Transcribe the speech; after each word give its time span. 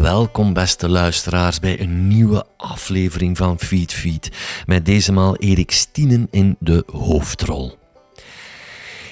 Welkom 0.00 0.52
beste 0.52 0.88
luisteraars 0.88 1.60
bij 1.60 1.80
een 1.80 2.08
nieuwe 2.08 2.44
aflevering 2.56 3.36
van 3.36 3.58
Feed 3.58 3.92
Feed 3.92 4.30
met 4.66 4.86
deze 4.86 5.12
maal 5.12 5.36
Erik 5.36 5.70
Stienen 5.70 6.28
in 6.30 6.56
de 6.58 6.84
hoofdrol. 6.92 7.78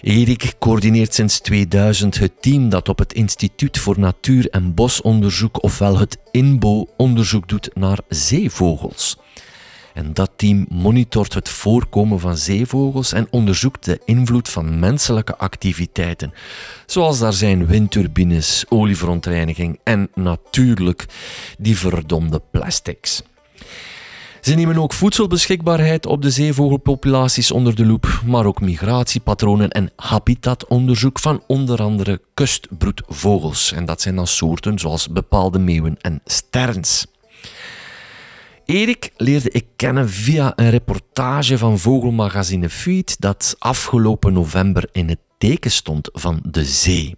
Erik 0.03 0.54
coördineert 0.59 1.14
sinds 1.14 1.40
2000 1.40 2.18
het 2.18 2.43
team 2.43 2.68
dat 2.68 2.89
op 2.89 2.98
het 2.98 3.12
Instituut 3.12 3.79
voor 3.79 3.98
Natuur- 3.98 4.50
en 4.50 4.75
Bosonderzoek, 4.75 5.62
ofwel 5.62 5.98
het 5.98 6.18
INBO, 6.30 6.86
onderzoek 6.96 7.48
doet 7.48 7.70
naar 7.75 7.98
zeevogels. 8.09 9.18
En 9.99 10.12
dat 10.12 10.30
team 10.37 10.67
monitort 10.69 11.35
het 11.35 11.49
voorkomen 11.49 12.21
van 12.21 12.37
zeevogels 12.37 13.12
en 13.12 13.27
onderzoekt 13.31 13.85
de 13.85 14.00
invloed 14.05 14.49
van 14.49 14.79
menselijke 14.79 15.36
activiteiten. 15.36 16.32
Zoals 16.86 17.18
daar 17.18 17.32
zijn 17.32 17.67
windturbines, 17.67 18.64
olieverontreiniging 18.69 19.79
en 19.85 20.08
natuurlijk 20.14 21.07
die 21.58 21.79
verdomde 21.79 22.43
plastics. 22.50 23.22
Ze 24.41 24.55
nemen 24.55 24.79
ook 24.79 24.93
voedselbeschikbaarheid 24.93 26.07
op 26.07 26.22
de 26.22 26.30
zeevogelpopulaties 26.30 27.50
onder 27.50 27.75
de 27.75 27.86
loep, 27.86 28.21
maar 28.27 28.46
ook 28.46 28.61
migratiepatronen 28.61 29.71
en 29.71 29.91
habitatonderzoek 29.96 31.19
van 31.19 31.43
onder 31.46 31.83
andere 31.83 32.20
kustbroedvogels. 32.34 33.72
En 33.72 33.84
dat 33.84 34.00
zijn 34.00 34.17
dan 34.17 34.27
soorten 34.27 34.78
zoals 34.78 35.08
bepaalde 35.08 35.58
meeuwen 35.58 35.97
en 36.00 36.20
sterns. 36.25 37.06
Erik 38.69 39.12
leerde 39.17 39.50
ik 39.50 39.67
kennen 39.77 40.08
via 40.08 40.53
een 40.56 40.70
reportage 40.70 41.58
van 41.58 41.78
Vogelmagazine 41.78 42.70
Feed 42.70 43.20
dat 43.20 43.56
afgelopen 43.58 44.33
november 44.33 44.89
in 44.92 45.08
het 45.08 45.19
teken 45.39 45.70
stond 45.70 46.08
van 46.12 46.41
de 46.42 46.64
zee. 46.64 47.16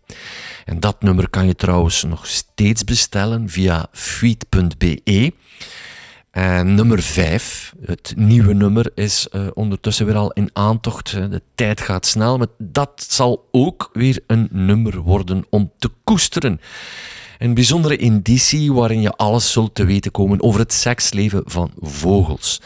En 0.65 0.81
dat 0.81 1.03
nummer 1.03 1.31
kan 1.31 1.47
je 1.47 1.55
trouwens 1.55 2.05
nog 2.05 2.27
steeds 2.27 2.85
bestellen 2.85 3.49
via 3.49 3.87
feed.be. 3.93 5.33
En 6.31 6.75
nummer 6.75 7.03
5, 7.03 7.75
het 7.85 8.13
nieuwe 8.17 8.55
nummer, 8.55 8.91
is 8.95 9.29
uh, 9.33 9.47
ondertussen 9.55 10.07
weer 10.07 10.17
al 10.17 10.33
in 10.33 10.51
aantocht. 10.53 11.11
De 11.11 11.43
tijd 11.55 11.81
gaat 11.81 12.07
snel, 12.07 12.39
maar 12.39 12.47
dat 12.59 13.07
zal 13.09 13.49
ook 13.51 13.91
weer 13.93 14.23
een 14.27 14.49
nummer 14.51 14.99
worden 14.99 15.45
om 15.49 15.73
te 15.79 15.91
koesteren. 16.05 16.61
Een 17.41 17.55
bijzondere 17.55 17.97
indicie 17.97 18.73
waarin 18.73 19.01
je 19.01 19.17
alles 19.17 19.53
zult 19.53 19.75
te 19.75 19.85
weten 19.85 20.11
komen 20.11 20.43
over 20.43 20.61
het 20.61 20.73
seksleven 20.73 21.43
van 21.45 21.73
vogels. 21.81 22.61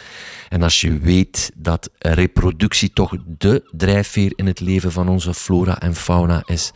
En 0.48 0.62
als 0.62 0.80
je 0.80 0.98
weet 0.98 1.52
dat 1.54 1.90
reproductie 1.98 2.92
toch 2.92 3.16
de 3.38 3.68
drijfveer 3.70 4.32
in 4.36 4.46
het 4.46 4.60
leven 4.60 4.92
van 4.92 5.08
onze 5.08 5.34
flora 5.34 5.80
en 5.80 5.94
fauna 5.94 6.42
is, 6.46 6.72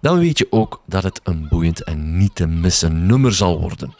dan 0.00 0.18
weet 0.18 0.38
je 0.38 0.46
ook 0.50 0.82
dat 0.86 1.02
het 1.02 1.20
een 1.22 1.46
boeiend 1.48 1.84
en 1.84 2.16
niet 2.16 2.34
te 2.34 2.46
missen 2.46 3.06
nummer 3.06 3.34
zal 3.34 3.60
worden. 3.60 3.94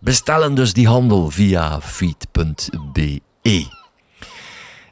Bestellen 0.00 0.54
dus 0.54 0.72
die 0.72 0.86
handel 0.86 1.30
via 1.30 1.80
feed.be. 1.80 3.20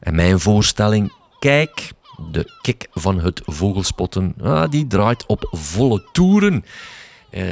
En 0.00 0.14
mijn 0.14 0.40
voorstelling, 0.40 1.12
kijk, 1.38 1.92
de 2.30 2.58
kick 2.62 2.86
van 2.92 3.20
het 3.20 3.42
vogelspotten, 3.44 4.34
ah, 4.42 4.70
die 4.70 4.86
draait 4.86 5.26
op 5.26 5.48
volle 5.50 6.08
toeren. 6.12 6.64
Uh, 7.30 7.42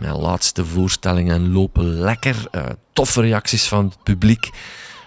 mijn 0.00 0.16
laatste 0.16 0.64
voorstellingen 0.64 1.52
lopen 1.52 1.84
lekker. 1.84 2.36
Uh, 2.52 2.62
toffe 2.92 3.20
reacties 3.20 3.68
van 3.68 3.84
het 3.84 4.02
publiek. 4.02 4.50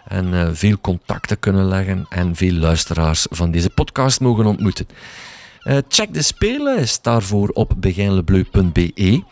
En 0.08 0.34
uh, 0.34 0.50
veel 0.52 0.80
contacten 0.82 1.40
kunnen 1.40 1.66
leggen. 1.66 2.06
En 2.10 2.36
veel 2.36 2.54
luisteraars 2.54 3.28
van 3.30 3.52
deze 3.52 3.70
podcast 3.70 4.20
mogen 4.20 4.46
ontmoeten. 4.46 4.88
check 5.88 6.14
de 6.14 6.22
speellijst 6.22 7.04
daarvoor 7.04 7.50
op 7.50 7.74
beginlebleu.be. 7.78 9.24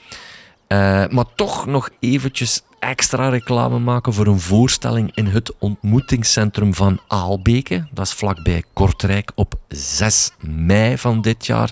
maar 1.10 1.26
toch 1.36 1.66
nog 1.66 1.90
eventjes 2.00 2.62
extra 2.84 3.30
reclame 3.30 3.80
maken 3.80 4.14
voor 4.14 4.28
een 4.28 4.40
voorstelling 4.40 5.16
in 5.16 5.26
het 5.26 5.54
ontmoetingscentrum 5.60 6.74
van 6.74 7.00
Aalbeke. 7.08 7.88
Dat 7.92 8.06
is 8.06 8.14
vlakbij 8.14 8.64
Kortrijk 8.74 9.32
op 9.36 9.56
6 9.68 10.32
mei 10.40 10.98
van 10.98 11.22
dit 11.22 11.46
jaar. 11.46 11.72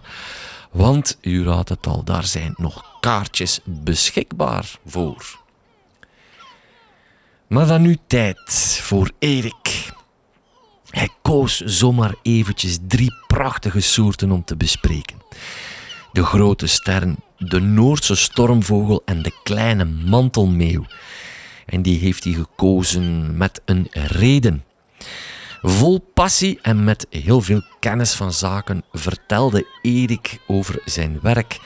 Want 0.71 1.17
u 1.21 1.43
raadt 1.43 1.69
het 1.69 1.87
al, 1.87 2.03
daar 2.03 2.25
zijn 2.25 2.53
nog 2.57 2.99
kaartjes 2.99 3.59
beschikbaar 3.63 4.79
voor. 4.85 5.39
Maar 7.47 7.67
dan 7.67 7.81
nu 7.81 7.97
tijd 8.07 8.51
voor 8.81 9.11
Erik. 9.19 9.91
Hij 10.89 11.09
koos 11.21 11.57
zomaar 11.59 12.15
eventjes 12.21 12.77
drie 12.87 13.13
prachtige 13.27 13.79
soorten 13.79 14.31
om 14.31 14.43
te 14.43 14.55
bespreken. 14.55 15.21
De 16.11 16.23
grote 16.25 16.67
stern, 16.67 17.15
de 17.37 17.59
Noordse 17.59 18.15
stormvogel 18.15 19.01
en 19.05 19.21
de 19.21 19.39
kleine 19.43 19.85
mantelmeeuw. 19.85 20.85
En 21.65 21.81
die 21.81 21.99
heeft 21.99 22.23
hij 22.23 22.33
gekozen 22.33 23.37
met 23.37 23.61
een 23.65 23.87
reden. 23.91 24.63
Vol 25.61 25.99
passie 26.13 26.59
en 26.61 26.83
met 26.83 27.07
heel 27.09 27.41
veel 27.41 27.63
kennis 27.79 28.13
van 28.13 28.33
zaken 28.33 28.83
vertelde 28.91 29.65
Erik 29.81 30.39
over 30.47 30.81
zijn 30.85 31.19
werk. 31.21 31.59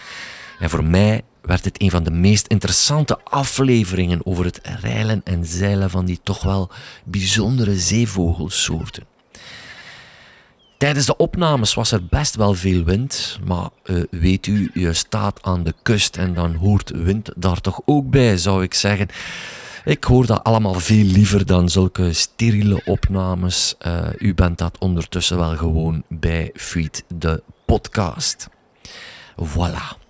En 0.60 0.70
voor 0.70 0.84
mij 0.84 1.22
werd 1.42 1.66
het 1.66 1.82
een 1.82 1.92
van 1.92 2.04
de 2.04 2.12
meest 2.12 2.48
interessante 2.48 3.20
afleveringen 3.24 4.26
over 4.26 4.46
het 4.46 4.60
reilen 4.82 5.22
en 5.24 5.46
zeilen 5.46 5.90
van 5.90 6.06
die 6.06 6.20
toch 6.24 6.44
wel 6.44 6.70
bijzondere 7.04 7.76
zeevogelsoorten. 7.80 9.04
Tijdens 10.78 11.06
de 11.06 11.18
opnames 11.18 11.74
was 11.74 11.92
er 11.92 12.06
best 12.06 12.36
wel 12.36 12.54
veel 12.54 12.84
wind, 12.84 13.40
maar 13.46 13.70
uh, 13.86 14.04
weet 14.12 14.48
u, 14.48 14.72
je 14.74 14.94
staat 14.94 15.40
aan 15.42 15.64
de 15.64 15.74
kust 15.82 16.18
en 16.18 16.34
dan 16.34 16.56
hoort 16.56 16.90
wind 16.90 17.30
daar 17.36 17.62
toch 17.62 17.82
ook 17.86 18.10
bij, 18.10 18.38
zou 18.38 18.64
ik 18.64 18.74
zeggen. 18.74 19.08
Ik 19.86 20.04
hoor 20.04 20.26
dat 20.26 20.44
allemaal 20.44 20.74
veel 20.74 21.04
liever 21.04 21.46
dan 21.46 21.70
zulke 21.70 22.14
steriele 22.14 22.82
opnames. 22.86 23.76
Uh, 23.88 24.08
u 24.18 24.34
bent 24.34 24.58
dat 24.58 24.78
ondertussen 24.80 25.38
wel 25.38 25.58
gewoon 25.58 26.04
bij 26.10 26.50
Feed 26.54 27.04
de 27.16 27.44
podcast. 27.66 28.48
Voilà. 29.44 30.04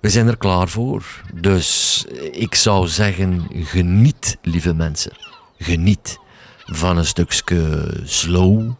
We 0.00 0.08
zijn 0.10 0.28
er 0.28 0.36
klaar 0.36 0.68
voor. 0.68 1.22
Dus 1.34 2.04
ik 2.32 2.54
zou 2.54 2.88
zeggen, 2.88 3.46
geniet, 3.52 4.38
lieve 4.42 4.74
mensen. 4.74 5.12
Geniet 5.58 6.18
van 6.64 6.96
een 6.96 7.06
stukje 7.06 7.90
slow 8.04 8.72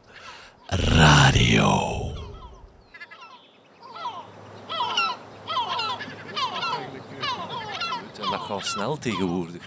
radio. 0.66 2.03
Snel 8.60 8.98
tegenwoordig. 8.98 9.62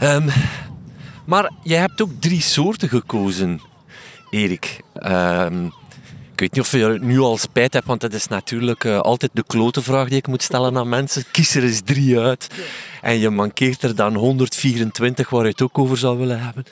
Um, 0.00 0.30
maar 1.24 1.50
jij 1.62 1.78
hebt 1.78 2.02
ook 2.02 2.10
drie 2.20 2.40
soorten 2.40 2.88
gekozen, 2.88 3.60
Erik. 4.30 4.80
Um, 5.02 5.72
ik 6.36 6.42
weet 6.42 6.52
niet 6.52 6.60
of 6.60 6.72
je 6.72 6.98
nu 7.00 7.18
al 7.18 7.36
spijt 7.36 7.72
hebt, 7.72 7.86
want 7.86 8.00
dat 8.00 8.12
is 8.12 8.28
natuurlijk 8.28 8.84
uh, 8.84 8.98
altijd 8.98 9.30
de 9.34 9.44
klote 9.46 9.82
vraag 9.82 10.08
die 10.08 10.18
ik 10.18 10.26
moet 10.26 10.42
stellen 10.42 10.76
aan 10.76 10.88
mensen. 10.88 11.24
Kies 11.30 11.54
er 11.54 11.62
eens 11.62 11.80
drie 11.84 12.18
uit. 12.18 12.48
En 13.02 13.18
je 13.18 13.30
mankeert 13.30 13.82
er 13.82 13.94
dan 13.94 14.14
124 14.14 15.30
waar 15.30 15.42
je 15.42 15.50
het 15.50 15.62
ook 15.62 15.78
over 15.78 15.96
zou 15.96 16.18
willen 16.18 16.40
hebben. 16.40 16.64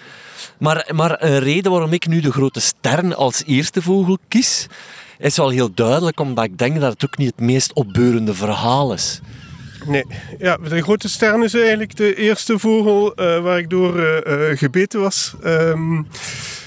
Maar, 0.58 0.90
maar 0.94 1.22
een 1.22 1.38
reden 1.38 1.70
waarom 1.70 1.92
ik 1.92 2.06
nu 2.06 2.20
de 2.20 2.32
grote 2.32 2.60
stern 2.60 3.16
als 3.16 3.42
eerste 3.46 3.82
vogel 3.82 4.18
kies, 4.28 4.66
is 5.18 5.36
wel 5.36 5.48
heel 5.48 5.74
duidelijk, 5.74 6.20
omdat 6.20 6.44
ik 6.44 6.58
denk 6.58 6.80
dat 6.80 6.92
het 6.92 7.04
ook 7.04 7.18
niet 7.18 7.30
het 7.36 7.40
meest 7.40 7.72
opbeurende 7.72 8.34
verhaal 8.34 8.92
is. 8.92 9.20
Nee, 9.86 10.04
ja, 10.38 10.56
de 10.56 10.82
grote 10.82 11.08
stern 11.08 11.42
is 11.42 11.54
eigenlijk 11.54 11.96
de 11.96 12.14
eerste 12.14 12.58
vogel 12.58 13.20
uh, 13.20 13.42
waar 13.42 13.58
ik 13.58 13.70
door 13.70 13.96
uh, 13.98 14.56
gebeten 14.58 15.00
was. 15.00 15.34
Um, 15.44 16.06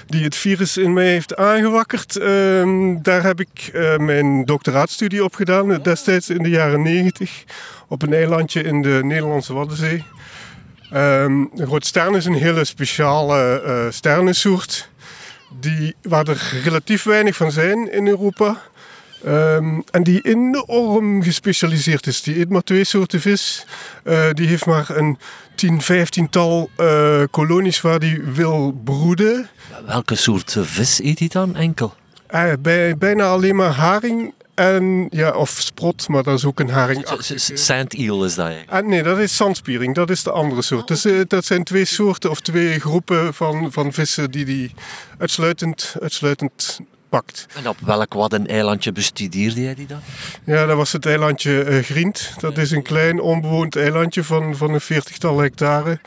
die 0.07 0.23
het 0.23 0.35
virus 0.35 0.77
in 0.77 0.93
mij 0.93 1.07
heeft 1.07 1.35
aangewakkerd. 1.35 2.15
Um, 2.15 3.01
daar 3.01 3.23
heb 3.23 3.39
ik 3.39 3.71
mijn 3.97 4.45
doctoraatstudie 4.45 5.23
op 5.23 5.35
gedaan, 5.35 5.81
destijds 5.81 6.29
in 6.29 6.43
de 6.43 6.49
jaren 6.49 6.81
90, 6.81 7.43
op 7.87 8.01
een 8.01 8.13
eilandje 8.13 8.61
in 8.61 8.81
de 8.81 8.99
Nederlandse 9.03 9.53
Waddenzee. 9.53 10.03
Um, 10.93 11.49
de 11.53 11.65
grote 11.65 11.87
stern 11.87 12.15
is 12.15 12.25
een 12.25 12.33
hele 12.33 12.65
speciale 12.65 13.63
uh, 13.65 13.91
sternensoort, 13.91 14.89
die, 15.59 15.95
waar 16.01 16.27
er 16.27 16.61
relatief 16.63 17.03
weinig 17.03 17.35
van 17.35 17.51
zijn 17.51 17.91
in 17.91 18.07
Europa. 18.07 18.61
Um, 19.25 19.83
en 19.91 20.03
die 20.03 20.21
enorm 20.21 21.23
gespecialiseerd 21.23 22.07
is. 22.07 22.21
Die 22.21 22.39
eet 22.39 22.49
maar 22.49 22.63
twee 22.63 22.83
soorten 22.83 23.21
vis. 23.21 23.65
Uh, 24.03 24.29
die 24.31 24.47
heeft 24.47 24.65
maar 24.65 24.89
een 24.89 25.17
10, 25.55 25.81
15 25.81 26.29
tal 26.29 26.69
uh, 26.77 27.23
kolonies 27.31 27.81
waar 27.81 27.99
die 27.99 28.21
wil 28.21 28.81
broeden. 28.83 29.49
Welke 29.85 30.15
soort 30.15 30.57
vis 30.59 30.99
eet 30.99 31.19
hij 31.19 31.27
dan 31.27 31.55
enkel? 31.55 31.93
Uh, 32.33 32.51
bij, 32.59 32.97
bijna 32.97 33.27
alleen 33.27 33.55
maar 33.55 33.71
haring 33.71 34.33
en, 34.53 35.07
ja, 35.09 35.31
of 35.31 35.49
sprot, 35.49 36.07
maar 36.07 36.23
dat 36.23 36.37
is 36.37 36.45
ook 36.45 36.59
een 36.59 36.69
haring. 36.69 37.05
Sand 37.53 37.93
eel 37.93 38.25
is 38.25 38.35
dat? 38.35 38.51
Ah, 38.65 38.85
nee, 38.85 39.03
dat 39.03 39.17
is 39.17 39.35
zandspiering. 39.35 39.95
Dat 39.95 40.09
is 40.09 40.23
de 40.23 40.31
andere 40.31 40.61
soort. 40.61 40.87
Dus, 40.87 41.05
uh, 41.05 41.21
dat 41.27 41.45
zijn 41.45 41.63
twee 41.63 41.85
soorten 41.85 42.29
of 42.29 42.39
twee 42.39 42.79
groepen 42.79 43.33
van, 43.33 43.71
van 43.71 43.93
vissen 43.93 44.31
die 44.31 44.45
die 44.45 44.73
uitsluitend, 45.17 45.95
uitsluitend 46.01 46.79
pakt. 47.09 47.45
En 47.55 47.67
op 47.67 47.77
welk 47.79 48.13
wat 48.13 48.33
een 48.33 48.47
eilandje 48.47 48.91
bestudeerde 48.91 49.61
jij 49.61 49.75
die 49.75 49.87
dan? 49.87 49.99
Ja, 50.43 50.65
dat 50.65 50.77
was 50.77 50.91
het 50.91 51.05
eilandje 51.05 51.65
uh, 51.65 51.83
Grient. 51.83 52.33
Dat 52.39 52.57
is 52.57 52.71
een 52.71 52.83
klein 52.83 53.21
onbewoond 53.21 53.75
eilandje 53.75 54.23
van, 54.23 54.55
van 54.55 54.73
een 54.73 54.81
veertigtal 54.81 55.39
hectare. 55.39 55.99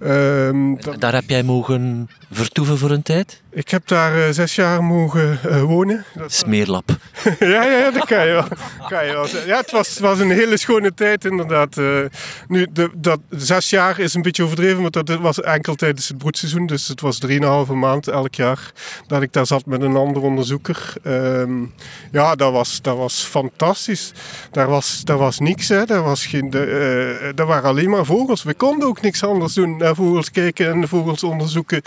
Um, 0.00 0.78
daar 0.98 1.14
heb 1.14 1.28
jij 1.28 1.42
mogen 1.42 2.08
vertoeven 2.30 2.78
voor 2.78 2.90
een 2.90 3.02
tijd? 3.02 3.42
Ik 3.50 3.68
heb 3.68 3.86
daar 3.86 4.18
uh, 4.18 4.24
zes 4.30 4.54
jaar 4.54 4.84
mogen 4.84 5.38
uh, 5.46 5.62
wonen. 5.62 6.04
Dat 6.14 6.32
Smeerlap. 6.32 6.90
ja, 7.38 7.46
ja, 7.46 7.78
ja, 7.78 7.90
dat 7.90 8.04
kan 8.04 8.26
je 8.26 8.32
wel. 8.32 8.46
Kan 8.88 9.06
je 9.06 9.12
wel 9.12 9.26
ja, 9.46 9.56
het 9.56 9.70
was, 9.70 9.98
was 9.98 10.18
een 10.18 10.30
hele 10.30 10.56
schone 10.56 10.94
tijd 10.94 11.24
inderdaad. 11.24 11.76
Uh, 11.76 12.00
nu, 12.48 12.66
de, 12.72 12.90
dat, 12.94 13.20
zes 13.30 13.70
jaar 13.70 13.98
is 13.98 14.14
een 14.14 14.22
beetje 14.22 14.42
overdreven, 14.42 14.80
want 14.82 14.92
dat 14.92 15.18
was 15.18 15.40
enkel 15.40 15.74
tijdens 15.74 16.08
het 16.08 16.18
broedseizoen. 16.18 16.66
Dus 16.66 16.88
het 16.88 17.00
was 17.00 17.18
drieënhalve 17.18 17.74
maand 17.74 18.08
elk 18.08 18.34
jaar 18.34 18.72
dat 19.06 19.22
ik 19.22 19.32
daar 19.32 19.46
zat 19.46 19.66
met 19.66 19.82
een 19.82 19.96
ander 19.96 20.22
onderzoeker. 20.22 20.92
Um, 21.04 21.74
ja, 22.12 22.34
dat 22.34 22.52
was, 22.52 22.82
dat 22.82 22.96
was 22.96 23.22
fantastisch. 23.22 24.12
Daar 24.50 24.68
was, 24.68 25.04
daar 25.04 25.18
was 25.18 25.38
niks, 25.38 25.68
hè. 25.68 25.84
Daar, 25.84 26.02
was 26.02 26.26
geen, 26.26 26.50
de, 26.50 27.32
daar 27.34 27.46
waren 27.46 27.68
alleen 27.68 27.90
maar 27.90 28.04
vogels. 28.04 28.42
We 28.42 28.54
konden 28.54 28.88
ook 28.88 29.00
niks 29.00 29.24
anders 29.24 29.54
doen. 29.54 29.82
Vogels 29.94 30.30
kijken 30.30 30.70
en 30.70 30.80
de 30.80 30.88
vogels 30.88 31.24
onderzoeken. 31.24 31.82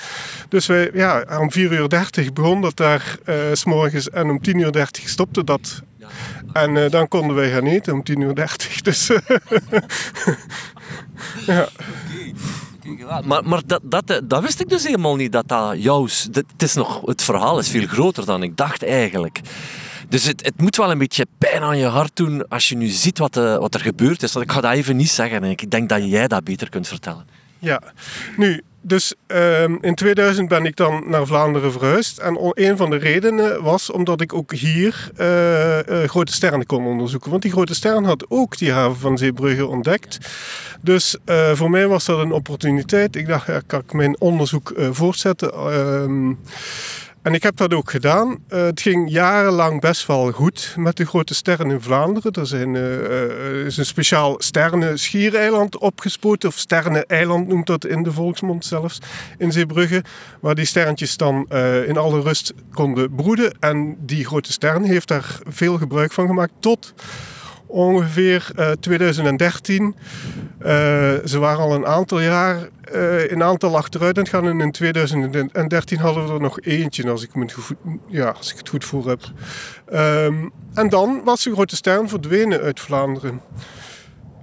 Dus 0.50 0.66
wij, 0.66 0.90
ja, 0.94 1.26
om 1.40 1.52
4 1.52 1.72
uur 1.72 1.90
30 1.90 2.34
begon 2.34 2.62
dat 2.62 2.78
daar 2.78 3.18
uh, 3.26 3.36
s 3.54 3.64
morgens 3.66 4.10
en 4.10 4.30
om 4.30 4.42
10 4.42 4.60
uur 4.60 4.72
30 4.72 5.10
stopte 5.10 5.44
dat. 5.44 5.82
En 6.54 6.76
uh, 6.76 6.90
dan 6.90 7.08
konden 7.08 7.36
wij 7.36 7.52
gaan 7.52 7.66
eten 7.66 7.94
om 7.94 8.04
10 8.04 8.20
uur 8.22 8.36
30. 8.36 8.82
Dus 8.82 9.08
ja. 11.48 11.68
Maar, 13.26 13.46
maar 13.46 13.62
dat, 13.66 13.82
dat, 13.84 14.22
dat 14.24 14.42
wist 14.42 14.60
ik 14.60 14.70
dus 14.70 14.84
helemaal 14.84 15.16
niet, 15.16 15.32
dat 15.32 15.48
dat 15.48 15.84
jouw... 15.84 16.08
Het, 16.32 16.46
is 16.58 16.74
nog, 16.74 17.02
het 17.06 17.22
verhaal 17.22 17.60
is 17.60 17.70
veel 17.70 17.88
groter 17.88 18.26
dan 18.26 18.44
ik 18.44 18.58
dacht 18.58 18.84
eigenlijk. 18.84 19.42
Dus 20.10 20.24
het, 20.24 20.46
het 20.46 20.62
moet 20.62 20.76
wel 20.76 20.92
een 20.92 20.98
beetje 20.98 21.26
pijn 21.38 21.62
aan 21.62 21.78
je 21.78 21.86
hart 21.86 22.16
doen 22.16 22.48
als 22.48 22.70
je 22.70 22.76
nu 22.76 22.88
ziet 22.88 23.18
wat, 23.18 23.38
uh, 23.38 23.58
wat 23.58 23.74
er 23.74 23.80
gebeurd 23.80 24.24
is. 24.24 24.36
Ik 24.36 24.52
ga 24.52 24.62
dat 24.62 24.72
even 24.72 24.96
niet 24.96 25.10
zeggen. 25.10 25.44
Ik 25.44 25.72
denk 25.72 25.90
dat 25.90 26.10
jij 26.10 26.28
dat 26.28 26.44
beter 26.44 26.70
kunt 26.70 26.88
vertellen. 26.88 27.26
Ja, 27.62 27.82
nu, 28.38 28.62
dus 28.82 29.14
um, 29.28 29.78
in 29.82 29.96
2000 29.96 30.48
ben 30.48 30.66
ik 30.66 30.76
dan 30.76 31.04
naar 31.08 31.26
Vlaanderen 31.26 31.72
verhuisd. 31.72 32.18
En 32.18 32.38
een 32.54 32.78
van 32.78 32.90
de 32.90 32.96
redenen 32.98 33.64
was 33.64 33.92
omdat 33.92 34.22
ik 34.22 34.34
ook 34.34 34.54
hier 34.54 35.12
uh, 35.18 35.80
uh, 35.80 36.10
grote 36.10 36.34
sterren 36.34 36.66
kon 36.66 36.86
onderzoeken. 36.86 37.30
Want 37.30 37.42
die 37.42 37.52
grote 37.52 37.76
sterren 37.76 38.04
had 38.04 38.26
ook 38.30 38.58
die 38.58 38.72
haven 38.72 39.00
van 39.00 39.18
Zeebrugge 39.18 39.66
ontdekt. 39.66 40.18
Dus 40.82 41.18
uh, 41.26 41.52
voor 41.52 41.70
mij 41.70 41.88
was 41.88 42.06
dat 42.06 42.20
een 42.20 42.32
opportuniteit. 42.32 43.16
Ik 43.16 43.28
dacht, 43.28 43.48
ja, 43.48 43.62
kan 43.68 43.80
ik 43.80 43.94
mijn 43.94 44.20
onderzoek 44.20 44.74
voortzetten. 44.92 45.52
En 47.22 47.34
ik 47.34 47.44
heb 47.44 47.58
dat 47.58 47.74
ook 47.74 47.92
gedaan. 47.92 48.30
Uh, 48.30 48.64
het 48.64 48.82
ging 48.82 49.10
jarenlang 49.10 49.82
best 49.82 50.06
wel 50.06 50.32
goed 50.32 50.74
met 50.78 50.98
de 50.98 51.06
grote 51.06 51.34
sterren 51.34 51.72
in 51.72 51.82
Vlaanderen. 51.82 52.32
Er 52.32 52.48
zijn, 52.48 52.74
uh, 52.74 53.66
is 53.66 53.78
een 53.78 53.86
speciaal 53.86 54.36
sterren-schiereiland 54.38 55.78
opgespoten, 55.78 56.50
of 56.50 56.58
sterren-eiland 56.58 57.48
noemt 57.48 57.68
dat 57.68 57.86
in 57.86 58.04
de 58.04 58.12
volksmond 58.12 58.66
zelfs, 58.66 59.00
in 59.38 59.52
Zeebrugge, 59.52 60.04
waar 60.40 60.56
die 60.56 60.66
sterretjes 60.66 61.18
dan 61.18 61.50
in 61.88 61.98
alle 61.98 62.22
rust 62.22 62.54
konden 62.74 63.16
broeden. 63.16 63.58
En 63.60 63.98
die 64.00 64.26
grote 64.26 64.52
sterren 64.52 64.84
heeft 64.84 65.08
daar 65.08 65.40
veel 65.48 65.78
gebruik 65.78 66.12
van 66.12 66.28
gemaakt 66.28 66.54
tot 66.60 66.94
ongeveer 67.72 68.50
uh, 68.60 68.72
2013. 68.72 69.96
Uh, 70.62 70.68
ze 71.26 71.40
waren 71.40 71.60
al 71.60 71.76
een 71.76 71.86
aantal 71.86 72.22
jaar 72.22 72.70
uh, 72.96 73.32
een 73.32 73.44
aantal 73.44 73.78
achteruit 73.78 74.18
aan 74.18 74.28
gaan. 74.28 74.48
En 74.48 74.62
in 74.62 74.72
2013 74.72 75.98
hadden 75.98 76.28
we 76.28 76.34
er 76.34 76.42
nog 76.42 76.62
eentje, 76.62 77.10
als 77.10 77.24
ik, 77.24 77.30
het 77.34 77.52
goed, 77.54 77.78
ja, 78.08 78.30
als 78.30 78.52
ik 78.52 78.58
het 78.58 78.70
goed 78.70 78.86
voor 78.86 79.10
heb. 79.10 79.22
Um, 79.94 80.52
en 80.74 80.90
dan 80.90 81.22
was 81.24 81.44
de 81.44 81.52
grote 81.52 81.76
ster 81.76 82.10
verdwenen 82.10 82.62
uit 82.62 82.80
Vlaanderen. 82.80 83.42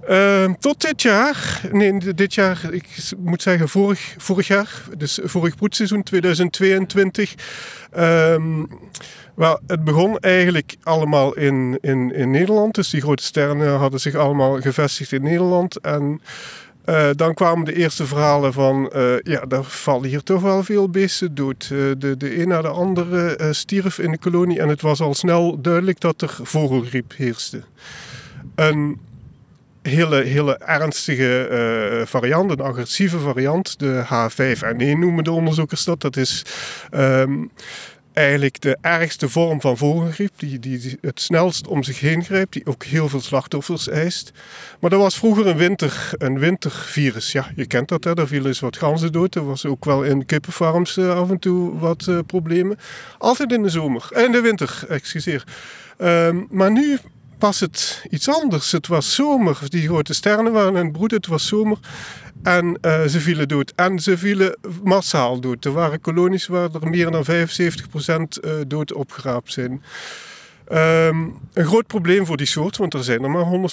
Uh, 0.09 0.51
tot 0.59 0.81
dit 0.81 1.01
jaar, 1.01 1.61
nee, 1.71 2.13
dit 2.13 2.33
jaar, 2.33 2.61
ik 2.71 2.87
moet 3.17 3.41
zeggen 3.41 3.69
vorig, 3.69 4.15
vorig 4.17 4.47
jaar, 4.47 4.83
dus 4.97 5.19
vorig 5.23 5.55
broedseizoen 5.55 6.03
2022. 6.03 7.35
Um, 7.97 8.67
wel, 9.39 9.59
het 9.67 9.83
begon 9.83 10.17
eigenlijk 10.17 10.75
allemaal 10.83 11.35
in, 11.35 11.77
in, 11.81 12.13
in 12.15 12.31
Nederland. 12.31 12.75
Dus 12.75 12.89
die 12.89 13.01
grote 13.01 13.23
sterren 13.23 13.77
hadden 13.77 13.99
zich 13.99 14.15
allemaal 14.15 14.61
gevestigd 14.61 15.11
in 15.11 15.21
Nederland. 15.21 15.79
En 15.79 16.21
uh, 16.85 17.09
dan 17.15 17.33
kwamen 17.33 17.65
de 17.65 17.75
eerste 17.75 18.05
verhalen 18.05 18.53
van, 18.53 18.91
uh, 18.95 19.19
ja, 19.23 19.45
daar 19.45 19.63
vallen 19.63 20.09
hier 20.09 20.23
toch 20.23 20.41
wel 20.41 20.63
veel 20.63 20.89
beesten 20.89 21.35
dood. 21.35 21.67
De, 21.67 22.15
de 22.17 22.41
een 22.41 22.47
na 22.47 22.61
de 22.61 22.67
andere 22.67 23.47
stierf 23.51 23.99
in 23.99 24.11
de 24.11 24.17
kolonie 24.17 24.59
en 24.59 24.69
het 24.69 24.81
was 24.81 25.01
al 25.01 25.13
snel 25.13 25.61
duidelijk 25.61 25.99
dat 25.99 26.21
er 26.21 26.37
vogelgriep 26.41 27.13
heerste. 27.15 27.61
Een 28.55 28.99
hele, 29.81 30.23
hele 30.23 30.57
ernstige 30.57 32.03
variant, 32.07 32.51
een 32.51 32.61
agressieve 32.61 33.19
variant, 33.19 33.79
de 33.79 34.03
H5N1 34.05 34.99
noemen 34.99 35.23
de 35.23 35.31
onderzoekers 35.31 35.83
dat. 35.83 36.01
Dat 36.01 36.17
is... 36.17 36.45
Um, 36.91 37.51
eigenlijk 38.19 38.61
de 38.61 38.77
ergste 38.81 39.29
vorm 39.29 39.61
van 39.61 39.77
vogelgriep, 39.77 40.31
die, 40.35 40.59
die 40.59 40.97
het 41.01 41.21
snelst 41.21 41.67
om 41.67 41.83
zich 41.83 41.99
heen 41.99 42.23
grijpt, 42.23 42.53
die 42.53 42.65
ook 42.65 42.83
heel 42.83 43.09
veel 43.09 43.21
slachtoffers 43.21 43.89
eist. 43.89 44.31
Maar 44.79 44.89
dat 44.89 44.99
was 44.99 45.17
vroeger 45.17 45.47
een, 45.47 45.57
winter, 45.57 46.11
een 46.17 46.39
wintervirus. 46.39 47.31
Ja, 47.31 47.51
je 47.55 47.65
kent 47.65 47.87
dat, 47.87 48.03
hè? 48.03 48.13
daar 48.13 48.27
vielen 48.27 48.47
eens 48.47 48.59
wat 48.59 48.77
ganzen 48.77 49.11
dood. 49.11 49.35
Er 49.35 49.45
was 49.45 49.65
ook 49.65 49.85
wel 49.85 50.03
in 50.03 50.25
kippenfarms 50.25 50.97
uh, 50.97 51.15
af 51.15 51.29
en 51.29 51.39
toe 51.39 51.79
wat 51.79 52.05
uh, 52.09 52.19
problemen. 52.25 52.77
Altijd 53.17 53.51
in 53.51 53.63
de 53.63 53.69
zomer, 53.69 54.07
en 54.11 54.25
in 54.25 54.31
de 54.31 54.41
winter, 54.41 54.85
excuseer. 54.87 55.43
Um, 55.97 56.47
maar 56.49 56.71
nu 56.71 56.97
was 57.39 57.59
het 57.59 58.05
iets 58.09 58.29
anders. 58.29 58.71
Het 58.71 58.87
was 58.87 59.15
zomer. 59.15 59.59
Die 59.67 59.87
grote 59.87 60.13
sterren 60.13 60.51
waren 60.51 60.75
en 60.75 60.91
broed. 60.91 61.11
Het 61.11 61.27
was 61.27 61.47
zomer. 61.47 61.77
En 62.43 62.77
uh, 62.81 63.03
ze 63.05 63.19
vielen 63.19 63.47
dood. 63.47 63.73
En 63.75 63.99
ze 63.99 64.17
vielen 64.17 64.57
massaal 64.83 65.39
dood. 65.39 65.65
Er 65.65 65.71
waren 65.71 66.01
kolonies 66.01 66.47
waar 66.47 66.69
er 66.73 66.89
meer 66.89 67.11
dan 67.11 67.25
75% 67.25 67.27
uh, 67.29 68.51
dood 68.67 68.93
opgeraapt 68.93 69.53
zijn. 69.53 69.83
Um, 70.71 71.37
een 71.53 71.65
groot 71.65 71.87
probleem 71.87 72.25
voor 72.25 72.37
die 72.37 72.47
soort, 72.47 72.77
want 72.77 72.93
er 72.93 73.03
zijn 73.03 73.23
er 73.23 73.29
maar 73.29 73.69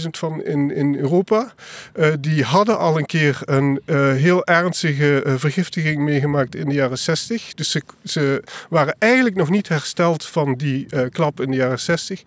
150.000 0.00 0.08
van 0.10 0.44
in, 0.44 0.74
in 0.74 0.96
Europa. 0.96 1.52
Uh, 1.94 2.06
die 2.20 2.44
hadden 2.44 2.78
al 2.78 2.98
een 2.98 3.06
keer 3.06 3.40
een 3.44 3.80
uh, 3.86 4.12
heel 4.12 4.44
ernstige 4.44 5.22
uh, 5.26 5.34
vergiftiging 5.36 5.98
meegemaakt 5.98 6.54
in 6.54 6.68
de 6.68 6.74
jaren 6.74 6.98
60. 6.98 7.54
Dus 7.54 7.70
ze, 7.70 7.82
ze 8.04 8.42
waren 8.68 8.96
eigenlijk 8.98 9.36
nog 9.36 9.50
niet 9.50 9.68
hersteld 9.68 10.26
van 10.26 10.54
die 10.54 10.86
klap 11.10 11.40
in 11.40 11.50
de 11.50 11.56
jaren 11.56 11.80
60. 11.80 12.22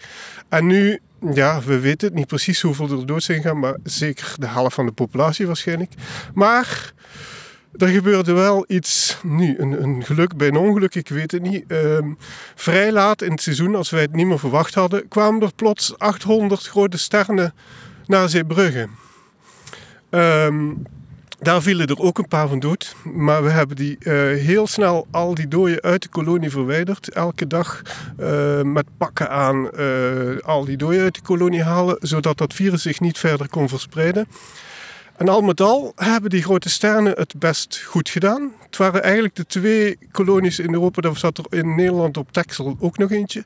En 0.50 0.66
nu 0.66 1.00
ja, 1.34 1.62
we 1.62 1.80
weten 1.80 2.08
het 2.08 2.18
niet 2.18 2.28
precies 2.28 2.62
hoeveel 2.62 2.90
er 2.90 3.06
dood 3.06 3.24
zijn 3.24 3.42
gegaan, 3.42 3.60
maar 3.60 3.76
zeker 3.84 4.36
de 4.38 4.48
helft 4.48 4.76
van 4.76 4.86
de 4.86 4.92
populatie 4.92 5.48
waarschijnlijk. 5.48 5.92
Maar 6.34 6.94
er 7.78 7.88
gebeurde 7.88 8.34
wel 8.34 8.66
iets, 8.68 9.18
nu, 9.24 9.60
een, 9.60 9.84
een 9.84 10.04
geluk 10.04 10.38
bij 10.38 10.48
een 10.48 10.56
ongeluk, 10.56 10.96
ik 10.96 11.10
weet 11.10 11.32
het 11.32 11.42
niet. 11.42 11.64
Um, 11.68 12.18
vrij 12.56 12.92
laat 12.92 13.22
in 13.22 13.32
het 13.32 13.42
seizoen, 13.42 13.76
als 13.76 13.90
wij 13.90 14.02
het 14.02 14.16
niet 14.16 14.28
meer 14.28 14.40
verwacht 14.40 14.74
hadden, 14.74 15.08
kwamen 15.08 15.42
er 15.42 15.54
plots 15.56 15.98
800 15.98 16.68
grote 16.68 16.98
sterren 16.98 17.54
naar 18.06 18.30
Zeebrugge. 18.30 18.88
Um, 20.10 20.86
daar 21.44 21.62
vielen 21.62 21.88
er 21.88 22.00
ook 22.00 22.18
een 22.18 22.28
paar 22.28 22.48
van 22.48 22.60
dood. 22.60 22.96
Maar 23.14 23.44
we 23.44 23.50
hebben 23.50 23.76
die 23.76 23.98
uh, 24.00 24.14
heel 24.42 24.68
snel 24.68 25.08
al 25.12 25.36
die 25.36 25.48
dooien 25.48 25.82
uit 25.82 26.02
de 26.02 26.10
kolonie 26.10 26.50
verwijderd. 26.50 27.10
Elke 27.10 27.48
dag 27.48 27.82
uh, 28.20 28.62
met 28.62 28.86
pakken 28.98 29.30
aan 29.30 29.70
uh, 29.80 30.40
al 30.44 30.66
die 30.66 30.78
dooien 30.78 31.04
uit 31.04 31.16
de 31.16 31.22
kolonie 31.22 31.64
halen. 31.64 31.98
Zodat 32.00 32.38
dat 32.38 32.54
virus 32.54 32.82
zich 32.82 33.00
niet 33.00 33.18
verder 33.18 33.50
kon 33.50 33.70
verspreiden. 33.70 34.28
En 35.18 35.30
al 35.30 35.42
met 35.42 35.62
al 35.62 35.92
hebben 35.96 36.30
die 36.30 36.44
grote 36.44 36.70
sterren 36.70 37.06
het 37.06 37.34
best 37.38 37.82
goed 37.86 38.10
gedaan. 38.10 38.52
Het 38.66 38.78
waren 38.78 39.04
eigenlijk 39.04 39.36
de 39.36 39.46
twee 39.46 39.98
kolonies 40.12 40.60
in 40.60 40.74
Europa. 40.74 41.02
Daar 41.02 41.18
zat 41.18 41.38
er 41.38 41.46
in 41.50 41.76
Nederland 41.76 42.18
op 42.18 42.32
Texel 42.32 42.78
ook 42.80 42.98
nog 42.98 43.12
eentje. 43.12 43.46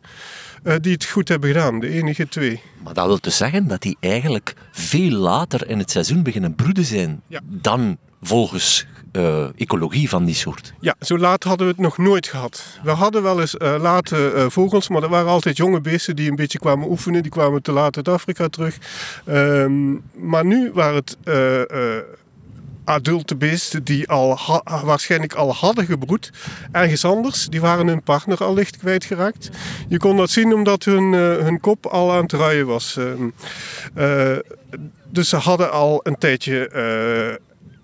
Uh, 0.63 0.75
die 0.81 0.93
het 0.93 1.05
goed 1.05 1.27
hebben 1.27 1.49
gedaan, 1.49 1.79
de 1.79 1.89
enige 1.89 2.27
twee. 2.27 2.61
Maar 2.83 2.93
dat 2.93 3.05
wil 3.05 3.19
dus 3.21 3.37
zeggen 3.37 3.67
dat 3.67 3.81
die 3.81 3.97
eigenlijk 3.99 4.53
veel 4.71 5.11
later 5.11 5.69
in 5.69 5.79
het 5.79 5.91
seizoen 5.91 6.23
beginnen 6.23 6.55
broeden 6.55 6.85
zijn 6.85 7.21
ja. 7.27 7.39
dan 7.43 7.97
volgens 8.21 8.85
uh, 9.17 9.47
ecologie 9.57 10.09
van 10.09 10.25
die 10.25 10.35
soort. 10.35 10.73
Ja, 10.79 10.95
zo 10.99 11.17
laat 11.17 11.43
hadden 11.43 11.67
we 11.67 11.71
het 11.71 11.81
nog 11.81 11.97
nooit 11.97 12.27
gehad. 12.27 12.63
We 12.83 12.91
hadden 12.91 13.23
wel 13.23 13.39
eens 13.39 13.55
uh, 13.55 13.75
late 13.81 14.33
uh, 14.35 14.45
vogels, 14.49 14.89
maar 14.89 15.03
er 15.03 15.09
waren 15.09 15.29
altijd 15.29 15.57
jonge 15.57 15.81
beesten 15.81 16.15
die 16.15 16.29
een 16.29 16.35
beetje 16.35 16.59
kwamen 16.59 16.89
oefenen. 16.89 17.21
Die 17.21 17.31
kwamen 17.31 17.61
te 17.61 17.71
laat 17.71 17.95
uit 17.95 18.07
Afrika 18.07 18.47
terug. 18.47 18.77
Um, 19.27 20.03
maar 20.13 20.45
nu 20.45 20.71
waren 20.73 20.95
het 20.95 21.17
adulte 22.83 23.35
beesten 23.35 23.83
die 23.83 24.07
al 24.09 24.39
waarschijnlijk 24.63 25.33
al 25.33 25.53
hadden 25.53 25.85
gebroed. 25.85 26.31
Ergens 26.71 27.05
anders. 27.05 27.47
Die 27.47 27.61
waren 27.61 27.87
hun 27.87 28.03
partner 28.03 28.43
al 28.43 28.53
licht 28.53 28.77
kwijtgeraakt. 28.77 29.49
Je 29.87 29.97
kon 29.97 30.17
dat 30.17 30.29
zien 30.29 30.53
omdat 30.53 30.83
hun, 30.83 31.13
hun 31.13 31.59
kop 31.59 31.85
al 31.85 32.13
aan 32.13 32.23
het 32.23 32.31
ruien 32.31 32.65
was. 32.65 32.99
dus 35.09 35.29
ze 35.29 35.35
hadden 35.35 35.71
al 35.71 35.99
een 36.03 36.17
tijdje 36.17 36.69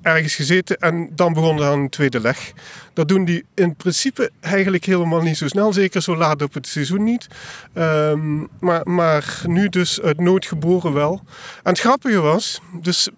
ergens 0.03 0.35
gezeten 0.35 0.77
en 0.77 1.09
dan 1.15 1.33
begon 1.33 1.57
er 1.57 1.65
aan 1.65 1.79
een 1.79 1.89
tweede 1.89 2.19
leg. 2.19 2.53
Dat 2.93 3.07
doen 3.07 3.25
die 3.25 3.45
in 3.53 3.75
principe 3.75 4.31
eigenlijk 4.39 4.85
helemaal 4.85 5.21
niet 5.21 5.37
zo 5.37 5.47
snel, 5.47 5.73
zeker 5.73 6.01
zo 6.01 6.17
laat 6.17 6.41
op 6.41 6.53
het 6.53 6.67
seizoen 6.67 7.03
niet. 7.03 7.27
Ehm, 7.73 8.39
maar, 8.59 8.81
maar 8.89 9.41
nu 9.47 9.69
dus 9.69 10.01
uit 10.01 10.19
nood 10.19 10.45
geboren 10.45 10.93
wel. 10.93 11.21
En 11.63 11.71
het 11.71 11.79
grappige 11.79 12.21
was, 12.21 12.61
dus 12.81 13.09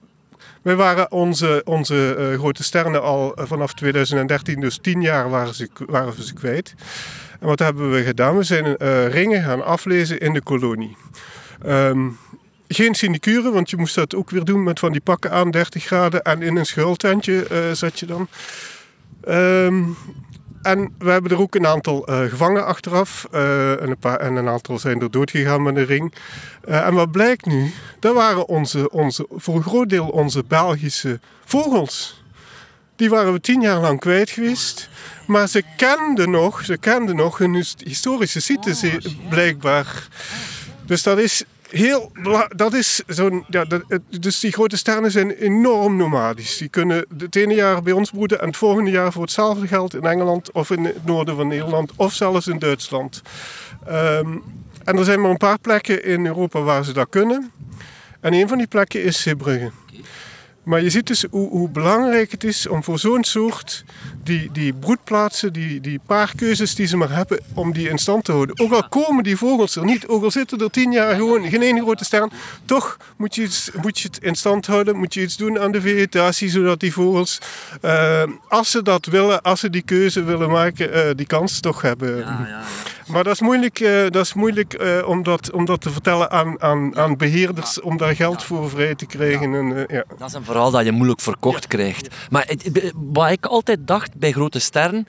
wij 0.62 0.76
waren 0.76 1.12
onze, 1.12 1.62
onze 1.66 2.16
uh, 2.20 2.40
grote 2.40 2.64
sterren 2.64 3.02
al 3.02 3.32
vanaf 3.36 3.74
2013, 3.74 4.60
dus 4.60 4.80
tien 4.82 5.02
jaar 5.02 5.30
waren, 5.30 5.54
ze, 5.54 5.70
waren 5.86 6.16
we 6.16 6.26
ze 6.26 6.34
kwijt. 6.34 6.74
En 7.40 7.48
wat 7.48 7.60
hebben 7.60 7.92
we 7.92 8.04
gedaan? 8.04 8.38
We 8.38 8.44
zijn 8.44 8.66
uh, 8.66 9.08
ringen 9.08 9.44
gaan 9.44 9.66
aflezen 9.66 10.20
in 10.20 10.34
de 10.34 10.42
kolonie. 10.42 10.98
Um, 11.66 12.18
geen 12.68 12.96
sinecure, 12.96 13.52
want 13.52 13.70
je 13.70 13.78
moest 13.78 13.96
dat 13.96 14.16
ook 14.16 14.30
weer 14.30 14.44
doen 14.44 14.64
met 14.64 14.80
van 14.80 14.92
die 14.92 15.02
pakken 15.02 15.32
aan 15.32 15.52
30 15.52 15.84
graden. 15.84 16.22
En 16.22 16.42
in 16.42 16.56
een 16.56 16.66
schuiltentje 16.66 17.48
uh, 17.52 17.72
zat 17.72 18.00
je 18.00 18.06
dan. 18.06 18.28
Um, 19.28 19.98
en 20.62 20.94
we 20.98 21.10
hebben 21.10 21.32
er 21.32 21.40
ook 21.40 21.56
een 21.56 21.68
aantal 21.68 22.10
uh, 22.10 22.30
gevangen 22.30 22.66
achteraf. 22.66 23.28
Uh, 23.34 23.82
en, 23.82 23.90
een 23.90 23.98
paar, 23.98 24.20
en 24.20 24.36
een 24.36 24.48
aantal 24.48 24.80
zijn 24.80 25.02
er 25.02 25.12
dood 25.12 25.32
gegaan 25.32 25.64
met 25.64 25.76
een 25.76 25.86
ring. 25.86 26.14
en 26.62 26.94
wat 26.94 27.12
blijkt 27.12 27.46
nu? 27.46 27.72
Dat 28.00 28.16
waren 28.16 28.48
onze, 28.48 28.90
onze, 28.90 29.28
voor 29.32 29.56
een 29.56 29.64
groot 29.64 29.90
deel 29.90 30.08
onze 30.08 30.44
Belgische 30.48 31.20
vogels. 31.46 32.24
Die 32.96 33.10
waren 33.10 33.34
we 33.34 33.40
tien 33.40 33.62
jaar 33.62 33.80
lang 33.80 34.00
kwijt 34.00 34.30
geweest. 34.30 34.90
Maar 35.28 35.48
ze 35.48 35.64
kenden 35.78 36.30
nog, 36.30 36.66
ze 36.66 36.78
kenden 36.78 37.16
nog 37.16 37.38
hun 37.38 37.64
historische 37.84 38.40
sites 38.40 38.84
blijkbaar. 39.30 40.08
Dus 40.86 41.04
dat 41.04 41.18
is 41.18 41.44
heel 41.78 42.12
dat 42.56 42.74
is 42.74 43.04
zo'n. 43.08 43.46
Ja, 43.50 43.66
dus 44.20 44.40
die 44.40 44.52
grote 44.52 44.78
sterren 44.78 45.12
zijn 45.12 45.32
enorm 45.32 45.98
nomadisch. 45.98 46.58
Die 46.58 46.70
kunnen 46.70 47.06
het 47.18 47.36
ene 47.36 47.54
jaar 47.54 47.82
bij 47.82 47.94
ons 47.94 48.12
broeden 48.12 48.42
en 48.42 48.48
het 48.48 48.58
volgende 48.58 48.92
jaar 48.92 49.12
voor 49.12 49.22
hetzelfde 49.22 49.68
geld 49.68 49.96
in 49.96 50.04
Engeland 50.04 50.52
of 50.52 50.70
in 50.72 50.86
het 50.86 51.06
noorden 51.06 51.36
van 51.36 51.48
Nederland 51.48 51.92
of 51.96 52.14
zelfs 52.14 52.48
in 52.48 52.60
Duitsland. 52.60 53.22
Um, 53.90 54.44
en 54.84 54.98
er 54.98 55.06
zijn 55.06 55.22
maar 55.22 55.32
een 55.32 55.38
paar 55.38 55.60
plekken 55.60 56.04
in 56.04 56.26
Europa 56.26 56.62
waar 56.62 56.86
ze 56.86 56.94
dat 56.94 57.10
kunnen. 57.10 57.52
En 58.20 58.34
een 58.34 58.48
van 58.48 58.58
die 58.58 58.68
plekken 58.68 59.04
is 59.04 59.22
Zeebrugge. 59.22 59.72
Maar 60.66 60.82
je 60.82 60.90
ziet 60.90 61.08
dus 61.08 61.26
hoe, 61.30 61.50
hoe, 61.50 61.70
belangrijk 61.70 62.32
het 62.32 62.44
is 62.44 62.68
om 62.68 62.84
voor 62.84 63.00
zo'n 63.00 63.24
soort 63.24 63.84
die, 64.24 64.50
die 64.52 64.74
broedplaatsen, 64.74 65.54
die, 65.54 65.82
die 65.82 66.00
paar 66.06 66.34
keuzes 66.36 66.76
die 66.76 66.88
ze 66.88 66.98
maar 66.98 67.12
hebben, 67.12 67.40
om 67.54 67.74
die 67.74 67.90
in 67.90 67.98
stand 67.98 68.24
te 68.24 68.32
houden. 68.32 68.60
Ook 68.60 68.72
al 68.72 68.88
komen 68.90 69.24
die 69.24 69.38
vogels 69.38 69.76
er 69.76 69.86
niet, 69.86 70.08
ook 70.08 70.24
al 70.24 70.32
zitten 70.32 70.60
er 70.60 70.72
tien 70.72 70.92
jaar 70.92 71.16
gewoon 71.16 71.50
geen 71.50 71.62
ene 71.62 71.82
grote 71.82 72.06
ster, 72.06 72.30
toch 72.66 72.98
moet 73.18 73.36
je, 73.36 73.42
iets, 73.42 73.70
moet 73.82 74.00
je 74.00 74.08
het 74.08 74.24
in 74.24 74.36
stand 74.36 74.66
houden, 74.66 74.96
moet 74.96 75.14
je 75.14 75.22
iets 75.22 75.38
doen 75.38 75.60
aan 75.60 75.72
de 75.72 75.82
vegetatie, 75.82 76.50
zodat 76.50 76.80
die 76.80 76.94
vogels, 76.94 77.40
uh, 77.82 78.24
als 78.48 78.72
ze 78.72 78.82
dat 78.82 79.06
willen, 79.06 79.42
als 79.42 79.60
ze 79.60 79.70
die 79.70 79.82
keuze 79.82 80.24
willen 80.24 80.50
maken, 80.50 80.96
uh, 80.96 81.02
die 81.16 81.26
kans 81.28 81.60
toch 81.60 81.82
hebben. 81.82 82.18
Ja, 82.18 82.24
ja, 82.24 82.48
ja. 82.48 82.64
Maar 83.08 83.24
dat 83.24 83.34
is 83.34 83.42
moeilijk, 83.42 83.80
uh, 83.80 84.02
dat 84.10 84.26
is 84.26 84.34
moeilijk 84.34 85.04
om, 85.06 85.24
dat, 85.24 85.52
om 85.52 85.66
dat 85.66 85.82
te 85.82 85.90
vertellen 85.90 86.32
aan, 86.32 86.62
aan, 86.62 86.98
aan 86.98 87.18
beheerders, 87.18 87.82
om 87.82 87.98
daar 87.98 88.16
geld 88.16 88.44
voor 88.44 88.70
vrij 88.70 88.96
te 88.96 89.06
krijgen. 89.06 89.54
En, 89.54 89.86
ja. 89.88 90.04
Dat 90.18 90.28
is 90.28 90.34
een 90.34 90.46
vooral 90.46 90.72
dat 90.72 90.86
je 90.86 90.92
moeilijk 90.92 91.22
verkocht 91.22 91.68
krijgt. 91.68 92.16
Maar 92.30 92.46
het, 92.48 92.92
wat 92.96 93.32
ik 93.32 93.46
altijd 93.46 93.88
dacht 93.88 94.16
bij 94.18 94.32
grote 94.32 94.60
sterren, 94.60 95.08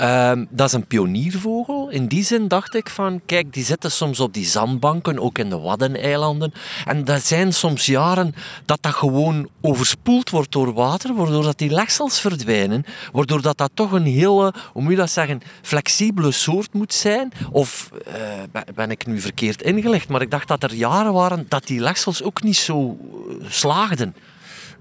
um, 0.00 0.46
dat 0.50 0.66
is 0.66 0.72
een 0.72 0.86
pioniervogel. 0.86 1.90
In 1.90 2.06
die 2.06 2.24
zin 2.24 2.48
dacht 2.48 2.74
ik 2.74 2.88
van, 2.88 3.20
kijk, 3.26 3.52
die 3.52 3.64
zitten 3.64 3.90
soms 3.90 4.20
op 4.20 4.34
die 4.34 4.46
zandbanken, 4.46 5.18
ook 5.18 5.38
in 5.38 5.48
de 5.48 5.58
Waddeneilanden. 5.58 6.52
En 6.84 7.04
dat 7.04 7.22
zijn 7.22 7.52
soms 7.52 7.86
jaren 7.86 8.34
dat 8.64 8.78
dat 8.80 8.94
gewoon 8.94 9.48
overspoeld 9.60 10.30
wordt 10.30 10.52
door 10.52 10.72
water, 10.72 11.14
waardoor 11.14 11.42
dat 11.42 11.58
die 11.58 11.70
legsels 11.70 12.20
verdwijnen, 12.20 12.84
waardoor 13.12 13.42
dat 13.42 13.58
dat 13.58 13.70
toch 13.74 13.92
een 13.92 14.06
hele, 14.06 14.54
hoe 14.72 14.82
moet 14.82 14.90
je 14.90 14.96
dat 14.96 15.10
zeggen, 15.10 15.40
flexibele 15.62 16.32
soort 16.32 16.72
moet 16.72 16.94
zijn. 16.94 17.32
Of 17.50 17.90
uh, 18.08 18.62
ben 18.74 18.90
ik 18.90 19.06
nu 19.06 19.20
verkeerd 19.20 19.62
ingelicht, 19.62 20.08
maar 20.08 20.22
ik 20.22 20.30
dacht 20.30 20.48
dat 20.48 20.62
er 20.62 20.74
jaren 20.74 21.12
waren 21.12 21.46
dat 21.48 21.66
die 21.66 21.80
legsels 21.80 22.22
ook 22.22 22.42
niet 22.42 22.56
zo 22.56 22.98
uh, 23.28 23.34
slaagden. 23.48 24.14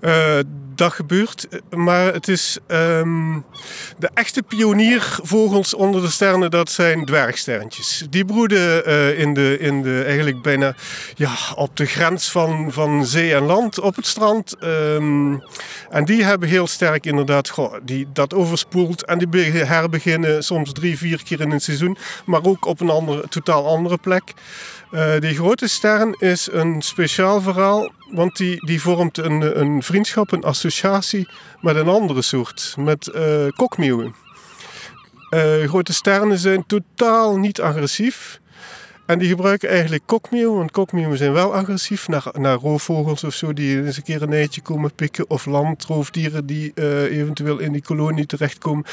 Uh, 0.02 0.40
dat 0.78 0.94
gebeurt, 0.94 1.48
maar 1.70 2.14
het 2.14 2.28
is 2.28 2.58
um, 2.68 3.46
de 3.98 4.10
echte 4.14 4.44
pioniervogels 4.44 5.74
onder 5.74 6.02
de 6.02 6.10
sterren, 6.10 6.52
dat 6.52 6.72
zijn 6.72 7.06
dwergsterntjes. 7.06 8.06
Die 8.10 8.26
broeden 8.26 8.90
uh, 8.90 9.20
in, 9.20 9.34
de, 9.34 9.58
in 9.60 9.82
de 9.82 10.04
eigenlijk 10.04 10.42
bijna 10.42 10.76
ja, 11.16 11.34
op 11.56 11.78
de 11.78 11.86
grens 11.86 12.32
van, 12.32 12.72
van 12.72 13.06
zee 13.06 13.34
en 13.34 13.44
land 13.44 13.80
op 13.80 13.96
het 13.96 14.08
strand. 14.08 14.56
Um, 14.64 15.44
en 15.90 16.06
die 16.06 16.24
hebben 16.24 16.50
heel 16.50 16.68
sterk 16.68 17.06
inderdaad, 17.06 17.50
goh, 17.50 17.74
die, 17.84 18.08
dat 18.14 18.34
overspoelt 18.34 19.06
en 19.06 19.18
die 19.18 19.42
herbeginnen 19.52 20.44
soms 20.44 20.72
drie, 20.72 20.98
vier 20.98 21.24
keer 21.24 21.42
in 21.42 21.52
een 21.52 21.62
seizoen, 21.62 21.98
maar 22.26 22.44
ook 22.44 22.66
op 22.66 22.80
een 22.80 22.90
andere, 22.90 23.28
totaal 23.30 23.68
andere 23.68 23.98
plek. 23.98 24.34
Uh, 24.92 25.20
die 25.20 25.36
grote 25.36 25.68
sterren 25.68 26.16
is 26.20 26.50
een 26.52 26.82
speciaal 26.82 27.42
verhaal, 27.42 27.92
want 28.12 28.38
die, 28.38 28.66
die 28.66 28.82
vormt 28.82 29.18
een, 29.18 29.60
een 29.60 29.84
vriendschap, 29.84 30.32
een 30.32 30.44
associatie 30.44 30.67
met 31.62 31.76
een 31.76 31.88
andere 31.88 32.22
soort, 32.22 32.76
met 32.78 33.12
uh, 33.16 33.48
kokmeeuwen. 33.56 34.16
Uh, 35.30 35.70
grote 35.70 35.94
sterren 35.94 36.38
zijn 36.38 36.66
totaal 36.66 37.38
niet 37.38 37.62
agressief. 37.62 38.40
En 39.06 39.20
die 39.20 39.28
gebruiken 39.28 39.70
eigenlijk 39.70 40.04
kokmeeuwen, 40.06 40.58
want 40.58 40.72
kokmeeuwen 40.72 41.18
zijn 41.18 41.34
wel 41.34 41.54
agressief 41.54 42.08
naar, 42.08 42.24
naar 42.34 42.58
roofvogels 42.58 43.24
of 43.24 43.34
zo, 43.34 43.54
die 43.54 43.84
eens 43.84 43.98
een 43.98 44.04
keer 44.04 44.22
een 44.22 44.34
eitje 44.34 44.62
komen 44.62 44.94
pikken, 44.94 45.30
of 45.30 45.46
landroofdieren 45.46 46.46
die 46.46 46.72
uh, 46.76 47.04
eventueel 47.04 47.58
in 47.58 47.72
die 47.72 47.82
kolonie 47.82 48.26
terechtkomen. 48.26 48.86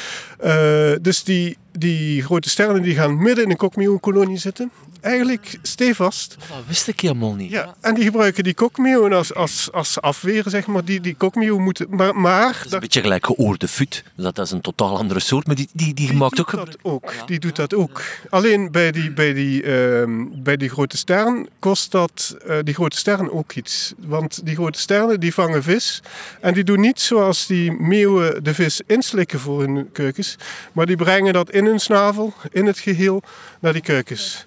Dus 1.01 1.25
die, 1.25 1.57
die 1.79 2.23
grote 2.23 2.49
sterren 2.49 2.83
die 2.83 2.95
gaan 2.95 3.23
midden 3.23 3.45
in 3.45 3.51
een 3.51 3.57
kokmeeuwenkolonie 3.57 4.39
zitten 4.39 4.71
eigenlijk 5.05 5.59
stevast. 5.63 6.37
Dat 6.39 6.67
wist 6.67 6.89
ik 6.89 7.01
helemaal 7.01 7.35
niet. 7.35 7.51
Ja, 7.51 7.75
en 7.81 7.95
die 7.95 8.05
gebruiken 8.05 8.45
die 8.45 8.55
kokmeeuwen 8.55 9.13
als, 9.13 9.35
als, 9.35 9.73
als 9.73 10.01
afweer, 10.01 10.45
zeg 10.47 10.67
maar. 10.67 10.85
Die, 10.85 11.01
die 11.01 11.15
kokmeeuwen 11.15 11.63
moeten... 11.63 11.87
Maar, 11.91 12.17
maar 12.17 12.53
dat 12.53 12.65
is 12.65 12.73
een 12.73 12.81
beetje 12.81 13.01
gelijk 13.01 13.27
geoorde 13.27 13.69
fut. 13.69 14.05
Dat 14.17 14.39
is 14.39 14.51
een 14.51 14.61
totaal 14.61 14.99
andere 14.99 15.21
soort, 15.21 15.47
maar 15.47 15.57
die, 15.57 15.69
die, 15.73 15.95
die, 15.95 16.07
die 16.07 16.17
maakt 16.17 16.41
ook... 16.41 16.51
Dat 16.51 16.77
ook. 16.83 17.13
Die 17.27 17.39
doet 17.39 17.57
dat 17.57 17.75
ook. 17.75 18.03
Alleen 18.31 18.71
bij 18.71 18.93
die, 18.93 19.13
bij 19.13 19.33
die, 19.33 19.63
uh, 19.63 20.03
bij 20.33 20.57
die 20.57 20.69
grote 20.69 20.97
sterren 20.97 21.49
kost 21.59 21.91
dat 21.91 22.37
uh, 22.47 22.57
die 22.63 22.75
grote 22.75 22.97
sterren 22.97 23.33
ook 23.33 23.53
iets. 23.53 23.95
Want 23.99 24.47
die 24.47 24.55
grote 24.55 24.79
sterren 24.79 25.21
die 25.21 25.35
vangen 25.35 25.63
vis. 25.63 26.03
En 26.41 26.55
die 26.55 26.65
doen 26.65 26.81
niet 26.81 27.01
zoals 27.01 27.47
die 27.47 27.73
meeuwen 27.73 28.45
de 28.45 28.55
vis 28.55 28.81
inslikken 28.87 29.41
voor 29.41 29.61
hun 29.61 29.89
keukens. 29.93 30.37
Maar 30.73 30.87
die 30.87 30.97
brengen 30.97 31.33
dat 31.33 31.51
in 31.51 31.64
hun 31.65 31.79
snavel, 31.79 32.33
in 32.51 32.67
het 32.67 32.79
geheel, 32.79 33.23
naar 33.61 33.73
die 33.73 33.83
keukens. 33.83 34.47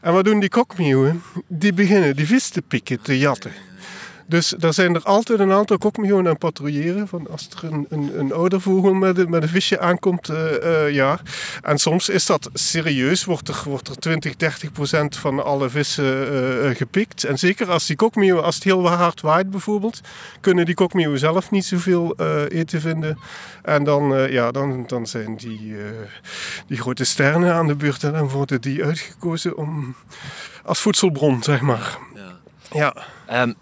En 0.00 0.12
wat 0.12 0.24
doen 0.24 0.40
die 0.40 0.48
kokmeeuwen? 0.48 1.22
Die 1.46 1.72
beginnen 1.72 2.16
die 2.16 2.26
vis 2.26 2.48
te 2.48 2.62
pikken, 2.62 3.02
te 3.02 3.18
jatten. 3.18 3.52
Dus 4.28 4.54
daar 4.58 4.74
zijn 4.74 4.94
er 4.94 5.02
altijd 5.02 5.38
een 5.38 5.52
aantal 5.52 5.78
kokmeeuwen 5.78 6.28
aan 6.28 6.38
patrouilleren. 6.38 7.08
Van 7.08 7.26
als 7.30 7.48
er 7.56 7.72
een, 7.72 7.86
een, 7.88 8.18
een 8.18 8.32
oudervogel 8.32 8.94
met, 8.94 9.18
een, 9.18 9.30
met 9.30 9.42
een 9.42 9.48
visje 9.48 9.80
aankomt, 9.80 10.28
uh, 10.28 10.52
uh, 10.62 10.90
ja. 10.90 11.20
En 11.62 11.78
soms 11.78 12.08
is 12.08 12.26
dat 12.26 12.50
serieus, 12.52 13.24
wordt 13.24 13.48
er, 13.48 13.60
wordt 13.64 13.88
er 13.88 13.96
20, 13.96 14.36
30 14.36 14.72
procent 14.72 15.16
van 15.16 15.44
alle 15.44 15.68
vissen 15.68 16.32
uh, 16.32 16.76
gepikt. 16.76 17.24
En 17.24 17.38
zeker 17.38 17.70
als 17.70 17.86
die 17.86 17.96
kokmeeuwen, 17.96 18.44
als 18.44 18.54
het 18.54 18.64
heel 18.64 18.88
hard 18.88 19.20
waait 19.20 19.50
bijvoorbeeld, 19.50 20.00
kunnen 20.40 20.64
die 20.64 20.74
kokmeeuwen 20.74 21.18
zelf 21.18 21.50
niet 21.50 21.64
zoveel 21.64 22.16
eten 22.48 22.80
vinden. 22.80 23.18
En 23.62 23.84
dan, 23.84 24.30
ja, 24.30 24.50
dan, 24.50 24.84
dan 24.86 25.06
zijn 25.06 25.36
die, 25.36 25.74
die 26.66 26.78
grote 26.78 27.04
sterren 27.04 27.54
aan 27.54 27.66
de 27.66 27.74
beurt 27.74 28.02
en 28.02 28.12
dan 28.12 28.28
worden 28.28 28.60
die 28.60 28.84
uitgekozen 28.84 29.56
om, 29.56 29.94
als 30.64 30.80
voedselbron, 30.80 31.42
zeg 31.42 31.60
maar. 31.60 31.98
Ja. 32.14 32.94
ja. 33.28 33.42
Um 33.42 33.54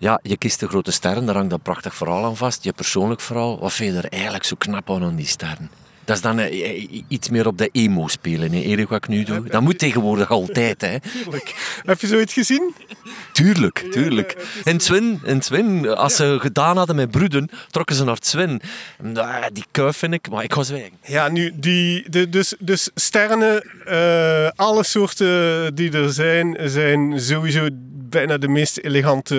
ja, 0.00 0.20
je 0.22 0.36
kiest 0.36 0.60
de 0.60 0.68
grote 0.68 0.90
sterren, 0.90 1.26
daar 1.26 1.34
hangt 1.34 1.50
dat 1.50 1.62
prachtig 1.62 1.94
verhaal 1.94 2.24
aan 2.24 2.36
vast. 2.36 2.64
Je 2.64 2.72
persoonlijk 2.72 3.20
verhaal. 3.20 3.58
Wat 3.58 3.72
vind 3.72 3.94
je 3.94 3.98
er 3.98 4.12
eigenlijk 4.12 4.44
zo 4.44 4.56
knap 4.58 4.90
aan, 4.90 5.02
aan 5.02 5.16
die 5.16 5.26
sterren? 5.26 5.70
Dat 6.04 6.16
is 6.16 6.22
dan 6.22 6.38
uh, 6.38 6.88
iets 7.08 7.28
meer 7.28 7.46
op 7.46 7.58
de 7.58 7.68
emo 7.72 8.08
spelen, 8.08 8.52
hè, 8.52 8.60
Erik, 8.60 8.88
wat 8.88 9.04
ik 9.04 9.08
nu 9.08 9.24
doe. 9.24 9.42
Dat 9.48 9.62
moet 9.62 9.78
tegenwoordig 9.78 10.30
altijd, 10.30 10.80
hè. 10.80 11.00
Tuurlijk. 11.00 11.80
Heb 11.84 12.00
je 12.00 12.06
zoiets 12.06 12.32
gezien? 12.32 12.74
Tuurlijk, 13.32 13.86
tuurlijk. 13.90 14.60
In 14.64 14.80
Zwin, 14.80 15.20
in 15.24 15.42
Zwin 15.42 15.88
als 15.88 16.16
ze 16.16 16.36
gedaan 16.40 16.76
hadden 16.76 16.96
met 16.96 17.10
broeden, 17.10 17.48
trokken 17.70 17.96
ze 17.96 18.04
naar 18.04 18.14
het 18.14 18.26
Zwin. 18.26 18.60
Die 19.52 19.64
kuif 19.70 19.96
vind 19.96 20.14
ik, 20.14 20.30
maar 20.30 20.44
ik 20.44 20.52
ga 20.52 20.62
zwijgen. 20.62 20.92
Ja, 21.04 21.28
nu, 21.28 21.52
die, 21.54 22.10
de, 22.10 22.28
dus, 22.28 22.54
dus 22.58 22.90
sterren, 22.94 23.64
uh, 23.88 24.48
alle 24.56 24.84
soorten 24.84 25.74
die 25.74 25.92
er 25.92 26.12
zijn, 26.12 26.56
zijn 26.64 27.20
sowieso 27.20 27.68
bijna 28.10 28.38
de 28.38 28.48
meest 28.48 28.78
elegante 28.78 29.36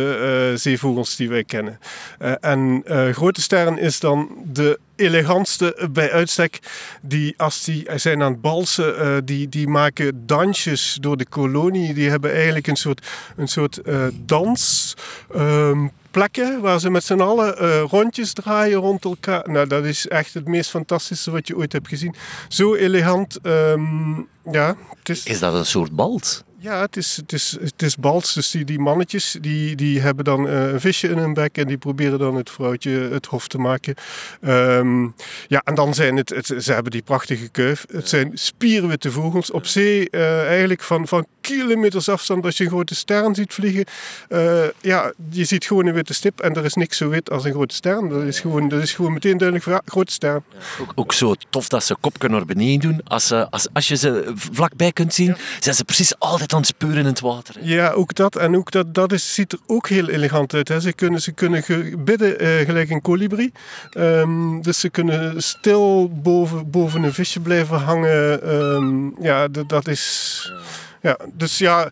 uh, 0.52 0.58
zeevogels 0.58 1.16
die 1.16 1.30
wij 1.30 1.44
kennen. 1.44 1.80
Uh, 2.22 2.34
en 2.40 2.84
grote 3.12 3.42
sterren 3.42 3.78
is 3.78 4.00
dan 4.00 4.30
de 4.46 4.80
elegantste 4.96 5.90
bij 5.92 6.12
uitstek. 6.12 6.60
Die, 7.02 7.34
als 7.38 7.64
die 7.64 7.88
zijn 7.96 8.22
aan 8.22 8.32
het 8.32 8.42
balsen, 8.42 9.26
die, 9.26 9.50
die 9.50 9.68
maken 9.68 10.24
dansjes 10.26 10.98
door 11.02 11.18
de 11.18 11.26
kolonie. 11.26 11.94
Die 11.94 12.10
hebben 12.10 12.34
eigenlijk 12.34 12.68
een 12.68 12.76
soort, 12.76 13.08
een 13.36 13.48
soort 13.48 13.82
dans. 14.26 14.94
Um, 15.36 15.92
plekken 16.12 16.62
waar 16.62 16.80
ze 16.80 16.90
met 16.90 17.04
z'n 17.04 17.20
allen 17.20 17.64
uh, 17.64 17.82
rondjes 17.82 18.34
draaien 18.34 18.80
rond 18.80 19.06
elkaar. 19.06 19.50
Nou, 19.50 19.68
dat 19.68 19.86
is 19.86 20.08
echt 20.08 20.34
het 20.34 20.48
meest 20.48 20.70
fantastische 20.70 21.32
wat 21.32 21.48
je 21.48 21.58
ooit 21.58 21.72
hebt 21.72 21.88
gezien. 21.88 22.16
Zo 22.48 22.76
elegant. 22.76 23.40
Um, 23.44 24.28
ja, 24.52 24.76
het 25.00 25.10
is... 25.10 25.26
is 25.26 25.40
dat 25.40 25.54
een 25.54 25.66
soort 25.66 25.92
balt? 25.92 26.44
Ja, 26.64 26.82
het 26.82 26.98
is, 26.98 27.16
het 27.16 27.34
is, 27.34 27.58
het 27.62 27.82
is 27.82 27.96
bals. 27.98 28.34
Dus 28.34 28.52
die, 28.52 28.66
die 28.66 28.80
mannetjes 28.80 29.38
die, 29.42 29.76
die 29.76 30.02
hebben 30.02 30.26
dan 30.26 30.48
uh, 30.48 30.72
een 30.72 30.80
visje 30.80 31.08
in 31.08 31.18
hun 31.18 31.34
bek 31.34 31.58
en 31.58 31.68
die 31.68 31.78
proberen 31.78 32.20
dan 32.20 32.36
het 32.36 32.50
vrouwtje 32.50 32.92
het 32.92 33.26
hof 33.26 33.48
te 33.48 33.58
maken. 33.58 33.96
Um, 34.42 35.16
ja, 35.48 35.62
en 35.64 35.76
dan 35.76 35.94
zijn 35.94 36.18
het, 36.18 36.30
het, 36.30 36.46
ze 36.64 36.74
hebben 36.74 36.92
die 36.92 37.02
prachtige 37.02 37.50
kuif. 37.50 37.86
Het 37.92 38.10
zijn 38.10 38.32
spierwitte 38.34 39.12
vogels 39.12 39.52
op 39.52 39.66
zee, 39.66 40.08
uh, 40.12 40.48
eigenlijk 40.48 40.82
van, 40.82 41.08
van 41.08 41.26
kilometers 41.42 42.10
afstand. 42.10 42.46
Als 42.46 42.58
je 42.58 42.64
een 42.64 42.70
grote 42.70 42.96
ster 42.96 43.36
ziet 43.36 43.54
vliegen, 43.54 43.86
uh, 44.30 44.64
ja, 44.82 45.14
je 45.30 45.46
ziet 45.46 45.66
gewoon 45.66 45.86
een 45.86 45.94
witte 45.94 46.14
stip 46.14 46.40
en 46.40 46.54
er 46.54 46.66
is 46.66 46.74
niks 46.74 46.98
zo 46.98 47.10
wit 47.10 47.30
als 47.30 47.44
een 47.44 47.52
grote 47.52 47.76
ster. 47.76 48.10
Dat 48.10 48.24
is 48.24 48.40
gewoon, 48.40 48.70
dat 48.70 48.82
is 48.82 48.94
gewoon 48.94 49.14
meteen 49.14 49.38
duidelijk 49.38 49.70
voor 49.70 49.82
grote 49.86 50.12
ster. 50.12 50.42
Ook, 50.82 50.92
ook 50.96 51.14
zo 51.14 51.36
tof 51.50 51.68
dat 51.68 51.84
ze 51.84 51.96
kopken 52.00 52.32
naar 52.32 52.46
beneden 52.46 52.80
doen. 52.80 53.02
Als, 53.04 53.32
als, 53.32 53.68
als 53.74 53.88
je 53.88 53.96
ze 53.96 54.32
vlakbij 54.36 54.92
kunt 54.92 55.14
zien, 55.14 55.36
zijn 55.60 55.76
ze 55.76 55.84
precies 55.84 56.20
altijd 56.20 56.50
in 56.80 57.06
het 57.06 57.20
water. 57.20 57.56
Ja, 57.60 57.90
ook 57.90 58.16
dat. 58.16 58.36
En 58.36 58.56
ook 58.56 58.72
dat, 58.72 58.94
dat 58.94 59.12
is, 59.12 59.34
ziet 59.34 59.52
er 59.52 59.60
ook 59.68 59.88
heel 59.88 60.10
elegant 60.10 60.54
uit. 60.54 60.68
Hè. 60.68 60.80
Ze 60.80 60.94
kunnen, 60.94 61.22
ze 61.22 61.32
kunnen 61.32 61.64
bidden 62.04 62.44
uh, 62.44 62.66
gelijk 62.66 62.90
een 62.90 63.02
kolibrie. 63.02 63.52
Um, 63.98 64.62
dus 64.62 64.80
ze 64.80 64.90
kunnen 64.90 65.44
stil 65.44 66.10
boven, 66.14 66.70
boven 66.70 67.04
een 67.04 67.14
visje 67.14 67.40
blijven 67.40 67.78
hangen. 67.78 68.54
Um, 68.56 69.16
ja, 69.22 69.48
dat 69.48 69.88
is... 69.88 70.54
Ja, 71.02 71.18
dus 71.34 71.58
ja... 71.58 71.90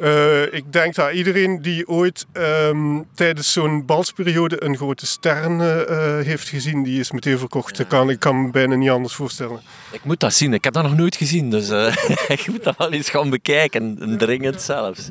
Uh, 0.00 0.52
ik 0.52 0.72
denk 0.72 0.94
dat 0.94 1.12
iedereen 1.12 1.62
die 1.62 1.88
ooit 1.88 2.26
um, 2.32 3.06
tijdens 3.14 3.52
zo'n 3.52 3.86
balsperiode 3.86 4.64
een 4.64 4.76
grote 4.76 5.06
ster 5.06 5.50
uh, 5.50 6.26
heeft 6.26 6.48
gezien, 6.48 6.82
die 6.82 7.00
is 7.00 7.10
meteen 7.10 7.38
verkocht. 7.38 7.76
Ja. 7.76 7.82
Ik, 7.82 7.88
kan, 7.88 8.10
ik 8.10 8.18
kan 8.18 8.42
me 8.42 8.50
bijna 8.50 8.74
niet 8.74 8.90
anders 8.90 9.14
voorstellen. 9.14 9.60
Ik 9.92 10.04
moet 10.04 10.20
dat 10.20 10.34
zien. 10.34 10.54
Ik 10.54 10.64
heb 10.64 10.72
dat 10.72 10.82
nog 10.82 10.96
nooit 10.96 11.16
gezien. 11.16 11.50
Dus 11.50 11.70
uh, 11.70 11.96
ik 12.36 12.46
moet 12.46 12.64
dat 12.64 12.76
wel 12.76 12.92
eens 12.92 13.08
gaan 13.08 13.30
bekijken. 13.30 13.98
En 14.00 14.18
dringend 14.18 14.62
zelfs. 14.62 15.08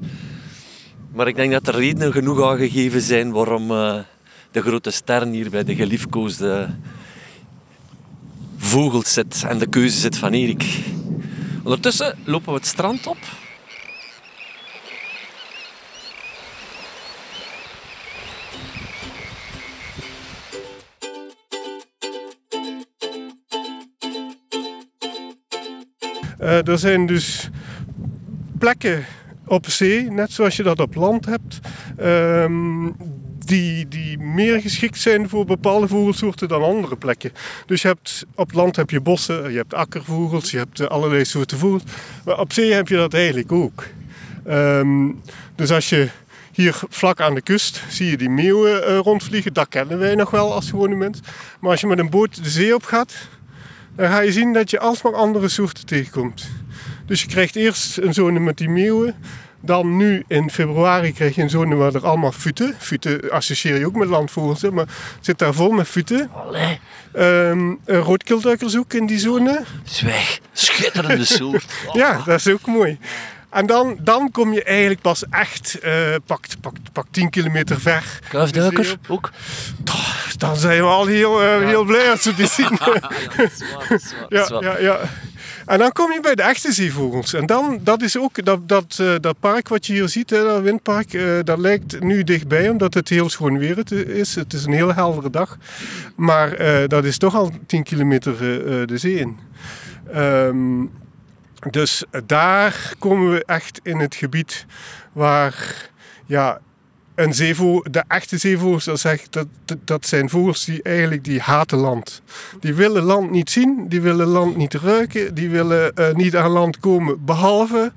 Maar 1.14 1.28
ik 1.28 1.36
denk 1.36 1.52
dat 1.52 1.68
er 1.68 1.76
redenen 1.76 2.12
genoeg 2.12 2.44
aangegeven 2.44 3.02
zijn 3.02 3.32
waarom 3.32 3.68
de 4.52 4.62
grote 4.62 4.92
ster 4.92 5.28
hier 5.28 5.50
bij 5.50 5.64
de 5.64 5.76
geliefkoosde 5.76 6.70
vogels 8.58 9.14
zit. 9.14 9.44
En 9.48 9.58
de 9.58 9.68
keuze 9.68 10.00
zit 10.00 10.18
van 10.18 10.34
Erik. 10.34 10.66
Ondertussen 11.64 12.18
lopen 12.24 12.52
we 12.52 12.58
het 12.58 12.68
strand 12.68 13.08
op. 13.08 13.18
Uh, 26.42 26.68
er 26.68 26.80
zijn 26.80 27.06
dus 27.06 27.50
plekken 28.60 29.06
op 29.46 29.70
zee, 29.70 30.12
net 30.12 30.32
zoals 30.32 30.56
je 30.56 30.64
dat 30.64 30.80
op 30.80 30.96
land 30.96 31.26
hebt, 31.26 31.60
um, 32.02 32.96
die, 33.46 33.88
die 33.88 34.20
meer 34.20 34.62
geschikt 34.62 35.00
zijn 35.00 35.30
voor 35.30 35.46
bepaalde 35.46 35.88
vogelsoorten 35.88 36.48
dan 36.48 36.64
andere 36.64 36.96
plekken. 36.96 37.32
Dus 37.66 37.82
je 37.82 37.88
hebt, 37.88 38.26
op 38.36 38.54
land 38.54 38.76
heb 38.76 38.90
je 38.90 39.02
bossen, 39.02 39.52
je 39.52 39.58
hebt 39.58 39.74
akkervogels, 39.74 40.52
je 40.52 40.58
hebt 40.58 40.90
allerlei 40.90 41.26
soorten 41.26 41.58
vogels. 41.58 41.84
Maar 42.26 42.40
op 42.40 42.54
zee 42.54 42.74
heb 42.74 42.88
je 42.88 42.96
dat 42.96 43.14
eigenlijk 43.14 43.52
ook. 43.52 43.84
Um, 44.48 45.22
dus 45.56 45.72
als 45.72 45.90
je 45.90 46.10
hier 46.52 46.80
vlak 46.90 47.22
aan 47.22 47.36
de 47.36 47.42
kust 47.42 47.84
zie 47.90 48.10
je 48.10 48.18
die 48.18 48.30
meeuwen 48.30 48.90
uh, 48.90 48.98
rondvliegen. 48.98 49.54
Dat 49.54 49.68
kennen 49.68 50.00
wij 50.00 50.16
nog 50.16 50.32
wel 50.32 50.54
als 50.54 50.70
gewone 50.70 50.96
mens. 50.96 51.20
Maar 51.60 51.72
als 51.72 51.82
je 51.82 51.88
met 51.88 52.00
een 52.00 52.10
boot 52.10 52.44
de 52.44 52.50
zee 52.50 52.76
op 52.76 52.84
gaat, 52.84 53.14
dan 53.98 54.10
ga 54.10 54.20
je 54.20 54.32
zien 54.32 54.54
dat 54.54 54.70
je 54.70 54.80
alsmaar 54.80 55.16
andere 55.16 55.48
soorten 55.48 55.86
tegenkomt. 55.86 56.50
Dus 57.06 57.22
je 57.22 57.28
krijgt 57.28 57.56
eerst 57.56 57.98
een 57.98 58.14
zone 58.14 58.40
met 58.40 58.58
die 58.58 58.70
meeuwen. 58.70 59.16
Dan 59.62 59.98
nu 59.98 60.24
in 60.28 60.50
februari 60.52 61.14
krijg 61.14 61.36
je 61.36 61.42
een 61.42 61.50
zone 61.50 61.76
waar 61.76 61.94
er 61.94 62.06
allemaal 62.06 62.32
futen. 62.32 62.76
Futen 62.78 63.30
associeer 63.30 63.80
je 63.80 63.86
ook 63.86 63.96
met 63.96 64.08
landvogels, 64.08 64.62
maar 64.62 64.88
zit 65.20 65.40
daar 65.40 65.54
vol 65.54 65.72
met 65.72 65.88
futen. 65.88 66.32
Um, 67.16 67.80
een 67.86 68.00
roodkeelduikerzoek 68.00 68.94
in 68.94 69.06
die 69.06 69.20
zone. 69.20 69.64
Zwijg, 69.84 70.40
schitterende 70.52 71.26
soort. 71.26 71.66
ja, 71.94 72.22
dat 72.26 72.40
is 72.40 72.48
ook 72.48 72.66
mooi. 72.66 72.98
En 73.50 73.66
dan, 73.66 73.98
dan 74.00 74.32
kom 74.32 74.54
je 74.54 74.64
eigenlijk 74.64 75.02
pas 75.02 75.24
echt, 75.30 75.80
uh, 75.84 76.16
pak, 76.26 76.46
pak, 76.62 76.74
pak 76.94 77.06
10 77.12 77.30
kilometer 77.30 77.80
ver. 77.80 78.20
Kuifduiker 78.30 78.98
ook? 79.08 79.32
Dan 80.38 80.56
zijn 80.56 80.82
we 80.82 80.88
al 80.88 81.06
heel, 81.06 81.44
uh, 81.44 81.66
heel 81.66 81.84
blij 81.84 82.12
als 82.12 82.24
we 82.24 82.36
die 82.36 82.48
zien. 82.48 82.78
ja, 84.30 84.48
ja, 84.60 84.78
ja, 84.78 85.00
En 85.66 85.78
dan 85.78 85.92
kom 85.92 86.12
je 86.12 86.20
bij 86.22 86.36
de 86.36 86.42
echte 86.42 86.72
zeevogels. 86.72 87.34
En 87.34 87.46
dan, 87.46 87.80
dat 87.82 88.02
is 88.02 88.18
ook, 88.18 88.46
dat, 88.46 88.70
dat, 88.70 88.98
uh, 89.02 89.16
dat 89.20 89.40
park 89.40 89.68
wat 89.68 89.86
je 89.86 89.94
hier 89.94 90.10
ziet, 90.10 90.30
hè, 90.30 90.44
dat 90.44 90.62
windpark, 90.62 91.14
uh, 91.14 91.40
dat 91.44 91.58
lijkt 91.58 92.00
nu 92.00 92.24
dichtbij, 92.24 92.70
omdat 92.70 92.94
het 92.94 93.10
heel 93.10 93.30
schoon 93.30 93.58
weer 93.58 93.92
is. 94.08 94.36
Het 94.36 94.54
is 94.54 94.66
een 94.66 94.74
heel 94.74 94.94
heldere 94.94 95.30
dag. 95.30 95.58
Maar 96.16 96.58
dat 96.88 97.06
is 97.06 97.18
toch 97.18 97.36
al 97.36 97.52
10 97.66 97.84
kilometer 97.84 98.38
de 98.88 98.98
zee 98.98 99.20
in. 99.20 99.38
Um, 100.16 100.92
dus 101.70 102.04
daar 102.26 102.94
komen 103.00 103.32
we 103.32 103.46
echt 103.46 103.80
in 103.84 104.00
het 104.00 104.16
gebied 104.16 104.66
waar 105.14 105.90
ja, 106.26 106.60
een 107.16 107.34
zeevogel, 107.34 107.86
de 107.92 108.04
echte 108.08 108.38
zeevogels, 108.38 108.84
dat, 108.84 109.00
zegt, 109.00 109.34
dat, 109.34 109.48
dat 109.84 110.06
zijn 110.06 110.30
vogels 110.30 110.66
die 110.66 110.84
eigenlijk 110.84 111.24
die 111.24 111.40
haten 111.40 111.78
land. 111.78 112.22
Die 112.60 112.74
willen 112.74 113.04
land 113.04 113.32
niet 113.32 113.50
zien, 113.50 113.86
die 113.88 114.02
willen 114.02 114.28
land 114.28 114.56
niet 114.56 114.74
ruiken, 114.74 115.34
die 115.34 115.50
willen 115.50 115.92
uh, 115.96 116.14
niet 116.14 116.36
aan 116.36 116.52
land 116.52 116.80
komen, 116.80 117.26
behalve 117.26 117.92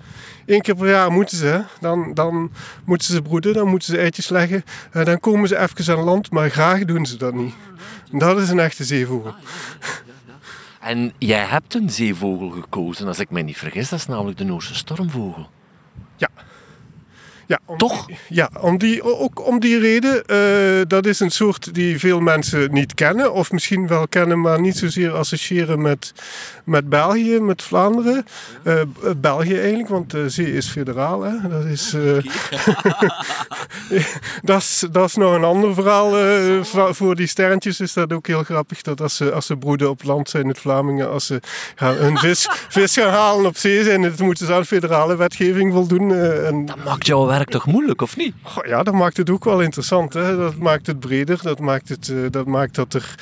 één 0.47 0.61
keer 0.61 0.75
per 0.75 0.89
jaar 0.89 1.13
moeten 1.13 1.37
ze. 1.37 1.65
Dan, 1.81 2.15
dan 2.15 2.51
moeten 2.85 3.15
ze 3.15 3.23
broeden, 3.23 3.53
dan 3.53 3.69
moeten 3.69 3.89
ze 3.89 3.99
eitjes 3.99 4.29
leggen. 4.29 4.65
Uh, 4.97 5.05
dan 5.05 5.21
komen 5.21 5.49
ze 5.49 5.59
even 5.59 5.97
aan 5.97 6.05
land, 6.05 6.31
maar 6.31 6.51
graag 6.51 6.85
doen 6.85 7.07
ze 7.07 7.17
dat 7.17 7.35
niet. 7.35 7.55
Dat 8.13 8.39
is 8.39 8.49
een 8.49 8.61
echte 8.61 8.85
zeevogel. 8.85 9.35
En 10.81 11.13
jij 11.19 11.45
hebt 11.45 11.75
een 11.75 11.91
zeevogel 11.91 12.51
gekozen, 12.51 13.07
als 13.07 13.19
ik 13.19 13.31
me 13.31 13.41
niet 13.41 13.57
vergis. 13.59 13.89
Dat 13.89 13.99
is 13.99 14.07
namelijk 14.07 14.39
de 14.39 14.45
Noorse 14.45 14.75
stormvogel. 14.75 15.49
Ja. 16.17 16.29
Ja, 17.51 17.59
Toch? 17.77 18.07
ja, 18.29 18.51
om 18.61 18.79
die, 18.79 19.03
ook 19.03 19.47
om 19.47 19.61
die 19.61 19.79
reden. 19.79 20.23
Uh, 20.27 20.83
dat 20.87 21.07
is 21.07 21.21
een 21.21 21.31
soort 21.31 21.75
die 21.75 21.99
veel 21.99 22.21
mensen 22.21 22.73
niet 22.73 22.95
kennen. 22.95 23.33
Of 23.33 23.53
misschien 23.53 23.87
wel 23.87 24.09
kennen, 24.09 24.41
maar 24.41 24.61
niet 24.61 24.77
zozeer 24.77 25.13
associëren 25.13 25.83
met, 25.83 26.13
met 26.65 26.89
België, 26.89 27.39
met 27.41 27.63
Vlaanderen. 27.63 28.27
Uh, 28.65 28.81
België 29.17 29.59
eigenlijk, 29.59 29.89
want 29.89 30.11
de 30.11 30.29
zee 30.29 30.53
is 30.53 30.69
federaal. 30.69 31.23
Hè? 31.23 31.49
Dat, 31.49 31.65
is, 31.65 31.95
uh, 31.95 32.13
dat, 34.51 34.61
is, 34.61 34.85
dat 34.91 35.09
is 35.09 35.15
nog 35.15 35.35
een 35.35 35.45
ander 35.45 35.75
verhaal. 35.75 36.15
voor 36.95 37.17
die 37.17 37.27
sterntjes 37.27 37.81
is 37.81 37.93
dat 37.93 38.13
ook 38.13 38.27
heel 38.27 38.43
grappig. 38.43 38.83
Dat 38.83 39.01
als 39.01 39.17
ze, 39.17 39.33
als 39.33 39.47
ze 39.47 39.57
broeden 39.57 39.91
op 39.91 40.03
land 40.03 40.29
zijn, 40.29 40.49
het 40.49 40.59
Vlamingen, 40.59 41.11
als 41.11 41.27
ze 41.27 41.41
gaan, 41.75 41.95
hun 41.95 42.19
vis, 42.19 42.49
vis 42.69 42.95
gaan 42.95 43.13
halen 43.13 43.47
op 43.47 43.57
zee 43.57 43.85
zijn, 43.85 44.03
dat 44.03 44.19
moeten 44.19 44.47
ze 44.47 44.55
aan 44.55 44.65
federale 44.65 45.17
wetgeving 45.17 45.73
voldoen. 45.73 46.15
en, 46.15 46.67
dat 46.67 46.85
maakt 46.85 47.07
jouw 47.07 47.27
werk 47.41 47.63
toch 47.63 47.73
moeilijk, 47.73 48.03
of 48.03 48.17
niet? 48.17 48.35
Goh, 48.43 48.67
ja, 48.67 48.83
dat 48.83 48.95
maakt 48.95 49.17
het 49.17 49.31
ook 49.31 49.45
wel 49.45 49.61
interessant. 49.61 50.13
Hè? 50.13 50.37
Dat 50.37 50.57
maakt 50.57 50.87
het 50.87 51.01
breder. 51.01 51.39
Dat 51.43 51.59
maakt, 51.59 51.89
het, 51.89 52.13
dat, 52.31 52.47
maakt 52.47 52.75
dat 52.75 52.95
er 52.95 53.15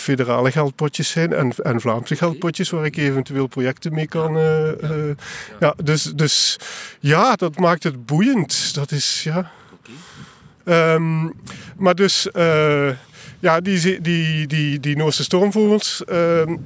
federale 0.00 0.50
geldpotjes 0.52 1.10
zijn 1.10 1.32
en, 1.32 1.52
en 1.56 1.80
Vlaamse 1.80 2.16
geldpotjes 2.16 2.70
waar 2.70 2.84
ik 2.84 2.96
eventueel 2.96 3.46
projecten 3.46 3.94
mee 3.94 4.08
kan. 4.08 4.36
Uh, 4.36 4.66
uh, 4.82 5.14
ja, 5.60 5.74
dus, 5.84 6.02
dus 6.02 6.58
ja, 7.00 7.34
dat 7.34 7.58
maakt 7.58 7.82
het 7.82 8.06
boeiend. 8.06 8.74
Dat 8.74 8.90
is 8.90 9.22
ja. 9.22 9.50
Um, 10.64 11.32
maar 11.76 11.94
dus 11.94 12.28
ja, 13.42 13.60
die, 13.60 14.00
die, 14.00 14.46
die, 14.46 14.80
die 14.80 14.96
Noorse 14.96 15.22
stormvogels, 15.22 16.04
ehm, 16.04 16.56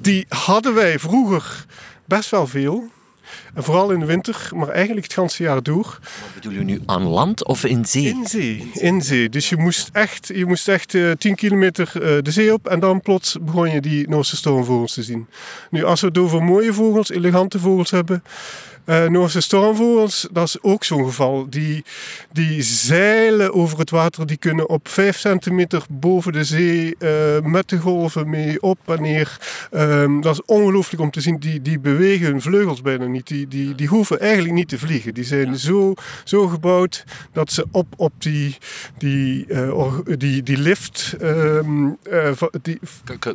die 0.00 0.26
hadden 0.28 0.74
wij 0.74 0.98
vroeger 0.98 1.64
best 2.04 2.30
wel 2.30 2.46
veel. 2.46 2.90
En 3.56 3.64
vooral 3.64 3.90
in 3.90 4.00
de 4.00 4.06
winter, 4.06 4.50
maar 4.54 4.68
eigenlijk 4.68 5.06
het 5.06 5.14
ganse 5.14 5.42
jaar 5.42 5.62
door. 5.62 5.98
Wat 6.00 6.34
bedoel 6.34 6.52
je 6.52 6.64
nu 6.64 6.80
aan 6.86 7.02
land 7.02 7.44
of 7.44 7.64
in 7.64 7.84
zee? 7.84 8.04
In 8.04 8.26
zee, 8.26 8.70
in 8.74 9.02
zee. 9.02 9.28
Dus 9.28 9.48
je 9.48 9.56
moest 9.56 9.88
echt, 9.92 10.30
je 10.34 10.46
moest 10.46 10.68
echt 10.68 10.94
uh, 10.94 11.10
10 11.10 11.34
kilometer 11.34 11.92
uh, 11.94 12.02
de 12.22 12.30
zee 12.30 12.52
op 12.52 12.66
en 12.66 12.80
dan 12.80 13.00
plots 13.00 13.36
begon 13.40 13.70
je 13.70 13.80
die 13.80 14.08
Noorse 14.08 14.36
stormvogels 14.36 14.94
te 14.94 15.02
zien. 15.02 15.26
Nu, 15.70 15.84
als 15.84 16.00
we 16.00 16.06
het 16.06 16.18
over 16.18 16.42
mooie 16.42 16.72
vogels, 16.72 17.10
elegante 17.10 17.58
vogels 17.58 17.90
hebben, 17.90 18.22
uh, 18.86 19.08
Noorse 19.08 19.40
stormvogels, 19.40 20.28
dat 20.32 20.46
is 20.46 20.62
ook 20.62 20.84
zo'n 20.84 21.04
geval. 21.04 21.46
Die, 21.50 21.84
die 22.32 22.62
zeilen 22.62 23.54
over 23.54 23.78
het 23.78 23.90
water, 23.90 24.26
die 24.26 24.36
kunnen 24.36 24.68
op 24.68 24.88
5 24.88 25.18
centimeter 25.18 25.84
boven 25.90 26.32
de 26.32 26.44
zee 26.44 26.96
uh, 26.98 27.10
met 27.42 27.68
de 27.68 27.78
golven 27.78 28.30
mee 28.30 28.62
op 28.62 28.78
en 28.86 29.02
neer. 29.02 29.38
Um, 29.72 30.20
dat 30.20 30.34
is 30.34 30.42
ongelooflijk 30.44 31.02
om 31.02 31.10
te 31.10 31.20
zien. 31.20 31.38
Die, 31.38 31.62
die 31.62 31.78
bewegen 31.78 32.26
hun 32.26 32.42
vleugels 32.42 32.80
bijna 32.80 33.06
niet. 33.06 33.26
Die, 33.26 33.48
die, 33.48 33.74
die 33.74 33.88
hoeven 33.88 34.20
eigenlijk 34.20 34.54
niet 34.54 34.68
te 34.68 34.78
vliegen. 34.78 35.14
Die 35.14 35.24
zijn 35.24 35.56
zo, 35.56 35.94
zo 36.24 36.46
gebouwd 36.46 37.04
dat 37.32 37.52
ze 37.52 37.66
op, 37.70 37.86
op 37.96 38.12
die, 38.18 38.56
die, 38.98 39.46
uh, 39.48 39.98
die, 40.16 40.42
die 40.42 40.58
lift. 40.58 41.14
Um, 41.22 41.98
die... 42.62 42.78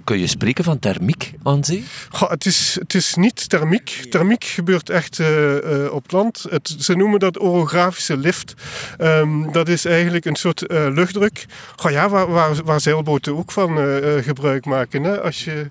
Kun 0.03 0.19
je 0.19 0.27
spreken 0.27 0.63
van 0.63 0.79
thermiek 0.79 1.33
aan 1.43 1.63
zee? 1.63 1.83
Goh, 2.09 2.29
het, 2.29 2.45
is, 2.45 2.77
het 2.79 2.93
is 2.93 3.15
niet 3.15 3.49
thermiek. 3.49 4.05
Thermiek 4.09 4.43
gebeurt 4.43 4.89
echt 4.89 5.19
uh, 5.41 5.93
op 5.93 6.11
land. 6.11 6.45
Het, 6.49 6.75
ze 6.79 6.95
noemen 6.95 7.19
dat 7.19 7.39
orografische 7.39 8.17
lift. 8.17 8.53
Um, 8.99 9.51
dat 9.51 9.67
is 9.67 9.85
eigenlijk 9.85 10.25
een 10.25 10.35
soort 10.35 10.71
uh, 10.71 10.87
luchtdruk. 10.93 11.45
Goh, 11.75 11.91
ja, 11.91 12.09
waar, 12.09 12.31
waar, 12.31 12.63
waar, 12.63 12.81
zeilboten 12.81 13.37
ook 13.37 13.51
van 13.51 13.77
uh, 13.77 14.23
gebruik 14.23 14.65
maken. 14.65 15.03
Hè? 15.03 15.21
Als 15.21 15.43
je, 15.43 15.69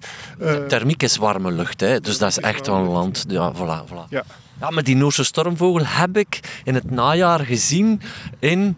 Thermiek 0.68 1.02
is 1.02 1.16
warme 1.16 1.52
lucht, 1.52 1.80
hè? 1.80 2.00
dus 2.00 2.18
dat 2.18 2.28
is 2.28 2.38
echt 2.38 2.66
wel 2.66 2.82
land. 2.82 3.24
Ja, 3.28 3.52
voilà, 3.54 3.90
voilà. 3.90 4.08
Ja. 4.08 4.24
Ja, 4.60 4.70
maar 4.70 4.82
die 4.82 4.96
Noorse 4.96 5.24
stormvogel 5.24 5.86
heb 5.86 6.16
ik 6.16 6.40
in 6.64 6.74
het 6.74 6.90
najaar 6.90 7.40
gezien 7.40 8.00
in 8.38 8.76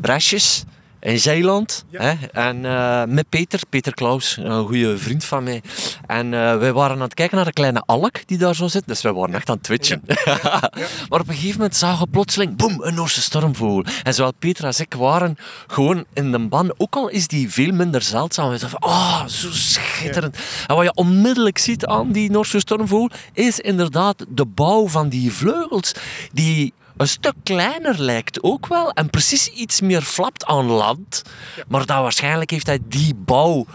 Bresjes 0.00 0.64
in 1.04 1.18
Zeeland. 1.18 1.84
Ja. 1.88 2.00
Hè? 2.02 2.26
En 2.32 2.56
uh, 2.56 3.02
met 3.04 3.28
Peter, 3.28 3.60
Peter 3.68 3.94
Klaus, 3.94 4.36
een 4.36 4.66
goede 4.66 4.98
vriend 4.98 5.24
van 5.24 5.44
mij. 5.44 5.62
En 6.06 6.26
uh, 6.26 6.56
wij 6.56 6.72
waren 6.72 6.96
aan 6.96 7.02
het 7.02 7.14
kijken 7.14 7.36
naar 7.36 7.44
de 7.44 7.52
kleine 7.52 7.82
alk 7.86 8.26
die 8.26 8.38
daar 8.38 8.54
zo 8.54 8.68
zit. 8.68 8.86
Dus 8.86 9.02
wij 9.02 9.12
waren 9.12 9.34
echt 9.34 9.48
aan 9.48 9.54
het 9.54 9.64
twitchen. 9.64 10.02
Ja. 10.06 10.16
ja. 10.34 10.86
maar 11.08 11.20
op 11.20 11.28
een 11.28 11.34
gegeven 11.34 11.56
moment 11.56 11.76
zagen 11.76 12.04
we 12.04 12.10
plotseling, 12.10 12.56
boem, 12.56 12.82
een 12.82 12.94
Noorse 12.94 13.22
stormvogel. 13.22 13.84
En 14.02 14.14
zowel 14.14 14.32
Peter 14.38 14.66
als 14.66 14.80
ik 14.80 14.94
waren 14.94 15.36
gewoon 15.66 16.04
in 16.12 16.32
de 16.32 16.38
ban. 16.38 16.74
Ook 16.76 16.94
al 16.94 17.08
is 17.08 17.28
die 17.28 17.50
veel 17.50 17.72
minder 17.72 18.02
zeldzaam. 18.02 18.50
We 18.50 18.58
dachten 18.58 18.82
oh, 18.82 19.26
zo 19.26 19.50
schitterend. 19.50 20.38
En 20.66 20.76
wat 20.76 20.84
je 20.84 20.94
onmiddellijk 20.94 21.58
ziet 21.58 21.86
aan 21.86 22.12
die 22.12 22.30
Noorse 22.30 22.58
stormvogel, 22.58 23.10
is 23.32 23.60
inderdaad 23.60 24.24
de 24.28 24.46
bouw 24.46 24.88
van 24.88 25.08
die 25.08 25.32
vleugels. 25.32 25.94
Die 26.32 26.72
een 26.96 27.08
stuk 27.08 27.34
kleiner 27.42 28.00
lijkt 28.00 28.42
ook 28.42 28.66
wel 28.66 28.90
en 28.90 29.10
precies 29.10 29.48
iets 29.48 29.80
meer 29.80 30.02
flapt 30.02 30.44
aan 30.44 30.66
land. 30.66 31.22
Maar 31.68 31.86
dat 31.86 31.98
waarschijnlijk 31.98 32.50
heeft 32.50 32.66
hij 32.66 32.78
die 32.88 33.14
bouw 33.14 33.66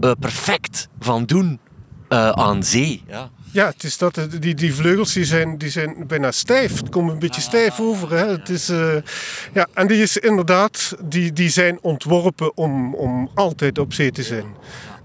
uh, 0.00 0.10
perfect 0.20 0.88
van 1.00 1.24
doen 1.24 1.60
uh, 2.08 2.30
aan 2.30 2.64
zee. 2.64 3.02
Ja. 3.08 3.30
Ja, 3.56 3.66
het 3.66 3.84
is 3.84 3.98
dat, 3.98 4.26
die, 4.40 4.54
die 4.54 4.74
vleugels 4.74 5.12
die 5.12 5.24
zijn, 5.24 5.58
die 5.58 5.70
zijn 5.70 6.04
bijna 6.06 6.30
stijf. 6.30 6.76
Het 6.76 6.88
komt 6.88 7.10
een 7.10 7.18
beetje 7.18 7.40
ah, 7.40 7.46
stijf 7.46 7.80
over. 7.80 8.10
Hè. 8.10 8.26
Het 8.26 8.48
is, 8.48 8.70
uh, 8.70 8.94
ja, 9.52 9.66
en 9.74 9.86
die 9.86 10.02
is 10.02 10.16
inderdaad, 10.16 10.96
die, 11.04 11.32
die 11.32 11.48
zijn 11.48 11.78
ontworpen 11.82 12.56
om, 12.56 12.94
om 12.94 13.30
altijd 13.34 13.78
op 13.78 13.92
zee 13.92 14.10
te 14.10 14.22
zijn. 14.22 14.44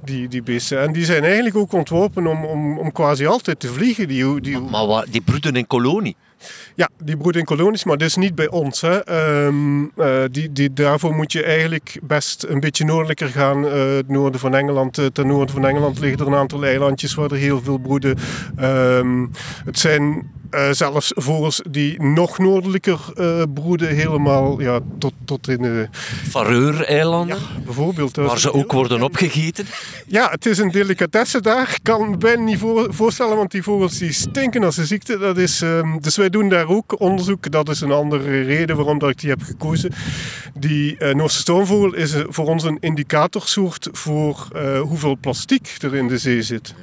Die, 0.03 0.27
die 0.27 0.43
beesten. 0.43 0.81
En 0.81 0.93
die 0.93 1.05
zijn 1.05 1.23
eigenlijk 1.23 1.55
ook 1.55 1.73
ontworpen 1.73 2.27
om, 2.27 2.45
om, 2.45 2.79
om 2.79 2.91
quasi 2.91 3.25
altijd 3.25 3.59
te 3.59 3.67
vliegen. 3.67 4.07
Die, 4.07 4.41
die... 4.41 4.59
Maar, 4.59 4.87
maar 4.87 5.05
die 5.09 5.21
broeden 5.21 5.55
in 5.55 5.67
kolonie? 5.67 6.15
Ja, 6.75 6.89
die 7.03 7.17
broeden 7.17 7.41
in 7.41 7.47
kolonies, 7.47 7.83
maar 7.83 7.97
dus 7.97 8.15
niet 8.15 8.35
bij 8.35 8.49
ons. 8.49 8.81
Hè. 8.81 9.11
Um, 9.45 9.91
uh, 9.97 10.23
die, 10.31 10.51
die, 10.51 10.73
daarvoor 10.73 11.15
moet 11.15 11.31
je 11.31 11.43
eigenlijk 11.43 11.99
best 12.03 12.43
een 12.43 12.59
beetje 12.59 12.85
noordelijker 12.85 13.27
gaan. 13.27 13.65
Uh, 13.65 13.95
het 13.95 14.07
noorden 14.07 14.39
van 14.39 14.55
Engeland. 14.55 14.97
Uh, 14.97 15.05
ten 15.05 15.27
noorden 15.27 15.55
van 15.55 15.65
Engeland 15.65 15.99
liggen 15.99 16.19
er 16.19 16.27
een 16.27 16.39
aantal 16.39 16.63
eilandjes 16.63 17.13
waar 17.13 17.31
er 17.31 17.37
heel 17.37 17.61
veel 17.61 17.77
broeden. 17.77 18.17
Um, 18.61 19.31
het 19.65 19.79
zijn 19.79 20.29
uh, 20.51 20.71
zelfs 20.71 21.11
vogels 21.15 21.61
die 21.69 22.01
nog 22.01 22.37
noordelijker 22.37 22.99
uh, 23.15 23.43
broeden, 23.53 23.95
helemaal 23.95 24.61
ja, 24.61 24.79
tot, 24.99 25.13
tot 25.25 25.47
in 25.47 25.61
de... 25.61 25.87
Faroe-eilanden? 26.29 27.37
Ja, 27.37 27.61
bijvoorbeeld. 27.65 28.15
Waar 28.15 28.39
ze 28.39 28.53
ook 28.53 28.71
worden 28.71 29.03
opgegeten? 29.03 29.65
Ja, 30.07 30.29
het 30.29 30.45
is 30.45 30.57
een 30.57 30.71
delicatesse 30.71 31.41
daar. 31.41 31.69
Ik 31.69 31.79
kan 31.83 32.09
me 32.09 32.17
bijna 32.17 32.43
niet 32.43 32.59
voor, 32.59 32.93
voorstellen, 32.93 33.37
want 33.37 33.51
die 33.51 33.63
vogels 33.63 33.97
die 33.97 34.13
stinken 34.13 34.63
als 34.63 34.77
een 34.77 34.85
ziekte. 34.85 35.17
Dat 35.17 35.37
is, 35.37 35.61
um, 35.61 36.01
dus 36.01 36.15
wij 36.15 36.29
doen 36.29 36.49
daar 36.49 36.67
ook 36.67 36.99
onderzoek. 36.99 37.51
Dat 37.51 37.69
is 37.69 37.81
een 37.81 37.91
andere 37.91 38.41
reden 38.41 38.75
waarom 38.75 38.99
dat 38.99 39.09
ik 39.09 39.19
die 39.19 39.29
heb 39.29 39.41
gekozen. 39.41 39.91
Die 40.59 41.05
Noorse 41.13 41.39
stoomvogel 41.39 41.93
is 41.93 42.13
voor 42.27 42.47
ons 42.47 42.63
een 42.63 42.77
indicatorsoort 42.79 43.89
voor 43.91 44.47
hoeveel 44.81 45.17
plastic 45.21 45.75
er 45.79 45.95
in 45.95 46.07
de 46.07 46.17
zee 46.17 46.41
zit. 46.41 46.73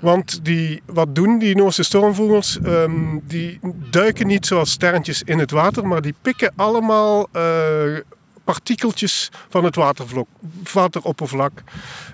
Want 0.00 0.44
die, 0.44 0.82
wat 0.86 1.14
doen 1.14 1.38
die 1.38 1.56
Noorse 1.56 1.82
stormvogels? 1.82 2.58
Um, 2.64 3.22
die 3.24 3.60
duiken 3.90 4.26
niet 4.26 4.46
zoals 4.46 4.70
sterntjes 4.70 5.22
in 5.22 5.38
het 5.38 5.50
water, 5.50 5.86
maar 5.86 6.02
die 6.02 6.14
pikken 6.22 6.52
allemaal 6.56 7.28
uh, 7.32 7.42
partikeltjes 8.44 9.30
van 9.48 9.64
het 9.64 9.74
watervlok, 9.74 10.28
wateroppervlak. 10.72 11.62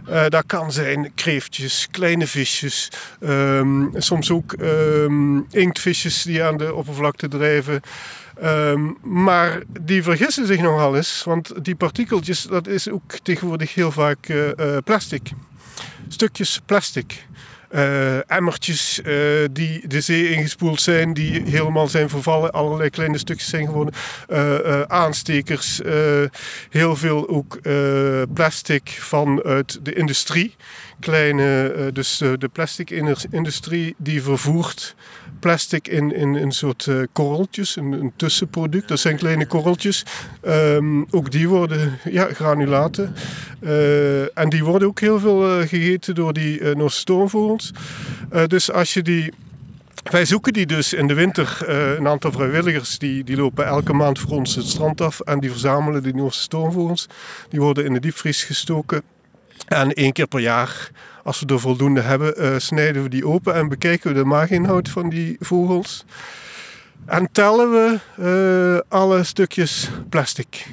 Uh, 0.08 0.24
dat 0.28 0.44
kan 0.46 0.72
zijn 0.72 1.12
kreeftjes, 1.14 1.88
kleine 1.90 2.26
visjes, 2.26 2.90
um, 3.20 3.90
soms 3.96 4.30
ook 4.30 4.52
um, 4.60 5.46
inktvisjes 5.50 6.22
die 6.22 6.44
aan 6.44 6.56
de 6.56 6.74
oppervlakte 6.74 7.28
drijven. 7.28 7.80
Maar 9.02 9.62
die 9.80 10.02
vergissen 10.02 10.46
zich 10.46 10.60
nogal 10.60 10.96
eens, 10.96 11.22
want 11.24 11.64
die 11.64 11.74
partikeltjes, 11.74 12.42
dat 12.42 12.66
is 12.66 12.88
ook 12.88 13.18
tegenwoordig 13.22 13.74
heel 13.74 13.92
vaak 13.92 14.28
uh, 14.28 14.76
plastic. 14.84 15.30
Stukjes 16.08 16.60
plastic 16.66 17.26
uh, 17.74 18.30
emmertjes 18.30 19.00
uh, 19.04 19.14
die 19.52 19.88
de 19.88 20.00
zee 20.00 20.30
ingespoeld 20.30 20.80
zijn, 20.80 21.14
die 21.14 21.42
helemaal 21.44 21.88
zijn 21.88 22.08
vervallen, 22.08 22.52
allerlei 22.52 22.90
kleine 22.90 23.18
stukjes 23.18 23.48
zijn 23.48 23.66
geworden, 23.66 23.94
uh, 24.28 24.80
aanstekers, 24.82 25.80
heel 26.70 26.96
veel 26.96 27.28
ook 27.28 27.58
plastic 28.34 28.88
vanuit 28.88 29.78
de 29.82 29.92
industrie. 29.92 30.54
Kleine, 31.00 31.90
dus 31.92 32.18
de 32.18 32.48
plastic 32.52 32.90
industrie 33.30 33.94
die 33.98 34.22
vervoert 34.22 34.94
plastic 35.44 35.88
in, 35.88 36.14
in, 36.14 36.34
in 36.34 36.52
soort 36.52 36.86
uh, 36.86 37.02
korreltjes, 37.12 37.76
een, 37.76 38.12
tussenproduct. 38.16 38.88
Dat 38.88 38.98
zijn 38.98 39.16
kleine 39.16 39.46
korreltjes. 39.46 40.04
Um, 40.46 41.06
ook 41.10 41.30
die 41.30 41.48
worden 41.48 41.98
ja, 42.10 42.28
granulaten. 42.32 43.14
En 44.34 44.48
die 44.48 44.64
worden 44.64 44.88
ook 44.88 45.00
heel 45.00 45.18
veel 45.18 45.66
gegeten 45.66 46.14
door 46.14 46.32
die 46.32 46.60
uh, 46.60 46.74
Noorse 46.74 46.98
stoomvogels. 46.98 47.72
dus 48.46 48.72
als 48.72 48.94
je 48.94 49.02
die 49.02 49.32
wij 50.10 50.24
zoeken 50.24 50.52
die 50.52 50.66
dus 50.66 50.92
in 50.92 51.06
de 51.06 51.14
winter. 51.14 51.58
Een 51.98 52.08
aantal 52.08 52.32
vrijwilligers 52.32 52.98
die, 52.98 53.24
die 53.24 53.36
lopen 53.36 53.66
elke 53.66 53.92
maand 53.92 54.18
voor 54.18 54.30
ons 54.30 54.54
het 54.54 54.66
strand 54.66 55.00
af 55.00 55.20
en 55.20 55.40
die 55.40 55.50
verzamelen 55.50 56.02
die 56.02 56.14
Noorse 56.14 56.40
stoomvogels. 56.40 57.06
Die 57.48 57.60
worden 57.60 57.84
in 57.84 57.92
de 57.92 58.00
diepvries 58.00 58.44
gestoken. 58.44 59.02
En 59.66 59.92
één 59.92 60.12
keer 60.12 60.26
per 60.26 60.40
jaar 60.40 60.90
als 61.24 61.40
we 61.40 61.46
er 61.46 61.60
voldoende 61.60 62.00
hebben, 62.00 62.42
uh, 62.42 62.58
snijden 62.58 63.02
we 63.02 63.08
die 63.08 63.26
open 63.26 63.54
en 63.54 63.68
bekijken 63.68 64.08
we 64.08 64.18
de 64.18 64.24
maaginhoud 64.24 64.88
van 64.88 65.08
die 65.08 65.36
vogels. 65.40 66.04
En 67.06 67.28
tellen 67.32 67.70
we 67.70 67.98
uh, 68.18 68.98
alle 69.00 69.24
stukjes 69.24 69.90
plastic. 70.08 70.66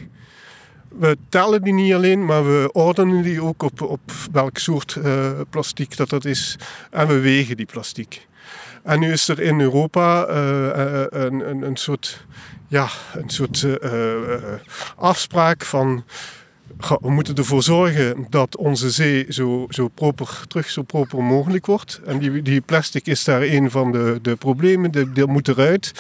We 0.90 1.18
tellen 1.30 1.62
die 1.64 1.74
niet 1.74 1.94
alleen, 1.94 2.26
maar 2.26 2.46
we 2.46 2.70
ordenen 2.72 3.22
die 3.22 3.44
ook 3.44 3.64
op, 3.64 3.82
op 3.82 4.12
welk 4.32 4.58
soort 4.58 4.96
uh, 4.96 5.32
plastic 5.50 5.98
dat, 5.98 6.10
dat 6.10 6.26
is. 6.26 6.58
En 6.90 7.08
we 7.08 7.20
wegen 7.20 7.58
die 7.58 7.66
plastic. 7.66 8.28
En 8.84 9.00
nu 9.00 9.12
is 9.12 9.28
er 9.28 9.40
in 9.40 9.62
Europa 9.62 10.28
een, 10.28 11.50
een, 11.50 11.62
een, 11.62 11.76
soort, 11.76 12.26
ja, 12.68 12.88
een 13.14 13.30
soort 13.30 13.66
afspraak 14.96 15.66
van 15.66 16.04
we 16.88 17.12
moeten 17.12 17.36
ervoor 17.36 17.64
zorgen 17.64 18.28
dat 18.30 18.58
onze 18.58 18.90
zee 18.90 19.26
zo, 19.30 19.66
zo 19.70 19.88
proper, 19.88 20.44
terug 20.48 20.70
zo 20.70 20.82
proper 20.82 21.24
mogelijk 21.24 21.66
wordt. 21.66 22.02
En 22.06 22.20
die, 22.20 22.42
die 22.42 22.62
plastic 22.62 23.08
is 23.08 23.24
daar 23.24 23.42
een 23.42 23.72
van 23.72 23.92
de, 23.92 24.20
de 24.22 24.36
problemen, 24.36 24.92
dat, 24.92 25.16
dat 25.16 25.28
moet 25.28 25.48
eruit. 25.48 25.92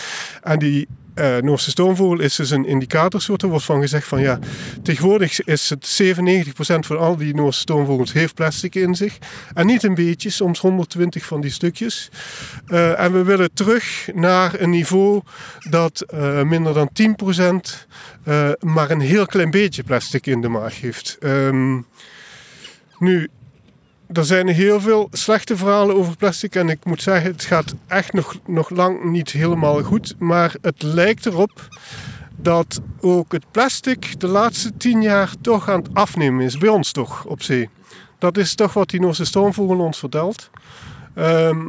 En 0.43 0.59
die 0.59 0.87
uh, 1.21 1.37
Noorse 1.37 1.69
stoomvogel 1.69 2.19
is 2.19 2.35
dus 2.35 2.49
een 2.49 2.65
indicatorsoort. 2.65 3.41
Er 3.41 3.47
wordt 3.47 3.65
van 3.65 3.81
gezegd 3.81 4.07
van 4.07 4.21
ja, 4.21 4.39
tegenwoordig 4.83 5.43
is 5.43 5.69
het 5.69 6.01
97% 6.03 6.53
van 6.79 6.97
al 6.97 7.15
die 7.15 7.35
Noorse 7.35 7.59
stoomvogels 7.59 8.13
heeft 8.13 8.33
plastic 8.33 8.75
in 8.75 8.95
zich. 8.95 9.17
En 9.53 9.65
niet 9.65 9.83
een 9.83 9.95
beetje, 9.95 10.29
soms 10.29 10.59
120 10.59 11.25
van 11.25 11.41
die 11.41 11.51
stukjes. 11.51 12.09
Uh, 12.67 12.99
en 12.99 13.11
we 13.11 13.23
willen 13.23 13.53
terug 13.53 14.07
naar 14.13 14.59
een 14.59 14.69
niveau 14.69 15.21
dat 15.69 16.05
uh, 16.13 16.41
minder 16.41 16.73
dan 16.73 16.89
10% 18.23 18.55
maar 18.59 18.91
een 18.91 19.01
heel 19.01 19.25
klein 19.25 19.51
beetje 19.51 19.83
plastic 19.83 20.25
in 20.25 20.41
de 20.41 20.47
maag 20.47 20.81
heeft. 20.81 21.17
Um, 21.19 21.85
nu, 23.01 23.29
er 24.13 24.25
zijn 24.25 24.47
heel 24.47 24.81
veel 24.81 25.07
slechte 25.11 25.57
verhalen 25.57 25.95
over 25.95 26.17
plastic. 26.17 26.55
En 26.55 26.69
ik 26.69 26.85
moet 26.85 27.01
zeggen, 27.01 27.31
het 27.31 27.43
gaat 27.43 27.73
echt 27.87 28.13
nog, 28.13 28.35
nog 28.45 28.69
lang 28.69 29.03
niet 29.03 29.31
helemaal 29.31 29.83
goed. 29.83 30.15
Maar 30.19 30.55
het 30.61 30.81
lijkt 30.81 31.25
erop 31.25 31.67
dat 32.35 32.81
ook 32.99 33.31
het 33.31 33.51
plastic 33.51 34.19
de 34.19 34.27
laatste 34.27 34.77
tien 34.77 35.01
jaar 35.01 35.33
toch 35.41 35.69
aan 35.69 35.81
het 35.81 35.93
afnemen 35.93 36.45
is. 36.45 36.57
Bij 36.57 36.69
ons 36.69 36.91
toch, 36.91 37.25
op 37.25 37.41
zee. 37.41 37.69
Dat 38.19 38.37
is 38.37 38.55
toch 38.55 38.73
wat 38.73 38.89
die 38.89 38.99
Noorse 38.99 39.25
stormvogel 39.25 39.79
ons 39.79 39.99
vertelt. 39.99 40.49
Ehm, 41.15 41.67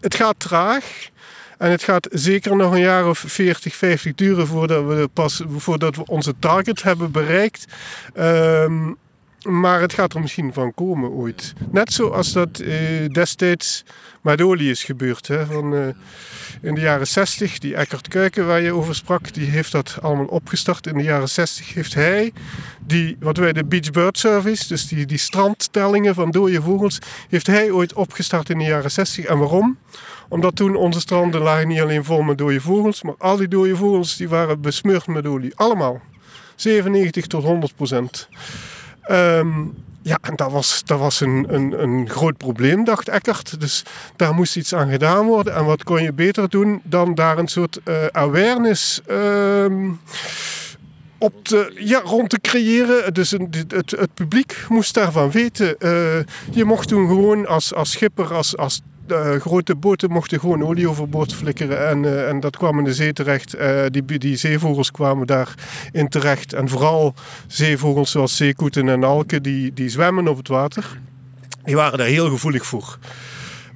het 0.00 0.14
gaat 0.14 0.34
traag. 0.38 1.08
En 1.58 1.70
het 1.70 1.82
gaat 1.82 2.08
zeker 2.10 2.56
nog 2.56 2.72
een 2.72 2.80
jaar 2.80 3.08
of 3.08 3.18
40, 3.26 3.74
50 3.74 4.14
duren 4.14 4.46
voordat 4.46 4.84
we, 4.84 5.08
pas, 5.12 5.42
voordat 5.56 5.96
we 5.96 6.06
onze 6.06 6.34
target 6.38 6.82
hebben 6.82 7.10
bereikt. 7.10 7.64
Um, 8.14 8.96
maar 9.44 9.80
het 9.80 9.92
gaat 9.92 10.14
er 10.14 10.20
misschien 10.20 10.52
van 10.52 10.74
komen 10.74 11.10
ooit. 11.10 11.52
Net 11.70 11.92
zoals 11.92 12.32
dat 12.32 12.60
uh, 12.60 13.08
destijds 13.08 13.84
met 14.22 14.42
olie 14.42 14.70
is 14.70 14.84
gebeurd. 14.84 15.28
Hè, 15.28 15.46
van, 15.46 15.74
uh, 15.74 15.86
in 16.62 16.74
de 16.74 16.80
jaren 16.80 17.06
60, 17.06 17.58
die 17.58 17.74
Eckert 17.74 18.08
Kuiken 18.08 18.46
waar 18.46 18.60
je 18.60 18.72
over 18.72 18.94
sprak, 18.94 19.34
die 19.34 19.50
heeft 19.50 19.72
dat 19.72 19.98
allemaal 20.02 20.26
opgestart. 20.26 20.86
In 20.86 20.96
de 20.96 21.02
jaren 21.02 21.28
60 21.28 21.74
heeft 21.74 21.94
hij, 21.94 22.32
die, 22.86 23.16
wat 23.20 23.36
wij 23.36 23.52
de 23.52 23.64
Beach 23.64 23.90
Bird 23.90 24.18
Service, 24.18 24.68
dus 24.68 24.88
die, 24.88 25.06
die 25.06 25.18
strandtellingen 25.18 26.14
van 26.14 26.30
dode 26.30 26.62
vogels, 26.62 26.98
heeft 27.28 27.46
hij 27.46 27.70
ooit 27.70 27.92
opgestart 27.92 28.50
in 28.50 28.58
de 28.58 28.64
jaren 28.64 28.90
60. 28.90 29.24
En 29.24 29.38
waarom? 29.38 29.78
Omdat 30.28 30.56
toen 30.56 30.76
onze 30.76 31.00
stranden 31.00 31.40
lagen 31.40 31.68
niet 31.68 31.80
alleen 31.80 32.04
vol 32.04 32.22
met 32.22 32.38
dode 32.38 32.60
vogels, 32.60 33.02
maar 33.02 33.14
al 33.18 33.36
die 33.36 33.48
dode 33.48 33.76
vogels 33.76 34.16
die 34.16 34.28
waren 34.28 34.60
besmeurd 34.60 35.06
met 35.06 35.26
olie. 35.26 35.56
Allemaal. 35.56 36.00
97 36.56 37.26
tot 37.26 37.42
100 37.42 37.76
procent. 37.76 38.28
Um, 39.10 39.74
ja, 40.02 40.18
en 40.20 40.36
dat 40.36 40.52
was, 40.52 40.82
dat 40.84 40.98
was 40.98 41.20
een, 41.20 41.46
een, 41.48 41.82
een 41.82 42.08
groot 42.08 42.36
probleem, 42.36 42.84
dacht 42.84 43.08
Eckert. 43.08 43.60
Dus 43.60 43.84
daar 44.16 44.34
moest 44.34 44.56
iets 44.56 44.74
aan 44.74 44.90
gedaan 44.90 45.26
worden. 45.26 45.54
En 45.54 45.64
wat 45.64 45.84
kon 45.84 46.02
je 46.02 46.12
beter 46.12 46.48
doen 46.48 46.80
dan 46.84 47.14
daar 47.14 47.38
een 47.38 47.48
soort 47.48 47.80
uh, 47.84 48.06
awareness 48.06 49.00
um, 49.10 50.00
op 51.18 51.44
te, 51.44 51.72
ja, 51.74 52.00
rond 52.04 52.30
te 52.30 52.40
creëren. 52.40 53.14
Dus 53.14 53.30
het, 53.30 53.92
het, 53.98 54.14
publiek 54.14 54.64
moest 54.68 54.94
daarvan 54.94 55.30
weten. 55.30 55.76
Uh, 55.78 56.18
je 56.50 56.64
mocht 56.64 56.88
toen 56.88 57.06
gewoon 57.06 57.46
als, 57.46 57.74
als 57.74 57.90
schipper, 57.90 58.34
als, 58.34 58.56
als 58.56 58.80
uh, 59.10 59.40
grote 59.40 59.74
boten 59.74 60.10
mochten 60.10 60.40
gewoon 60.40 60.64
olie 60.64 60.88
overboord 60.88 61.34
flikkeren. 61.34 61.88
En, 61.88 62.02
uh, 62.02 62.28
en 62.28 62.40
dat 62.40 62.56
kwam 62.56 62.78
in 62.78 62.84
de 62.84 62.94
zee 62.94 63.12
terecht. 63.12 63.58
Uh, 63.58 63.82
die, 63.90 64.18
die 64.18 64.36
zeevogels 64.36 64.90
kwamen 64.90 65.26
daarin 65.26 66.08
terecht. 66.08 66.52
En 66.52 66.68
vooral 66.68 67.14
zeevogels 67.46 68.10
zoals 68.10 68.36
zeekoeten 68.36 68.88
en 68.88 69.04
alken, 69.04 69.42
die, 69.42 69.72
die 69.72 69.88
zwemmen 69.88 70.28
op 70.28 70.36
het 70.36 70.48
water. 70.48 70.98
Die 71.64 71.76
waren 71.76 71.98
daar 71.98 72.06
heel 72.06 72.30
gevoelig 72.30 72.66
voor. 72.66 72.98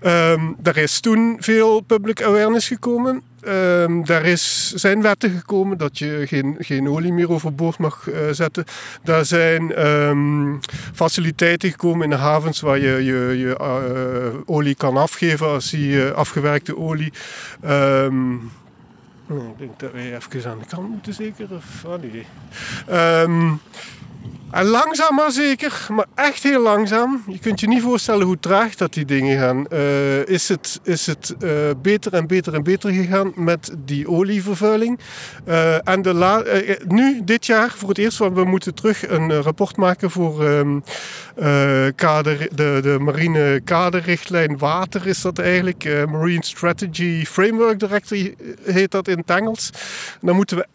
Um, 0.03 0.57
er 0.63 0.77
is 0.77 1.01
toen 1.01 1.37
veel 1.41 1.81
public 1.81 2.23
awareness 2.23 2.69
gekomen. 2.69 3.23
Um, 3.49 4.05
daar 4.05 4.25
is, 4.25 4.73
zijn 4.75 5.03
wetten 5.03 5.31
gekomen 5.31 5.79
dat 5.79 5.99
je 5.99 6.23
geen, 6.27 6.57
geen 6.59 6.89
olie 6.89 7.13
meer 7.13 7.31
overboord 7.31 7.79
mag 7.79 8.07
uh, 8.09 8.17
zetten. 8.31 8.65
Daar 9.03 9.25
zijn 9.25 9.87
um, 9.87 10.61
faciliteiten 10.95 11.71
gekomen 11.71 12.05
in 12.05 12.11
de 12.11 12.17
havens 12.17 12.61
waar 12.61 12.79
je 12.79 13.05
je, 13.05 13.39
je 13.39 13.59
uh, 13.61 14.41
olie 14.47 14.75
kan 14.75 14.97
afgeven 14.97 15.47
als 15.47 15.71
die 15.71 15.89
uh, 15.89 16.11
afgewerkte 16.11 16.77
olie. 16.77 17.13
Um, 17.65 18.51
ik 19.29 19.59
denk 19.59 19.81
dat 19.81 19.93
wij 19.93 20.17
even 20.17 20.51
aan 20.51 20.59
de 20.59 20.67
kant 20.67 20.89
moeten 20.89 21.15
zeker. 21.15 21.47
Of, 21.51 21.85
oh 21.85 21.95
nee. 22.01 22.27
En 24.55 24.65
langzaam 24.65 25.15
maar 25.15 25.31
zeker, 25.31 25.87
maar 25.91 26.07
echt 26.15 26.43
heel 26.43 26.63
langzaam. 26.63 27.23
Je 27.27 27.39
kunt 27.39 27.61
je 27.61 27.69
niet 27.69 27.83
voorstellen 27.83 28.27
hoe 28.27 28.39
traag 28.41 28.75
dat 28.75 28.93
die 28.93 29.05
dingen 29.05 29.39
gaan. 29.39 29.67
Uh, 29.73 30.27
is 30.27 30.49
het, 30.49 30.81
is 30.83 31.07
het 31.07 31.35
uh, 31.39 31.51
beter 31.83 32.13
en 32.13 32.27
beter 32.27 32.55
en 32.55 32.63
beter 32.63 32.93
gegaan 32.93 33.33
met 33.35 33.75
die 33.79 34.09
olievervuiling. 34.09 34.99
Uh, 35.49 35.89
en 35.89 36.03
de 36.03 36.83
nu, 36.89 37.21
dit 37.25 37.47
jaar, 37.47 37.71
voor 37.71 37.89
het 37.89 37.99
eerst, 37.99 38.19
want 38.19 38.35
we 38.35 38.45
moeten 38.45 38.75
terug 38.75 39.09
een 39.09 39.43
rapport 39.43 39.77
maken 39.77 40.11
voor 40.11 40.45
um, 40.45 40.83
kader, 41.95 42.49
de, 42.55 42.79
de 42.83 42.97
marine 43.01 43.61
kaderrichtlijn 43.65 44.59
water 44.59 45.07
is 45.07 45.21
dat 45.21 45.39
eigenlijk. 45.39 45.85
Marine 46.11 46.45
Strategy 46.45 47.25
Framework 47.25 47.79
Directory 47.79 48.35
heet 48.65 48.91
dat 48.91 49.09
in 49.09 49.19
het 49.19 49.31
Engels. 49.31 49.71
En 50.21 50.27
dan 50.27 50.37
moeten 50.37 50.57
we 50.57 50.67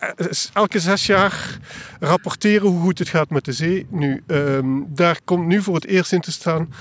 elke 0.53 0.79
zes 0.79 1.05
jaar 1.05 1.59
rapporteren 1.99 2.67
hoe 2.67 2.81
goed 2.81 2.99
het 2.99 3.09
gaat 3.09 3.29
met 3.29 3.45
de 3.45 3.51
zee. 3.51 3.68
Nu, 3.89 4.23
um, 4.27 4.85
daar 4.89 5.19
komt 5.25 5.47
nu 5.47 5.61
voor 5.61 5.75
het 5.75 5.85
eerst 5.85 6.13
in 6.13 6.21
te 6.21 6.31
staan. 6.31 6.73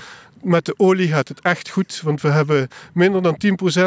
Met 0.43 0.65
de 0.65 0.73
olie 0.77 1.07
gaat 1.07 1.27
het 1.27 1.41
echt 1.41 1.69
goed, 1.69 2.01
want 2.03 2.21
we 2.21 2.27
hebben 2.27 2.67
minder 2.93 3.21
dan 3.21 3.37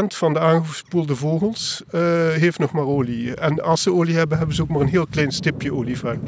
10% 0.03 0.07
van 0.07 0.33
de 0.33 0.41
aangespoelde 0.41 1.17
vogels 1.17 1.83
uh, 1.95 2.01
heeft 2.29 2.59
nog 2.59 2.73
maar 2.73 2.87
olie. 2.87 3.35
En 3.35 3.63
als 3.63 3.83
ze 3.83 3.93
olie 3.93 4.17
hebben, 4.17 4.39
hebben 4.39 4.57
ze 4.57 4.63
ook 4.63 4.69
maar 4.69 4.81
een 4.81 4.89
heel 4.89 5.07
klein 5.07 5.33
stipje 5.33 5.75
olie 5.75 5.99
vaak. 5.99 6.19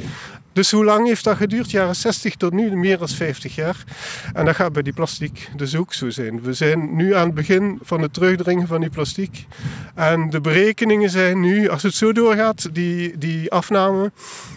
Dus 0.55 0.71
hoe 0.71 0.85
lang 0.85 1.07
heeft 1.07 1.25
dat 1.25 1.37
geduurd? 1.37 1.71
Jaren 1.71 1.97
60 1.97 2.35
tot 2.35 2.53
nu, 2.53 2.77
meer 2.77 2.99
dan 2.99 3.09
50 3.09 3.55
jaar. 3.55 3.85
En 4.33 4.45
dat 4.45 4.55
gaat 4.55 4.73
bij 4.73 4.83
die 4.83 4.93
plastic 4.93 5.51
dus 5.57 5.77
ook 5.77 5.93
zo 5.95 6.11
zijn. 6.11 6.43
We 6.43 6.53
zijn 6.53 6.97
nu 6.97 7.15
aan 7.15 7.27
het 7.27 7.35
begin 7.35 7.79
van 7.83 8.01
het 8.01 8.13
terugdringen 8.13 8.67
van 8.67 8.81
die 8.81 8.91
plastic. 8.91 9.47
En 9.95 10.31
de 10.31 10.41
berekeningen 10.41 11.11
zijn 11.11 11.41
nu, 11.41 11.69
als 11.69 11.83
het 11.83 11.95
zo 11.95 12.13
doorgaat, 12.13 12.75
die, 12.75 13.19
die 13.19 13.51
afname, 13.51 14.13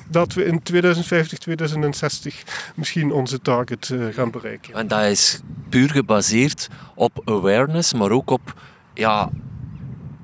dat 0.09 0.33
we 0.33 0.45
in 0.45 0.63
2050, 0.63 1.37
2060 1.37 2.71
misschien 2.75 3.11
onze 3.11 3.39
target 3.39 3.89
uh, 3.89 4.13
gaan 4.13 4.31
bereiken. 4.31 4.73
En 4.73 4.87
dat 4.87 5.03
is 5.03 5.39
puur 5.69 5.89
gebaseerd 5.89 6.69
op 6.95 7.21
awareness, 7.25 7.93
maar 7.93 8.11
ook 8.11 8.29
op 8.29 8.53
ja, 8.93 9.29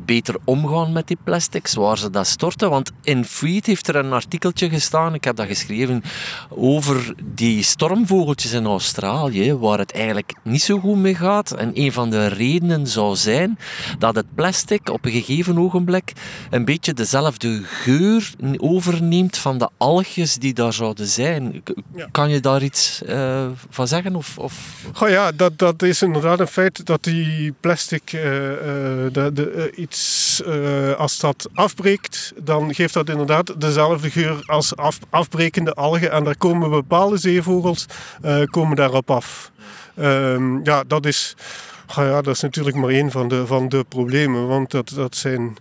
beter 0.06 0.36
omgaan 0.44 0.92
met 0.92 1.08
die 1.08 1.18
plastics, 1.24 1.74
waar 1.74 1.98
ze 1.98 2.10
dat 2.10 2.28
storten. 2.28 2.70
Want 2.70 2.92
in 3.04 3.26
Freed 3.26 3.66
heeft 3.66 3.88
er 3.88 3.96
een 3.96 4.14
artikeltje 4.14 4.70
gestaan, 4.70 5.14
ik 5.14 5.24
heb 5.24 5.36
dat 5.36 5.48
geschreven, 5.48 6.04
over 6.50 7.16
die 7.24 7.64
stormvogeltjes 7.64 8.52
in 8.52 8.66
Australië, 8.66 9.54
waar 9.54 9.80
het 9.80 9.92
eigenlijk 9.92 10.34
niet 10.44 10.62
zo 10.62 10.80
goed 10.80 10.98
mee 10.98 11.16
gaat. 11.16 11.52
En 11.52 11.72
een 11.74 11.92
van 11.92 12.10
de 12.10 12.28
redenen 12.28 12.88
zou 12.88 13.16
zijn 13.16 13.58
dat 14.00 14.16
het 14.16 14.36
plastic 14.36 14.90
op 14.90 15.06
een 15.06 15.12
gegeven 15.12 15.58
ogenblik 15.60 16.14
een 16.50 16.66
beetje 16.66 16.94
dezelfde 16.94 17.62
geur 17.64 18.32
overneemt 18.58 19.38
van 19.38 19.58
de 19.58 19.70
algjes 19.78 20.36
die 20.36 20.54
daar 20.54 20.74
zouden 20.74 21.08
zijn. 21.08 21.64
Kan 22.12 22.30
je 22.30 22.40
daar 22.40 22.64
iets 22.64 23.02
uh, 23.10 23.46
van 23.70 23.88
zeggen? 23.88 24.16
Of, 24.16 24.38
of? 24.38 24.84
Oh 25.02 25.10
ja, 25.10 25.32
dat, 25.32 25.58
dat 25.58 25.82
is 25.82 26.02
inderdaad 26.02 26.40
een 26.40 26.48
feit 26.48 26.86
dat 26.86 27.04
die 27.04 27.54
plastic 27.60 28.14
uh, 28.14 28.24
uh, 28.24 28.60
de, 29.12 29.30
de, 29.34 29.72
iets 29.94 30.42
uh, 30.48 30.94
als 30.94 31.20
dat 31.20 31.50
afbreekt, 31.54 32.34
dan 32.44 32.74
geeft 32.74 32.94
dat 32.94 33.10
inderdaad 33.10 33.62
dezelfde 33.62 34.10
geur 34.10 34.44
als 34.46 34.76
af, 34.76 35.00
afbrekende 35.10 35.74
algen. 35.74 36.12
En 36.12 36.24
daar 36.24 36.38
komen 36.38 36.70
bepaalde 36.70 37.18
zeevogels 37.18 37.86
uh, 38.26 38.44
komen 38.44 38.76
daarop 38.76 39.12
af. 39.12 39.52
Um, 40.00 40.60
ja, 40.64 40.84
dat 40.88 41.06
is. 41.06 41.36
Oh 41.90 42.06
ja, 42.06 42.22
dat 42.22 42.36
is 42.36 42.42
natuurlijk 42.42 42.76
maar 42.76 42.90
één 42.90 43.12
van 43.12 43.28
de, 43.28 43.48
van 43.48 43.70
de 43.70 43.86
problemen. 43.90 44.48
Want 44.48 44.72
dat, 44.72 44.92
dat 44.96 45.16
zijn 45.16 45.56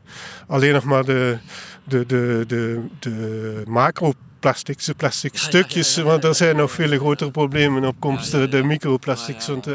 alleen 0.46 0.72
nog 0.72 0.84
maar 0.84 1.04
de, 1.04 1.38
de, 1.84 2.06
de, 2.06 2.44
de, 2.46 2.80
de 2.98 3.62
macro 3.66 4.12
plastics, 4.40 4.84
de 4.84 4.94
plastic 4.94 5.36
stukjes. 5.36 5.96
want 5.96 6.24
er 6.24 6.34
zijn 6.34 6.56
nog 6.56 6.70
veel 6.70 6.98
grotere 6.98 7.30
problemen 7.30 7.84
op 7.84 7.96
komst, 7.98 8.30
de 8.30 8.62
microplastics. 8.62 9.46
Want, 9.46 9.68
uh, 9.68 9.74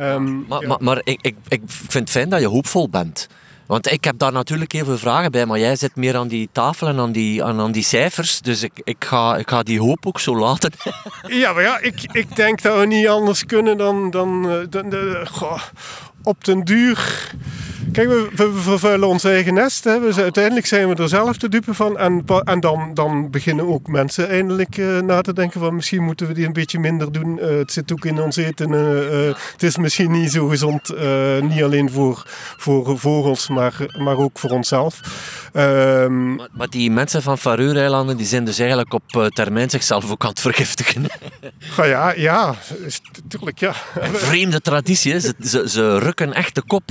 um, 0.00 0.44
maar, 0.48 0.66
maar, 0.66 0.78
maar 0.80 1.00
ik, 1.04 1.18
ik, 1.20 1.36
ik 1.48 1.60
vind 1.66 1.92
het 1.92 2.10
fijn 2.10 2.28
dat 2.28 2.40
je 2.40 2.46
hoopvol 2.46 2.88
bent. 2.88 3.28
Want 3.66 3.92
ik 3.92 4.04
heb 4.04 4.18
daar 4.18 4.32
natuurlijk 4.32 4.72
heel 4.72 4.84
veel 4.84 4.98
vragen 4.98 5.30
bij, 5.30 5.46
maar 5.46 5.58
jij 5.58 5.76
zit 5.76 5.96
meer 5.96 6.16
aan 6.16 6.28
die 6.28 6.48
tafel 6.52 6.88
en 6.88 6.98
aan 6.98 7.12
die, 7.12 7.44
aan, 7.44 7.60
aan 7.60 7.72
die 7.72 7.82
cijfers. 7.82 8.40
Dus 8.40 8.62
ik, 8.62 8.72
ik, 8.84 9.04
ga, 9.04 9.36
ik 9.36 9.50
ga 9.50 9.62
die 9.62 9.80
hoop 9.80 10.06
ook 10.06 10.20
zo 10.20 10.36
laten. 10.36 10.72
Ja, 11.26 11.52
maar 11.52 11.62
ja, 11.62 11.78
ik, 11.78 12.02
ik 12.12 12.36
denk 12.36 12.62
dat 12.62 12.78
we 12.78 12.86
niet 12.86 13.08
anders 13.08 13.44
kunnen 13.44 13.76
dan, 13.76 14.10
dan, 14.10 14.50
eh, 14.70 15.26
goh, 15.26 15.60
op 16.22 16.44
den 16.44 16.64
duur 16.64 17.30
Kijk, 17.92 18.08
we, 18.08 18.28
we, 18.34 18.52
vervuilen 18.52 19.08
ons 19.08 19.24
eigen 19.24 19.54
nest. 19.54 19.84
Hè. 19.84 20.00
We, 20.00 20.22
uiteindelijk 20.22 20.66
zijn 20.66 20.88
we 20.88 20.94
er 20.94 21.08
zelf 21.08 21.36
de 21.36 21.48
dupe 21.48 21.74
van. 21.74 21.98
En, 21.98 22.24
en 22.44 22.60
dan, 22.60 22.90
dan 22.94 23.30
beginnen 23.30 23.68
ook 23.68 23.88
mensen 23.88 24.28
eindelijk 24.28 24.76
uh, 24.76 25.00
na 25.00 25.20
te 25.20 25.32
denken 25.32 25.60
van 25.60 25.74
misschien 25.74 26.02
moeten 26.02 26.26
we 26.26 26.32
die 26.32 26.46
een 26.46 26.52
beetje 26.52 26.78
minder 26.78 27.12
doen. 27.12 27.38
Uh, 27.38 27.48
het 27.58 27.72
zit 27.72 27.92
ook 27.92 28.04
in 28.04 28.20
ons 28.20 28.36
eten. 28.36 28.72
Uh, 28.72 29.34
het 29.52 29.62
is 29.62 29.76
misschien 29.76 30.10
niet 30.10 30.32
zo 30.32 30.46
gezond. 30.48 30.88
niet 31.40 31.62
alleen 31.62 31.90
voor, 31.90 32.26
voor 32.56 32.98
vogels, 32.98 33.48
maar, 33.48 33.74
maar 33.98 34.16
ook 34.16 34.38
voor 34.38 34.50
onszelf. 34.50 35.00
Um, 35.52 36.34
maar, 36.34 36.48
maar, 36.52 36.68
die 36.68 36.90
mensen 36.90 37.22
van 37.22 37.38
Faroe-eilanden 37.38 38.16
die 38.16 38.26
zijn 38.26 38.44
dus 38.44 38.58
eigenlijk 38.58 38.92
op 38.92 39.30
termijn 39.34 39.70
zichzelf 39.70 40.10
ook 40.10 40.22
aan 40.22 40.30
het 40.30 40.40
vergiftigen. 40.40 41.06
Ja, 41.76 41.84
ja, 41.84 42.14
ja. 42.16 42.54
Tuurlijk, 43.28 43.58
ja. 43.58 43.74
Een 44.00 44.14
vreemde 44.14 44.60
traditie. 44.60 45.20
Ze, 45.20 45.34
ze, 45.40 45.68
ze 45.68 45.98
rukken 46.16 46.36
echt 46.42 46.54
de 46.54 46.62
kop 46.62 46.82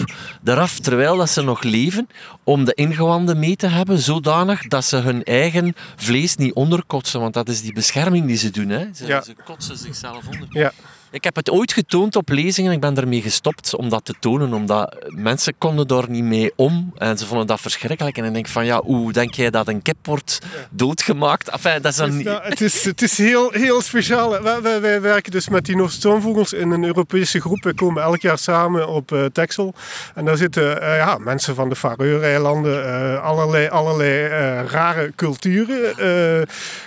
eraf 0.43 0.79
terwijl 0.79 1.17
dat 1.17 1.29
ze 1.29 1.41
nog 1.41 1.63
leven, 1.63 2.07
om 2.43 2.65
de 2.65 2.73
ingewanden 2.73 3.39
mee 3.39 3.55
te 3.55 3.67
hebben, 3.67 3.99
zodanig 3.99 4.67
dat 4.67 4.85
ze 4.85 4.97
hun 4.97 5.23
eigen 5.23 5.73
vlees 5.95 6.35
niet 6.35 6.53
onderkotsen. 6.53 7.19
Want 7.19 7.33
dat 7.33 7.49
is 7.49 7.61
die 7.61 7.73
bescherming 7.73 8.27
die 8.27 8.37
ze 8.37 8.49
doen. 8.49 8.69
Hè. 8.69 8.87
Ze, 8.93 9.05
ja. 9.05 9.21
ze 9.21 9.35
kotsen 9.45 9.77
zichzelf 9.77 10.27
onder. 10.27 10.47
Ja. 10.49 10.71
Ik 11.13 11.23
heb 11.23 11.35
het 11.35 11.49
ooit 11.49 11.73
getoond 11.73 12.15
op 12.15 12.29
lezingen. 12.29 12.71
Ik 12.71 12.79
ben 12.79 12.97
ermee 12.97 13.21
gestopt 13.21 13.75
om 13.75 13.89
dat 13.89 14.05
te 14.05 14.13
tonen, 14.19 14.53
omdat 14.53 14.95
mensen 15.07 15.53
konden 15.57 15.87
daar 15.87 16.09
niet 16.09 16.23
mee 16.23 16.51
om. 16.55 16.93
En 16.97 17.17
ze 17.17 17.25
vonden 17.25 17.47
dat 17.47 17.61
verschrikkelijk. 17.61 18.17
En 18.17 18.25
ik 18.25 18.33
denk 18.33 18.47
van, 18.47 18.65
ja, 18.65 18.81
hoe 18.83 19.11
denk 19.11 19.33
jij 19.33 19.49
dat 19.49 19.67
een 19.67 19.81
kip 19.81 20.05
wordt 20.05 20.39
doodgemaakt? 20.69 21.49
Enfin, 21.49 21.81
dat 21.81 21.91
is 21.91 21.97
een... 21.97 22.27
het, 22.27 22.61
is, 22.61 22.85
het 22.85 23.01
is 23.01 23.17
heel, 23.17 23.51
heel 23.51 23.81
speciaal. 23.81 24.41
Wij, 24.41 24.81
wij, 24.81 25.01
werken 25.01 25.31
dus 25.31 25.49
met 25.49 25.65
die 25.65 25.75
Noordstormvogels 25.75 26.53
in 26.53 26.71
een 26.71 26.83
Europese 26.83 27.41
groep. 27.41 27.63
We 27.63 27.73
komen 27.73 28.03
elk 28.03 28.21
jaar 28.21 28.37
samen 28.37 28.87
op 28.87 29.11
uh, 29.11 29.25
Texel. 29.25 29.73
En 30.15 30.25
daar 30.25 30.37
zitten 30.37 30.63
uh, 30.63 30.97
ja, 30.97 31.17
mensen 31.17 31.55
van 31.55 31.69
de 31.69 31.75
Faroe-eilanden, 31.75 32.85
uh, 32.85 33.23
allerlei, 33.23 33.67
allerlei 33.67 34.27
rare 34.67 35.11
culturen. 35.15 35.97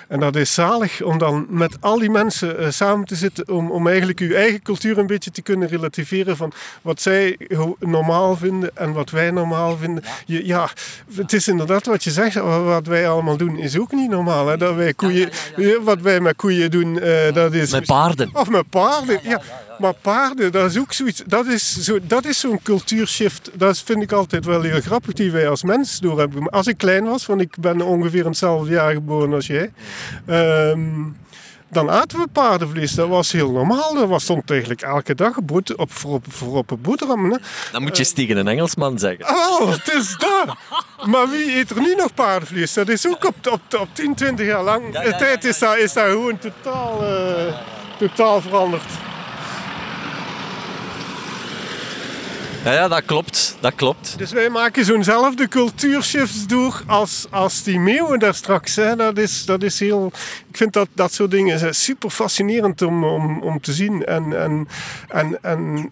en 0.09 0.21
dat 0.21 0.37
is 0.37 0.55
zalig 0.55 1.03
om 1.03 1.19
dan 1.19 1.47
met 1.49 1.77
al 1.81 1.99
die 1.99 2.11
mensen 2.11 2.73
samen 2.73 3.07
te 3.07 3.15
zitten 3.15 3.49
om, 3.49 3.71
om 3.71 3.87
eigenlijk 3.87 4.13
uw 4.19 4.35
eigen 4.35 4.63
cultuur 4.63 4.99
een 4.99 5.07
beetje 5.07 5.31
te 5.31 5.43
kunnen 5.43 5.69
relativeren 5.69 6.37
van 6.37 6.53
wat 6.83 7.01
zij 7.01 7.37
normaal 7.79 8.37
vinden 8.37 8.77
en 8.77 8.93
wat 8.93 9.11
wij 9.11 9.31
normaal 9.31 9.77
vinden. 9.77 10.05
Ja, 10.27 10.41
ja 10.45 10.69
het 11.15 11.33
is 11.33 11.49
inderdaad 11.49 11.87
wat 11.87 12.05
je 12.05 12.11
zegt, 12.11 12.35
wat 12.65 12.87
wij 12.87 13.09
allemaal 13.09 13.37
doen 13.37 13.59
is 13.59 13.79
ook 13.79 13.93
niet 13.93 14.11
normaal. 14.11 14.47
Hè? 14.47 14.57
Dat 14.57 14.75
wij 14.75 14.95
koeien, 14.95 15.31
wat 15.83 16.01
wij 16.01 16.21
met 16.21 16.37
koeien 16.37 16.71
doen, 16.71 16.95
uh, 16.95 17.33
dat 17.33 17.53
is... 17.53 17.71
Met 17.71 17.87
paarden. 17.87 18.31
Of 18.33 18.51
met 18.51 18.69
paarden, 18.71 19.21
ja. 19.23 19.41
Maar 19.79 19.95
paarden, 19.95 20.53
dat 20.53 20.71
is 20.71 20.79
ook 20.79 20.93
zoiets. 20.93 21.23
Dat 21.27 21.47
is, 21.47 21.83
zo, 21.83 21.99
dat 22.03 22.25
is 22.25 22.41
zo'n 22.41 22.63
cultuurshift. 22.63 23.51
Dat 23.55 23.79
vind 23.79 24.03
ik 24.03 24.13
altijd 24.13 24.45
wel 24.45 24.63
heel 24.63 24.81
grappig, 24.81 25.13
die 25.13 25.31
wij 25.31 25.49
als 25.49 25.63
mens 25.63 25.99
door 25.99 26.19
hebben. 26.19 26.49
Als 26.49 26.67
ik 26.67 26.79
klein 26.79 27.05
was, 27.05 27.27
want 27.27 27.41
ik 27.41 27.57
ben 27.61 27.81
ongeveer 27.81 28.25
hetzelfde 28.25 28.73
jaar 28.73 28.93
geboren 28.93 29.33
als 29.33 29.47
jij. 29.47 29.73
Um, 30.29 31.17
dan 31.75 31.91
aten 31.91 32.19
we 32.19 32.27
paardenvlees. 32.33 32.95
Dat 32.95 33.09
was 33.09 33.33
heel 33.33 33.51
normaal. 33.51 33.95
Dat 33.95 34.09
was, 34.09 34.23
stond 34.23 34.51
eigenlijk 34.51 34.83
elke 34.83 35.15
dag 35.15 35.37
op, 35.37 35.93
voor, 35.93 36.13
op, 36.13 36.25
voor 36.29 36.57
op 36.57 36.71
een 36.71 36.81
boterham. 36.81 37.33
Hè. 37.33 37.37
Dan 37.73 37.83
moet 37.83 37.97
je 37.97 38.13
tegen 38.13 38.37
een 38.37 38.49
Engelsman 38.49 38.99
zeggen. 38.99 39.29
Oh, 39.29 39.71
het 39.71 39.93
is 39.95 40.17
dat. 40.19 40.57
maar 41.07 41.31
wie 41.31 41.57
eet 41.57 41.71
er 41.71 41.81
nu 41.81 41.95
nog 41.95 42.15
paardenvlees? 42.15 42.73
Dat 42.73 42.89
is 42.89 43.09
ook 43.09 43.25
op, 43.25 43.35
op, 43.51 43.81
op 43.81 43.89
10, 43.93 44.15
20 44.15 44.47
jaar 44.47 44.63
lang. 44.63 44.99
de 44.99 45.15
tijd 45.19 45.45
is 45.45 45.59
dat, 45.59 45.77
is 45.77 45.93
dat 45.93 46.05
gewoon 46.05 46.39
totaal, 46.39 47.03
uh, 47.03 47.55
totaal 47.99 48.41
veranderd. 48.41 48.83
Ja, 52.65 52.73
ja, 52.73 52.89
dat 52.89 53.05
klopt. 53.05 53.57
Dat 53.61 53.75
klopt. 53.75 54.19
Dus 54.19 54.33
wij 54.33 54.51
maken 54.51 54.85
zo'nzelfde 54.85 55.49
cultuurshifts 55.49 56.47
door 56.47 56.83
als, 56.87 57.27
als 57.31 57.63
die 57.63 57.79
meeuwen 57.79 58.19
daar 58.19 58.35
straks. 58.35 58.77
Hè. 58.77 58.97
Dat, 58.97 59.19
is, 59.19 59.45
dat 59.45 59.63
is 59.63 59.81
heel... 59.81 60.13
Ik 60.49 60.57
vind 60.57 60.73
dat, 60.73 60.89
dat 60.93 61.13
soort 61.13 61.31
dingen 61.31 61.75
super 61.75 62.11
fascinerend 62.11 62.83
om, 62.83 63.05
om, 63.05 63.43
om 63.43 63.61
te 63.61 63.73
zien. 63.73 64.05
En, 64.05 64.43
en, 64.43 64.69
en, 65.09 65.39
en 65.43 65.91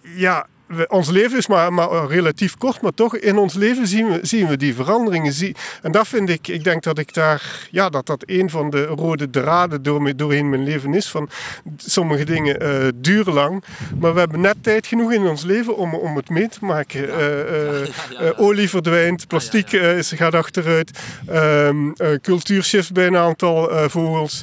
ja, 0.00 0.46
ons 0.88 1.10
leven 1.10 1.38
is 1.38 1.46
maar, 1.46 1.72
maar, 1.72 2.06
relatief 2.06 2.56
kort, 2.56 2.80
maar 2.80 2.94
toch 2.94 3.16
in 3.16 3.38
ons 3.38 3.54
leven 3.54 3.86
zien 3.86 4.08
we, 4.08 4.18
zien 4.22 4.46
we 4.46 4.56
die 4.56 4.74
veranderingen. 4.74 5.54
En 5.82 5.92
dat 5.92 6.08
vind 6.08 6.28
ik, 6.28 6.48
ik 6.48 6.64
denk 6.64 6.82
dat 6.82 6.98
ik 6.98 7.14
daar, 7.14 7.68
ja, 7.70 7.88
dat 7.88 8.06
dat 8.06 8.22
een 8.26 8.50
van 8.50 8.70
de 8.70 8.84
rode 8.84 9.30
draden 9.30 9.82
door, 9.82 10.16
doorheen 10.16 10.48
mijn 10.48 10.64
leven 10.64 10.94
is. 10.94 11.08
Van 11.08 11.28
sommige 11.76 12.24
dingen 12.24 12.62
uh, 12.62 12.88
duren 12.94 13.32
lang, 13.32 13.64
maar 14.00 14.12
we 14.14 14.18
hebben 14.18 14.40
net 14.40 14.56
tijd 14.60 14.86
genoeg 14.86 15.12
in 15.12 15.26
ons 15.26 15.42
leven 15.42 15.76
om, 15.76 15.94
om 15.94 16.16
het 16.16 16.28
mee 16.28 16.48
te 16.48 16.64
maken. 16.64 17.08
Uh, 17.08 17.80
uh, 17.80 18.30
olie 18.46 18.68
verdwijnt, 18.68 19.26
plastic 19.26 19.72
is, 19.72 20.12
gaat 20.12 20.34
achteruit, 20.34 20.98
um, 21.30 21.92
cultuurshift 22.22 22.92
bij 22.92 23.06
een 23.06 23.16
aantal 23.16 23.88
vogels. 23.88 24.42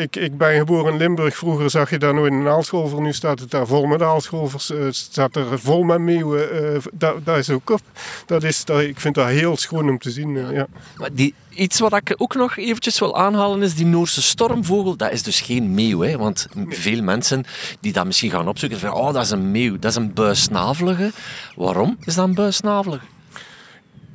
ik, 0.00 0.16
ik 0.16 0.38
ben 0.38 0.58
geboren 0.58 0.92
in 0.92 0.98
Limburg, 0.98 1.36
vroeger 1.36 1.70
zag 1.70 1.90
je 1.90 1.98
daar 1.98 2.14
nooit 2.14 2.32
een 2.32 2.48
aalscholver, 2.48 3.00
nu 3.00 3.12
staat 3.12 3.40
het 3.40 3.50
daar 3.50 3.66
vol 3.66 3.86
met 3.86 4.02
aalscholvers. 4.02 4.72
staat 4.90 5.36
er 5.36 5.55
vol 5.58 5.82
met 5.82 5.98
meeuwen. 5.98 6.74
Uh, 6.74 6.78
dat, 6.92 7.24
dat, 7.24 7.36
is 7.36 7.50
ook 7.50 7.70
op. 7.70 7.80
Dat 8.26 8.42
is, 8.42 8.64
dat, 8.64 8.80
ik 8.80 9.00
vind 9.00 9.14
dat 9.14 9.26
heel 9.26 9.56
schoon 9.56 9.88
om 9.88 9.98
te 9.98 10.10
zien. 10.10 10.34
Uh, 10.34 10.52
ja. 10.52 10.66
Maar 10.96 11.10
die, 11.12 11.34
iets 11.50 11.78
wat 11.78 11.92
ik 11.96 12.14
ook 12.16 12.34
nog 12.34 12.56
eventjes 12.56 12.98
wil 12.98 13.16
aanhalen 13.16 13.62
is 13.62 13.74
die 13.74 13.86
Noorse 13.86 14.22
stormvogel. 14.22 14.96
Dat 14.96 15.12
is 15.12 15.22
dus 15.22 15.40
geen 15.40 15.74
meeuw. 15.74 16.00
Hè? 16.00 16.16
Want 16.16 16.46
veel 16.68 17.02
mensen 17.02 17.44
die 17.80 17.92
dat 17.92 18.06
misschien 18.06 18.30
gaan 18.30 18.48
opzoeken, 18.48 18.78
zeggen 18.78 19.00
oh 19.00 19.12
dat 19.12 19.24
is 19.24 19.30
een 19.30 19.50
meeuw. 19.50 19.78
Dat 19.78 19.90
is 19.90 19.96
een 19.96 20.12
buisnavelige. 20.12 21.10
Waarom 21.56 21.96
is 22.04 22.14
dat 22.14 22.28
een 22.28 22.34
buisnavelige? 22.34 23.04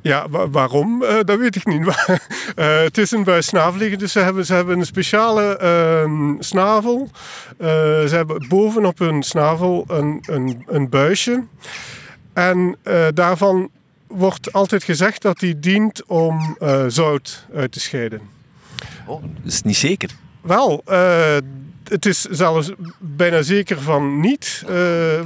Ja, 0.02 0.28
waarom? 0.28 1.02
Uh, 1.02 1.14
dat 1.24 1.38
weet 1.38 1.56
ik 1.56 1.66
niet. 1.66 1.80
uh, 1.86 2.18
het 2.56 2.98
is 2.98 3.10
een 3.10 3.24
buissnavelige, 3.24 3.96
dus 3.96 4.12
ze 4.12 4.18
hebben, 4.18 4.46
ze 4.46 4.54
hebben 4.54 4.78
een 4.78 4.86
speciale 4.86 5.58
uh, 5.62 6.34
snavel. 6.38 7.10
Eh, 7.56 7.68
ze 8.06 8.12
hebben 8.14 8.48
bovenop 8.48 8.98
hun 8.98 9.22
snavel 9.22 9.84
een, 9.88 10.22
een, 10.26 10.64
een 10.66 10.88
buisje. 10.88 11.44
En 12.32 12.76
daarvan 13.14 13.70
wordt 14.06 14.52
altijd 14.52 14.84
gezegd 14.84 15.22
dat 15.22 15.38
die 15.38 15.58
dient 15.58 16.06
om 16.06 16.56
zout 16.88 17.46
uit 17.54 17.72
te 17.72 17.80
scheiden. 17.80 18.20
Oh, 19.06 19.22
dat 19.22 19.52
is 19.52 19.62
niet 19.62 19.76
zeker. 19.76 20.10
Wel, 20.40 20.82
het 21.92 22.06
is 22.06 22.20
zelfs 22.20 22.70
bijna 22.98 23.42
zeker 23.42 23.80
van 23.80 24.20
niet. 24.20 24.64
Uh, 24.70 24.76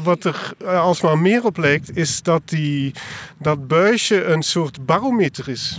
wat 0.03 0.25
er 0.25 0.53
alsmaar 0.65 1.19
meer 1.19 1.45
op 1.45 1.57
lijkt, 1.57 1.97
is 1.97 2.23
dat 2.23 2.43
die, 2.45 2.95
dat 3.39 3.69
buisje 3.69 4.25
een 4.25 4.43
soort 4.43 4.87
barometer 4.87 5.49
is. 5.49 5.79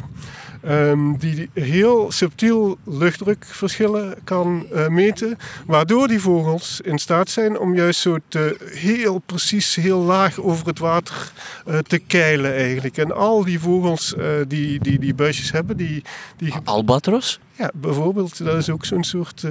Um, 0.66 1.18
die 1.18 1.50
heel 1.54 2.12
subtiel 2.12 2.78
luchtdrukverschillen 2.86 4.16
kan 4.24 4.68
uh, 4.74 4.88
meten, 4.88 5.38
waardoor 5.66 6.08
die 6.08 6.20
vogels 6.20 6.82
in 6.82 6.98
staat 6.98 7.30
zijn 7.30 7.60
om 7.60 7.76
juist 7.76 8.00
zo 8.00 8.18
te, 8.28 8.58
heel 8.74 9.20
precies, 9.20 9.76
heel 9.76 10.00
laag 10.00 10.40
over 10.40 10.68
het 10.68 10.80
water 10.80 11.32
uh, 11.68 11.78
te 11.78 11.98
keilen 11.98 12.54
eigenlijk. 12.54 12.98
En 12.98 13.16
al 13.16 13.44
die 13.44 13.60
vogels 13.60 14.14
uh, 14.18 14.26
die, 14.48 14.80
die 14.80 15.00
die 15.00 15.14
buisjes 15.14 15.52
hebben, 15.52 15.78
die... 15.78 16.04
die... 16.38 16.54
Albatros? 16.64 17.40
Ja, 17.58 17.72
bijvoorbeeld. 17.74 18.44
Dat 18.44 18.58
is 18.58 18.70
ook 18.70 18.86
zo'n 18.86 19.04
soort... 19.04 19.44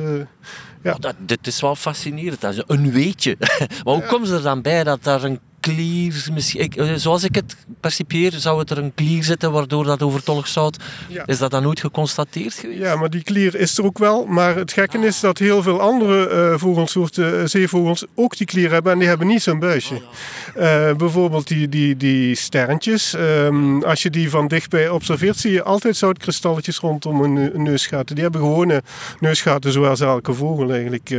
ja. 0.87 0.92
Oh, 0.92 1.01
dat, 1.01 1.14
dit 1.18 1.46
is 1.46 1.61
wel 1.61 1.77
fascinerend. 1.77 2.40
Dat 2.40 2.55
is 2.55 2.62
een 2.66 2.92
weetje. 2.92 3.37
maar 3.85 3.94
hoe 3.94 4.07
komen 4.07 4.29
ze 4.29 4.35
er 4.35 4.42
dan 4.42 4.62
bij 4.62 4.85
dat 4.85 5.03
daar 5.03 5.25
een 5.25 5.40
klier, 5.66 6.26
misschien, 6.33 6.72
eh, 6.72 6.94
zoals 6.94 7.24
ik 7.24 7.35
het 7.35 7.57
percipieer, 7.81 8.33
zou 8.33 8.59
het 8.59 8.70
er 8.70 8.79
een 8.79 8.94
klier 8.94 9.24
zitten 9.24 9.52
waardoor 9.52 9.85
dat 9.85 10.02
overtollig 10.02 10.48
zout. 10.48 10.76
Ja. 11.09 11.26
Is 11.26 11.38
dat 11.38 11.50
dan 11.50 11.62
nooit 11.62 11.81
geconstateerd 11.81 12.55
geweest? 12.55 12.81
Ja, 12.81 12.96
maar 12.96 13.11
die 13.11 13.22
klier 13.22 13.55
is 13.55 13.79
er 13.79 13.85
ook 13.85 13.98
wel. 13.98 14.26
Maar 14.26 14.57
het 14.57 14.72
gekke 14.72 14.98
is 14.98 15.20
dat 15.20 15.38
heel 15.38 15.62
veel 15.62 15.81
andere 15.81 16.31
uh, 16.31 16.59
vogelsoorten, 16.59 17.40
uh, 17.40 17.46
zeevogels, 17.46 18.05
ook 18.14 18.37
die 18.37 18.46
klier 18.46 18.70
hebben 18.70 18.92
en 18.92 18.98
die 18.98 19.09
hebben 19.09 19.26
niet 19.26 19.42
zo'n 19.42 19.59
buisje. 19.59 19.94
Oh, 19.94 20.00
ja. 20.55 20.88
uh, 20.88 20.96
bijvoorbeeld 20.96 21.48
die, 21.48 21.68
die, 21.68 21.96
die 21.96 22.35
sterntjes. 22.35 23.14
Um, 23.14 23.83
als 23.85 24.02
je 24.02 24.11
die 24.11 24.31
van 24.31 24.48
dichtbij 24.48 24.88
observeert, 24.88 25.37
zie 25.37 25.52
je 25.52 25.62
altijd 25.62 25.96
zoutkristalletjes 25.96 26.79
rondom 26.79 27.22
een, 27.22 27.55
een 27.55 27.62
neusgaten. 27.62 28.14
Die 28.14 28.24
hebben 28.24 28.40
gewone 28.40 28.83
neusgaten 29.20 29.72
zoals 29.72 30.00
elke 30.00 30.35
vogel 30.35 30.70
eigenlijk. 30.72 31.14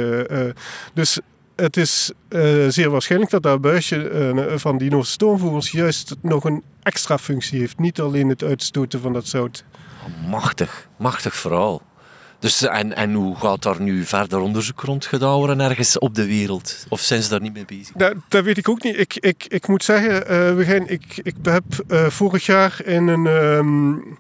dus 0.94 1.20
het 1.58 1.78
is 1.78 2.12
uh, 2.30 2.68
zeer 2.68 2.90
waarschijnlijk 2.90 3.32
dat 3.32 3.44
dat 3.44 3.62
buisje 3.62 4.10
uh, 4.12 4.58
van 4.58 4.78
die 4.78 5.04
stoomvogels 5.04 5.72
juist 5.72 6.16
nog 6.22 6.44
een 6.44 6.64
extra 6.84 7.18
functie 7.18 7.60
heeft. 7.60 7.80
Niet 7.80 8.00
alleen 8.00 8.30
het 8.30 8.44
uitstoten 8.44 9.02
van 9.02 9.14
dat 9.14 9.28
zout. 9.28 9.64
machtig, 10.30 10.88
machtig 10.98 11.36
verhaal. 11.36 11.82
Dus, 12.48 12.62
en, 12.62 13.14
hoe 13.14 13.36
gaat 13.36 13.64
daar 13.64 13.82
nu 13.82 14.04
verder 14.04 14.40
onderzoek 14.40 14.82
rond 14.82 15.06
gedaan 15.06 15.60
ergens 15.60 16.00
op 16.00 16.16
de 16.16 16.26
wereld? 16.26 16.86
Of 16.90 17.02
zijn 17.02 17.24
ze 17.24 17.30
daar 17.30 17.42
niet 17.42 17.54
mee 17.54 17.66
bezig? 17.66 17.96
Dat, 18.28 18.44
weet 18.44 18.58
ik 18.58 18.70
ook 18.70 18.84
niet. 18.84 19.00
Ik, 19.00 19.16
ik, 19.16 19.46
ik 19.48 19.68
moet 19.68 19.84
zeggen, 19.84 20.32
uh, 20.60 20.90
ik, 20.90 21.20
ik 21.24 21.36
heb 21.44 21.64
uh, 21.88 22.06
vorig 22.06 22.46
jaar 22.46 22.80
in 22.86 23.08
een, 23.08 23.26
um, 23.26 24.18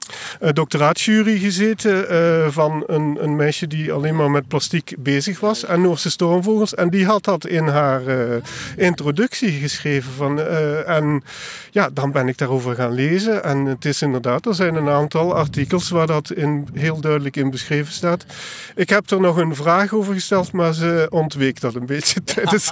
gezeten 1.40 2.13
uh, 2.13 2.48
van 2.50 2.84
een, 2.88 3.18
een 3.20 3.36
meisje 3.36 3.68
die 3.68 3.92
alleen 3.92 4.16
maar 4.16 4.32
met 4.32 4.48
plastiek 4.48 4.96
bezig 4.98 5.40
was 5.40 5.66
en 5.66 5.82
Noorse 5.82 6.10
stormvogels. 6.10 6.76
En 6.76 6.90
die 6.90 7.06
had 7.06 7.24
dat 7.24 7.46
in 7.46 7.68
haar 7.68 8.02
introductie 8.78 9.52
geschreven. 9.52 10.12
Van, 10.12 10.40
en 10.86 11.24
ja, 11.72 11.90
dan 11.94 12.12
ben 12.12 12.28
ik 12.28 12.38
daarover 12.38 12.76
gaan 12.76 12.94
lezen. 12.94 13.44
En 13.44 13.66
het 13.66 13.86
is 13.86 14.02
inderdaad, 14.02 14.46
er 14.46 14.56
zijn 14.56 14.76
een 14.76 14.90
aantal 14.90 15.36
artikels 15.36 15.90
waar 15.90 16.08
dat 16.08 16.32
in, 16.32 16.68
heel 16.74 17.00
duidelijk 17.00 17.36
in 17.36 17.50
beschreven 17.50 17.94
staat. 17.94 18.17
Ik 18.76 18.90
heb 18.90 19.10
er 19.10 19.22
nog 19.22 19.38
een 19.38 19.56
vraag 19.56 19.94
over 19.94 20.14
gesteld, 20.14 20.52
maar 20.52 20.74
ze 20.74 21.08
ontweek 21.10 21.62
dat 21.62 21.76
een 21.76 21.86
beetje 21.86 22.24
tijdens. 22.34 22.72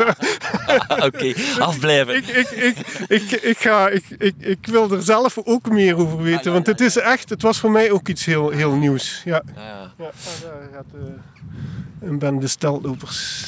Oké, 1.08 1.34
afblijven. 1.60 2.16
Ik, 2.16 2.28
ik, 2.28 2.50
ik, 2.50 2.78
ik, 3.08 3.32
ik, 3.32 3.58
ga, 3.58 3.90
ik, 3.90 4.06
ik, 4.18 4.36
ik 4.38 4.68
wil 4.68 4.92
er 4.92 5.04
zelf 5.04 5.38
ook 5.44 5.70
meer 5.70 5.98
over 5.98 6.22
weten, 6.22 6.52
want 6.52 6.68
het 6.68 6.82
is 6.82 6.98
echt, 6.98 7.30
het 7.30 7.42
was 7.42 7.60
voor 7.60 7.72
mij 7.72 7.92
ook 7.92 8.08
iets 8.08 8.26
heel, 8.26 8.50
heel 8.50 8.76
nieuws. 8.76 9.22
Ja. 9.26 9.42
ja. 9.56 9.92
ja 9.98 10.12
daar 10.42 10.70
gaat 10.74 10.86
uh, 10.96 12.10
een 12.10 12.20
bende 12.20 12.48
steltlopers. 12.48 13.46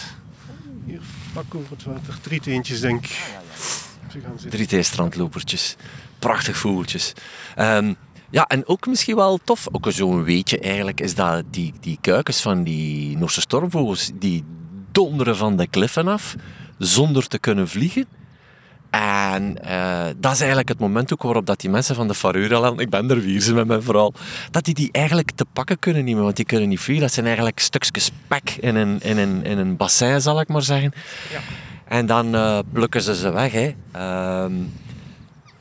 Hier 0.86 1.00
vlak 1.32 1.56
over 1.56 1.70
het 1.70 1.84
water. 1.84 2.18
Drie 2.22 2.40
teentjes, 2.40 2.80
denk 2.80 3.06
ik. 3.06 3.20
Drie 4.50 4.84
strandlopertjes. 4.84 5.76
Prachtig 6.20 6.58
vogeltjes. 6.58 7.14
Um, 7.60 7.96
ja, 8.30 8.48
en 8.48 8.68
ook 8.68 8.88
misschien 8.88 9.16
wel 9.16 9.40
tof, 9.44 9.68
ook 9.72 9.86
zo'n 9.90 10.24
weetje 10.24 10.60
eigenlijk, 10.60 11.02
is 11.02 11.16
dat 11.16 11.44
die, 11.52 11.74
die 11.80 11.97
kuikens 12.01 12.41
van 12.41 12.64
die 12.64 13.18
Noorse 13.18 13.41
stormvogels, 13.41 14.12
die 14.14 14.43
donderen 14.91 15.38
van 15.38 15.56
de 15.56 15.68
kliffen 15.68 16.08
af, 16.08 16.36
zonder 16.78 17.28
te 17.28 17.39
kunnen 17.39 17.68
vliegen. 17.68 18.06
En 18.89 19.58
uh, 19.66 20.06
dat 20.18 20.32
is 20.32 20.39
eigenlijk 20.39 20.70
het 20.70 20.80
moment 20.80 21.14
ook 21.14 21.24
waarop 21.24 21.45
dat 21.45 21.60
die 21.60 21.70
mensen 21.70 21.95
van 21.95 22.08
de 22.08 22.14
Faroe-eilanden, 22.14 22.80
ik 22.86 22.89
ben 22.89 23.10
er 23.10 23.22
weer 23.22 23.41
ze 23.41 23.54
met 23.54 23.68
mijn 23.68 23.84
verhaal, 23.84 24.14
dat 24.51 24.66
die 24.66 24.74
die 24.74 24.89
eigenlijk 24.91 25.32
te 25.32 25.45
pakken 25.54 25.80
kunnen 25.80 26.06
nemen, 26.06 26.24
want 26.24 26.36
die 26.36 26.45
kunnen 26.45 26.70
niet 26.70 26.80
vliegen. 26.80 27.06
Dat 27.06 27.14
zijn 27.14 27.26
eigenlijk 27.26 27.60
stukjes 27.60 28.06
spek 28.06 28.58
in 28.60 28.76
een, 28.76 28.99
in 29.01 29.18
een, 29.18 29.43
in 29.43 29.58
een 29.58 29.78
bassin, 29.78 30.22
zal 30.22 30.39
ik 30.39 30.47
maar 30.47 30.62
zeggen. 30.62 30.93
Ja. 31.32 31.39
En 31.86 32.06
dan 32.06 32.36
uh, 32.36 32.60
plukken 32.74 33.01
ze 33.01 33.16
ze 33.16 33.32
weg. 33.32 33.51
Hè. 33.51 33.76
Uh, 33.95 34.45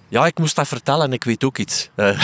ja, 0.08 0.26
ik 0.26 0.38
moest 0.38 0.56
dat 0.56 0.68
vertellen 0.68 1.06
en 1.06 1.12
ik 1.12 1.24
weet 1.24 1.44
ook 1.44 1.58
iets. 1.58 1.90
Uh, 1.96 2.20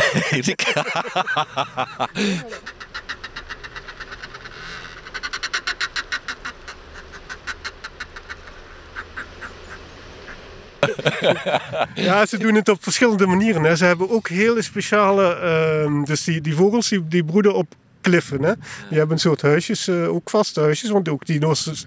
ja, 11.95 12.27
ze 12.27 12.39
doen 12.39 12.55
het 12.55 12.69
op 12.69 12.83
verschillende 12.83 13.27
manieren. 13.27 13.63
Hè. 13.63 13.77
Ze 13.77 13.85
hebben 13.85 14.11
ook 14.11 14.29
hele 14.29 14.63
speciale... 14.63 15.39
Uh, 15.89 16.05
dus 16.05 16.25
die, 16.25 16.41
die 16.41 16.55
vogels 16.55 16.89
die 17.03 17.25
broeden 17.25 17.55
op 17.55 17.75
kliffen. 18.03 18.43
Hè. 18.43 18.53
Die 18.89 18.99
hebben 18.99 19.11
een 19.11 19.23
soort 19.23 19.43
huisjes, 19.43 19.89
uh, 19.89 20.15
ook 20.15 20.31
vaste 20.31 20.61
huisjes. 20.61 20.91
Want 20.91 21.09
ook 21.09 21.27
die 21.27 21.41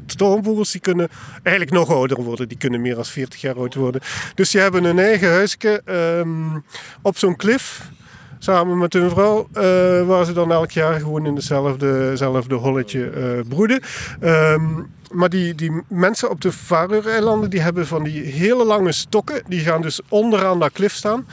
stormvogels 0.05 0.71
die 0.71 0.81
kunnen 0.81 1.07
eigenlijk 1.43 1.77
nog 1.77 1.89
ouder 1.89 2.23
worden. 2.23 2.47
Die 2.47 2.57
kunnen 2.57 2.81
meer 2.81 2.95
dan 2.95 3.05
40 3.05 3.41
jaar 3.41 3.55
oud 3.55 3.75
worden. 3.75 4.01
Dus 4.35 4.51
die 4.51 4.61
hebben 4.61 4.83
een 4.83 4.99
eigen 4.99 5.29
huisje 5.29 5.81
um, 5.85 6.63
op 7.01 7.17
zo'n 7.17 7.35
klif 7.35 7.89
samen 8.39 8.77
met 8.77 8.93
hun 8.93 9.09
vrouw, 9.09 9.47
uh, 9.53 9.61
waar 10.07 10.25
ze 10.25 10.33
dan 10.33 10.51
elk 10.51 10.71
jaar 10.71 10.99
gewoon 10.99 11.25
in 11.25 11.35
hetzelfde, 11.35 12.55
holletje 12.55 13.11
uh, 13.15 13.49
broeden. 13.49 13.81
Um, 14.21 14.93
maar 15.11 15.29
die, 15.29 15.55
die 15.55 15.81
mensen 15.87 16.29
op 16.29 16.41
de 16.41 16.51
Faroe-eilanden 16.51 17.49
die 17.49 17.61
hebben 17.61 17.87
van 17.87 18.03
die 18.03 18.23
hele 18.23 18.65
lange 18.65 18.91
stokken. 18.91 19.41
Die 19.47 19.59
gaan 19.59 19.81
dus 19.81 20.01
onderaan 20.09 20.59
dat 20.59 20.71
klif 20.71 20.93
staan. 20.93 21.27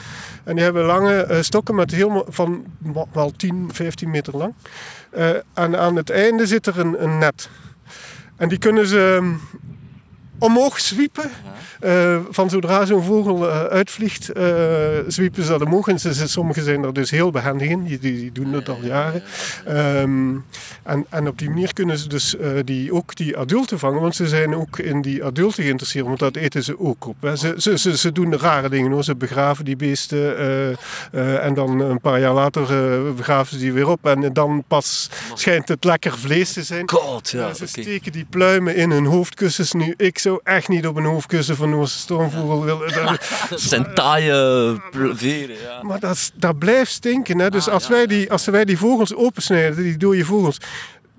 En 0.44 0.54
die 0.54 0.64
hebben 0.64 0.84
lange 0.84 1.26
uh, 1.30 1.40
stokken 1.40 1.74
met 1.74 1.90
heel, 1.90 2.26
van 2.28 2.64
wel 3.12 3.32
10, 3.36 3.68
15 3.72 4.10
meter 4.10 4.36
lang. 4.36 4.54
Uh, 5.16 5.28
en 5.54 5.78
aan 5.78 5.96
het 5.96 6.10
einde 6.10 6.46
zit 6.46 6.66
er 6.66 6.78
een, 6.78 7.02
een 7.02 7.18
net. 7.18 7.48
En 8.36 8.48
die 8.48 8.58
kunnen 8.58 8.86
ze 8.86 9.34
omhoog 10.42 10.80
zwiepen. 10.80 11.30
Uh, 11.84 12.18
van 12.30 12.50
zodra 12.50 12.84
zo'n 12.84 13.02
vogel 13.02 13.48
uh, 13.48 13.64
uitvliegt, 13.64 14.36
uh, 14.36 14.44
zwiepen 15.06 15.42
ze 15.42 15.50
dat 15.50 15.62
omhoog. 15.62 15.88
En 15.88 16.00
ze, 16.00 16.28
sommigen 16.28 16.64
zijn 16.64 16.84
er 16.84 16.92
dus 16.92 17.10
heel 17.10 17.30
behendig 17.30 17.68
in, 17.68 17.84
die, 17.84 17.98
die, 17.98 18.32
doen 18.32 18.52
dat 18.52 18.68
al 18.68 18.78
jaren. 18.82 19.22
Um, 19.68 20.44
en, 20.82 21.06
en 21.08 21.28
op 21.28 21.38
die 21.38 21.48
manier 21.48 21.72
kunnen 21.72 21.98
ze 21.98 22.08
dus 22.08 22.36
die, 22.64 22.92
ook 22.92 23.16
die 23.16 23.38
adulten 23.38 23.78
vangen, 23.78 24.00
want 24.00 24.16
ze 24.16 24.28
zijn 24.28 24.54
ook 24.54 24.78
in 24.78 25.02
die 25.02 25.24
adulten 25.24 25.62
geïnteresseerd, 25.62 26.06
want 26.06 26.18
dat 26.18 26.36
eten 26.36 26.64
ze 26.64 26.80
ook 26.80 27.06
op. 27.06 27.16
Hè. 27.20 27.36
Ze, 27.36 27.54
ze, 27.56 27.78
ze, 27.78 27.96
ze, 27.96 28.12
doen 28.12 28.38
rare 28.38 28.68
dingen 28.68 28.90
hoor. 28.90 29.04
Ze 29.04 29.14
begraven 29.14 29.64
die 29.64 29.76
beesten 29.76 30.36
en 31.42 31.54
dan 31.54 31.80
een 31.80 32.00
paar 32.00 32.20
jaar 32.20 32.34
later 32.34 32.62
begraven 33.14 33.52
ze 33.52 33.58
die 33.58 33.72
weer 33.72 33.88
op. 33.88 34.06
En 34.06 34.32
dan 34.32 34.64
pas 34.68 35.10
schijnt 35.34 35.68
het 35.68 35.84
lekker 35.84 36.18
vlees 36.18 36.52
te 36.52 36.62
zijn. 36.62 36.90
God, 36.90 37.30
ja, 37.30 37.54
ze 37.54 37.66
steken 37.66 38.12
die 38.12 38.26
pluimen 38.30 38.76
in 38.76 38.90
hun 38.90 39.06
hoofdkussens 39.06 39.72
nu. 39.72 39.94
Ik 39.96 40.18
zou 40.18 40.31
echt 40.44 40.68
niet 40.68 40.86
op 40.86 40.96
een 40.96 41.04
hoofdkussen 41.04 41.56
van 41.56 41.70
Noorse 41.70 41.98
stormvogel 41.98 42.64
willen. 42.64 42.94
Dat 43.50 43.60
zijn 43.70 43.94
taaie 43.94 44.76
veren, 44.92 45.56
ja. 45.62 45.82
Maar 45.82 46.00
dat, 46.00 46.32
dat 46.34 46.58
blijft 46.58 46.90
stinken. 46.92 47.38
Hè? 47.38 47.50
Dus 47.50 47.68
als, 47.68 47.88
wij 47.88 48.06
die, 48.06 48.30
als 48.30 48.44
wij 48.44 48.64
die 48.64 48.78
vogels 48.78 49.14
opensnijden, 49.14 49.82
die 49.82 49.96
dode 49.96 50.24
vogels, 50.24 50.58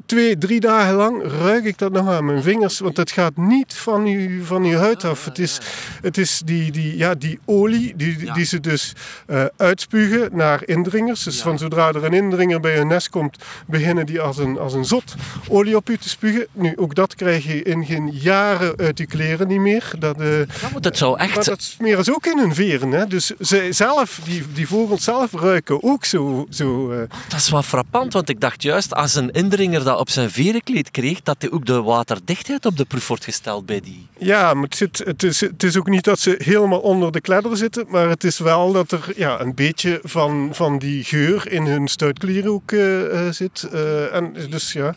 twee, 0.06 0.38
drie 0.38 0.60
dagen 0.60 0.94
lang 0.94 1.24
ruik 1.42 1.64
ik 1.64 1.78
dat 1.78 1.92
nog 1.92 2.10
aan 2.10 2.26
mijn 2.26 2.44
vingers. 2.44 2.80
Want 2.80 2.98
het 2.98 3.12
gaat 3.12 3.38
niet 3.38 3.74
van 3.74 4.06
je, 4.06 4.42
van 4.44 4.64
uw 4.64 4.78
huid 4.78 5.04
af. 5.04 5.26
Het 5.26 5.40
is, 5.40 5.60
het 6.02 6.18
is 6.18 6.42
die, 6.46 6.72
die, 6.72 6.98
ja, 6.98 7.16
die 7.16 7.40
olie 7.46 7.94
die, 7.96 8.34
die 8.34 8.46
ze 8.46 8.60
dus 8.60 8.94
uh, 9.28 9.46
uitspugen 9.58 10.30
naar 10.32 10.62
indringers. 10.66 11.24
Dus 11.24 11.42
van 11.42 11.58
zodra 11.58 11.88
er 11.88 12.04
een 12.04 12.14
indringer 12.14 12.60
bij 12.60 12.76
hun 12.76 12.88
nest 12.88 13.10
komt, 13.10 13.38
beginnen 13.68 14.06
die 14.06 14.22
als 14.22 14.38
een, 14.38 14.60
als 14.60 14.74
een 14.74 14.86
zot 14.86 15.16
olie 15.50 15.76
op 15.76 15.90
u 15.90 15.98
te 15.98 16.10
spugen. 16.10 16.48
Nu, 16.52 16.74
ook 16.76 16.96
dat 16.96 17.16
krijg 17.16 17.46
je 17.46 17.64
in 17.64 17.86
geen 17.86 18.10
jaren 18.12 18.78
uit 18.78 18.98
je 18.98 19.06
kleren 19.06 19.48
niet 19.48 19.60
meer. 19.60 19.92
Dat, 20.00 20.22
uh, 20.22 20.40
ja, 20.40 20.80
dat 20.80 20.98
zou 20.98 21.20
echt... 21.20 21.36
Maar 21.36 21.46
dat 21.46 21.62
smeren 21.62 22.04
ze 22.04 22.14
ook 22.14 22.26
in 22.26 22.38
hun 22.38 22.56
veren. 22.56 22.92
Hè? 22.92 23.08
Dus 23.08 23.32
ze 23.40 23.68
zelf, 23.70 24.20
die, 24.24 24.44
die 24.54 24.68
vogels 24.68 25.04
zelf 25.04 25.34
ruiken 25.34 25.84
ook 25.84 26.06
zo... 26.06 26.46
zo 26.50 26.92
uh... 26.92 26.98
Dat 27.28 27.40
is 27.40 27.50
wel 27.50 27.64
frappant, 27.64 28.14
want 28.14 28.30
ik 28.30 28.40
dacht 28.40 28.62
juist, 28.62 28.94
als 28.94 29.16
een 29.16 29.32
indringer 29.32 29.84
dat 29.84 29.93
op 29.98 30.10
zijn 30.10 30.32
verenkleed 30.32 30.92
kreeg, 30.92 31.22
dat 31.22 31.36
hij 31.40 31.52
ook 31.52 31.66
de 31.66 31.82
waterdichtheid 31.82 32.66
op 32.66 32.78
de 32.78 32.86
proef 32.86 33.08
wordt 33.08 33.24
gesteld 33.24 33.66
bij 33.66 33.80
die. 33.80 34.08
Ja, 34.18 34.54
maar 34.54 34.64
het, 34.64 34.76
zit, 34.76 34.98
het, 35.06 35.24
is, 35.24 35.42
het 35.42 35.64
is 35.64 35.78
ook 35.78 35.90
niet 35.90 36.04
dat 36.04 36.20
ze 36.20 36.36
helemaal 36.38 36.80
onder 36.80 37.12
de 37.12 37.22
kledder 37.22 37.58
zitten, 37.58 37.86
maar 37.88 38.10
het 38.10 38.24
is 38.24 38.40
wel 38.40 38.72
dat 38.72 38.92
er 38.92 39.14
ja, 39.16 39.40
een 39.40 39.56
beetje 39.56 40.00
van, 40.04 40.50
van 40.52 40.80
die 40.80 41.04
geur 41.04 41.52
in 41.52 41.66
hun 41.66 41.88
stuitklier 41.88 42.50
ook 42.50 42.72
uh, 42.72 43.30
zit. 43.30 43.68
Uh, 43.74 44.16
en 44.16 44.34
dus 44.50 44.74
ja, 44.74 44.96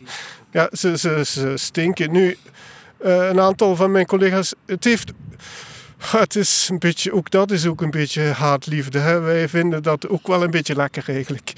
ja 0.51 0.69
ze, 0.73 0.97
ze, 1.25 1.53
stinken. 1.55 2.13
Nu, 2.13 2.37
een 2.99 3.41
aantal 3.41 3.77
van 3.77 3.91
mijn 3.91 4.07
collega's, 4.07 4.55
het 4.67 4.85
heeft 4.85 5.13
het 6.11 6.37
is 6.37 6.69
een 6.71 6.79
beetje, 6.79 7.13
ook 7.13 7.31
dat 7.31 7.51
is 7.51 7.67
ook 7.67 7.81
een 7.81 7.91
beetje 7.91 8.23
haatliefde. 8.23 8.99
Hè? 8.99 9.21
Wij 9.21 9.49
vinden 9.49 9.83
dat 9.83 10.09
ook 10.09 10.27
wel 10.27 10.43
een 10.43 10.51
beetje 10.51 10.75
lekker 10.75 11.05
eigenlijk. 11.07 11.53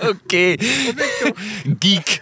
Oké. 0.10 0.54
Geek. 1.78 2.20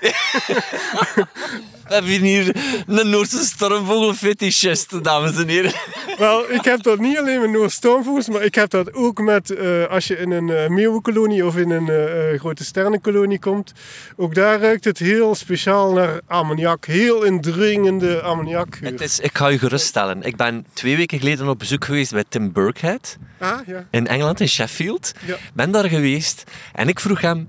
We 1.93 1.99
hebben 1.99 2.21
hier 2.21 2.57
een 2.87 3.11
Noorse 3.11 3.45
stormvogelfetischist, 3.45 5.05
dames 5.05 5.37
en 5.37 5.49
heren. 5.49 5.73
Wel, 6.19 6.53
ik 6.53 6.65
heb 6.65 6.83
dat 6.83 6.99
niet 6.99 7.19
alleen 7.19 7.41
met 7.41 7.51
Noorse 7.51 7.77
stormvogels, 7.77 8.29
maar 8.29 8.43
ik 8.43 8.55
heb 8.55 8.71
dat 8.71 8.95
ook 8.95 9.21
met 9.21 9.51
uh, 9.51 9.87
als 9.87 10.07
je 10.07 10.17
in 10.17 10.31
een 10.31 10.49
uh, 10.49 10.69
meeuwenkolonie 10.69 11.47
of 11.47 11.57
in 11.57 11.71
een 11.71 11.87
uh, 11.87 12.39
grote 12.39 12.65
sternenkolonie 12.65 13.39
komt. 13.39 13.73
Ook 14.17 14.35
daar 14.35 14.61
ruikt 14.61 14.85
het 14.85 14.99
heel 14.99 15.35
speciaal 15.35 15.93
naar 15.93 16.21
ammoniak. 16.27 16.87
Heel 16.87 17.23
indringende 17.23 18.21
ammoniak. 18.21 18.79
Het 18.81 19.01
is, 19.01 19.21
ik 19.21 19.37
ga 19.37 19.49
je 19.49 19.59
geruststellen. 19.59 20.23
Ik 20.23 20.37
ben 20.37 20.67
twee 20.73 20.97
weken 20.97 21.19
geleden 21.19 21.49
op 21.49 21.59
bezoek 21.59 21.85
geweest 21.85 22.13
bij 22.13 22.25
Tim 22.29 22.53
Burkhead. 22.53 23.17
Ah, 23.39 23.67
ja. 23.67 23.87
In 23.91 24.07
Engeland, 24.07 24.41
in 24.41 24.49
Sheffield. 24.49 25.13
Ja. 25.27 25.37
Ben 25.55 25.71
daar 25.71 25.89
geweest 25.89 26.45
en 26.73 26.89
ik 26.89 27.01
vroeg 27.01 27.21
hem 27.21 27.49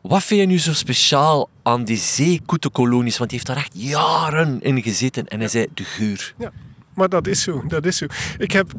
wat 0.00 0.22
vind 0.22 0.40
je 0.40 0.46
nu 0.46 0.58
zo 0.58 0.72
speciaal 0.72 1.48
aan 1.70 1.84
die 1.84 1.96
zeekoetenkolonies? 1.96 3.18
Want 3.18 3.30
hij 3.30 3.40
heeft 3.40 3.46
daar 3.46 3.64
echt 3.64 3.72
jaren 3.74 4.62
in 4.62 4.82
gezeten. 4.82 5.28
En 5.28 5.38
hij 5.38 5.48
zei, 5.48 5.66
de 5.74 5.84
geur. 5.84 6.34
Ja. 6.38 6.52
Maar 7.00 7.08
dat 7.08 7.26
is 7.26 7.42
zo, 7.42 7.62
dat 7.68 7.86
is 7.86 7.96
zo. 7.96 8.06
Ik 8.38 8.52
heb, 8.52 8.72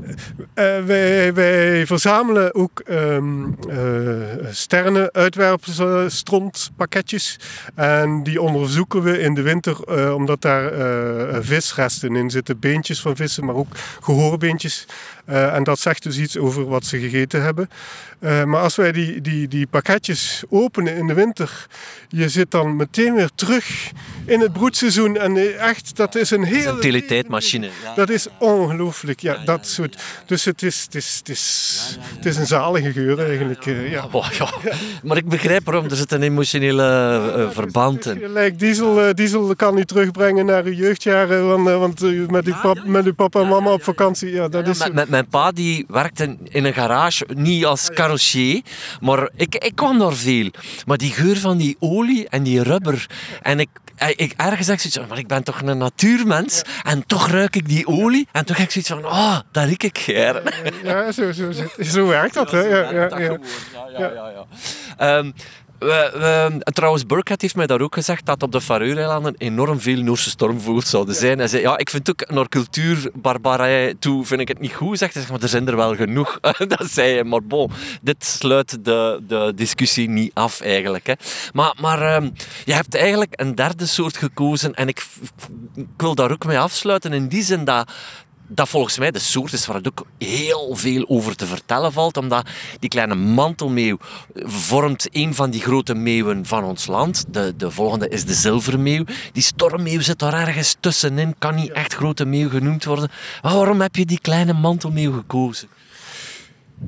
uh, 0.55 0.86
wij, 1.34 1.86
verzamelen 1.86 2.55
ook 2.55 2.84
um, 2.89 3.57
uh, 3.69 4.47
sternen, 4.51 5.13
uitwerpselen, 5.13 6.11
strontpakketjes. 6.11 7.39
En 7.76 8.24
die 8.24 8.41
onderzoeken 8.41 9.01
we 9.01 9.19
in 9.19 9.34
de 9.34 9.41
winter, 9.41 9.78
uh, 9.89 10.13
omdat 10.15 10.41
daar 10.41 10.72
visresten 11.43 12.15
in 12.15 12.30
zitten. 12.30 12.59
Beentjes 12.59 13.01
van 13.01 13.15
vissen, 13.15 13.45
maar 13.45 13.55
ook 13.55 13.76
gehoorbeentjes. 14.01 14.86
en 15.26 15.63
dat 15.63 15.80
zegt 15.80 16.03
dus 16.03 16.17
iets 16.17 16.38
over 16.38 16.65
wat 16.65 16.86
ze 16.86 16.99
gegeten 16.99 17.41
hebben. 17.43 17.69
maar 18.19 18.61
als 18.61 18.76
wij 18.76 18.91
die, 18.91 19.22
die, 19.22 19.47
die 19.47 19.67
pakketjes 19.67 20.43
openen 20.49 20.95
in 20.95 21.07
de 21.07 21.13
winter, 21.13 21.67
je 22.07 22.30
zit 22.30 22.51
dan 22.51 22.76
meteen 22.76 23.15
weer 23.15 23.30
terug 23.36 23.91
in 24.32 24.39
het 24.39 24.53
broedseizoen. 24.53 25.17
En 25.17 25.59
echt, 25.59 25.95
dat 25.95 26.15
is 26.15 26.32
een 26.32 26.43
hele... 26.43 26.69
Een 26.69 26.79
teletijdmachine. 26.79 27.65
Ja 27.65 28.01
dat 28.01 28.09
is 28.09 28.27
ongelooflijk. 28.38 29.19
Ja, 29.19 29.38
dat 29.45 29.67
soort. 29.67 30.01
Dus 30.25 30.45
het 30.45 30.61
is, 30.63 30.82
het 30.84 30.95
is, 30.95 31.15
het 31.17 31.29
is, 31.29 31.97
het 32.15 32.25
is 32.25 32.38
een 32.38 32.47
zalige 32.47 32.91
geur 32.91 33.27
eigenlijk. 33.27 33.65
Eh, 33.65 33.91
ja. 33.91 34.07
Oh, 34.11 34.27
ja. 34.32 34.49
Maar 35.03 35.17
ik 35.17 35.29
begrijp 35.29 35.65
waarom. 35.65 35.86
Er 35.86 35.95
zit 35.95 36.11
een 36.11 36.23
emotionele 36.23 37.21
uh, 37.38 37.49
verband 37.49 38.05
in. 38.05 38.34
Like 38.34 38.55
diesel, 38.55 39.07
uh, 39.07 39.13
diesel 39.13 39.55
kan 39.55 39.77
u 39.77 39.86
terugbrengen 39.86 40.45
naar 40.45 40.63
uw 40.63 40.73
jeugdjaren. 40.73 41.47
Want, 41.47 41.69
want 41.69 42.29
met, 42.29 42.45
uw 42.45 42.55
pap, 42.61 42.86
met 42.86 43.05
uw 43.05 43.13
papa 43.13 43.41
en 43.41 43.47
mama 43.47 43.71
op 43.71 43.84
vakantie. 43.84 44.32
Ja, 44.32 44.47
dat 44.47 44.67
is 44.67 44.79
met, 44.79 44.93
met, 44.93 45.09
mijn 45.09 45.27
pa 45.27 45.51
die 45.51 45.86
werkte 45.88 46.38
in 46.43 46.65
een 46.65 46.73
garage, 46.73 47.25
niet 47.34 47.65
als 47.65 47.89
carrossier. 47.93 48.61
Maar 49.01 49.29
ik, 49.36 49.55
ik 49.55 49.75
kwam 49.75 49.99
daar 49.99 50.13
veel. 50.13 50.49
Maar 50.86 50.97
die 50.97 51.11
geur 51.11 51.38
van 51.38 51.57
die 51.57 51.75
olie 51.79 52.27
en 52.29 52.43
die 52.43 52.63
rubber. 52.63 53.07
En 53.41 53.59
ik, 53.59 53.69
ik 54.22 54.34
ergens 54.38 54.67
zeg 54.67 54.80
zoiets 54.80 55.09
maar 55.09 55.17
ik 55.17 55.28
ben 55.28 55.43
toch 55.43 55.61
een 55.61 55.78
natuurmens. 55.78 56.61
En 56.84 57.05
toch 57.05 57.28
ruik 57.30 57.55
ik 57.55 57.67
die 57.67 57.88
olie. 57.88 58.28
En 58.32 58.45
toen 58.45 58.55
heb 58.55 58.65
ik 58.65 58.72
zoiets 58.72 58.89
van, 58.91 59.05
oh, 59.05 59.39
dat 59.51 59.65
riek 59.65 59.84
ik 59.84 59.97
Ja, 60.84 61.11
zo, 61.11 61.32
zo, 61.32 61.51
zo, 61.51 61.63
zo 61.80 62.07
werkt 62.07 62.34
dat. 62.34 62.51
hè? 62.51 62.59
Ja, 62.59 62.91
ja, 62.91 63.07
ja. 63.17 63.38
ja, 63.97 64.11
ja, 64.13 64.45
ja, 64.97 65.24
trouwens, 66.63 67.05
Burkhardt 67.05 67.41
heeft 67.41 67.55
mij 67.55 67.67
daar 67.67 67.82
ook 67.82 67.93
gezegd 67.93 68.25
dat 68.25 68.43
op 68.43 68.51
de 68.51 68.61
Faroe-eilanden 68.61 69.36
enorm 69.38 69.79
veel 69.79 70.01
Noorse 70.01 70.29
stormvogels 70.29 70.89
zouden 70.89 71.15
zijn. 71.15 71.38
Hij 71.38 71.47
zei, 71.47 71.61
ja, 71.61 71.77
ik 71.77 71.89
vind 71.89 72.09
ook 72.09 72.29
naar 72.29 72.49
cultuurbarbarij 72.49 73.95
toe 73.99 74.25
vind 74.25 74.41
ik 74.41 74.47
het 74.47 74.59
niet 74.59 74.73
goed. 74.73 74.97
Zegt 74.97 75.13
hij, 75.13 75.23
maar 75.29 75.41
er 75.41 75.47
zijn 75.47 75.67
er 75.67 75.75
wel 75.75 75.95
genoeg. 75.95 76.39
dat 76.77 76.88
zei 76.89 77.13
hij, 77.13 77.23
maar 77.23 77.43
bon, 77.43 77.71
dit 78.01 78.25
sluit 78.25 78.86
de, 78.86 79.23
de 79.27 79.51
discussie 79.55 80.09
niet 80.09 80.32
af 80.34 80.61
eigenlijk. 80.61 81.07
Hè. 81.07 81.13
Maar, 81.53 81.75
maar 81.82 82.01
ehm, 82.01 82.29
je 82.65 82.73
hebt 82.73 82.95
eigenlijk 82.95 83.34
een 83.36 83.55
derde 83.55 83.86
soort 83.86 84.17
gekozen 84.17 84.73
en 84.73 84.88
ik, 84.88 85.05
ik 85.75 85.86
wil 85.97 86.15
daar 86.15 86.32
ook 86.32 86.45
mee 86.45 86.59
afsluiten 86.59 87.13
in 87.13 87.27
die 87.27 87.43
zin 87.43 87.65
dat 87.65 87.91
dat 88.54 88.70
volgens 88.70 88.97
mij 88.97 89.12
de 89.12 89.20
soort 89.20 89.54
is 89.54 89.66
waar 89.66 89.76
het 89.76 89.88
ook 89.88 90.06
heel 90.18 90.76
veel 90.76 91.06
over 91.08 91.36
te 91.36 91.45
vertellen 91.45 91.93
valt, 91.93 92.18
omdat 92.18 92.49
die 92.80 92.89
kleine 92.89 93.16
mantelmeeuw 93.16 93.97
vormt 94.36 95.08
een 95.12 95.36
van 95.36 95.49
die 95.49 95.62
grote 95.62 95.93
meeuwen 95.93 96.45
van 96.45 96.64
ons 96.64 96.88
land. 96.88 97.26
De, 97.28 97.54
de 97.58 97.72
volgende 97.72 98.10
is 98.10 98.26
de 98.26 98.34
zilvermeeuw. 98.34 99.04
Die 99.32 99.43
stormmeeuw 99.43 100.02
zit 100.02 100.20
daar 100.20 100.47
ergens 100.47 100.76
tussenin, 100.80 101.36
kan 101.38 101.56
niet 101.56 101.72
echt 101.72 101.93
grote 101.93 102.26
meeuw 102.26 102.49
genoemd 102.49 102.86
worden. 102.86 103.12
Waarom 103.41 103.82
heb 103.82 103.95
je 103.95 104.06
die 104.06 104.20
kleine 104.22 104.54
mantelmeeuw 104.54 105.12
gekozen? 105.12 105.68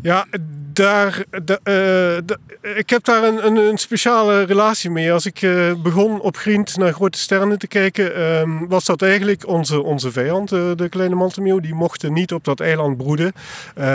Ja, 0.01 0.25
daar, 0.73 1.23
eh, 1.63 2.17
ik 2.63 2.89
heb 2.89 3.03
daar 3.03 3.23
een, 3.23 3.45
een, 3.45 3.55
een, 3.55 3.77
speciale 3.77 4.43
relatie 4.43 4.89
mee. 4.89 5.13
Als 5.13 5.25
ik 5.25 5.41
uh, 5.41 5.73
begon 5.73 6.21
op 6.21 6.37
Grient 6.37 6.77
naar 6.77 6.93
grote 6.93 7.17
sterren 7.17 7.59
te 7.59 7.67
kijken, 7.67 8.17
uh, 8.17 8.67
was 8.67 8.85
dat 8.85 9.01
eigenlijk 9.01 9.47
onze, 9.47 9.83
onze 9.83 10.11
vijand, 10.11 10.51
uh, 10.51 10.71
de 10.75 10.89
kleine 10.89 11.15
mantelmeeuw. 11.15 11.59
Die 11.59 11.73
mochten 11.73 12.13
niet 12.13 12.33
op 12.33 12.43
dat 12.43 12.59
eiland 12.59 12.97
broeden, 12.97 13.33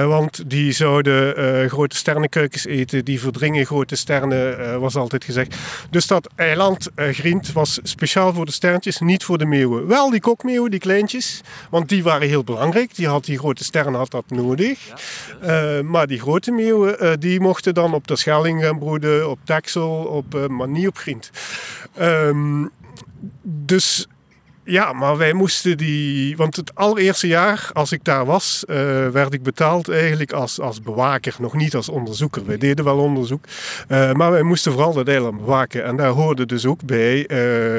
want 0.07 0.51
die 0.51 0.73
zouden 0.73 1.71
grote 1.71 1.97
sternenkuikens 1.97 2.67
eten. 2.67 3.05
Die 3.05 3.21
verdringen 3.21 3.67
grote 3.67 3.97
sterren, 3.97 4.81
was 4.81 4.97
altijd 4.97 5.25
gezegd. 5.25 5.57
Dus 5.91 6.07
dat 6.07 6.29
eiland 6.37 6.89
Grient 6.95 7.53
was 7.53 7.79
speciaal 7.83 8.33
voor 8.33 8.47
de 8.47 8.53
sterntjes, 8.53 8.99
niet 8.99 9.25
voor 9.25 9.39
de 9.39 9.45
meeuwen. 9.45 9.87
Wel 9.87 10.11
die 10.11 10.21
kokmeeuwen, 10.21 10.71
die 10.71 10.81
kleintjes, 10.81 11.41
want 11.71 11.89
die 11.89 12.03
waren 12.03 12.29
heel 12.29 12.45
belangrijk. 12.45 12.95
Die, 12.95 13.09
had, 13.09 13.25
die 13.25 13.39
grote 13.39 13.65
sterren 13.65 13.95
had 13.95 14.11
dat 14.11 14.25
nodig. 14.29 14.79
Ja, 15.43 15.83
maar 15.83 16.07
die 16.07 16.21
grote 16.21 16.51
meeuwen, 16.51 17.21
die 17.21 17.41
mochten 17.41 17.75
dan 17.75 17.95
op 17.95 18.07
de 18.07 18.17
Schelling 18.17 18.58
gaan 18.61 18.79
broeden, 18.79 19.31
op 19.31 19.39
Texel, 19.45 19.91
op, 19.91 20.35
uh, 20.35 20.47
maar 20.47 20.69
niet 20.69 20.89
op 20.89 20.97
Griend. 20.97 21.31
Um, 22.01 22.71
dus 23.43 24.07
ja, 24.69 24.93
maar 24.93 25.17
wij 25.17 25.33
moesten 25.33 25.77
die. 25.77 26.37
Want 26.37 26.57
het 26.57 26.75
allereerste 26.75 27.27
jaar, 27.27 27.71
als 27.73 27.93
ik 27.93 28.05
daar 28.05 28.25
was, 28.25 28.65
uh, 28.67 28.77
werd 29.09 29.33
ik 29.33 29.43
betaald 29.43 29.89
eigenlijk 29.89 30.33
als, 30.33 30.61
als 30.61 30.83
bewaker, 30.83 31.35
nog 31.39 31.55
niet 31.55 31.75
als 31.75 31.89
onderzoeker. 31.89 32.47
Wij 32.47 32.59
deden 32.59 32.85
wel 32.85 32.99
onderzoek, 32.99 33.45
uh, 33.89 34.13
maar 34.13 34.31
wij 34.31 34.43
moesten 34.43 34.73
vooral 34.73 34.93
dat 34.93 35.09
eiland 35.09 35.39
bewaken. 35.39 35.85
En 35.85 35.97
daar 35.97 36.09
hoorde 36.09 36.47
dus 36.47 36.67
ook 36.67 36.85
bij 36.85 37.31
uh, 37.31 37.75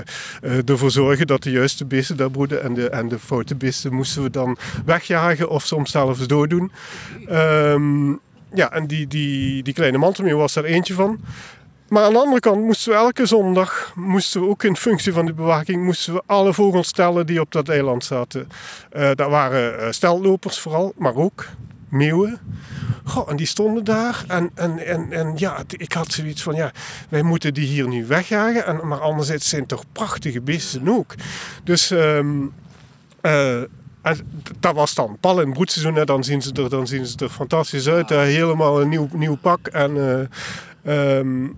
ervoor 0.69 0.91
zorgen 0.91 1.27
dat 1.27 1.43
de 1.43 1.51
juiste 1.51 1.85
beesten 1.85 2.17
daar 2.17 2.31
broeden 2.31 2.63
en 2.63 2.73
de, 2.73 2.89
en 2.89 3.07
de 3.07 3.19
foute 3.19 3.55
beesten 3.55 3.93
moesten 3.93 4.23
we 4.23 4.29
dan 4.29 4.57
wegjagen 4.85 5.49
of 5.49 5.65
soms 5.65 5.91
zelfs 5.91 6.27
dooddoen. 6.27 6.71
Um, 7.29 8.19
ja, 8.53 8.71
en 8.71 8.87
die, 8.87 9.07
die, 9.07 9.63
die 9.63 9.73
kleine 9.73 9.97
mantelmeeuw 9.97 10.37
was 10.37 10.53
daar 10.53 10.63
eentje 10.63 10.93
van. 10.93 11.19
Maar 11.89 12.03
aan 12.03 12.13
de 12.13 12.19
andere 12.19 12.39
kant 12.39 12.63
moesten 12.63 12.91
we 12.91 12.97
elke 12.97 13.25
zondag, 13.25 13.91
moesten 13.95 14.41
we 14.41 14.47
ook 14.47 14.63
in 14.63 14.75
functie 14.75 15.13
van 15.13 15.25
de 15.25 15.33
bewaking, 15.33 15.83
moesten 15.83 16.13
we 16.13 16.21
alle 16.25 16.53
vogels 16.53 16.91
tellen 16.91 17.25
die 17.25 17.41
op 17.41 17.51
dat 17.51 17.69
eiland 17.69 18.03
zaten. 18.03 18.47
Uh, 18.93 19.09
dat 19.13 19.29
waren 19.29 19.79
uh, 19.79 19.91
steltlopers 19.91 20.59
vooral, 20.59 20.93
maar 20.97 21.15
ook 21.15 21.47
meeuwen. 21.89 22.39
Goh, 23.03 23.29
en 23.29 23.35
die 23.35 23.45
stonden 23.45 23.83
daar. 23.83 24.23
En, 24.27 24.51
en, 24.55 24.85
en, 24.85 25.11
en 25.11 25.33
ja, 25.35 25.63
ik 25.67 25.93
had 25.93 26.11
zoiets 26.11 26.43
van, 26.43 26.55
ja, 26.55 26.71
wij 27.09 27.21
moeten 27.21 27.53
die 27.53 27.67
hier 27.67 27.87
nu 27.87 28.05
wegjagen. 28.05 28.65
En, 28.65 28.87
maar 28.87 28.99
anderzijds 28.99 29.49
zijn 29.49 29.61
het 29.61 29.69
toch 29.69 29.83
prachtige 29.91 30.41
beesten 30.41 30.89
ook. 30.89 31.13
Dus... 31.63 31.89
Um, 31.89 32.53
dat 34.59 34.75
was 34.75 34.93
dan 34.93 35.17
pal 35.19 35.39
in 35.39 35.45
het 35.45 35.53
broedseizoen. 35.53 36.05
Dan, 36.05 36.23
zien 36.23 36.41
ze 36.41 36.51
er, 36.53 36.69
dan 36.69 36.87
zien 36.87 37.05
ze 37.05 37.17
er 37.17 37.29
fantastisch 37.29 37.89
uit. 37.89 38.09
helemaal 38.09 38.81
een 38.81 38.89
nieuw, 38.89 39.07
nieuw 39.13 39.35
pak. 39.35 39.67
En 39.67 39.95
uh, 40.85 41.17
um, 41.17 41.55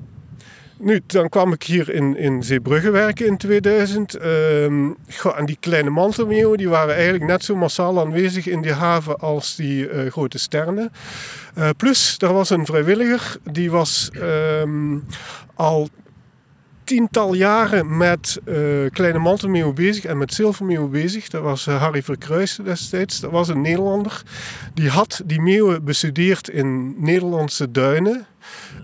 nu, 0.82 1.02
dan 1.06 1.30
kwam 1.30 1.54
ik 1.54 1.64
hier 1.64 1.89
in, 1.89 2.18
in 2.18 2.44
Zeebrugge 2.44 2.92
werken 2.92 3.26
in 3.26 3.38
2000. 3.38 4.26
Um, 4.26 4.98
en 5.36 5.46
die 5.46 5.58
kleine 5.60 5.89
mantelmeeuwen 5.89 6.58
die 6.58 6.70
waren 6.70 6.94
eigenlijk 6.96 7.26
net 7.26 7.44
zo 7.44 7.56
massaal 7.56 8.00
aanwezig 8.00 8.48
in 8.48 8.62
die 8.62 8.74
haven 8.74 9.20
als 9.20 9.56
die 9.56 9.89
uh, 9.89 10.12
grote 10.12 10.38
sterren. 10.38 10.92
Uh, 11.58 11.70
plus, 11.78 12.16
er 12.18 12.34
was 12.34 12.50
een 12.50 12.66
vrijwilliger 12.66 13.38
die 13.52 13.72
was 13.72 14.10
um, 14.16 15.06
al 15.56 15.89
tiental 16.84 17.34
jaren 17.34 17.98
met 17.98 18.40
uh, 18.46 18.90
kleine 18.90 19.20
mantelmeeuwen 19.20 19.76
bezig 19.76 20.06
en 20.06 20.18
met 20.18 20.34
zilvermeeuwen 20.34 20.90
bezig. 20.90 21.28
Dat 21.30 21.42
was 21.42 21.68
uh, 21.68 21.82
Harry 21.82 22.04
Verkruijs 22.04 22.60
destijds. 22.64 23.20
Dat 23.20 23.32
was 23.32 23.48
een 23.48 23.62
Nederlander. 23.62 24.24
Die 24.74 24.90
had 24.90 25.22
die 25.26 25.42
meeuwen 25.42 25.84
bestudeerd 25.84 26.50
in 26.50 26.96
Nederlandse 27.04 27.72
duinen. 27.72 28.26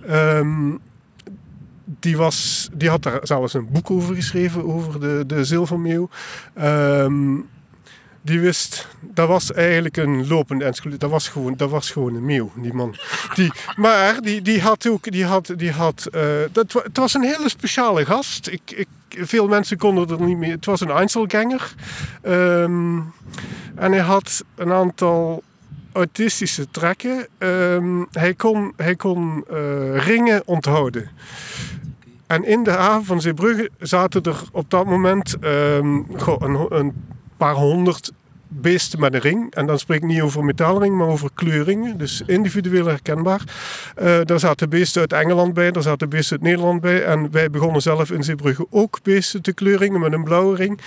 Um, 0.09 0.79
die, 1.99 2.17
was, 2.17 2.69
die 2.73 2.89
had 2.89 3.03
daar 3.03 3.19
zelfs 3.21 3.53
een 3.53 3.69
boek 3.71 3.91
over 3.91 4.15
geschreven, 4.15 4.65
over 4.65 4.99
de, 4.99 5.23
de 5.27 5.45
zilvermeeuw. 5.45 6.09
Um, 6.61 7.49
die 8.27 8.39
wist, 8.39 8.87
dat 9.01 9.27
was 9.27 9.53
eigenlijk 9.53 9.97
een 9.97 10.27
lopende 10.27 10.65
encyclopedie. 10.65 10.99
Dat 10.99 11.09
was 11.09 11.27
gewoon, 11.27 11.53
dat 11.57 11.69
was 11.69 11.91
gewoon 11.91 12.15
een 12.15 12.25
meeuw, 12.25 12.51
die 12.55 12.73
man. 12.73 12.95
Die, 13.33 13.51
maar 13.75 14.21
die, 14.21 14.41
die 14.41 14.61
had 14.61 14.87
ook, 14.87 15.11
die 15.11 15.25
had, 15.25 15.53
die 15.55 15.71
had, 15.71 16.07
uh, 16.11 16.21
dat, 16.51 16.73
het 16.73 16.97
was 16.97 17.13
een 17.13 17.23
hele 17.23 17.49
speciale 17.49 18.05
gast. 18.05 18.47
Ik, 18.47 18.61
ik, 18.71 18.87
veel 19.09 19.47
mensen 19.47 19.77
konden 19.77 20.09
er 20.09 20.25
niet 20.25 20.37
meer, 20.37 20.51
het 20.51 20.65
was 20.65 20.81
een 20.81 20.91
Einzelganger. 20.91 21.73
Um, 22.23 23.13
en 23.75 23.91
hij 23.91 24.01
had 24.01 24.43
een 24.55 24.71
aantal 24.71 25.43
autistische 25.91 26.67
trekken. 26.71 27.27
Um, 27.37 28.07
hij 28.11 28.33
kon, 28.33 28.73
hij 28.75 28.95
kon 28.95 29.45
uh, 29.51 30.05
ringen 30.05 30.41
onthouden. 30.45 31.09
En 32.27 32.45
in 32.45 32.63
de 32.63 32.71
haven 32.71 33.05
van 33.05 33.21
Zeebrugge 33.21 33.69
zaten 33.79 34.23
er 34.23 34.41
op 34.51 34.69
dat 34.69 34.85
moment 34.85 35.35
um, 35.41 36.05
een, 36.39 36.67
een 36.69 36.93
paar 37.37 37.53
honderd 37.53 38.11
beesten 38.47 38.99
met 38.99 39.13
een 39.13 39.19
ring. 39.19 39.53
En 39.53 39.65
dan 39.65 39.79
spreek 39.79 40.01
ik 40.01 40.07
niet 40.07 40.21
over 40.21 40.43
metaalring, 40.43 40.95
maar 40.95 41.07
over 41.07 41.29
kleuringen. 41.33 41.97
Dus 41.97 42.21
individueel 42.25 42.85
herkenbaar. 42.85 43.41
Uh, 44.01 44.19
daar 44.23 44.39
zaten 44.39 44.69
beesten 44.69 45.01
uit 45.01 45.13
Engeland 45.13 45.53
bij, 45.53 45.71
daar 45.71 45.83
zaten 45.83 46.09
beesten 46.09 46.37
uit 46.37 46.45
Nederland 46.45 46.81
bij. 46.81 47.03
En 47.03 47.31
wij 47.31 47.49
begonnen 47.49 47.81
zelf 47.81 48.11
in 48.11 48.23
Zeebrugge 48.23 48.67
ook 48.69 48.99
beesten 49.03 49.41
te 49.41 49.53
kleuringen 49.53 49.99
met 49.99 50.13
een 50.13 50.23
blauwe 50.23 50.55
ring. 50.55 50.79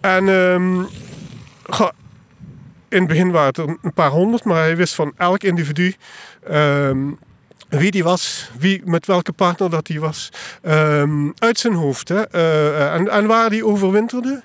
En 0.00 0.28
um, 0.28 0.86
in 2.88 2.98
het 2.98 3.06
begin 3.06 3.30
waren 3.30 3.48
het 3.48 3.58
een 3.82 3.92
paar 3.94 4.10
honderd, 4.10 4.44
maar 4.44 4.56
hij 4.56 4.76
wist 4.76 4.94
van 4.94 5.12
elk 5.16 5.42
individu. 5.42 5.94
Um, 6.50 7.18
wie 7.68 7.90
die 7.90 8.04
was, 8.04 8.50
wie, 8.58 8.82
met 8.84 9.06
welke 9.06 9.32
partner 9.32 9.70
dat 9.70 9.88
hij 9.88 9.98
was, 9.98 10.28
um, 10.62 11.32
uit 11.38 11.58
zijn 11.58 11.74
hoofd. 11.74 12.08
Hè. 12.08 12.34
Uh, 12.34 12.94
en, 12.94 13.08
en 13.08 13.26
waar 13.26 13.50
die 13.50 13.66
overwinterde. 13.66 14.42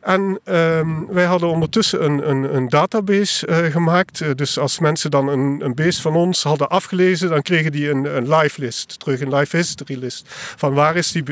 En 0.00 0.40
um, 0.44 1.06
wij 1.06 1.24
hadden 1.24 1.48
ondertussen 1.48 2.04
een, 2.04 2.30
een, 2.30 2.54
een 2.54 2.68
database 2.68 3.46
uh, 3.46 3.72
gemaakt. 3.72 4.20
Uh, 4.20 4.28
dus 4.34 4.58
als 4.58 4.78
mensen 4.78 5.10
dan 5.10 5.28
een, 5.28 5.60
een 5.64 5.74
beest 5.74 6.00
van 6.00 6.14
ons 6.14 6.42
hadden 6.42 6.68
afgelezen, 6.68 7.28
dan 7.28 7.42
kregen 7.42 7.72
die 7.72 7.90
een, 7.90 8.16
een 8.16 8.34
live 8.34 8.60
list, 8.60 8.98
terug 8.98 9.20
een 9.20 9.34
live 9.34 9.56
history 9.56 9.98
list. 9.98 10.24
Van 10.56 10.74
waar 10.74 10.96
is 10.96 11.12
die, 11.12 11.22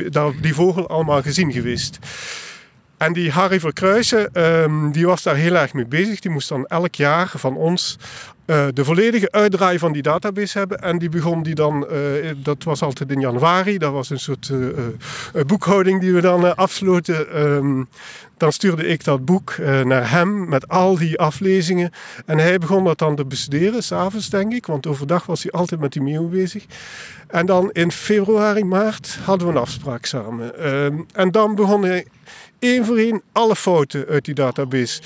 die 0.41 0.53
vogel 0.53 0.87
allemaal 0.87 1.21
gezien 1.21 1.51
geweest. 1.51 1.99
En 2.97 3.13
die 3.13 3.31
Harry 3.31 3.59
Verkruijsen, 3.59 4.43
um, 4.43 4.91
die 4.91 5.05
was 5.05 5.23
daar 5.23 5.35
heel 5.35 5.55
erg 5.55 5.73
mee 5.73 5.85
bezig. 5.85 6.19
Die 6.19 6.31
moest 6.31 6.49
dan 6.49 6.65
elk 6.65 6.95
jaar 6.95 7.31
van 7.35 7.55
ons 7.55 7.97
uh, 8.49 8.65
de 8.73 8.85
volledige 8.85 9.31
uitdraai 9.31 9.79
van 9.79 9.91
die 9.91 10.01
database 10.01 10.57
hebben. 10.57 10.79
En 10.79 10.97
die 10.97 11.09
begon 11.09 11.43
die 11.43 11.55
dan, 11.55 11.87
uh, 11.91 12.29
dat 12.35 12.63
was 12.63 12.81
altijd 12.81 13.11
in 13.11 13.19
januari, 13.19 13.77
dat 13.77 13.91
was 13.91 14.09
een 14.09 14.19
soort 14.19 14.49
uh, 14.51 14.67
boekhouding 15.45 16.01
die 16.01 16.13
we 16.13 16.21
dan 16.21 16.55
afsloten. 16.55 17.41
Um, 17.41 17.87
dan 18.37 18.51
stuurde 18.51 18.87
ik 18.87 19.03
dat 19.03 19.25
boek 19.25 19.57
naar 19.83 20.11
hem 20.11 20.49
met 20.49 20.67
al 20.67 20.97
die 20.97 21.19
aflezingen. 21.19 21.91
En 22.25 22.37
hij 22.37 22.57
begon 22.57 22.83
dat 22.83 22.97
dan 22.97 23.15
te 23.15 23.25
bestuderen, 23.25 23.83
s'avonds 23.83 24.29
denk 24.29 24.53
ik, 24.53 24.65
want 24.65 24.87
overdag 24.87 25.25
was 25.25 25.43
hij 25.43 25.51
altijd 25.51 25.79
met 25.79 25.93
die 25.93 26.01
meeuw 26.01 26.27
bezig. 26.27 26.65
En 27.27 27.45
dan 27.45 27.71
in 27.71 27.91
februari, 27.91 28.63
maart 28.63 29.17
hadden 29.23 29.47
we 29.47 29.53
een 29.53 29.59
afspraak 29.59 30.05
samen. 30.05 30.51
Uh, 30.59 30.85
en 31.11 31.31
dan 31.31 31.55
begon 31.55 31.83
hij 31.83 32.05
één 32.59 32.85
voor 32.85 32.97
één 32.97 33.21
alle 33.31 33.55
fouten 33.55 34.05
uit 34.07 34.25
die 34.25 34.33
database. 34.33 35.01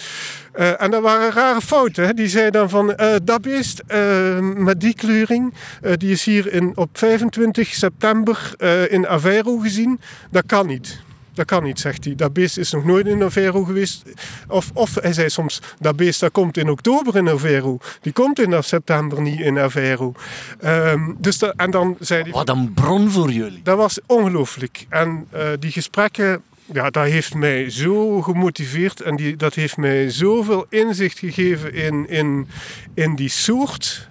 Uh, 0.55 0.81
en 0.81 0.91
dat 0.91 1.01
waren 1.01 1.31
rare 1.31 1.61
fouten. 1.61 2.05
Hè. 2.05 2.13
Die 2.13 2.27
zei 2.27 2.49
dan 2.49 2.69
van, 2.69 2.93
uh, 2.99 3.15
dat 3.23 3.41
beest 3.41 3.81
uh, 3.87 4.39
met 4.39 4.81
die 4.81 4.93
kleuring, 4.93 5.53
die 5.97 6.11
is 6.11 6.23
hier 6.23 6.53
in, 6.53 6.71
op 6.75 6.89
25 6.97 7.67
september 7.67 8.53
in 8.89 9.07
Aveiro 9.07 9.57
gezien. 9.57 9.99
Dat 10.31 10.43
kan 10.45 10.67
niet. 10.67 11.01
Dat 11.33 11.45
kan 11.45 11.63
niet, 11.63 11.79
zegt 11.79 12.05
hij. 12.05 12.15
Dat 12.15 12.33
beest 12.33 12.57
is 12.57 12.71
nog 12.71 12.85
nooit 12.85 13.07
in 13.07 13.23
Aveiro 13.23 13.63
geweest. 13.63 14.03
Of, 14.47 14.71
of 14.73 14.95
hij 15.01 15.13
zei 15.13 15.29
soms, 15.29 15.61
dat 15.79 15.95
beest 15.95 16.19
dat 16.19 16.31
komt 16.31 16.57
in 16.57 16.69
oktober 16.69 17.15
in 17.15 17.29
Aveiro. 17.29 17.77
Die 18.01 18.13
komt 18.13 18.39
in 18.39 18.63
september 18.63 19.21
niet 19.21 19.39
in 19.39 19.59
Aveiro. 19.59 20.13
Ehm, 20.59 21.11
dus 21.17 21.37
dat, 21.37 21.53
en 21.55 21.71
dan 21.71 21.97
zei 21.99 22.21
hij... 22.21 22.31
Wat 22.31 22.49
een 22.49 22.73
bron 22.73 23.09
voor 23.09 23.31
jullie. 23.31 23.61
Dat 23.63 23.77
was 23.77 23.99
ongelooflijk. 24.05 24.85
En 24.89 25.27
die 25.59 25.71
gesprekken 25.71 26.43
ja, 26.65 26.89
dat 26.89 27.05
heeft 27.05 27.33
mij 27.33 27.69
zo 27.69 28.21
gemotiveerd 28.21 29.01
en 29.01 29.15
die, 29.15 29.35
dat 29.35 29.53
heeft 29.53 29.77
mij 29.77 30.09
zoveel 30.09 30.65
inzicht 30.69 31.19
gegeven 31.19 31.73
in, 31.73 32.09
in, 32.09 32.47
in 32.93 33.15
die 33.15 33.29
soort. 33.29 34.09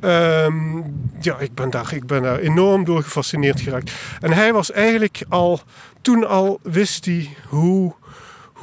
Um, 0.00 0.84
ja, 1.20 1.38
ik 1.38 1.54
ben, 1.54 1.70
daar, 1.70 1.94
ik 1.94 2.06
ben 2.06 2.22
daar 2.22 2.38
enorm 2.38 2.84
door 2.84 3.02
gefascineerd 3.02 3.60
geraakt. 3.60 3.92
En 4.20 4.32
hij 4.32 4.52
was 4.52 4.72
eigenlijk 4.72 5.24
al, 5.28 5.60
toen 6.02 6.26
al 6.28 6.60
wist 6.62 7.04
hij 7.04 7.28
hoe 7.48 7.94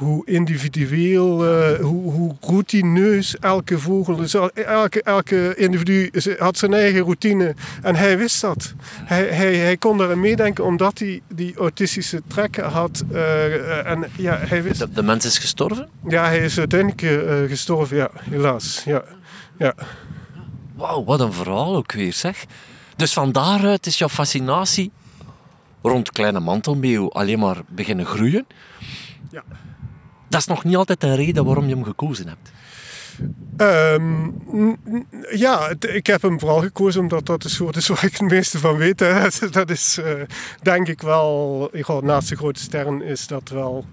hoe 0.02 0.26
individueel, 0.26 1.44
uh, 1.44 1.78
hoe, 1.80 2.12
hoe 2.12 2.36
routineus 2.40 3.38
elke 3.38 3.78
vogel 3.78 4.20
is. 4.20 4.34
Elke, 4.54 5.02
elke 5.02 5.54
individu 5.56 6.10
had 6.38 6.58
zijn 6.58 6.74
eigen 6.74 7.00
routine 7.00 7.54
en 7.82 7.94
hij 7.94 8.18
wist 8.18 8.40
dat. 8.40 8.74
Hij, 8.88 9.24
hij, 9.24 9.56
hij 9.56 9.76
kon 9.76 9.98
daarin 9.98 10.20
meedenken 10.20 10.64
omdat 10.64 10.98
hij 10.98 11.22
die 11.34 11.56
autistische 11.56 12.22
trekken 12.26 12.64
had. 12.64 13.04
Uh, 13.12 13.86
en, 13.86 14.10
ja, 14.16 14.36
hij 14.36 14.62
wist... 14.62 14.78
de, 14.78 14.90
de, 14.90 15.02
mens 15.02 15.24
is 15.24 15.38
gestorven? 15.38 15.88
Ja, 16.08 16.24
hij 16.24 16.38
is 16.38 16.58
uiteindelijk 16.58 17.02
uh, 17.02 17.48
gestorven, 17.48 17.96
ja, 17.96 18.10
helaas. 18.30 18.82
Ja. 18.84 19.04
Ja. 19.58 19.74
Wauw, 20.74 21.04
wat 21.04 21.20
een 21.20 21.32
verhaal 21.32 21.76
ook 21.76 21.92
weer, 21.92 22.12
zeg. 22.12 22.44
Dus 22.96 23.12
van 23.12 23.32
daaruit 23.32 23.86
is 23.86 23.98
jouw 23.98 24.08
fascinatie 24.08 24.90
rond 25.82 26.12
kleine 26.12 26.40
mantelmeeuw 26.40 27.10
alleen 27.10 27.38
maar 27.38 27.56
beginnen 27.68 28.06
groeien. 28.06 28.46
Ja 29.30 29.42
dat 30.32 30.40
is 30.40 30.46
nog 30.46 30.64
niet 30.64 30.76
altijd 30.76 31.02
een 31.02 31.16
reden 31.16 31.44
waarom 31.44 31.66
je 31.66 31.74
hem 31.74 31.84
gekozen 31.84 32.28
hebt. 32.28 32.50
Um, 33.56 34.78
ja, 35.30 35.72
ik 35.80 36.06
heb 36.06 36.22
hem 36.22 36.40
vooral 36.40 36.60
gekozen 36.60 37.00
omdat 37.00 37.26
dat 37.26 37.42
de 37.42 37.48
soort 37.48 37.76
is 37.76 37.88
waar 37.88 38.04
ik 38.04 38.16
het 38.16 38.30
meeste 38.30 38.58
van 38.58 38.76
weet. 38.76 39.00
Hè. 39.00 39.28
Dat 39.50 39.70
is 39.70 39.98
uh, 39.98 40.22
denk 40.62 40.88
ik 40.88 41.00
wel, 41.00 41.70
naast 42.02 42.28
de 42.28 42.36
grote 42.36 42.60
sterren 42.60 43.02
is 43.02 43.26
dat 43.26 43.48
wel, 43.48 43.84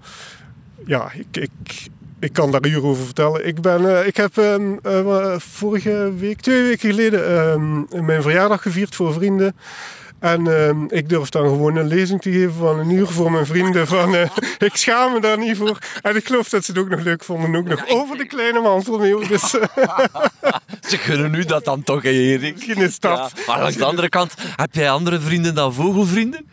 ja, 0.86 1.12
ik, 1.12 1.36
ik, 1.36 1.88
ik 2.18 2.32
kan 2.32 2.50
daar 2.50 2.66
uren 2.66 2.84
over 2.84 3.04
vertellen. 3.04 3.46
Ik, 3.46 3.60
ben, 3.60 3.82
uh, 3.82 4.06
ik 4.06 4.16
heb 4.16 4.36
um, 4.36 4.78
uh, 4.86 5.34
vorige 5.38 6.12
week, 6.16 6.40
twee 6.40 6.62
weken 6.62 6.90
geleden, 6.90 7.32
um, 7.32 7.86
mijn 8.04 8.22
verjaardag 8.22 8.62
gevierd 8.62 8.94
voor 8.94 9.12
vrienden. 9.12 9.56
En 10.20 10.46
uh, 10.46 10.98
ik 10.98 11.08
durf 11.08 11.28
dan 11.28 11.42
gewoon 11.42 11.76
een 11.76 11.86
lezing 11.86 12.20
te 12.20 12.32
geven 12.32 12.52
van 12.52 12.78
een 12.78 12.90
uur 12.90 13.06
voor 13.06 13.32
mijn 13.32 13.46
vrienden. 13.46 13.86
Van, 13.86 14.14
uh, 14.14 14.20
ik 14.68 14.76
schaam 14.76 15.12
me 15.12 15.20
daar 15.20 15.38
niet 15.38 15.56
voor. 15.56 15.78
En 16.02 16.16
ik 16.16 16.26
geloof 16.26 16.48
dat 16.48 16.64
ze 16.64 16.70
het 16.70 16.80
ook 16.80 16.88
nog 16.88 17.00
leuk 17.00 17.24
vonden. 17.24 17.56
Ook 17.56 17.68
nog 17.68 17.88
over 17.88 18.16
de 18.16 18.26
kleine 18.26 18.60
mantelmeeuw. 18.60 19.26
Dus, 19.26 19.54
uh, 19.54 19.62
ze 20.90 20.98
kunnen 20.98 21.30
nu 21.30 21.44
dat 21.44 21.64
dan 21.64 21.82
toch, 21.82 22.04
Erik? 22.04 22.54
Misschien 22.54 22.82
is 22.82 22.98
dat. 22.98 23.32
Ja, 23.36 23.42
maar 23.46 23.64
aan 23.64 23.72
de 23.72 23.84
andere 23.84 24.08
kant, 24.08 24.34
heb 24.56 24.74
jij 24.74 24.90
andere 24.90 25.20
vrienden 25.20 25.54
dan 25.54 25.74
vogelvrienden? 25.74 26.46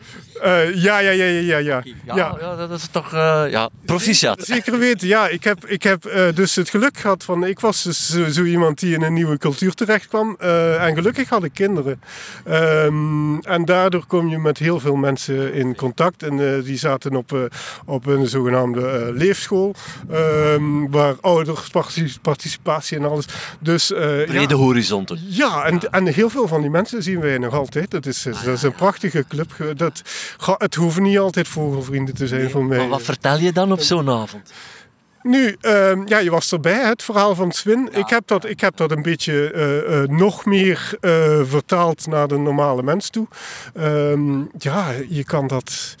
Uh, 0.44 0.74
ja, 0.74 0.98
ja, 0.98 1.10
ja, 1.10 1.24
ja, 1.24 1.58
ja. 1.58 1.82
Ja, 2.04 2.36
ja. 2.40 2.56
dat 2.56 2.70
is 2.70 2.88
toch 2.90 3.14
uh, 3.14 3.44
ja, 3.50 3.68
proficiat. 3.84 4.40
Zeker 4.44 4.78
weten, 4.78 5.08
ja. 5.08 5.28
Ik 5.28 5.44
heb, 5.44 5.66
ik 5.66 5.82
heb 5.82 6.06
uh, 6.06 6.22
dus 6.34 6.54
het 6.54 6.70
geluk 6.70 6.98
gehad 6.98 7.24
van... 7.24 7.44
Ik 7.44 7.60
was 7.60 7.82
dus 7.82 8.10
zo, 8.10 8.28
zo 8.28 8.42
iemand 8.42 8.78
die 8.78 8.94
in 8.94 9.02
een 9.02 9.12
nieuwe 9.12 9.38
cultuur 9.38 9.74
terecht 9.74 10.08
kwam. 10.08 10.36
en 10.78 10.94
gelukkig 10.94 11.28
had 11.28 11.44
ik 11.44 11.54
kinderen. 11.54 12.00
Um, 12.48 13.40
en 13.40 13.64
daardoor 13.64 14.06
kom 14.06 14.28
je 14.28 14.38
met 14.38 14.58
heel 14.58 14.80
veel 14.80 14.96
mensen 14.96 15.54
in 15.54 15.76
contact. 15.76 16.22
En 16.22 16.62
die 16.62 16.78
zaten 16.78 17.16
op, 17.16 17.50
op 17.84 18.06
een 18.06 18.26
zogenaamde 18.26 19.10
leefschool. 19.14 19.74
Um, 20.12 20.90
waar 20.90 21.14
ouderparticipatie 21.20 22.96
en 22.96 23.04
alles. 23.04 23.26
Dus, 23.60 23.86
Brede 23.86 24.46
ja, 24.48 24.54
horizonten. 24.54 25.18
Ja, 25.26 25.64
en, 25.64 25.80
en 25.90 26.06
heel 26.06 26.30
veel 26.30 26.48
van 26.48 26.60
die 26.60 26.70
mensen 26.70 27.02
zien 27.02 27.20
wij 27.20 27.38
nog 27.38 27.54
altijd. 27.54 27.90
Dat 27.90 28.06
is, 28.06 28.22
dat 28.22 28.46
is 28.46 28.62
een 28.62 28.72
prachtige 28.72 29.24
club. 29.28 29.52
Dat, 29.76 30.02
het 30.58 30.74
hoeven 30.74 31.02
niet 31.02 31.18
altijd 31.18 31.48
vogelvrienden 31.48 32.14
te 32.14 32.26
zijn 32.26 32.50
voor 32.50 32.64
mij. 32.64 32.78
Maar 32.78 32.88
wat 32.88 33.02
vertel 33.02 33.38
je 33.38 33.52
dan 33.52 33.72
op 33.72 33.80
zo'n 33.80 34.10
avond? 34.10 34.52
Nu, 35.22 35.56
uh, 35.62 36.06
ja, 36.06 36.18
je 36.18 36.30
was 36.30 36.52
erbij, 36.52 36.86
het 36.86 37.02
verhaal 37.02 37.34
van 37.34 37.52
Swin. 37.52 37.88
Ja. 37.92 37.98
Ik, 37.98 38.08
heb 38.08 38.26
dat, 38.26 38.44
ik 38.44 38.60
heb 38.60 38.76
dat 38.76 38.90
een 38.90 39.02
beetje 39.02 39.52
uh, 39.54 39.98
uh, 39.98 40.08
nog 40.08 40.44
meer 40.44 40.96
vertaald 41.44 42.06
naar 42.06 42.28
de 42.28 42.38
normale 42.38 42.82
mens 42.82 43.10
toe. 43.10 43.26
Ehm, 43.74 44.40
ja, 44.58 44.92
je 45.08 45.24
kan 45.24 45.46
dat... 45.46 45.96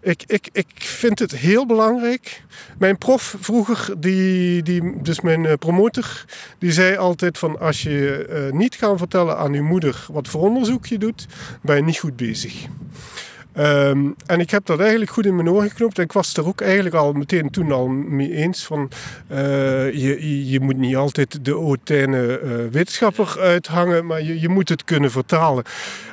Ik, 0.00 0.22
ik, 0.26 0.48
ik 0.52 0.70
vind 0.76 1.18
het 1.18 1.36
heel 1.36 1.66
belangrijk. 1.66 2.42
Mijn 2.78 2.98
prof 2.98 3.36
vroeger, 3.40 3.94
die, 3.98 4.62
die, 4.62 5.02
dus 5.02 5.20
mijn 5.20 5.58
promotor, 5.58 6.24
die 6.58 6.72
zei 6.72 6.96
altijd 6.96 7.38
van 7.38 7.60
als 7.60 7.82
je 7.82 8.50
niet 8.52 8.74
gaat 8.74 8.98
vertellen 8.98 9.38
aan 9.38 9.52
je 9.52 9.62
moeder 9.62 10.06
wat 10.12 10.28
voor 10.28 10.40
onderzoek 10.40 10.86
je 10.86 10.98
doet, 10.98 11.26
ben 11.62 11.76
je 11.76 11.82
niet 11.82 11.98
goed 11.98 12.16
bezig. 12.16 12.66
Um, 13.58 14.14
en 14.26 14.40
ik 14.40 14.50
heb 14.50 14.66
dat 14.66 14.80
eigenlijk 14.80 15.10
goed 15.10 15.26
in 15.26 15.36
mijn 15.36 15.50
oren. 15.50 15.70
En 15.76 16.02
ik 16.02 16.12
was 16.12 16.36
er 16.36 16.46
ook 16.46 16.60
eigenlijk 16.60 16.94
al 16.94 17.12
meteen 17.12 17.50
toen 17.50 17.72
al 17.72 17.88
mee 17.88 18.32
eens 18.32 18.64
van... 18.64 18.90
Uh, 19.32 19.38
je, 19.92 20.48
je 20.50 20.60
moet 20.60 20.76
niet 20.76 20.96
altijd 20.96 21.44
de 21.44 21.52
hautaine 21.52 22.40
uh, 22.44 22.50
wetenschapper 22.72 23.36
uithangen, 23.40 24.06
maar 24.06 24.22
je, 24.22 24.40
je 24.40 24.48
moet 24.48 24.68
het 24.68 24.84
kunnen 24.84 25.10
vertalen. 25.10 25.64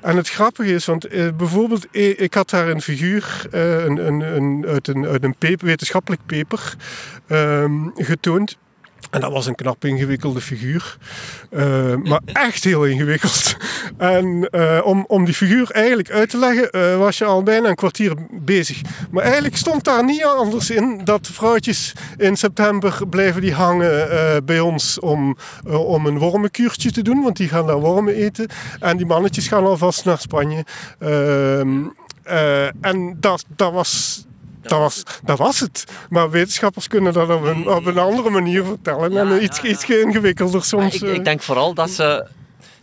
En 0.01 0.17
het 0.17 0.29
grappige 0.29 0.73
is, 0.73 0.85
want 0.85 1.13
uh, 1.13 1.27
bijvoorbeeld, 1.37 1.87
ik 1.91 2.33
had 2.33 2.49
daar 2.49 2.69
een 2.69 2.81
figuur 2.81 3.47
een, 3.51 4.07
een, 4.07 4.19
een, 4.21 4.65
uit 4.67 4.87
een, 4.87 5.05
uit 5.05 5.23
een 5.23 5.35
paper, 5.37 5.65
wetenschappelijk 5.65 6.21
paper 6.25 6.75
um, 7.29 7.91
getoond. 7.95 8.57
En 9.13 9.21
dat 9.21 9.31
was 9.31 9.45
een 9.45 9.55
knap 9.55 9.85
ingewikkelde 9.85 10.41
figuur. 10.41 10.97
Uh, 11.51 11.95
maar 11.95 12.21
echt 12.25 12.63
heel 12.63 12.85
ingewikkeld. 12.85 13.55
En 13.97 14.47
uh, 14.51 14.81
om, 14.83 15.05
om 15.07 15.25
die 15.25 15.33
figuur 15.33 15.71
eigenlijk 15.71 16.11
uit 16.11 16.29
te 16.29 16.37
leggen, 16.37 16.69
uh, 16.71 16.97
was 16.97 17.17
je 17.17 17.25
al 17.25 17.43
bijna 17.43 17.69
een 17.69 17.75
kwartier 17.75 18.13
bezig. 18.31 18.81
Maar 19.11 19.23
eigenlijk 19.23 19.55
stond 19.55 19.83
daar 19.83 20.03
niet 20.03 20.23
anders 20.23 20.69
in 20.69 21.01
dat 21.03 21.27
vrouwtjes 21.31 21.93
in 22.17 22.37
september 22.37 23.07
blijven 23.09 23.41
die 23.41 23.53
hangen 23.53 24.45
bij 24.45 24.59
ons 24.59 24.99
om, 24.99 25.37
om 25.63 26.05
een 26.05 26.17
wormenkuurtje 26.17 26.91
te 26.91 27.01
doen. 27.01 27.21
Want 27.21 27.37
die 27.37 27.47
gaan 27.47 27.67
daar 27.67 27.79
wormen 27.79 28.15
eten. 28.15 28.47
En 28.79 28.97
die 28.97 29.05
mannetjes 29.05 29.47
gaan 29.47 29.65
alvast 29.65 30.05
naar 30.05 30.19
Spanje. 30.19 30.65
Ehm, 30.99 31.83
en 32.81 33.17
dat, 33.19 33.45
dat 33.55 33.73
was 33.73 34.25
dat 34.63 34.79
was, 34.79 35.03
dat 35.23 35.37
was 35.37 35.59
het. 35.59 35.83
Maar 36.09 36.29
wetenschappers 36.29 36.87
kunnen 36.87 37.13
dat 37.13 37.29
op 37.29 37.43
een, 37.43 37.69
op 37.69 37.85
een 37.85 37.97
andere 37.97 38.29
manier 38.29 38.63
vertellen. 38.63 39.17
En 39.17 39.43
iets, 39.43 39.61
iets 39.61 39.89
ingewikkelder 39.89 40.63
soms. 40.63 40.95
Ik, 40.95 41.01
ik, 41.01 41.17
eh. 41.17 41.23
denk 41.23 41.41
vooral 41.41 41.73
dat 41.73 41.89
ze 41.89 42.27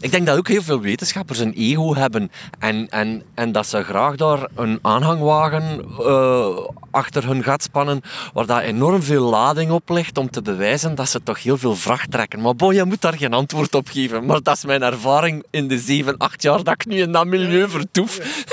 ik 0.01 0.11
denk 0.11 0.27
dat 0.27 0.39
ook 0.39 0.49
heel 0.49 0.63
veel 0.63 0.81
wetenschappers 0.81 1.39
een 1.39 1.53
ego 1.53 1.95
hebben 1.95 2.31
en, 2.59 2.89
en, 2.89 3.23
en 3.35 3.53
dat 3.53 3.67
ze 3.67 3.83
graag 3.83 4.17
daar 4.17 4.49
een 4.55 4.79
aanhangwagen 4.83 5.85
uh, 6.01 6.67
achter 6.91 7.27
hun 7.27 7.43
gat 7.43 7.63
spannen 7.63 8.01
waar 8.33 8.47
dat 8.47 8.61
enorm 8.61 9.03
veel 9.03 9.29
lading 9.29 9.71
op 9.71 9.89
ligt 9.89 10.19
om 10.19 10.31
te 10.31 10.43
bewijzen 10.43 10.95
dat 10.95 11.09
ze 11.09 11.23
toch 11.23 11.43
heel 11.43 11.59
veel 11.59 11.77
vracht 11.77 12.11
trekken. 12.11 12.41
Maar 12.41 12.57
bon, 12.57 12.75
je 12.75 12.85
moet 12.85 13.01
daar 13.01 13.17
geen 13.17 13.33
antwoord 13.33 13.75
op 13.75 13.89
geven. 13.89 14.25
Maar 14.25 14.43
dat 14.43 14.57
is 14.57 14.65
mijn 14.65 14.83
ervaring 14.83 15.45
in 15.51 15.69
de 15.69 15.79
7, 15.79 16.17
8 16.17 16.43
jaar 16.43 16.63
dat 16.63 16.75
ik 16.75 16.87
nu 16.87 17.01
in 17.01 17.13
dat 17.13 17.27
milieu 17.27 17.69
vertoef. 17.69 18.45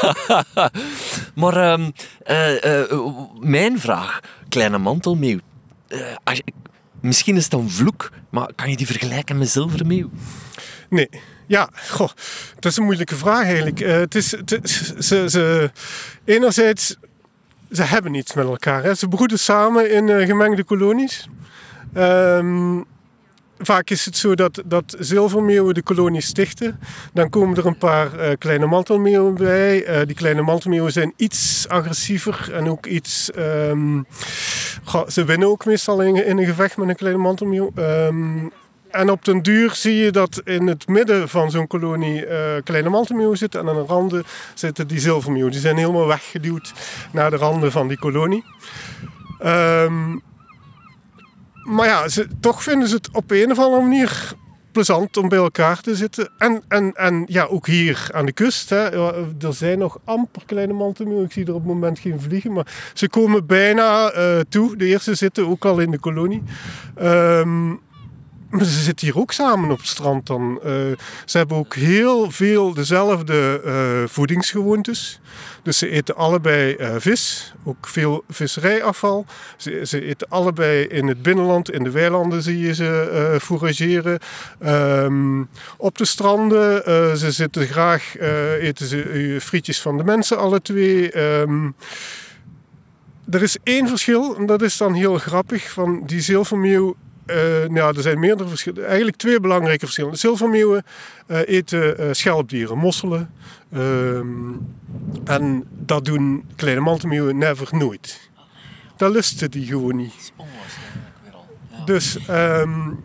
maar 1.35 1.71
um, 1.71 1.91
uh, 2.27 2.63
uh, 2.63 3.09
mijn 3.39 3.79
vraag, 3.79 4.19
kleine 4.49 4.77
mantelmeeuw. 4.77 5.39
Misschien 7.01 7.35
is 7.35 7.43
het 7.43 7.53
een 7.53 7.69
vloek, 7.69 8.11
maar 8.29 8.49
kan 8.55 8.69
je 8.69 8.77
die 8.77 8.85
vergelijken 8.85 9.37
met 9.37 9.49
zilvermeeuw? 9.49 10.09
Nee. 10.89 11.09
Ja, 11.47 11.69
goh, 11.89 12.09
dat 12.59 12.71
is 12.71 12.77
een 12.77 12.83
moeilijke 12.83 13.15
vraag 13.15 13.43
eigenlijk. 13.43 13.81
Uh, 13.81 13.91
het 13.91 14.15
is, 14.15 14.29
ze, 14.99 15.29
ze, 15.29 15.71
enerzijds, 16.25 16.95
ze 17.71 17.83
hebben 17.83 18.13
iets 18.13 18.33
met 18.33 18.45
elkaar. 18.45 18.83
Hè. 18.83 18.93
Ze 18.95 19.07
broeden 19.07 19.39
samen 19.39 19.91
in 19.91 20.07
uh, 20.07 20.25
gemengde 20.25 20.63
kolonies. 20.63 21.27
Um, 21.97 22.85
vaak 23.57 23.89
is 23.89 24.05
het 24.05 24.17
zo 24.17 24.35
dat, 24.35 24.61
dat 24.65 24.95
zilvermeeuwen 24.99 25.73
de 25.73 25.81
kolonie 25.81 26.21
stichten. 26.21 26.79
Dan 27.13 27.29
komen 27.29 27.57
er 27.57 27.65
een 27.65 27.77
paar 27.77 28.19
uh, 28.19 28.35
kleine 28.37 28.65
mantelmeeuwen 28.65 29.33
bij. 29.33 30.05
Die 30.05 30.15
kleine 30.15 30.41
mantelmeeuwen 30.41 30.91
zijn 30.91 31.13
iets 31.15 31.65
agressiever 31.67 32.49
en 32.53 32.69
ook 32.69 32.85
iets... 32.85 33.29
Um, 33.37 34.05
ze 35.07 35.25
winnen 35.25 35.47
ook 35.47 35.65
meestal 35.65 36.01
in, 36.01 36.37
een 36.37 36.45
gevecht 36.45 36.77
met 36.77 36.89
een 36.89 36.95
kleine 36.95 37.19
mantelmeeuw. 37.19 37.71
Um, 37.75 38.51
en 38.97 39.09
op 39.09 39.25
den 39.25 39.41
duur 39.41 39.71
zie 39.73 39.95
je 39.95 40.11
dat 40.11 40.41
in 40.43 40.67
het 40.67 40.87
midden 40.87 41.29
van 41.29 41.51
zo'n 41.51 41.67
kolonie 41.67 42.25
uh, 42.25 42.31
kleine 42.63 42.89
mantelmeeuwen 42.89 43.37
zitten. 43.37 43.59
En 43.59 43.69
aan 43.69 43.75
de 43.75 43.85
randen 43.87 44.23
zitten 44.53 44.87
die 44.87 44.99
zilvermeeuwen. 44.99 45.51
Die 45.51 45.61
zijn 45.61 45.77
helemaal 45.77 46.07
weggeduwd 46.07 46.73
naar 47.11 47.29
de 47.29 47.35
randen 47.35 47.71
van 47.71 47.87
die 47.87 47.99
kolonie. 47.99 48.43
Um, 49.45 50.21
maar 51.63 51.87
ja, 51.87 52.07
ze, 52.07 52.27
toch 52.39 52.63
vinden 52.63 52.87
ze 52.87 52.95
het 52.95 53.09
op 53.11 53.31
een 53.31 53.51
of 53.51 53.59
andere 53.59 53.81
manier 53.81 54.35
plezant 54.71 55.17
om 55.17 55.29
bij 55.29 55.37
elkaar 55.37 55.81
te 55.81 55.95
zitten. 55.95 56.29
En, 56.37 56.63
en, 56.67 56.93
en 56.93 57.23
ja, 57.27 57.43
ook 57.43 57.67
hier 57.67 58.09
aan 58.13 58.25
de 58.25 58.31
kust. 58.31 58.69
Hè, 58.69 59.11
er 59.41 59.53
zijn 59.53 59.79
nog 59.79 59.99
amper 60.03 60.41
kleine 60.45 60.73
mantelmeeuwen. 60.73 61.25
Ik 61.25 61.31
zie 61.31 61.45
er 61.45 61.53
op 61.53 61.59
het 61.59 61.73
moment 61.73 61.99
geen 61.99 62.21
vliegen. 62.21 62.53
Maar 62.53 62.91
ze 62.93 63.09
komen 63.09 63.45
bijna 63.45 64.15
uh, 64.15 64.39
toe. 64.49 64.75
De 64.75 64.85
eerste 64.85 65.15
zitten 65.15 65.47
ook 65.47 65.65
al 65.65 65.79
in 65.79 65.91
de 65.91 65.99
kolonie. 65.99 66.43
Um, 67.01 67.79
ze 68.51 68.65
zitten 68.65 69.07
hier 69.07 69.17
ook 69.17 69.31
samen 69.31 69.71
op 69.71 69.77
het 69.77 69.87
strand 69.87 70.27
dan. 70.27 70.59
Uh, 70.65 70.71
ze 71.25 71.37
hebben 71.37 71.57
ook 71.57 71.75
heel 71.75 72.31
veel 72.31 72.73
dezelfde 72.73 73.61
uh, 73.65 74.09
voedingsgewoontes. 74.09 75.19
Dus 75.63 75.77
ze 75.77 75.89
eten 75.89 76.15
allebei 76.15 76.75
uh, 76.79 76.95
vis, 76.97 77.53
ook 77.63 77.87
veel 77.87 78.23
visserijafval. 78.29 79.25
Ze, 79.57 79.81
ze, 79.85 80.01
eten 80.01 80.27
allebei 80.29 80.83
in 80.83 81.07
het 81.07 81.21
binnenland, 81.21 81.71
in 81.71 81.83
de 81.83 81.91
weilanden 81.91 82.41
zie 82.41 82.59
je 82.59 82.73
ze 82.73 83.37
fourageren. 83.41 84.19
Um, 84.65 85.49
op 85.77 85.97
de 85.97 86.05
stranden, 86.05 86.83
ze 87.17 87.31
zitten 87.31 87.67
graag, 87.67 88.17
eten 88.59 88.87
ze 88.87 89.37
frietjes 89.41 89.81
van 89.81 89.97
de 89.97 90.03
mensen 90.03 90.37
alle 90.37 90.61
twee. 90.61 91.19
Um, 91.39 91.75
er 93.29 93.41
is 93.41 93.57
één 93.63 93.87
verschil, 93.87 94.35
en 94.37 94.45
dat 94.45 94.61
is 94.61 94.77
dan 94.77 94.93
heel 94.93 95.17
grappig, 95.17 95.69
van 95.69 96.03
die 96.05 96.21
zilvermeeuw 96.21 96.95
uh, 97.31 97.69
nou, 97.69 97.95
er 97.95 98.01
zijn 98.01 98.19
meerdere 98.19 98.49
verschillen. 98.49 98.85
Eigenlijk 98.85 99.17
twee 99.17 99.39
belangrijke 99.39 99.85
verschillen. 99.85 100.17
Zilvermeeuwen 100.17 100.85
uh, 101.27 101.39
eten 101.45 102.01
uh, 102.01 102.07
schelpdieren, 102.11 102.77
mosselen. 102.77 103.31
Ehm, 103.73 104.51
en 105.25 105.63
dat 105.69 106.05
doen 106.05 106.45
kleine 106.55 106.81
mantelmeeuwen 106.81 107.37
never 107.37 107.67
nooit. 107.71 108.29
Dat 108.97 109.11
lusten 109.11 109.51
die 109.51 109.65
gewoon 109.65 109.95
niet. 109.95 110.33
Dus, 111.85 112.17
um, 112.29 113.03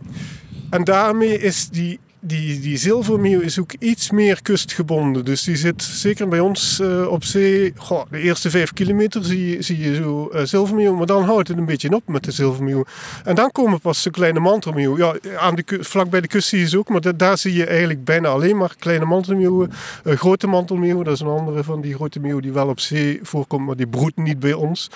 en 0.70 0.84
daarmee 0.84 1.38
is 1.38 1.68
die 1.68 2.00
die, 2.24 2.60
die 2.60 2.76
zilvermeeuw 2.76 3.40
is 3.40 3.58
ook 3.58 3.72
iets 3.78 4.10
meer 4.10 4.42
kustgebonden. 4.42 5.24
Dus 5.24 5.42
die 5.42 5.56
zit 5.56 5.82
zeker 5.82 6.28
bij 6.28 6.40
ons 6.40 6.80
uh, 6.80 7.06
op 7.06 7.24
zee. 7.24 7.72
Goh, 7.76 8.02
de 8.10 8.18
eerste 8.18 8.50
vijf 8.50 8.72
kilometer 8.72 9.24
zie, 9.24 9.62
zie 9.62 9.78
je 9.78 9.94
zo 9.94 10.30
uh, 10.32 10.42
zilvermeeuw. 10.42 10.94
Maar 10.94 11.06
dan 11.06 11.24
houdt 11.24 11.48
het 11.48 11.58
een 11.58 11.64
beetje 11.64 11.94
op 11.94 12.08
met 12.08 12.24
de 12.24 12.30
zilvermeeuw. 12.30 12.84
En 13.24 13.34
dan 13.34 13.50
komen 13.50 13.80
pas 13.80 14.02
de 14.02 14.10
kleine 14.10 14.40
mantelmeeuw. 14.40 14.96
Ja, 14.96 15.14
aan 15.38 15.54
de, 15.54 15.78
vlak 15.80 16.10
bij 16.10 16.20
de 16.20 16.28
kust 16.28 16.48
zie 16.48 16.58
je 16.58 16.68
ze 16.68 16.78
ook. 16.78 16.88
Maar 16.88 17.00
de, 17.00 17.16
daar 17.16 17.38
zie 17.38 17.52
je 17.52 17.66
eigenlijk 17.66 18.04
bijna 18.04 18.28
alleen 18.28 18.56
maar 18.56 18.74
kleine 18.78 19.04
mantelmeeuwen. 19.04 19.72
Uh, 20.04 20.16
grote 20.16 20.46
mantelmeeuw, 20.46 21.02
dat 21.02 21.14
is 21.14 21.20
een 21.20 21.26
andere 21.26 21.64
van 21.64 21.80
die 21.80 21.94
grote 21.94 22.20
meeuw 22.20 22.40
die 22.40 22.52
wel 22.52 22.68
op 22.68 22.80
zee 22.80 23.20
voorkomt. 23.22 23.66
Maar 23.66 23.76
die 23.76 23.86
broedt 23.86 24.16
niet 24.16 24.40
bij 24.40 24.52
ons. 24.52 24.90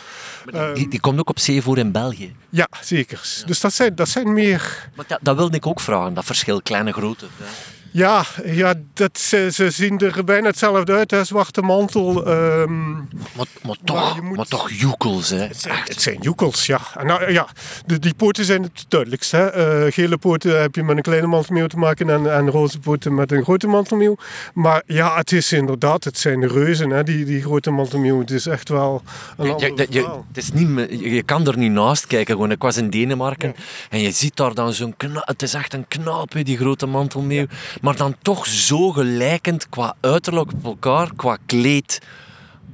Die, 0.45 0.73
die, 0.73 0.89
die, 0.89 1.01
komt 1.01 1.19
ook 1.19 1.29
op 1.29 1.39
zee 1.39 1.63
voor 1.63 1.79
in 1.79 1.93
België? 1.93 2.35
Ja, 2.49 2.69
zeker. 2.81 3.39
Ja. 3.41 3.47
Dus 3.47 3.61
dat 3.61 3.73
zijn, 3.73 3.95
dat 3.95 4.09
zijn 4.09 4.33
meer... 4.33 4.89
Maar 4.97 5.05
dat, 5.09 5.19
dat 5.23 5.37
wilde 5.37 5.57
ik 5.57 5.67
ook 5.67 5.81
vragen, 5.81 6.15
dat 6.15 6.25
verschil 6.25 6.63
kleine 6.63 6.93
grote 6.93 7.16
of 7.23 7.39
that. 7.39 7.76
Ja, 7.97 8.25
ja 8.45 8.75
dat, 8.95 9.19
ze, 9.19 9.49
ze, 9.53 9.71
zien 9.71 9.99
er 9.99 10.25
bijna 10.25 10.47
hetzelfde 10.47 10.93
uit, 10.93 11.11
hè, 11.11 11.25
zwarte 11.25 11.63
mantel. 11.63 12.29
Um, 12.29 13.09
maar, 13.37 13.47
maar, 13.63 13.77
toch, 13.85 14.21
maar, 14.21 14.25
moet... 14.25 14.51
toch 14.51 14.71
joekels, 14.71 15.29
hè? 15.29 15.37
Het 15.37 15.61
zijn, 15.61 15.79
het 15.85 16.03
zijn 16.03 16.19
joekels, 16.21 16.67
ja. 16.67 16.81
Nou, 17.03 17.33
ja 17.33 17.49
de, 17.87 17.99
die 17.99 18.15
poten 18.15 18.45
zijn 18.45 18.63
het 18.63 18.85
duidelijkst. 18.89 19.31
Hè. 19.31 19.85
Uh, 19.85 19.93
gele 19.93 20.19
poten 20.19 20.61
heb 20.61 20.75
je 20.75 20.83
met 20.83 20.97
een 20.97 21.03
kleine 21.03 21.27
mantelmeeuw 21.27 21.67
te 21.67 21.77
maken 21.77 22.11
en, 22.11 22.33
en 22.33 22.51
roze 22.51 22.79
poten 22.79 23.15
met 23.15 23.33
een 23.33 23.45
grote 23.45 23.67
mantelmeeuw. 23.67 24.17
Maar 24.55 24.83
ja, 24.87 25.17
het 25.17 25.33
is 25.33 25.53
inderdaad, 25.53 26.05
het 26.05 26.19
zijn 26.19 26.49
reuzen, 26.49 26.91
hè, 26.91 27.03
die, 27.03 27.25
die 27.25 27.43
grote 27.43 27.71
mantelmeeuw. 27.71 28.21
Het 28.21 28.31
is 28.31 28.47
echt 28.47 28.69
wel 28.69 29.03
een 29.37 29.47
ja, 29.47 29.67
je, 29.67 29.87
je, 29.91 30.09
het 30.29 30.37
is 30.37 30.53
niet, 30.53 31.01
je 31.01 31.23
kan 31.23 31.47
er 31.47 31.59
niet 31.59 31.73
naast 31.73 32.07
kijken. 32.07 32.35
Gewoon. 32.35 32.51
Ik 32.51 32.63
was 32.63 32.77
in 32.77 32.91
Denemarken 32.91 33.55
ja. 33.57 33.63
en 33.91 34.01
je 34.01 34.11
ziet 34.11 34.37
daar 34.37 34.55
dan 34.55 34.73
zo'n 34.73 34.95
Het 35.15 35.43
is 35.43 35.55
echt 35.55 35.75
een 35.75 35.89
knaap, 35.89 36.35
die 36.43 36.57
grote 36.57 36.87
mantelmeeuw. 36.87 37.47
Maar 37.87 37.97
dan 37.97 38.17
toch 38.23 38.47
zo 38.47 38.93
gelijkend 38.93 39.69
qua 39.69 39.95
uiterlijk 40.01 40.53
op 40.53 40.65
elkaar, 40.65 41.11
qua 41.17 41.37
kleed. 41.47 42.01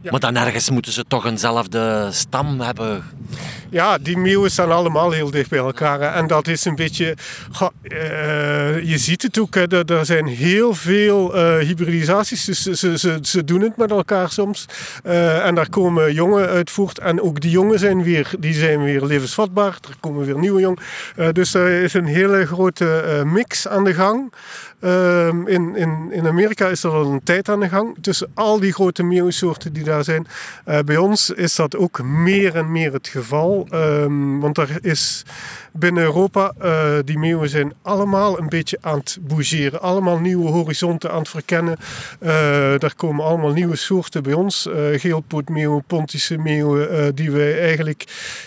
Ja. 0.00 0.10
Maar 0.10 0.20
dan 0.20 0.36
ergens 0.36 0.70
moeten 0.70 0.92
ze 0.92 1.04
toch 1.08 1.26
eenzelfde 1.26 2.08
stam 2.12 2.60
hebben. 2.60 3.04
Ja, 3.73 3.99
die 3.99 4.18
meeuwen 4.18 4.51
staan 4.51 4.73
allemaal 4.73 5.11
heel 5.11 5.31
dicht 5.31 5.51
bij 5.51 5.59
elkaar. 5.59 6.01
En 6.01 6.27
dat 6.27 6.49
is 6.49 6.64
een 6.64 6.75
beetje... 6.75 7.16
Uh, 7.83 8.83
je 8.83 8.99
ziet 8.99 9.23
het 9.23 9.39
ook, 9.39 9.55
er 9.55 10.07
zijn 10.07 10.27
heel 10.27 10.75
veel 10.75 11.37
uh, 11.37 11.57
hybridisaties. 11.59 12.45
Dus 12.45 12.62
ze, 12.62 12.99
ze, 12.99 13.18
ze 13.23 13.45
doen 13.45 13.61
het 13.61 13.77
met 13.77 13.91
elkaar 13.91 14.31
soms. 14.31 14.66
Uh, 15.05 15.47
en 15.47 15.55
daar 15.55 15.68
komen 15.68 16.12
jongen 16.12 16.49
uit 16.49 16.70
voort. 16.70 16.99
En 16.99 17.20
ook 17.20 17.41
die 17.41 17.51
jongen 17.51 17.79
zijn 17.79 18.03
weer, 18.03 18.31
die 18.39 18.55
zijn 18.55 18.83
weer 18.83 19.05
levensvatbaar. 19.05 19.79
Er 19.89 19.97
komen 20.01 20.25
weer 20.25 20.39
nieuwe 20.39 20.61
jongen. 20.61 20.83
dus 21.33 21.55
er 21.55 21.83
is 21.83 21.95
een 21.95 22.07
hele 22.07 22.47
grote 22.47 23.23
mix 23.27 23.68
aan 23.68 23.85
de 23.85 23.95
gang. 23.95 24.33
Um, 24.85 25.49
in, 25.49 25.77
in, 25.77 26.09
in 26.11 26.27
Amerika 26.27 26.68
is 26.68 26.85
er 26.85 26.91
al 26.91 27.12
een 27.12 27.23
tijd 27.25 27.49
aan 27.49 27.61
de 27.61 27.68
gang 27.68 27.97
tussen 28.01 28.31
al 28.35 28.61
die 28.61 28.73
grote 28.73 29.03
meeuwsoorten 29.03 29.73
die 29.73 29.85
daar 29.85 30.05
zijn. 30.05 30.27
Bij 30.85 30.97
ons 30.97 31.31
is 31.31 31.55
dat 31.55 31.77
ook 31.77 32.03
meer 32.03 32.57
en 32.57 32.73
meer 32.73 32.93
het 32.93 33.09
geval. 33.09 33.61
Um, 33.70 34.40
want 34.40 34.58
er 34.58 34.78
is 34.80 35.22
binnen 35.72 36.02
Europa, 36.02 36.52
uh, 36.62 36.98
die 37.04 37.18
meeuwen 37.18 37.48
zijn 37.48 37.72
allemaal 37.82 38.38
een 38.38 38.48
beetje 38.48 38.78
aan 38.80 38.98
het 38.98 39.18
bougeren. 39.20 39.80
Allemaal 39.80 40.18
nieuwe 40.18 40.48
horizonten 40.48 41.12
aan 41.12 41.18
het 41.18 41.28
verkennen. 41.28 41.76
Uh, 42.20 42.28
daar 42.78 42.94
komen 42.96 43.24
allemaal 43.24 43.52
nieuwe 43.52 43.76
soorten 43.76 44.22
bij 44.22 44.32
ons. 44.32 44.68
geelpootmeeuwen, 44.96 45.84
pontische 45.86 46.38
meeuwen, 46.38 47.14
die 47.14 47.30
wij 47.30 47.60
eigenlijk 47.60 48.04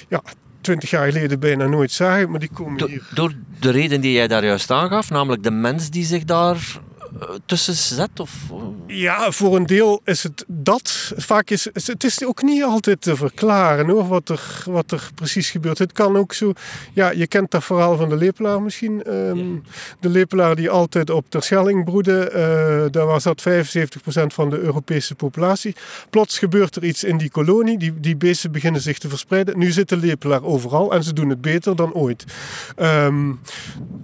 ja, 0.09 0.22
twintig 0.66 0.89
jaar 0.89 1.11
geleden 1.11 1.39
bijna 1.39 1.68
nooit 1.68 1.91
zagen, 1.91 2.30
maar 2.30 2.39
die 2.39 2.49
komen 2.53 2.78
Do, 2.78 2.88
hier. 2.88 3.03
Door 3.13 3.34
de 3.59 3.70
reden 3.70 4.01
die 4.01 4.11
jij 4.11 4.28
daar 4.28 4.45
juist 4.45 4.72
aangaf, 4.72 5.09
namelijk 5.09 5.43
de 5.43 5.51
mens 5.51 5.89
die 5.89 6.05
zich 6.05 6.24
daar 6.24 6.55
eh, 6.55 6.95
tussen 7.45 7.74
zet? 7.74 8.20
Of? 8.20 8.32
Ja, 8.88 9.32
voor 9.32 9.55
een 9.55 9.66
deel 9.66 10.01
is 10.03 10.24
het 10.24 10.45
dat. 10.47 11.13
Vaak 11.18 11.49
is 11.49 11.70
het 11.74 12.03
is 12.03 12.26
ook 12.26 12.41
niet 12.41 12.63
altijd 12.63 13.01
te 13.01 13.16
verklaren 13.16 13.89
hoor, 13.89 14.07
wat, 14.07 14.30
er, 14.30 14.63
wat 14.66 14.91
er 14.91 15.09
precies 15.16 15.49
gebeurt. 15.49 15.78
Het 15.78 15.91
kan 15.91 16.18
ook 16.18 16.34
zo. 16.34 16.53
Ja, 16.93 17.11
je 17.11 17.28
kent 17.28 17.51
dat 17.51 17.63
verhaal 17.63 17.97
van 17.97 18.09
de 18.09 18.16
lepelaar 18.16 18.61
misschien. 18.61 19.13
Um, 19.13 19.53
ja. 19.53 19.59
De 19.99 20.09
lepelaar 20.09 20.55
die 20.55 20.70
altijd 20.70 21.09
op 21.09 21.30
Terschelling 21.30 21.86
broedde. 21.86 22.32
Uh, 22.32 22.91
daar 22.91 23.05
was 23.05 23.24
dat 23.24 23.43
75% 23.49 23.51
van 24.34 24.49
de 24.49 24.59
Europese 24.59 25.16
populatie. 25.16 25.76
Plots 26.09 26.39
gebeurt 26.39 26.76
er 26.76 26.84
iets 26.84 27.03
in 27.03 27.18
die 27.18 27.30
kolonie. 27.30 27.78
Die, 27.78 27.99
die 27.99 28.16
beesten 28.16 28.51
beginnen 28.51 28.82
zich 28.82 28.97
te 28.97 29.09
verspreiden. 29.09 29.57
Nu 29.57 29.72
zit 29.72 29.89
de 29.89 29.97
lepelaar 29.97 30.43
overal 30.43 30.93
en 30.93 31.03
ze 31.03 31.13
doen 31.13 31.30
het 31.30 31.41
beter 31.41 31.76
dan 31.76 31.93
ooit. 31.93 32.26
Um, 32.78 33.39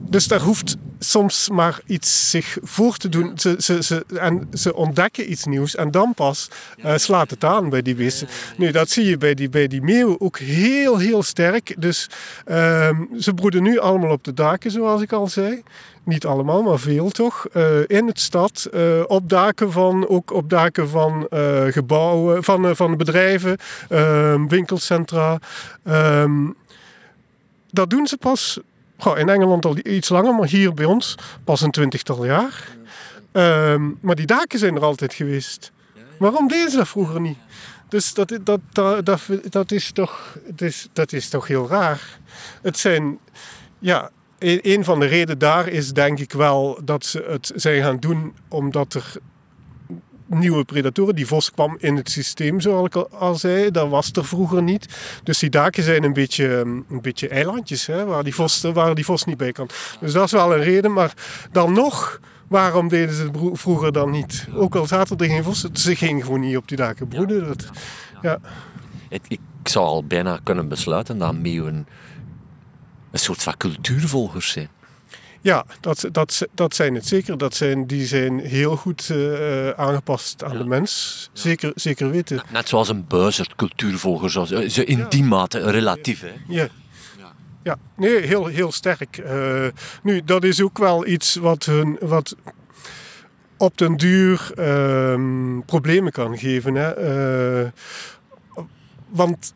dus 0.09 0.27
daar 0.27 0.41
hoeft 0.41 0.77
soms 0.99 1.49
maar 1.49 1.79
iets 1.85 2.29
zich 2.29 2.57
voor 2.61 2.97
te 3.01 3.09
doen. 3.09 3.31
Ze, 3.35 3.55
ze, 3.57 3.83
ze, 3.83 4.05
en 4.19 4.47
ze 4.53 4.75
ontdekken 4.75 5.31
iets 5.31 5.45
nieuws 5.45 5.75
en 5.75 5.91
dan 5.91 6.13
pas 6.13 6.49
uh, 6.77 6.97
slaat 6.97 7.29
het 7.29 7.43
aan 7.43 7.69
bij 7.69 7.81
die 7.81 7.95
beesten. 7.95 8.27
Nu, 8.57 8.71
dat 8.71 8.89
zie 8.89 9.05
je 9.05 9.17
bij 9.17 9.33
die, 9.33 9.49
bij 9.49 9.67
die 9.67 9.81
meeuwen 9.81 10.21
ook 10.21 10.37
heel, 10.37 10.97
heel 10.97 11.23
sterk. 11.23 11.75
Dus 11.77 12.09
uh, 12.47 12.89
ze 13.19 13.33
broeden 13.33 13.63
nu 13.63 13.79
allemaal 13.79 14.11
op 14.11 14.23
de 14.23 14.33
daken, 14.33 14.71
zoals 14.71 15.01
ik 15.01 15.11
al 15.11 15.27
zei. 15.27 15.63
Niet 16.03 16.25
allemaal, 16.25 16.61
maar 16.61 16.79
veel 16.79 17.09
toch. 17.09 17.47
Uh, 17.53 17.63
in 17.87 18.07
het 18.07 18.19
stad, 18.19 18.67
uh, 18.73 19.03
op 19.07 19.29
daken 19.29 19.71
van, 19.71 20.07
ook 20.07 20.33
op 20.33 20.49
daken 20.49 20.89
van 20.89 21.27
uh, 21.29 21.63
gebouwen, 21.67 22.43
van, 22.43 22.75
van 22.75 22.97
bedrijven, 22.97 23.57
ehm, 23.89 24.47
winkelcentra. 24.47 25.39
Um, 25.87 26.55
dat 27.71 27.89
doen 27.89 28.07
ze 28.07 28.17
pas 28.17 28.59
Goh, 29.01 29.17
in 29.17 29.29
Engeland 29.29 29.65
al 29.65 29.77
iets 29.83 30.09
langer, 30.09 30.35
maar 30.35 30.47
hier 30.47 30.73
bij 30.73 30.85
ons 30.85 31.15
pas 31.43 31.61
een 31.61 31.71
twintigtal 31.71 32.25
jaar. 32.25 32.67
Um, 33.31 33.97
maar 34.01 34.15
die 34.15 34.25
daken 34.25 34.59
zijn 34.59 34.75
er 34.75 34.83
altijd 34.83 35.13
geweest. 35.13 35.71
Waarom 36.19 36.47
deden 36.47 36.71
ze 36.71 36.77
dat 36.77 36.87
vroeger 36.87 37.21
niet? 37.21 37.37
Dus 37.89 38.13
dat, 38.13 38.39
dat, 38.43 38.59
dat, 38.71 39.05
dat, 39.05 39.21
dat, 39.49 39.71
is, 39.71 39.91
toch, 39.91 40.37
dat, 40.47 40.61
is, 40.61 40.87
dat 40.93 41.13
is 41.13 41.29
toch 41.29 41.47
heel 41.47 41.67
raar. 41.67 42.19
Het 42.61 42.77
zijn, 42.77 43.19
ja, 43.79 44.09
een 44.39 44.83
van 44.83 44.99
de 44.99 45.05
redenen 45.05 45.39
daar 45.39 45.67
is 45.67 45.91
denk 45.91 46.19
ik 46.19 46.31
wel 46.31 46.79
dat 46.83 47.05
ze 47.05 47.25
het 47.27 47.51
zijn 47.55 47.83
gaan 47.83 47.99
doen 47.99 48.35
omdat 48.47 48.93
er 48.93 49.13
nieuwe 50.33 50.63
predatoren. 50.63 51.15
Die 51.15 51.27
vos 51.27 51.51
kwam 51.51 51.77
in 51.79 51.95
het 51.95 52.09
systeem, 52.09 52.59
zoals 52.59 52.85
ik 52.85 52.95
al 52.95 53.35
zei. 53.35 53.71
Dat 53.71 53.89
was 53.89 54.11
er 54.11 54.25
vroeger 54.25 54.63
niet. 54.63 54.87
Dus 55.23 55.39
die 55.39 55.49
daken 55.49 55.83
zijn 55.83 56.03
een 56.03 56.13
beetje, 56.13 56.47
een 56.89 57.01
beetje 57.01 57.27
eilandjes 57.27 57.85
hè, 57.85 58.05
waar, 58.05 58.23
die 58.23 58.35
vos, 58.35 58.61
waar 58.61 58.95
die 58.95 59.05
vos 59.05 59.25
niet 59.25 59.37
bij 59.37 59.51
kan. 59.51 59.69
Dus 59.99 60.13
dat 60.13 60.25
is 60.25 60.31
wel 60.31 60.53
een 60.53 60.63
reden. 60.63 60.93
Maar 60.93 61.13
dan 61.51 61.73
nog, 61.73 62.19
waarom 62.47 62.87
deden 62.87 63.15
ze 63.15 63.23
het 63.23 63.59
vroeger 63.59 63.91
dan 63.91 64.11
niet? 64.11 64.47
Ook 64.55 64.75
al 64.75 64.87
zaten 64.87 65.17
er 65.17 65.25
geen 65.25 65.43
vossen, 65.43 65.69
ze 65.77 65.95
gingen 65.95 66.23
gewoon 66.23 66.39
niet 66.39 66.57
op 66.57 66.67
die 66.67 66.77
daken 66.77 67.07
broeden. 67.07 67.47
Dat, 67.47 67.69
ja. 68.21 68.39
Ik 69.09 69.39
zou 69.63 69.85
al 69.85 70.03
bijna 70.03 70.39
kunnen 70.43 70.67
besluiten 70.67 71.17
dat 71.17 71.35
meeuwen 71.35 71.87
een 73.11 73.19
soort 73.19 73.43
van 73.43 73.57
cultuurvolgers 73.57 74.51
zijn. 74.51 74.69
Ja, 75.41 75.65
dat, 75.79 76.07
dat, 76.11 76.47
dat 76.53 76.75
zijn 76.75 76.95
het 76.95 77.07
zeker. 77.07 77.37
Dat 77.37 77.55
zijn, 77.55 77.87
die 77.87 78.05
zijn 78.05 78.39
heel 78.39 78.75
goed 78.75 79.09
uh, 79.11 79.69
aangepast 79.69 80.43
aan 80.43 80.51
ja. 80.51 80.57
de 80.57 80.65
mens. 80.65 81.29
Zeker, 81.33 81.71
zeker 81.75 82.11
weten. 82.11 82.41
Net 82.51 82.69
zoals 82.69 82.89
een 82.89 83.07
buizerd 83.07 83.55
cultuurvolger, 83.55 84.29
zoals, 84.29 84.49
zo 84.49 84.81
in 84.81 84.97
ja. 84.97 85.07
die 85.07 85.23
mate 85.23 85.71
relatief. 85.71 86.21
Hè? 86.21 86.31
Ja. 86.47 86.67
ja. 87.63 87.77
Nee, 87.95 88.17
heel, 88.17 88.45
heel 88.45 88.71
sterk. 88.71 89.17
Uh, 89.17 89.67
nu, 90.03 90.21
dat 90.25 90.43
is 90.43 90.61
ook 90.61 90.77
wel 90.77 91.07
iets 91.07 91.35
wat, 91.35 91.65
hun, 91.65 91.97
wat 91.99 92.35
op 93.57 93.77
den 93.77 93.97
duur 93.97 94.51
uh, 94.57 95.59
problemen 95.65 96.11
kan 96.11 96.37
geven. 96.37 96.75
Hè? 96.75 96.91
Want 99.09 99.53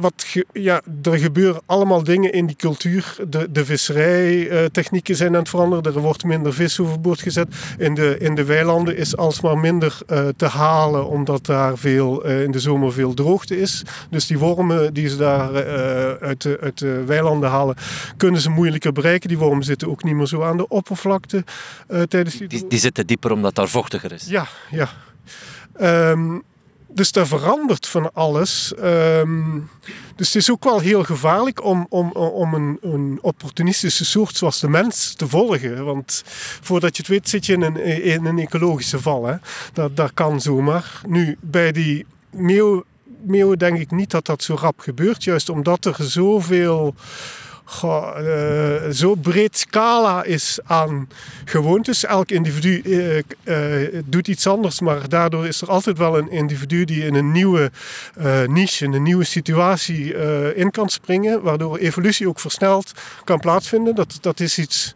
wat 0.00 0.34
ja, 0.52 0.82
er 1.02 1.18
gebeuren 1.18 1.62
allemaal 1.66 2.04
dingen 2.04 2.32
in 2.32 2.46
die 2.46 2.56
cultuur. 2.56 3.16
De, 3.28 3.50
de 3.50 3.64
visserijtechnieken 3.64 5.16
zijn 5.16 5.32
aan 5.34 5.40
het 5.40 5.48
veranderen. 5.48 5.94
Er 5.94 6.00
wordt 6.00 6.24
minder 6.24 6.54
vis 6.54 6.80
overboord 6.80 7.20
gezet. 7.20 7.48
In 7.78 7.94
de, 7.94 8.16
in 8.18 8.34
de 8.34 8.44
weilanden 8.44 8.96
is 8.96 9.16
alsmaar 9.16 9.58
minder 9.58 9.98
uh, 10.06 10.28
te 10.36 10.46
halen, 10.46 11.08
omdat 11.08 11.46
daar 11.46 11.78
veel, 11.78 12.26
uh, 12.26 12.42
in 12.42 12.50
de 12.50 12.60
zomer 12.60 12.92
veel 12.92 13.14
droogte 13.14 13.60
is. 13.60 13.82
Dus 14.10 14.26
die 14.26 14.38
wormen 14.38 14.94
die 14.94 15.08
ze 15.08 15.16
daar 15.16 15.52
uh, 15.52 16.28
uit, 16.28 16.42
de, 16.42 16.58
uit 16.60 16.78
de 16.78 17.04
weilanden 17.04 17.50
halen, 17.50 17.76
kunnen 18.16 18.40
ze 18.40 18.50
moeilijker 18.50 18.92
bereiken. 18.92 19.28
Die 19.28 19.38
wormen 19.38 19.64
zitten 19.64 19.88
ook 19.88 20.04
niet 20.04 20.14
meer 20.14 20.26
zo 20.26 20.42
aan 20.42 20.56
de 20.56 20.68
oppervlakte 20.68 21.44
tijdens 22.08 22.36
die... 22.36 22.48
die... 22.48 22.66
Die 22.66 22.78
zitten 22.78 23.06
dieper 23.06 23.32
omdat 23.32 23.54
daar 23.54 23.68
vochtiger 23.68 24.12
is. 24.12 24.26
Ja, 24.26 24.46
ja. 24.70 24.88
Um, 26.10 26.42
dus 26.92 27.12
daar 27.12 27.26
verandert 27.26 27.86
van 27.86 28.12
alles. 28.12 28.72
Um, 28.82 29.70
dus 30.16 30.26
het 30.26 30.42
is 30.42 30.50
ook 30.50 30.64
wel 30.64 30.78
heel 30.78 31.04
gevaarlijk 31.04 31.64
om, 31.64 31.86
om, 31.88 32.12
om 32.12 32.54
een, 32.54 32.78
een, 32.80 33.18
opportunistische 33.22 34.04
soort 34.04 34.36
zoals 34.36 34.60
de 34.60 34.68
mens 34.68 35.14
te 35.14 35.28
volgen. 35.28 35.84
Want 35.84 36.22
voordat 36.60 36.96
je 36.96 37.02
het 37.02 37.10
weet 37.10 37.28
zit 37.28 37.46
je 37.46 37.52
in 37.52 37.62
een, 37.62 37.76
in 38.02 38.24
een 38.24 38.38
ecologische 38.38 39.00
val. 39.00 39.26
Hè. 39.26 39.36
Dat, 39.72 39.96
dat 39.96 40.10
kan 40.14 40.40
zomaar. 40.40 41.00
Nu, 41.06 41.36
bij 41.40 41.72
die 41.72 42.06
meeuwen 42.30 42.84
meeuw 43.22 43.54
denk 43.54 43.78
ik 43.78 43.90
niet 43.90 44.10
dat 44.10 44.26
dat 44.26 44.42
zo 44.42 44.54
rap 44.54 44.80
gebeurt. 44.80 45.24
Juist 45.24 45.48
omdat 45.48 45.84
er 45.84 45.96
zoveel 45.98 46.94
Uh, 47.82 48.90
zo 48.90 49.14
breed 49.14 49.58
scala 49.58 50.24
is 50.24 50.58
aan 50.64 51.08
gewoontes. 51.44 52.04
Elk 52.04 52.30
individu 52.30 52.82
uh, 52.84 53.16
uh, 53.44 54.02
doet 54.04 54.28
iets 54.28 54.46
anders, 54.46 54.80
maar 54.80 55.08
daardoor 55.08 55.46
is 55.46 55.60
er 55.60 55.68
altijd 55.68 55.98
wel 55.98 56.18
een 56.18 56.30
individu 56.30 56.84
die 56.84 57.04
in 57.04 57.14
een 57.14 57.32
nieuwe 57.32 57.70
niche, 58.46 58.84
in 58.84 58.92
een 58.92 59.02
nieuwe 59.02 59.24
situatie 59.24 60.14
in 60.54 60.70
kan 60.70 60.88
springen, 60.88 61.42
waardoor 61.42 61.78
evolutie 61.78 62.28
ook 62.28 62.40
versneld 62.40 62.92
kan 63.24 63.38
plaatsvinden. 63.38 63.94
Dat, 63.94 64.18
dat 64.20 64.40
is 64.40 64.58
iets 64.58 64.92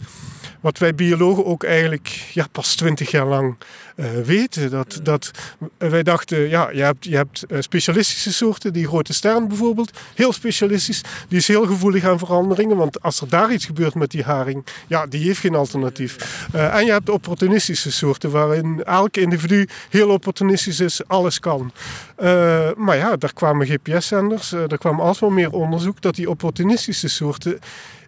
wat 0.65 0.79
wij 0.79 0.95
biologen 0.95 1.45
ook 1.45 1.65
eigenlijk 1.65 2.09
ja, 2.33 2.47
pas 2.53 2.75
twintig 2.75 3.11
jaar 3.11 3.27
lang 3.27 3.57
uh, 3.97 4.07
weten. 4.25 4.71
Dat, 4.71 5.01
dat, 5.03 5.31
wij 5.79 6.03
dachten, 6.03 6.49
ja, 6.49 6.71
je 6.71 6.83
hebt, 6.83 7.05
je 7.05 7.17
hebt 7.17 7.45
uh, 7.49 7.61
specialistische 7.61 8.33
soorten, 8.33 8.73
die 8.73 8.87
grote 8.87 9.13
stern 9.13 9.49
bijvoorbeeld, 9.49 9.99
heel 10.15 10.33
specialistisch. 10.33 11.03
Die 11.29 11.39
is 11.39 11.49
heel 11.49 11.67
gevoelig 11.67 12.05
aan 12.05 12.19
veranderingen, 12.19 12.77
want 12.77 13.03
als 13.03 13.21
er 13.21 13.29
daar 13.29 13.53
iets 13.53 13.65
gebeurt 13.65 13.95
met 13.95 14.11
die 14.11 14.23
haring, 14.23 14.65
ja, 14.87 15.07
die 15.07 15.25
heeft 15.25 15.41
geen 15.41 15.55
alternatief. 15.55 16.47
Uh, 16.55 16.75
en 16.75 16.85
je 16.85 16.93
hebt 16.93 17.09
opportunistische 17.09 17.93
soorten, 17.93 18.31
waarin 18.31 18.83
elk 18.85 19.17
individu 19.17 19.69
heel 19.91 20.09
opportunistisch 20.09 20.81
is, 20.81 21.07
alles 21.07 21.41
kan. 21.41 21.73
maar 22.77 22.97
ja, 22.97 23.17
daar 23.17 23.33
kwamen 23.33 23.67
GPS-zenders, 23.67 24.53
er 24.53 24.79
kwam 24.79 25.01
alsmaar 25.01 25.33
meer 25.33 25.53
onderzoek 25.53 26.01
dat 26.01 26.15
die 26.15 26.31
opportunistische 26.31 27.09
soorten 27.09 27.59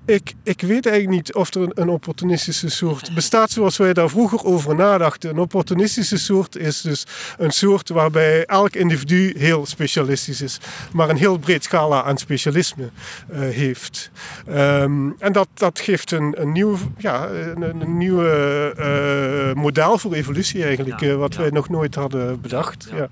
ik, 0.06 0.34
ik 0.42 0.60
weet 0.60 0.86
eigenlijk 0.86 1.16
niet 1.16 1.34
of 1.34 1.54
er 1.54 1.68
een, 1.74 1.88
opportunistische 1.88 2.68
soort 2.68 3.14
bestaat 3.14 3.50
zoals 3.50 3.76
wij 3.76 3.92
daar 3.92 4.08
vroeger 4.08 4.44
over 4.44 4.74
nadachten. 4.74 5.30
Een 5.30 5.38
opportunistische 5.38 6.18
soort 6.18 6.56
is 6.56 6.80
dus 6.80 7.06
een 7.38 7.50
soort 7.50 7.88
waarbij 7.88 8.44
elk 8.44 8.74
individu 8.74 9.34
heel 9.38 9.66
specialistisch 9.66 10.40
is, 10.40 10.58
maar 10.92 11.08
een 11.08 11.16
heel 11.16 11.38
breed 11.38 11.64
scala 11.64 12.02
aan 12.02 12.18
specialisme 12.18 12.90
uh, 13.32 13.38
heeft. 13.38 14.10
Um, 14.48 15.14
en 15.18 15.32
dat, 15.32 15.48
dat 15.54 15.80
geeft 15.80 16.10
een, 16.10 16.34
een 16.40 16.52
nieuw 16.52 16.78
ja, 16.98 17.28
een, 17.28 17.80
een 17.80 17.96
nieuwe 17.96 18.74
uh, 19.54 19.62
model 19.62 19.98
voor 19.98 20.12
evolutie 20.12 20.64
eigenlijk, 20.64 21.00
ja, 21.00 21.08
uh, 21.08 21.16
wat 21.16 21.34
ja. 21.34 21.40
wij 21.40 21.50
nog 21.50 21.68
nooit 21.68 21.94
hadden 21.94 22.40
bedacht. 22.40 22.88
Ja, 22.94 23.08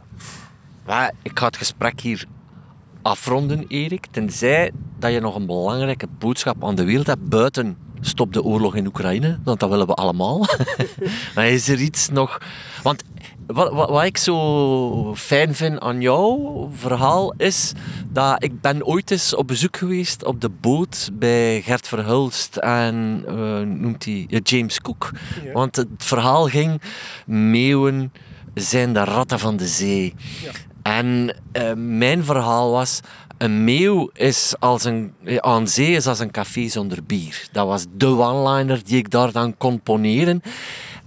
maar 0.86 1.12
ik 1.22 1.38
ga 1.38 1.46
het 1.46 1.56
gesprek 1.56 2.00
hier 2.00 2.26
afronden, 3.04 3.64
Erik. 3.68 4.06
Tenzij 4.10 4.70
dat 4.98 5.12
je 5.12 5.20
nog 5.20 5.34
een 5.34 5.46
belangrijke 5.46 6.08
boodschap 6.18 6.64
aan 6.64 6.74
de 6.74 6.84
wereld 6.84 7.06
hebt 7.06 7.28
buiten 7.28 7.76
stop 8.00 8.32
de 8.32 8.42
oorlog 8.42 8.76
in 8.76 8.86
Oekraïne, 8.86 9.38
want 9.44 9.60
dat 9.60 9.70
willen 9.70 9.86
we 9.86 9.94
allemaal. 9.94 10.46
maar 11.34 11.46
is 11.46 11.68
er 11.68 11.78
iets 11.78 12.08
nog... 12.08 12.38
Want 12.82 13.02
wat, 13.46 13.72
wat, 13.72 13.88
wat, 13.88 14.04
ik 14.04 14.16
zo 14.16 15.14
fijn 15.14 15.54
vind 15.54 15.80
aan 15.80 16.00
jouw 16.00 16.70
verhaal 16.74 17.34
is 17.36 17.72
dat 18.08 18.42
ik 18.42 18.60
ben 18.60 18.86
ooit 18.86 19.10
eens 19.10 19.34
op 19.34 19.46
bezoek 19.46 19.76
geweest 19.76 20.24
op 20.24 20.40
de 20.40 20.48
boot 20.48 21.10
bij 21.12 21.62
Gert 21.62 21.88
Verhulst 21.88 22.56
en 22.56 23.24
uh, 23.28 23.60
noemt 23.60 24.04
hij 24.04 24.26
James 24.42 24.80
Cook. 24.80 25.10
Ja. 25.44 25.52
Want 25.52 25.76
het 25.76 25.88
verhaal 25.96 26.46
ging 26.46 26.80
meeuwen 27.26 28.12
zijn 28.54 28.92
de 28.92 29.04
ratten 29.04 29.38
van 29.38 29.56
de 29.56 29.66
zee. 29.66 30.14
Ja. 30.42 30.50
En 30.84 31.36
uh, 31.52 31.72
mijn 31.76 32.24
verhaal 32.24 32.70
was, 32.70 33.00
een 33.38 33.64
meeuw 33.64 34.10
is 34.12 34.54
als 34.58 34.84
een, 34.84 35.14
aan 35.36 35.68
zee 35.68 35.94
is 35.94 36.06
als 36.06 36.18
een 36.18 36.30
café 36.30 36.68
zonder 36.68 37.04
bier. 37.04 37.48
Dat 37.52 37.66
was 37.66 37.86
de 37.96 38.06
one-liner 38.06 38.84
die 38.84 38.96
ik 38.96 39.10
daar 39.10 39.32
dan 39.32 39.56
kon 39.56 39.80
poneren. 39.80 40.42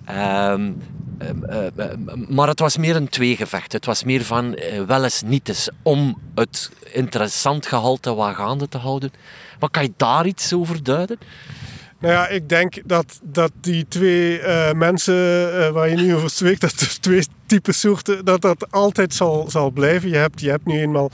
Um, 0.09 0.81
uh, 1.21 1.65
uh, 1.75 1.85
maar 2.27 2.47
het 2.47 2.59
was 2.59 2.77
meer 2.77 2.95
een 2.95 3.09
tweegevecht. 3.09 3.71
Het 3.71 3.85
was 3.85 4.03
meer 4.03 4.23
van 4.23 4.57
wel 4.87 5.03
eens 5.03 5.21
niet 5.21 5.71
om 5.81 6.17
het 6.35 6.71
interessant 6.93 7.65
gehalte 7.65 8.13
wat 8.13 8.35
gaande 8.35 8.67
te 8.67 8.77
houden. 8.77 9.11
Maar 9.59 9.69
kan 9.69 9.83
je 9.83 9.93
daar 9.97 10.25
iets 10.25 10.53
over 10.53 10.83
duiden? 10.83 11.17
Nou 11.99 12.13
ja, 12.13 12.27
ik 12.27 12.49
denk 12.49 12.81
dat, 12.85 13.19
dat 13.23 13.51
die 13.61 13.85
twee 13.87 14.41
uh, 14.41 14.71
mensen 14.71 15.15
uh, 15.53 15.69
waar 15.69 15.89
je 15.89 15.95
nu 15.95 16.15
over 16.15 16.29
spreekt, 16.29 16.61
dat 16.67 17.01
twee 17.01 17.25
typen 17.45 17.73
soorten, 17.73 18.25
dat 18.25 18.41
dat 18.41 18.71
altijd 18.71 19.13
zal, 19.13 19.49
zal 19.49 19.71
blijven. 19.71 20.09
Je 20.09 20.15
hebt, 20.15 20.41
je 20.41 20.49
hebt 20.49 20.65
nu 20.65 20.79
eenmaal 20.79 21.11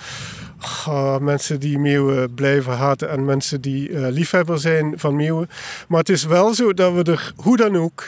mensen 1.21 1.59
die 1.59 1.79
meeuwen 1.79 2.34
blijven 2.34 2.73
haten 2.73 3.09
en 3.09 3.25
mensen 3.25 3.61
die 3.61 3.89
uh, 3.89 4.07
liefhebber 4.09 4.59
zijn 4.59 4.93
van 4.95 5.15
meeuwen. 5.15 5.49
Maar 5.88 5.99
het 5.99 6.09
is 6.09 6.23
wel 6.23 6.53
zo 6.53 6.73
dat 6.73 6.93
we 6.93 7.11
er 7.11 7.34
hoe 7.36 7.57
dan 7.57 7.77
ook 7.77 8.03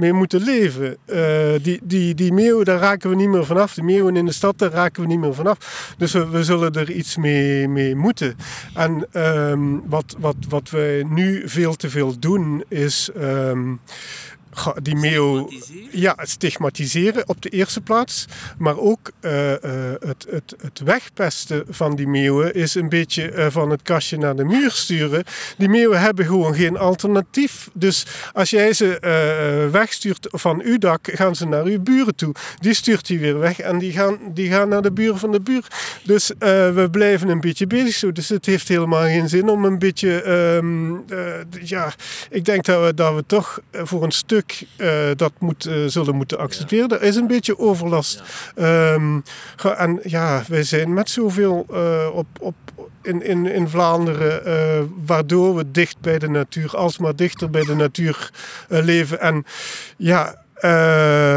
mee 0.00 0.12
moeten 0.12 0.42
leven. 0.42 0.96
Uh, 1.06 1.18
die, 1.62 1.80
die, 1.82 2.14
die 2.14 2.32
meeuwen, 2.32 2.64
daar 2.64 2.78
raken 2.78 3.10
we 3.10 3.16
niet 3.16 3.28
meer 3.28 3.46
vanaf. 3.46 3.74
De 3.74 3.82
meeuwen 3.82 4.16
in 4.16 4.26
de 4.26 4.32
stad, 4.32 4.58
daar 4.58 4.70
raken 4.70 5.02
we 5.02 5.08
niet 5.08 5.20
meer 5.20 5.34
vanaf. 5.34 5.94
Dus 5.98 6.12
we, 6.12 6.28
we 6.28 6.44
zullen 6.44 6.72
er 6.72 6.90
iets 6.90 7.16
mee, 7.16 7.68
mee 7.68 7.96
moeten. 7.96 8.36
En 8.74 9.06
um, 9.12 9.82
wat, 9.88 10.16
wat, 10.18 10.36
wat 10.48 10.70
wij 10.70 11.06
nu 11.08 11.48
veel 11.48 11.74
te 11.74 11.90
veel 11.90 12.18
doen, 12.18 12.64
is... 12.68 13.10
Um, 13.16 13.80
die 14.82 14.96
meeuw 14.96 15.50
ja, 15.90 16.16
stigmatiseren 16.22 17.28
op 17.28 17.42
de 17.42 17.48
eerste 17.48 17.80
plaats. 17.80 18.26
Maar 18.58 18.78
ook 18.78 19.10
uh, 19.20 19.50
uh, 19.50 19.56
het, 20.00 20.26
het, 20.30 20.54
het 20.60 20.80
wegpesten 20.84 21.64
van 21.68 21.96
die 21.96 22.08
meeuwen 22.08 22.54
is 22.54 22.74
een 22.74 22.88
beetje 22.88 23.32
uh, 23.32 23.46
van 23.50 23.70
het 23.70 23.82
kastje 23.82 24.18
naar 24.18 24.36
de 24.36 24.44
muur 24.44 24.70
sturen. 24.70 25.24
Die 25.56 25.68
meeuwen 25.68 26.00
hebben 26.00 26.24
gewoon 26.24 26.54
geen 26.54 26.76
alternatief. 26.76 27.70
Dus 27.72 28.06
als 28.32 28.50
jij 28.50 28.72
ze 28.72 28.98
wegstuurt 29.72 30.28
van 30.30 30.62
uw 30.62 30.78
dak, 30.78 31.08
gaan 31.12 31.36
ze 31.36 31.46
naar 31.46 31.64
uw 31.64 31.80
buren 31.80 32.14
toe. 32.14 32.34
Die 32.58 32.74
stuurt 32.74 33.08
hij 33.08 33.18
weer 33.18 33.38
weg 33.38 33.60
en 33.60 33.78
die 33.78 33.92
gaan, 33.92 34.18
die 34.34 34.50
gaan 34.50 34.68
naar 34.68 34.82
de 34.82 34.92
buren 34.92 35.18
van 35.18 35.32
de 35.32 35.40
buur. 35.40 35.66
Dus 36.04 36.30
we 36.38 36.88
blijven 36.90 37.28
een 37.28 37.40
beetje 37.40 37.66
bezig 37.66 37.94
zo. 37.94 38.12
Dus 38.12 38.28
het 38.28 38.46
heeft 38.46 38.68
helemaal 38.68 39.02
geen 39.02 39.28
zin 39.28 39.48
om 39.48 39.64
een 39.64 39.78
beetje... 39.78 40.28
Um, 40.28 41.04
ja, 41.62 41.92
ik 42.30 42.44
denk 42.44 42.64
dat 42.64 42.84
we, 42.84 42.94
dat 42.94 43.14
we 43.14 43.24
toch 43.26 43.60
voor 43.72 44.02
een 44.02 44.12
stuk 44.12 44.39
uh, 44.76 44.88
dat 45.16 45.32
moet, 45.38 45.66
uh, 45.66 45.86
zullen 45.86 46.14
moeten 46.14 46.38
accepteren. 46.38 46.90
Er 46.90 47.02
is 47.02 47.16
een 47.16 47.26
beetje 47.26 47.58
overlast. 47.58 48.22
Ja. 48.56 48.92
Um, 48.92 49.22
en 49.76 50.00
ja, 50.02 50.42
wij 50.48 50.62
zijn 50.62 50.94
met 50.94 51.10
zoveel 51.10 51.66
uh, 51.72 52.08
op, 52.12 52.26
op, 52.40 52.54
in, 53.02 53.22
in, 53.22 53.46
in 53.46 53.68
Vlaanderen, 53.68 54.92
waardoor 55.06 55.56
we 55.56 55.70
dicht 55.70 56.00
bij 56.00 56.18
de 56.18 56.28
natuur, 56.28 56.76
alsmaar 56.76 57.16
dichter 57.16 57.50
bij 57.50 57.64
de 57.64 57.74
natuur 57.74 58.30
leven. 58.68 59.20
En 59.20 59.44
ja, 59.96 60.44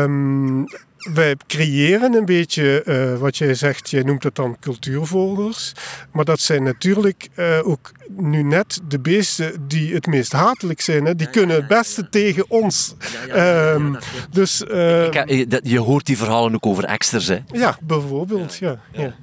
um, 0.03 0.65
wij 1.13 1.35
creëren 1.47 2.13
een 2.13 2.25
beetje 2.25 2.83
uh, 2.85 3.19
wat 3.19 3.37
jij 3.37 3.53
zegt, 3.53 3.89
jij 3.89 4.03
noemt 4.03 4.23
het 4.23 4.35
dan 4.35 4.57
cultuurvolgers. 4.59 5.73
Maar 6.11 6.25
dat 6.25 6.39
zijn 6.39 6.63
natuurlijk 6.63 7.29
uh, 7.35 7.67
ook 7.67 7.91
nu 8.09 8.43
net 8.43 8.79
de 8.87 8.99
beesten 8.99 9.67
die 9.67 9.93
het 9.93 10.07
meest 10.07 10.31
hatelijk 10.31 10.81
zijn. 10.81 11.05
Hè? 11.05 11.15
Die 11.15 11.29
kunnen 11.29 11.55
het 11.55 11.67
beste 11.67 12.09
tegen 12.09 12.45
ons. 12.49 12.95
Um, 13.35 13.97
dus, 14.31 14.61
uh, 14.61 15.05
ik, 15.05 15.59
je 15.63 15.79
hoort 15.79 16.05
die 16.05 16.17
verhalen 16.17 16.55
ook 16.55 16.65
over 16.65 16.83
exters, 16.83 17.27
hè? 17.27 17.39
Ja, 17.51 17.77
bijvoorbeeld, 17.81 18.55
ja. 18.55 18.79
ja. 18.91 19.15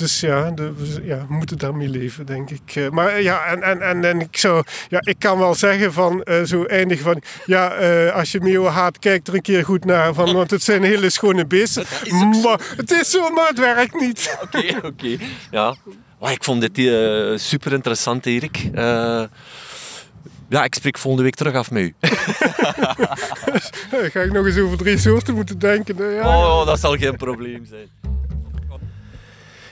Dus 0.00 0.20
ja, 0.20 0.50
de, 0.50 0.72
ja, 1.02 1.26
we 1.28 1.34
moeten 1.34 1.58
daarmee 1.58 1.88
leven, 1.88 2.26
denk 2.26 2.50
ik. 2.50 2.74
Eh, 2.74 2.88
maar 2.88 3.22
ja, 3.22 3.44
en, 3.44 3.62
en, 3.62 3.82
en, 3.82 4.04
en 4.04 4.20
ik, 4.20 4.36
zou, 4.36 4.64
ja, 4.88 4.98
ik 5.00 5.18
kan 5.18 5.38
wel 5.38 5.54
zeggen 5.54 5.92
van 5.92 6.24
uh, 6.24 6.42
zo 6.42 6.64
eindig 6.64 7.00
van... 7.00 7.22
Ja, 7.46 7.80
uh, 7.80 8.14
als 8.14 8.32
je 8.32 8.40
meeuwen 8.40 8.72
haat, 8.72 8.98
kijk 8.98 9.26
er 9.26 9.34
een 9.34 9.42
keer 9.42 9.64
goed 9.64 9.84
naar. 9.84 10.14
Van, 10.14 10.34
want 10.40 10.50
het 10.50 10.62
zijn 10.62 10.82
hele 10.82 11.10
schone 11.10 11.46
beesten. 11.46 11.84
Maar 12.42 12.60
het 12.76 12.90
is 12.90 13.10
zo, 13.10 13.30
maar 13.30 13.48
het 13.48 13.58
werkt 13.58 14.00
niet. 14.00 14.36
Oké, 14.44 14.76
oké. 14.76 14.86
Okay. 14.86 15.18
Ja. 15.50 15.74
Ik 16.20 16.44
vond 16.44 16.60
dit 16.60 16.78
uh, 16.78 17.38
super 17.38 17.72
interessant, 17.72 18.26
Erik. 18.26 18.70
Ja, 20.48 20.64
ik 20.64 20.74
spreek 20.74 20.98
volgende 20.98 21.24
week 21.24 21.34
terug 21.34 21.54
af 21.54 21.70
met 21.70 21.82
u. 21.82 21.94
Ga 24.12 24.20
ik 24.20 24.32
nog 24.32 24.46
eens 24.46 24.58
over 24.58 24.78
drie 24.78 24.98
soorten 24.98 25.34
moeten 25.34 25.58
denken? 25.58 26.14
Ja. 26.14 26.38
Oh, 26.38 26.66
dat 26.66 26.80
zal 26.80 26.96
geen 26.96 27.16
probleem 27.16 27.64
zijn. 27.64 27.88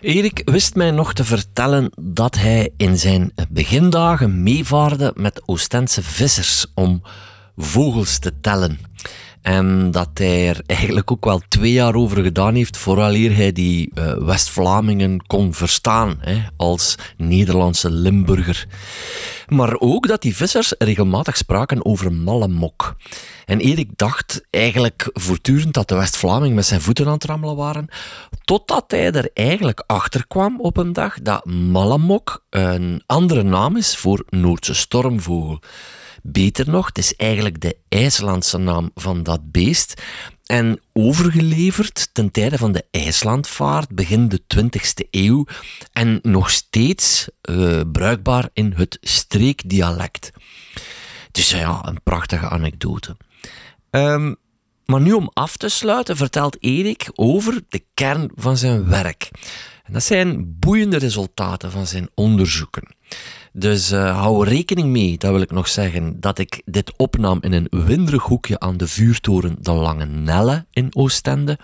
Erik 0.00 0.42
wist 0.44 0.74
mij 0.74 0.90
nog 0.90 1.12
te 1.12 1.24
vertellen 1.24 1.90
dat 2.00 2.34
hij 2.34 2.70
in 2.76 2.98
zijn 2.98 3.32
begindagen 3.48 4.42
meevaarde 4.42 5.12
met 5.14 5.42
Oostense 5.46 6.02
vissers 6.02 6.66
om 6.74 7.02
vogels 7.56 8.18
te 8.18 8.40
tellen. 8.40 8.78
En 9.48 9.90
dat 9.90 10.08
hij 10.14 10.48
er 10.48 10.60
eigenlijk 10.66 11.10
ook 11.10 11.24
wel 11.24 11.40
twee 11.48 11.72
jaar 11.72 11.94
over 11.94 12.22
gedaan 12.22 12.54
heeft 12.54 12.76
vooraleer 12.76 13.36
hij 13.36 13.52
die 13.52 13.90
uh, 13.94 14.12
West-Vlamingen 14.12 15.26
kon 15.26 15.54
verstaan 15.54 16.16
hè, 16.20 16.42
als 16.56 16.94
Nederlandse 17.16 17.90
Limburger. 17.90 18.66
Maar 19.46 19.76
ook 19.78 20.08
dat 20.08 20.22
die 20.22 20.36
vissers 20.36 20.74
regelmatig 20.78 21.36
spraken 21.36 21.84
over 21.84 22.12
mallemok. 22.12 22.96
En 23.46 23.60
Erik 23.60 23.90
dacht 23.96 24.46
eigenlijk 24.50 25.10
voortdurend 25.12 25.74
dat 25.74 25.88
de 25.88 25.96
West-Vlaming 25.96 26.54
met 26.54 26.66
zijn 26.66 26.80
voeten 26.80 27.06
aan 27.06 27.12
het 27.12 27.24
rammelen 27.24 27.56
waren, 27.56 27.88
totdat 28.44 28.84
hij 28.88 29.12
er 29.12 29.30
eigenlijk 29.34 29.84
achter 29.86 30.26
kwam 30.26 30.60
op 30.60 30.76
een 30.76 30.92
dag 30.92 31.22
dat 31.22 31.44
mallemok 31.44 32.44
een 32.50 33.02
andere 33.06 33.42
naam 33.42 33.76
is 33.76 33.96
voor 33.96 34.24
Noordse 34.28 34.74
stormvogel. 34.74 35.60
Beter 36.22 36.70
nog, 36.70 36.86
het 36.86 36.98
is 36.98 37.16
eigenlijk 37.16 37.60
de 37.60 37.76
IJslandse 37.88 38.58
naam 38.58 38.90
van 38.94 39.22
dat 39.22 39.50
beest. 39.50 40.02
En 40.46 40.80
overgeleverd 40.92 42.08
ten 42.12 42.30
tijde 42.30 42.58
van 42.58 42.72
de 42.72 42.84
IJslandvaart 42.90 43.88
begin 43.88 44.28
de 44.28 44.40
20e 44.56 45.08
eeuw 45.10 45.46
en 45.92 46.18
nog 46.22 46.50
steeds 46.50 47.28
uh, 47.50 47.80
bruikbaar 47.92 48.48
in 48.52 48.72
het 48.76 48.98
streekdialect. 49.00 50.30
Dus 51.30 51.50
ja, 51.50 51.80
een 51.84 52.02
prachtige 52.02 52.48
anekdote. 52.48 53.16
Um, 53.90 54.36
maar 54.84 55.00
nu 55.00 55.12
om 55.12 55.30
af 55.32 55.56
te 55.56 55.68
sluiten 55.68 56.16
vertelt 56.16 56.56
Erik 56.60 57.10
over 57.14 57.62
de 57.68 57.84
kern 57.94 58.30
van 58.34 58.56
zijn 58.56 58.88
werk. 58.88 59.30
En 59.84 59.92
dat 59.92 60.02
zijn 60.02 60.58
boeiende 60.58 60.96
resultaten 60.96 61.70
van 61.70 61.86
zijn 61.86 62.08
onderzoeken. 62.14 62.96
Dus 63.52 63.92
uh, 63.92 64.20
hou 64.20 64.44
rekening 64.44 64.88
mee, 64.88 65.18
dat 65.18 65.30
wil 65.30 65.40
ik 65.40 65.50
nog 65.50 65.68
zeggen, 65.68 66.20
dat 66.20 66.38
ik 66.38 66.62
dit 66.64 66.92
opnam 66.96 67.38
in 67.40 67.52
een 67.52 67.66
winderig 67.70 68.22
hoekje 68.22 68.58
aan 68.60 68.76
de 68.76 68.88
vuurtoren 68.88 69.56
De 69.60 69.72
Lange 69.72 70.04
Nelle 70.04 70.64
in 70.70 70.96
Oostende. 70.96 71.58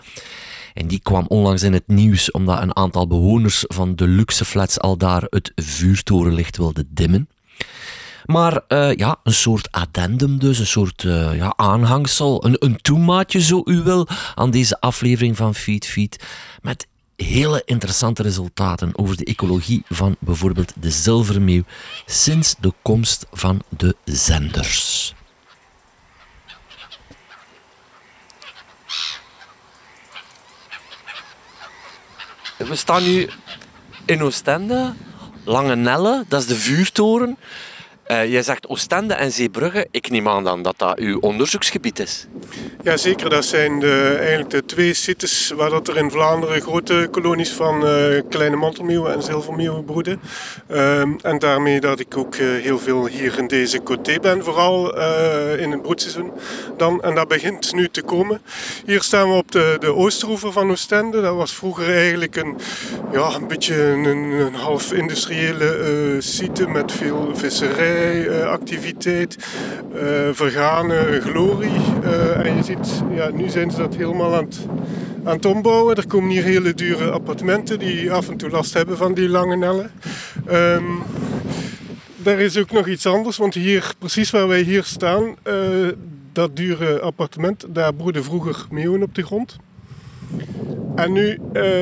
En 0.75 0.87
die 0.87 1.01
kwam 1.03 1.25
onlangs 1.29 1.63
in 1.63 1.73
het 1.73 1.87
nieuws 1.87 2.31
omdat 2.31 2.63
een 2.63 2.77
aantal 2.77 3.07
bewoners 3.07 3.65
van 3.67 3.97
de 3.97 4.07
luxe 4.07 4.45
flats 4.45 4.81
al 4.81 4.97
daar 4.97 5.27
het 5.31 5.53
vuurtorenlicht 5.55 6.57
wilden 6.57 6.89
dimmen. 6.91 7.29
Maar 8.25 8.61
uh, 8.69 8.95
ja, 8.95 9.17
een 9.23 9.33
soort 9.35 9.73
addendum 9.73 10.39
dus, 10.39 10.59
een 10.59 10.67
soort 10.67 11.03
uh, 11.03 11.37
ja, 11.37 11.53
aanhangsel, 11.57 12.45
een, 12.45 12.57
een 12.59 12.77
toemaatje 12.77 13.41
zo 13.41 13.63
u 13.65 13.83
wil 13.83 14.09
aan 14.35 14.51
deze 14.51 14.81
aflevering 14.81 15.37
van 15.37 15.55
Feed 15.55 15.87
Feed. 15.87 16.25
Met 16.63 16.87
hele 17.17 17.63
interessante 17.65 18.23
resultaten 18.23 18.91
over 18.99 19.17
de 19.17 19.25
ecologie 19.25 19.83
van 19.89 20.17
bijvoorbeeld 20.19 20.73
de 20.77 20.91
zilvermeeuw 20.91 21.63
sinds 22.07 22.55
de 22.61 22.73
komst 22.83 23.27
van 23.33 23.63
de 23.69 23.97
zenders. 24.05 25.15
We 32.57 32.77
staan 32.77 33.03
nu 33.03 33.29
in 34.05 34.23
Oostende, 34.23 34.95
Lange 35.45 35.77
Nelle, 35.77 36.25
dat 36.29 36.41
is 36.41 36.47
de 36.47 36.57
vuurtoren. 36.57 37.39
Uh, 38.09 38.31
jij 38.31 38.43
zegt 38.43 38.69
Oostende 38.69 39.15
en 39.15 39.33
Zeebrugge. 39.33 39.87
Ik 39.91 40.11
neem 40.11 40.29
aan 40.29 40.45
dan 40.45 40.63
dat 40.63 40.75
dat 40.77 40.99
uw 40.99 41.19
onderzoeksgebied 41.21 41.99
is. 41.99 42.27
Ja, 42.83 42.97
zeker. 42.97 43.31
Dat 43.31 43.45
zijn 43.45 43.81
de, 43.81 44.15
eigenlijk 44.19 44.51
de 44.51 44.65
twee 44.65 44.95
sites 44.95 45.53
waar 45.57 45.71
dat 45.71 45.89
er 45.89 45.97
in 45.97 46.11
Vlaanderen 46.11 46.61
grote 46.61 47.09
kolonies 47.11 47.51
van 47.53 47.87
uh, 47.87 48.21
kleine 48.29 48.57
mantelmeeuwen 48.57 49.13
en 49.13 49.23
zilvermeeuwen 49.23 49.85
broeden. 49.85 50.21
Uh, 50.71 51.01
en 51.01 51.39
daarmee 51.39 51.81
dat 51.81 52.01
ik 52.01 52.17
ook 52.17 52.37
uh, 52.37 52.63
heel 52.63 52.79
veel 52.79 53.07
hier 53.07 53.39
in 53.39 53.47
deze 53.47 53.81
côté 53.81 54.21
ben, 54.21 54.45
vooral 54.45 54.99
in 55.59 55.71
het 55.71 55.83
broedseizoen. 55.83 56.33
Dan, 56.77 57.03
en 57.03 57.15
dat 57.15 57.29
begint 57.29 57.75
nu 57.75 57.89
te 57.89 58.03
komen. 58.03 58.41
Hier 58.87 59.03
staan 59.03 59.29
we 59.29 59.35
op 59.35 59.51
de, 59.53 59.77
de 59.81 60.51
van 60.53 60.71
Oostende. 60.71 61.21
Dat 61.21 61.35
was 61.35 61.55
vroeger 61.55 61.95
eigenlijk 61.95 62.37
een, 62.37 62.57
ja, 63.13 63.35
een 63.35 63.47
beetje 63.47 63.83
een, 63.83 64.05
een 64.05 64.55
half 64.55 64.93
industriële 64.93 66.17
site 66.19 66.69
met 66.69 66.93
veel 66.93 67.31
visserij 67.35 67.94
activiteit, 68.47 69.37
uh, 69.95 70.01
vergane 70.33 71.21
glorie. 71.21 71.81
Uh, 72.05 72.47
en 72.47 72.57
je 72.57 72.63
ziet, 72.63 73.03
ja, 73.15 73.31
nu 73.31 73.49
zijn 73.49 73.71
ze 73.71 73.77
dat 73.77 73.95
helemaal 73.95 74.35
aan 74.35 74.45
het, 74.45 74.67
aan 75.25 75.37
het 75.37 75.47
ombouwen. 75.47 75.97
Er 75.97 76.07
komen 76.07 76.31
hier 76.31 76.43
hele 76.43 76.75
dure 76.75 77.11
appartementen 77.11 77.79
die 77.79 78.13
af 78.13 78.29
en 78.29 78.37
toe 78.37 78.51
last 78.51 78.75
hebben 78.75 78.97
van 78.97 79.15
die 79.15 79.29
lange 79.29 79.57
nellen. 79.57 79.91
Um, 80.51 81.03
er 82.23 82.41
is 82.41 82.59
ook 82.59 82.73
nog 82.73 82.87
iets 82.87 83.07
anders, 83.07 83.37
want 83.37 83.55
hier, 83.55 83.93
precies 83.99 84.31
waar 84.31 84.49
wij 84.49 84.61
hier 84.61 84.85
staan, 84.85 85.37
dat 86.33 86.57
dure 86.57 87.01
appartement, 87.01 87.65
daar 87.69 87.95
broeden 87.95 88.25
vroeger 88.25 88.67
meeuwen 88.71 89.03
op 89.03 89.15
de 89.15 89.23
grond. 89.23 89.57
En 90.95 91.13
nu 91.13 91.39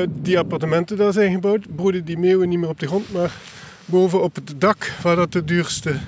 die 0.09 0.39
appartementen 0.39 0.97
daar 0.97 1.13
zijn 1.13 1.33
gebouwd, 1.33 1.75
broeden 1.75 2.05
die 2.05 2.17
meeuwen 2.17 2.49
niet 2.49 2.59
meer 2.59 2.69
op 2.69 2.79
de 2.79 2.87
grond, 2.87 3.11
maar 3.11 3.31
boven 3.85 4.23
op 4.23 4.35
het 4.35 4.53
dak 4.57 4.91
waar 5.01 5.15
dat 5.15 5.31
de 5.31 5.43
duurste 5.43 5.99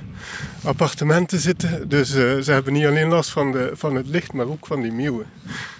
appartementen 0.65 1.39
zitten. 1.39 1.89
Dus 1.89 2.15
uh, 2.15 2.37
ze 2.39 2.51
hebben 2.51 2.73
niet 2.73 2.85
alleen 2.85 3.07
last 3.07 3.29
van, 3.29 3.51
de, 3.51 3.71
van 3.73 3.95
het 3.95 4.07
licht, 4.07 4.33
maar 4.33 4.47
ook 4.47 4.67
van 4.67 4.81
die 4.81 4.91
meeuwen. 4.91 5.25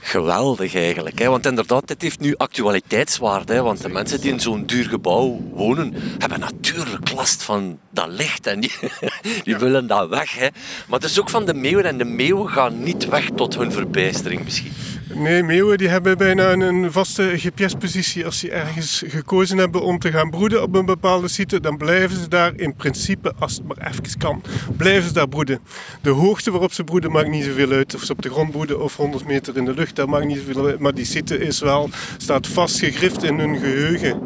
Geweldig 0.01 0.75
eigenlijk. 0.75 1.19
Hè? 1.19 1.29
Want 1.29 1.45
inderdaad, 1.45 1.87
dit 1.87 2.01
heeft 2.01 2.19
nu 2.19 2.35
actualiteitswaarde. 2.37 3.53
Hè? 3.53 3.61
Want 3.61 3.81
de 3.81 3.89
mensen 3.89 4.21
die 4.21 4.31
in 4.31 4.39
zo'n 4.39 4.65
duur 4.65 4.85
gebouw 4.85 5.41
wonen, 5.53 5.93
hebben 6.17 6.39
natuurlijk 6.39 7.11
last 7.11 7.43
van 7.43 7.79
dat 7.89 8.07
licht. 8.07 8.47
En 8.47 8.59
die, 8.59 8.71
die 9.43 9.57
willen 9.57 9.87
dat 9.87 10.09
weg. 10.09 10.35
Hè? 10.35 10.47
Maar 10.87 10.99
het 10.99 11.09
is 11.09 11.19
ook 11.19 11.29
van 11.29 11.45
de 11.45 11.53
meeuwen. 11.53 11.85
En 11.85 11.97
de 11.97 12.05
meeuwen 12.05 12.49
gaan 12.49 12.83
niet 12.83 13.05
weg 13.09 13.29
tot 13.35 13.55
hun 13.55 13.71
verbijstering 13.71 14.43
misschien. 14.43 14.71
Nee, 15.13 15.43
meeuwen 15.43 15.77
die 15.77 15.87
hebben 15.87 16.17
bijna 16.17 16.51
een 16.51 16.91
vaste 16.91 17.33
GPS-positie. 17.35 18.25
Als 18.25 18.39
ze 18.39 18.51
ergens 18.51 19.03
gekozen 19.07 19.57
hebben 19.57 19.81
om 19.81 19.99
te 19.99 20.11
gaan 20.11 20.29
broeden 20.29 20.61
op 20.61 20.75
een 20.75 20.85
bepaalde 20.85 21.27
site, 21.27 21.59
dan 21.59 21.77
blijven 21.77 22.19
ze 22.19 22.27
daar 22.27 22.53
in 22.55 22.75
principe, 22.75 23.33
als 23.39 23.53
het 23.55 23.67
maar 23.67 23.87
even 23.87 24.17
kan, 24.17 24.41
blijven 24.77 25.07
ze 25.07 25.13
daar 25.13 25.27
broeden. 25.27 25.59
De 26.01 26.09
hoogte 26.09 26.51
waarop 26.51 26.73
ze 26.73 26.83
broeden 26.83 27.11
maakt 27.11 27.29
niet 27.29 27.43
zoveel 27.43 27.71
uit. 27.71 27.95
Of 27.95 28.03
ze 28.03 28.11
op 28.11 28.21
de 28.21 28.29
grond 28.29 28.51
broeden 28.51 28.81
of 28.81 28.95
100 28.95 29.25
meter 29.25 29.57
in 29.57 29.65
de 29.65 29.73
lucht, 29.73 29.95
dat 29.95 30.07
maakt 30.07 30.25
niet 30.25 30.37
zoveel 30.37 30.65
uit. 30.65 30.79
Maar 30.79 30.93
die 30.93 31.05
site 31.05 31.37
is 31.37 31.59
wel, 31.59 31.89
staat 32.17 32.47
vastgegrift 32.47 33.23
in 33.23 33.39
hun 33.39 33.57
geheugen. 33.57 34.21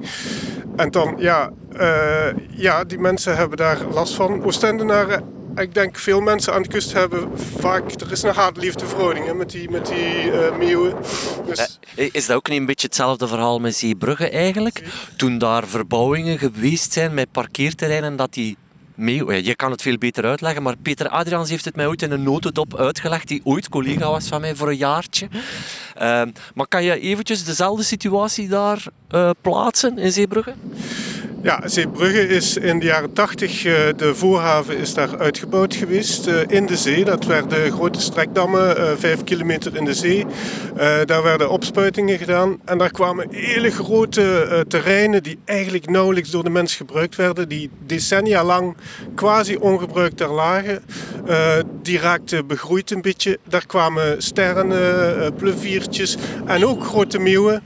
En 0.75 0.91
dan, 0.91 1.15
ja, 1.17 1.51
uh, 1.73 2.27
ja, 2.49 2.83
die 2.83 2.99
mensen 2.99 3.35
hebben 3.35 3.57
daar 3.57 3.77
last 3.93 4.13
van. 4.13 4.43
Oostendenaren 4.43 5.37
ik 5.55 5.73
denk 5.73 5.97
veel 5.97 6.21
mensen 6.21 6.53
aan 6.53 6.61
de 6.61 6.67
kust 6.67 6.93
hebben 6.93 7.39
vaak... 7.59 7.91
Er 7.91 8.11
is 8.11 8.23
een 8.23 8.33
haat-liefde 8.33 8.85
verhouding 8.85 9.33
met 9.33 9.49
die, 9.49 9.69
met 9.69 9.85
die 9.85 10.31
uh, 10.31 10.57
meeuwen. 10.57 10.95
Dus... 11.45 11.79
Eh, 11.95 12.09
is 12.11 12.25
dat 12.25 12.35
ook 12.35 12.49
niet 12.49 12.59
een 12.59 12.65
beetje 12.65 12.87
hetzelfde 12.87 13.27
verhaal 13.27 13.59
met 13.59 13.75
Zeebrugge 13.75 14.29
eigenlijk? 14.29 14.83
Toen 15.17 15.37
daar 15.37 15.67
verbouwingen 15.67 16.37
geweest 16.37 16.93
zijn 16.93 17.13
met 17.13 17.31
parkeerterreinen 17.31 18.15
dat 18.15 18.33
die 18.33 18.57
Je 18.99 19.53
kan 19.55 19.71
het 19.71 19.81
veel 19.81 19.97
beter 19.97 20.25
uitleggen, 20.25 20.63
maar 20.63 20.77
Peter 20.77 21.09
Adriaans 21.09 21.49
heeft 21.49 21.65
het 21.65 21.75
mij 21.75 21.87
ooit 21.87 22.01
in 22.01 22.11
een 22.11 22.23
notendop 22.23 22.77
uitgelegd, 22.77 23.27
die 23.27 23.41
ooit 23.43 23.69
collega 23.69 24.09
was 24.09 24.27
van 24.27 24.41
mij 24.41 24.55
voor 24.55 24.67
een 24.67 24.77
jaartje. 24.77 25.27
Uh, 26.01 26.21
maar 26.53 26.67
kan 26.67 26.83
je 26.83 26.99
eventjes 26.99 27.43
dezelfde 27.43 27.83
situatie 27.83 28.47
daar 28.47 28.83
uh, 29.11 29.29
plaatsen 29.41 29.97
in 29.97 30.11
Zeebrugge? 30.11 30.53
Ja, 31.41 31.61
Zeebrugge 31.65 32.27
is 32.27 32.57
in 32.57 32.79
de 32.79 32.85
jaren 32.85 33.13
80, 33.13 33.65
eh, 33.65 33.73
de 33.95 34.15
voorhaven 34.15 34.77
is 34.77 34.93
daar 34.93 35.19
uitgebouwd 35.19 35.75
geweest 35.75 36.27
eh, 36.27 36.35
in 36.47 36.65
de 36.65 36.77
zee. 36.77 37.05
Dat 37.05 37.25
werden 37.25 37.71
grote 37.71 38.01
strekdammen, 38.01 38.77
eh, 38.77 38.91
vijf 38.97 39.23
kilometer 39.23 39.75
in 39.75 39.85
de 39.85 39.93
zee. 39.93 40.25
Daar 41.05 41.23
werden 41.23 41.49
opspuitingen 41.49 42.17
gedaan 42.17 42.59
en 42.65 42.77
daar 42.77 42.91
kwamen 42.91 43.27
hele 43.31 43.71
grote 43.71 44.65
terreinen 44.67 45.23
die 45.23 45.39
eigenlijk 45.45 45.89
nauwelijks 45.89 46.29
door 46.29 46.43
de 46.43 46.49
mens 46.49 46.75
gebruikt 46.75 47.15
werden, 47.15 47.49
die 47.49 47.69
decennia 47.85 48.43
lang 48.43 48.77
quasi 49.15 49.55
ongebruikt 49.55 50.17
daar 50.17 50.31
lagen. 50.31 50.83
Die 51.81 51.99
raakten 51.99 52.47
begroeid 52.47 52.91
een 52.91 53.01
beetje. 53.01 53.39
Daar 53.47 53.65
kwamen 53.65 54.21
sterren, 54.21 55.33
pleviertjes 55.33 56.17
en 56.45 56.65
ook 56.65 56.83
grote 56.83 57.19
meeuwen 57.19 57.61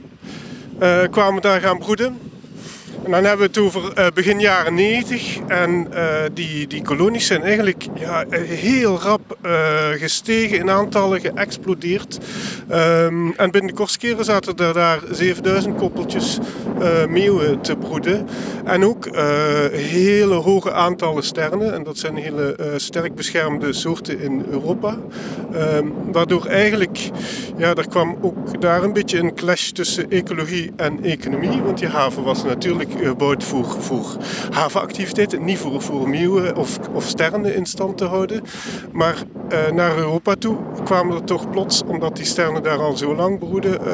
kwamen 1.10 1.42
daar 1.42 1.60
gaan 1.60 1.78
broeden. 1.78 2.32
En 3.04 3.10
dan 3.10 3.24
hebben 3.24 3.38
we 3.38 3.46
het 3.46 3.58
over 3.58 3.92
eh, 3.92 4.06
begin 4.14 4.40
jaren 4.40 4.74
90. 4.74 5.38
En 5.46 5.88
uh, 5.94 6.00
die, 6.34 6.66
die 6.66 6.82
kolonies 6.82 7.26
zijn 7.26 7.42
eigenlijk 7.42 7.86
ja, 7.94 8.24
heel 8.30 8.98
rap 9.00 9.38
uh, 9.46 9.52
gestegen 9.88 10.58
in 10.58 10.70
aantallen, 10.70 11.20
geëxplodeerd. 11.20 12.18
Um, 12.72 13.34
en 13.36 13.50
binnen 13.50 13.70
de 13.70 13.76
kortste 13.76 13.98
keren 13.98 14.24
zaten 14.24 14.56
er 14.56 14.72
daar 14.72 15.00
7000 15.10 15.76
koppeltjes 15.76 16.38
meeuwen 17.08 17.60
te 17.60 17.76
broeden. 17.76 18.28
En 18.64 18.84
ook 18.84 19.08
hele 19.72 20.34
hoge 20.34 20.72
aantallen 20.72 21.22
sterren. 21.22 21.74
En 21.74 21.82
dat 21.82 21.98
zijn 21.98 22.16
hele 22.16 22.56
sterk 22.76 23.14
beschermde 23.14 23.72
soorten 23.72 24.20
in 24.20 24.46
Europa. 24.50 24.96
Um, 25.54 25.92
waardoor 26.12 26.46
eigenlijk, 26.46 27.10
ja, 27.56 27.74
er 27.74 27.88
kwam 27.88 28.16
ook 28.20 28.60
daar 28.60 28.82
een 28.82 28.92
beetje 28.92 29.18
een 29.18 29.34
clash 29.34 29.70
tussen 29.70 30.10
ecologie 30.10 30.72
en 30.76 31.04
economie. 31.04 31.62
Want 31.62 31.78
die 31.78 31.88
haven 31.88 32.22
was 32.22 32.44
natuurlijk 32.44 32.93
gebouwd 32.96 33.44
voor, 33.44 33.64
voor 33.64 34.16
havenactiviteiten, 34.50 35.44
niet 35.44 35.58
voor, 35.58 35.82
voor 35.82 36.08
meeuwen 36.08 36.56
of, 36.56 36.78
of 36.92 37.04
sterren 37.04 37.54
in 37.54 37.66
stand 37.66 37.98
te 37.98 38.04
houden. 38.04 38.42
Maar 38.92 39.16
uh, 39.52 39.70
naar 39.70 39.96
Europa 39.96 40.34
toe 40.34 40.56
kwamen 40.84 41.16
er 41.16 41.24
toch 41.24 41.50
plots, 41.50 41.82
omdat 41.86 42.16
die 42.16 42.24
sterren 42.24 42.62
daar 42.62 42.78
al 42.78 42.96
zo 42.96 43.14
lang 43.14 43.38
broeden, 43.38 43.80
uh, 43.80 43.88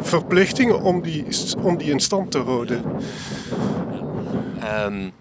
verplichtingen 0.00 0.82
om 0.82 1.02
die, 1.02 1.24
om 1.62 1.76
die 1.76 1.90
in 1.90 2.00
stand 2.00 2.30
te 2.30 2.38
houden. 2.38 2.82
Um 4.86 5.12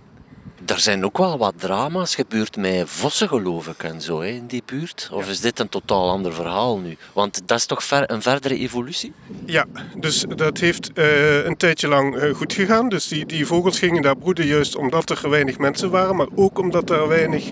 er 0.67 0.79
zijn 0.79 1.05
ook 1.05 1.17
wel 1.17 1.37
wat 1.37 1.53
drama's 1.57 2.15
gebeurd 2.15 2.55
met 2.55 2.89
vossen, 2.89 3.27
geloof 3.27 3.67
ik, 3.67 3.83
en 3.83 4.01
zo 4.01 4.21
hè, 4.21 4.27
in 4.27 4.47
die 4.47 4.63
buurt. 4.65 5.09
Of 5.11 5.29
is 5.29 5.39
dit 5.39 5.59
een 5.59 5.69
totaal 5.69 6.09
ander 6.09 6.33
verhaal 6.33 6.77
nu? 6.77 6.97
Want 7.13 7.41
dat 7.45 7.57
is 7.57 7.65
toch 7.65 7.83
ver, 7.83 8.11
een 8.11 8.21
verdere 8.21 8.57
evolutie? 8.57 9.13
Ja, 9.45 9.65
dus 9.97 10.25
dat 10.35 10.57
heeft 10.57 10.91
uh, 10.93 11.45
een 11.45 11.57
tijdje 11.57 11.87
lang 11.87 12.15
uh, 12.15 12.35
goed 12.35 12.53
gegaan. 12.53 12.89
Dus 12.89 13.07
die, 13.07 13.25
die 13.25 13.45
vogels 13.45 13.79
gingen 13.79 14.01
daar 14.01 14.17
broeden 14.17 14.45
juist 14.45 14.75
omdat 14.75 15.09
er 15.09 15.29
weinig 15.29 15.57
mensen 15.57 15.89
waren, 15.89 16.15
maar 16.15 16.27
ook 16.35 16.59
omdat 16.59 16.89
er 16.89 17.07
weinig 17.07 17.49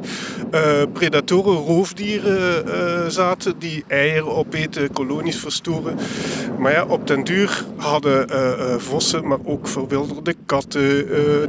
uh, 0.51 0.81
predatoren, 0.93 1.55
roofdieren 1.55 3.11
zaten 3.11 3.59
die 3.59 3.83
eieren 3.87 4.35
opeten, 4.35 4.93
kolonies 4.93 5.39
verstoren. 5.39 5.97
Maar 6.59 6.71
ja, 6.71 6.85
op 6.85 7.07
den 7.07 7.23
duur 7.23 7.65
hadden 7.75 8.81
vossen, 8.81 9.27
maar 9.27 9.39
ook 9.43 9.67
verwilderde 9.67 10.35
katten, 10.45 11.05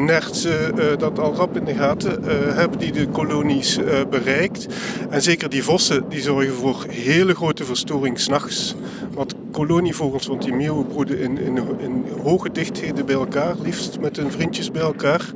nertsen, 0.07 0.99
dat 0.99 1.19
al 1.19 1.35
rap 1.35 1.56
in 1.57 1.65
de 1.65 1.75
gaten 1.75 2.25
uh, 2.25 2.29
hebben 2.55 2.79
die 2.79 2.93
de 2.93 3.09
kolonies 3.09 3.79
uh, 3.79 3.85
bereikt. 4.11 4.67
En 5.11 5.23
zeker 5.23 5.51
die 5.51 5.65
vossen 5.65 6.09
die 6.09 6.21
zorgen 6.21 6.55
voor 6.55 6.85
hele 6.89 7.35
grote 7.35 7.65
verstoring 7.65 8.21
s'nachts. 8.21 8.75
Wat 9.15 9.35
kolonievogels, 9.53 10.27
want 10.27 10.43
die 10.43 10.55
meeuwen 10.55 10.87
broeden 10.87 11.19
in, 11.19 11.39
in, 11.39 11.57
in 11.79 12.05
hoge 12.23 12.53
dichtheden 12.53 13.07
bij 13.07 13.15
elkaar, 13.15 13.55
liefst 13.63 14.01
met 14.01 14.17
hun 14.17 14.31
vriendjes 14.31 14.71
bij 14.71 14.83
elkaar. 14.83 15.33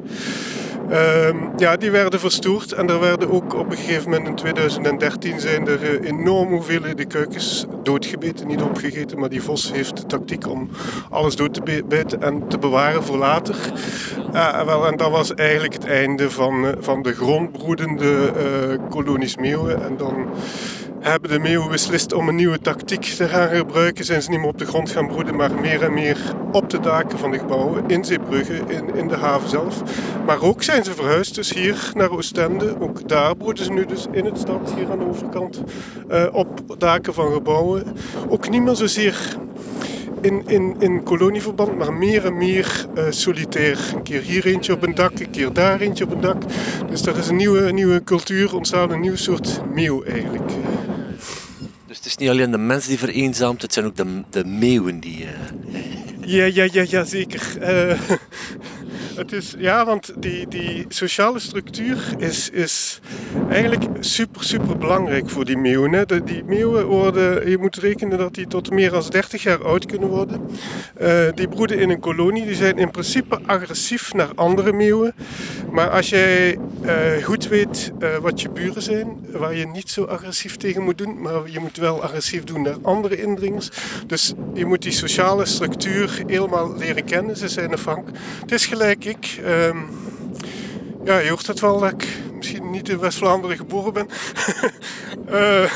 Uh, 0.91 1.29
ja, 1.57 1.77
die 1.77 1.91
werden 1.91 2.21
verstoord 2.21 2.73
en 2.73 2.89
er 2.89 3.01
werden 3.01 3.31
ook 3.31 3.55
op 3.55 3.71
een 3.71 3.77
gegeven 3.77 4.11
moment 4.11 4.29
in 4.29 4.35
2013 4.35 5.41
zijn 5.41 5.68
er 5.68 6.01
uh, 6.01 6.09
enorm 6.09 6.49
hoeveelheden 6.49 7.07
kuikens 7.07 7.66
doodgebeten, 7.83 8.47
niet 8.47 8.62
opgegeten, 8.62 9.18
maar 9.18 9.29
die 9.29 9.43
vos 9.43 9.73
heeft 9.73 9.97
de 9.97 10.07
tactiek 10.07 10.49
om 10.49 10.71
alles 11.11 11.37
dood 11.37 11.55
te 11.55 11.85
bijten 11.89 12.23
en 12.23 12.49
te 12.49 12.59
bewaren 12.59 13.05
voor 13.05 13.16
later. 13.16 13.57
Wel, 14.66 14.87
en 14.87 14.97
dat 14.97 15.11
was 15.11 15.35
eigenlijk 15.35 15.73
het 15.73 15.85
einde 15.85 16.09
van, 16.18 16.64
uh, 16.64 16.70
van 16.78 17.02
de 17.02 17.12
grondbroedende 17.12 18.32
kolonies 18.88 19.36
meeuwen 19.36 19.82
en 19.82 19.96
dan 19.96 20.26
hebben 21.00 21.30
de 21.30 21.38
meeuwen 21.38 21.70
beslist 21.70 22.12
om 22.12 22.28
een 22.28 22.34
nieuwe 22.34 22.58
tactiek 22.58 23.04
te 23.04 23.28
gaan 23.28 23.48
gebruiken. 23.48 24.04
Zijn 24.04 24.22
ze 24.22 24.30
niet 24.30 24.38
meer 24.38 24.48
op 24.48 24.58
de 24.58 24.66
grond 24.66 24.90
gaan 24.90 25.06
broeden, 25.06 25.36
maar 25.36 25.54
meer 25.54 25.82
en 25.82 25.94
meer 25.94 26.34
op 26.52 26.70
de 26.70 26.80
daken 26.80 27.18
van 27.18 27.30
de 27.30 27.38
gebouwen, 27.38 27.84
in 27.86 28.04
Zeebrugge, 28.04 28.61
in, 28.68 28.94
in 28.94 29.08
de 29.08 29.16
haven 29.16 29.48
zelf. 29.48 29.82
Maar 30.26 30.42
ook 30.42 30.62
zijn 30.62 30.84
ze 30.84 30.92
verhuisd, 30.92 31.34
dus 31.34 31.52
hier 31.52 31.90
naar 31.94 32.11
Oostende. 32.11 32.80
Ook 32.80 33.08
daar 33.08 33.36
broeden 33.36 33.64
ze 33.64 33.72
nu 33.72 33.86
dus 33.86 34.06
in 34.12 34.24
het 34.24 34.38
stad, 34.38 34.72
hier 34.76 34.90
aan 34.90 34.98
de 34.98 35.08
overkant, 35.08 35.62
uh, 36.11 36.26
op 36.32 36.61
daken 36.78 37.14
van 37.14 37.32
gebouwen. 37.32 37.84
Ook 38.28 38.50
niet 38.50 38.62
meer 38.62 38.76
zozeer 38.76 39.36
in, 40.21 40.43
in, 40.47 40.77
in 40.79 41.03
kolonieverband, 41.03 41.79
maar 41.79 41.93
meer 41.93 42.27
en 42.27 42.37
meer 42.37 42.87
uh, 42.97 43.05
solitair. 43.11 43.79
Een 43.95 44.03
keer 44.03 44.23
hier 44.23 44.47
eentje 44.47 44.73
op 44.73 44.83
een 44.83 44.95
dak, 44.95 45.21
een 45.21 45.31
keer 45.31 45.53
daar 45.53 45.81
eentje 45.81 46.05
op 46.05 46.11
een 46.11 46.21
dak. 46.21 46.43
Dus 46.91 47.07
er 47.07 47.18
is 47.18 47.29
een 47.29 47.37
nieuwe, 47.37 47.73
nieuwe 47.73 48.05
cultuur 48.05 48.55
ontstaan, 48.55 48.91
een 48.91 49.01
nieuw 49.01 49.16
soort 49.16 49.61
meeuw 49.75 50.05
eigenlijk. 50.05 50.51
Dus 51.87 51.97
het 51.97 52.07
is 52.07 52.16
niet 52.16 52.29
alleen 52.29 52.51
de 52.51 52.59
mens 52.59 52.87
die 52.87 52.99
vereenzaamt, 52.99 53.62
het 53.62 53.73
zijn 53.73 53.87
ook 53.87 53.97
de, 53.97 54.23
de 54.31 54.45
meeuwen 54.45 55.01
die... 55.01 55.18
Uh... 55.21 55.29
Ja, 56.25 56.45
ja, 56.45 56.68
ja, 56.73 56.85
ja, 56.89 57.05
zeker. 57.05 57.57
Uh, 57.61 58.01
het 59.16 59.32
is, 59.32 59.54
ja, 59.58 59.84
want 59.84 60.12
die, 60.16 60.48
die 60.48 60.84
sociale 60.88 61.38
structuur 61.38 62.14
is, 62.18 62.50
is 62.50 63.00
eigenlijk 63.50 63.84
super, 64.00 64.44
super 64.44 64.76
belangrijk 64.78 65.30
voor 65.30 65.44
die 65.44 65.56
meeuwen. 65.56 66.08
De, 66.08 66.24
die 66.24 66.44
meeuwen 66.44 66.86
worden, 66.86 67.50
je 67.50 67.58
moet 67.58 67.76
rekenen 67.76 68.18
dat 68.18 68.34
die 68.34 68.46
tot 68.46 68.70
meer 68.70 68.90
dan 68.90 69.02
30 69.08 69.42
jaar 69.42 69.64
oud 69.64 69.86
kunnen 69.86 70.08
worden. 70.08 70.48
Uh, 71.00 71.28
die 71.34 71.48
broeden 71.48 71.78
in 71.78 71.90
een 71.90 72.00
kolonie, 72.00 72.44
die 72.44 72.54
zijn 72.54 72.78
in 72.78 72.90
principe 72.90 73.40
agressief 73.46 74.12
naar 74.12 74.30
andere 74.34 74.72
meeuwen. 74.72 75.14
Maar 75.70 75.90
als 75.90 76.08
jij 76.08 76.58
uh, 76.84 77.24
goed 77.24 77.48
weet 77.48 77.92
uh, 77.98 78.16
wat 78.16 78.40
je 78.40 78.50
buren 78.50 78.82
zijn, 78.82 79.26
waar 79.32 79.54
je 79.54 79.66
niet 79.66 79.90
zo 79.90 80.04
agressief 80.04 80.56
tegen 80.56 80.82
moet 80.82 80.98
doen, 80.98 81.20
maar 81.20 81.50
je 81.50 81.58
moet 81.58 81.76
wel 81.76 82.02
agressief 82.02 82.44
doen 82.44 82.62
naar 82.62 82.76
andere 82.82 83.22
indringers. 83.22 83.70
Dus 84.06 84.32
je 84.54 84.66
moet 84.66 84.82
die 84.82 84.92
sociale 84.92 85.44
structuur 85.46 86.22
helemaal 86.26 86.76
leren 86.76 87.04
kennen. 87.04 87.36
Ze 87.36 87.48
zijn 87.48 87.72
afhankelijk. 87.72 88.18
Het 88.40 88.52
is 88.52 88.66
gelijk 88.66 88.99
ik. 89.05 89.40
Um, 89.44 89.88
ja, 91.05 91.18
je 91.18 91.28
hoort 91.28 91.46
het 91.46 91.61
wel 91.61 91.80
dat 91.80 91.92
ik 91.92 92.18
misschien 92.36 92.70
niet 92.70 92.88
in 92.88 92.98
West-Vlaanderen 92.98 93.57
geboren 93.57 93.92
ben. 93.92 94.09
uh, 95.30 95.72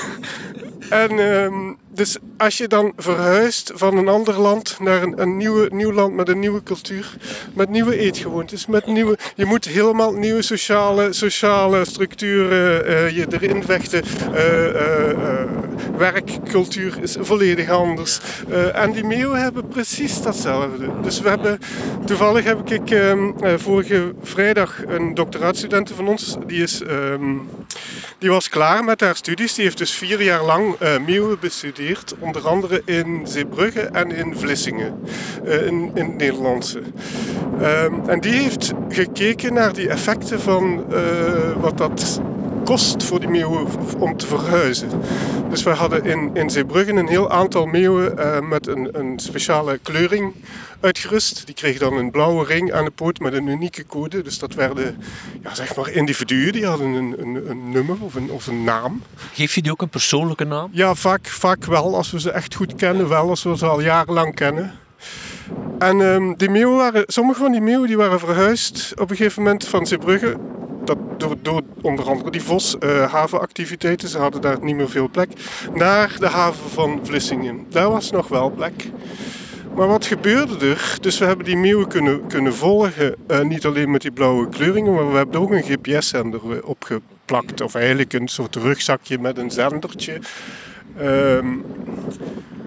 en 1.02 1.18
um, 1.18 1.78
dus 1.94 2.16
als 2.36 2.58
je 2.58 2.68
dan 2.68 2.92
verhuist 2.96 3.72
van 3.74 3.96
een 3.96 4.08
ander 4.08 4.40
land 4.40 4.76
naar 4.80 5.02
een, 5.02 5.20
een 5.20 5.36
nieuw 5.70 5.92
land 5.92 6.14
met 6.14 6.28
een 6.28 6.38
nieuwe 6.38 6.62
cultuur, 6.62 7.16
met 7.52 7.68
nieuwe 7.68 7.98
eetgewoontes, 7.98 8.66
met 8.66 8.86
nieuwe, 8.86 9.18
je 9.34 9.44
moet 9.44 9.64
helemaal 9.64 10.12
nieuwe 10.12 10.42
sociale, 10.42 11.12
sociale 11.12 11.84
structuren 11.84 12.88
uh, 12.88 13.16
je 13.16 13.26
erin 13.30 13.62
vechten. 13.62 14.02
Uh, 14.34 14.66
uh, 14.66 14.80
werkcultuur 15.96 17.02
is 17.02 17.16
volledig 17.20 17.70
anders. 17.70 18.20
en 18.72 18.92
die 18.92 19.04
meeuwen 19.04 19.42
hebben 19.42 19.68
precies 19.68 20.22
datzelfde. 20.22 20.90
Dus 21.02 21.20
we 21.20 21.28
hebben, 21.28 21.58
toevallig 22.04 22.44
heb 22.44 22.70
ik 22.70 22.90
um, 22.90 23.34
vorige 23.56 24.14
vrijdag 24.22 24.82
een 24.86 25.14
doctoraatstudent 25.14 25.90
van 25.96 26.08
ons, 26.08 26.36
die, 26.46 26.62
is, 26.62 26.80
um, 26.80 27.48
die 28.18 28.30
was 28.30 28.48
klaar 28.48 28.84
met 28.84 29.00
haar 29.00 29.16
studies. 29.16 29.54
Die 29.54 29.64
heeft 29.64 29.78
dus 29.78 29.92
vier 29.92 30.22
jaar 30.22 30.44
lang 30.44 30.76
meeuwen 31.06 31.38
bestudeerd 31.40 31.83
onder 32.18 32.48
andere 32.48 32.82
in 32.84 33.20
Zeebrugge 33.24 33.80
en 33.80 34.10
in 34.10 34.36
Vlissingen, 34.36 35.00
uh, 35.44 35.66
in, 35.66 35.90
in 35.94 36.04
het 36.04 36.16
Nederlandse. 36.16 36.80
Um, 37.60 38.08
en 38.08 38.20
die 38.20 38.32
heeft 38.32 38.72
gekeken 38.88 39.54
naar 39.54 39.72
die 39.72 39.88
effecten 39.88 40.40
van 40.40 40.84
uh, 40.90 40.96
wat 41.60 41.78
dat 41.78 42.20
kost 42.64 43.04
voor 43.04 43.20
die 43.20 43.28
meeuwen 43.28 43.66
om 43.98 44.16
te 44.16 44.26
verhuizen. 44.26 44.88
Dus 45.50 45.62
we 45.62 45.70
hadden 45.70 46.04
in, 46.04 46.30
in 46.34 46.50
Zeebrugge 46.50 46.92
een 46.92 47.08
heel 47.08 47.30
aantal 47.30 47.66
meeuwen 47.66 48.14
uh, 48.18 48.40
met 48.40 48.66
een, 48.66 48.88
een 48.92 49.18
speciale 49.18 49.78
kleuring 49.82 50.32
uitgerust. 50.84 51.46
Die 51.46 51.54
kregen 51.54 51.80
dan 51.80 51.96
een 51.96 52.10
blauwe 52.10 52.44
ring 52.44 52.72
aan 52.72 52.84
de 52.84 52.90
poot 52.90 53.18
met 53.18 53.32
een 53.32 53.46
unieke 53.46 53.86
code. 53.86 54.22
Dus 54.22 54.38
dat 54.38 54.54
werden 54.54 54.96
ja, 55.42 55.54
zeg 55.54 55.76
maar 55.76 55.90
individuen, 55.90 56.52
die 56.52 56.66
hadden 56.66 56.86
een, 56.86 57.14
een, 57.18 57.50
een 57.50 57.70
nummer 57.70 57.96
of 58.00 58.14
een, 58.14 58.30
of 58.30 58.46
een 58.46 58.64
naam. 58.64 59.02
Geef 59.32 59.54
je 59.54 59.62
die 59.62 59.72
ook 59.72 59.82
een 59.82 59.88
persoonlijke 59.88 60.44
naam? 60.44 60.68
Ja, 60.72 60.94
vaak, 60.94 61.26
vaak 61.26 61.64
wel. 61.64 61.96
Als 61.96 62.10
we 62.10 62.20
ze 62.20 62.30
echt 62.30 62.54
goed 62.54 62.74
kennen, 62.74 63.08
wel 63.08 63.28
als 63.28 63.42
we 63.42 63.56
ze 63.56 63.66
al 63.66 63.80
jarenlang 63.80 64.34
kennen. 64.34 64.72
En 65.78 66.00
um, 66.00 66.36
die 66.36 66.50
meeuwen 66.50 66.76
waren, 66.76 67.02
sommige 67.06 67.40
van 67.40 67.52
die 67.52 67.60
meeuwen 67.60 67.86
die 67.86 67.96
waren 67.96 68.18
verhuisd 68.18 68.92
op 68.94 69.10
een 69.10 69.16
gegeven 69.16 69.42
moment 69.42 69.66
van 69.66 69.86
Zeebrugge 69.86 70.36
dat 70.84 70.98
door, 71.16 71.36
door 71.42 71.62
onder 71.82 72.08
andere 72.08 72.30
die 72.30 72.42
Vos 72.42 72.76
uh, 72.80 73.12
havenactiviteiten, 73.12 74.08
ze 74.08 74.18
hadden 74.18 74.40
daar 74.40 74.64
niet 74.64 74.76
meer 74.76 74.90
veel 74.90 75.08
plek, 75.08 75.30
naar 75.74 76.16
de 76.18 76.28
haven 76.28 76.70
van 76.70 77.00
Vlissingen. 77.02 77.66
Daar 77.70 77.90
was 77.90 78.10
nog 78.10 78.28
wel 78.28 78.50
plek. 78.50 78.90
Maar 79.76 79.86
wat 79.86 80.06
gebeurde 80.06 80.66
er? 80.66 80.96
Dus 81.00 81.18
we 81.18 81.24
hebben 81.24 81.44
die 81.44 81.56
meeuwen 81.56 81.88
kunnen, 81.88 82.26
kunnen 82.26 82.54
volgen, 82.54 83.14
uh, 83.30 83.40
niet 83.40 83.66
alleen 83.66 83.90
met 83.90 84.02
die 84.02 84.10
blauwe 84.10 84.48
kleuringen, 84.48 84.94
maar 84.94 85.10
we 85.10 85.16
hebben 85.16 85.40
ook 85.40 85.50
een 85.50 85.62
GPS-zender 85.62 86.64
opgeplakt. 86.64 87.60
Of 87.60 87.74
eigenlijk 87.74 88.12
een 88.12 88.28
soort 88.28 88.56
rugzakje 88.56 89.18
met 89.18 89.38
een 89.38 89.50
zendertje. 89.50 90.18
Um, 91.00 91.64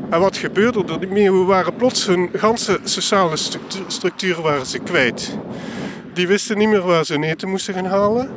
en 0.10 0.20
wat 0.20 0.38
gebeurde 0.38 0.84
er? 0.88 1.00
Die 1.00 1.10
meeuwen 1.10 1.46
waren 1.46 1.76
plots 1.76 2.06
hun 2.06 2.30
ganse 2.34 2.80
sociale 2.84 3.38
structuur, 3.38 3.84
structuur 3.88 4.42
waren 4.42 4.66
ze 4.66 4.80
kwijt 4.80 5.38
die 6.18 6.28
wisten 6.28 6.58
niet 6.58 6.70
meer 6.70 6.82
waar 6.82 7.06
ze 7.06 7.14
hun 7.14 7.24
eten 7.24 7.50
moesten 7.50 7.74
gaan 7.74 7.86
halen. 7.86 8.30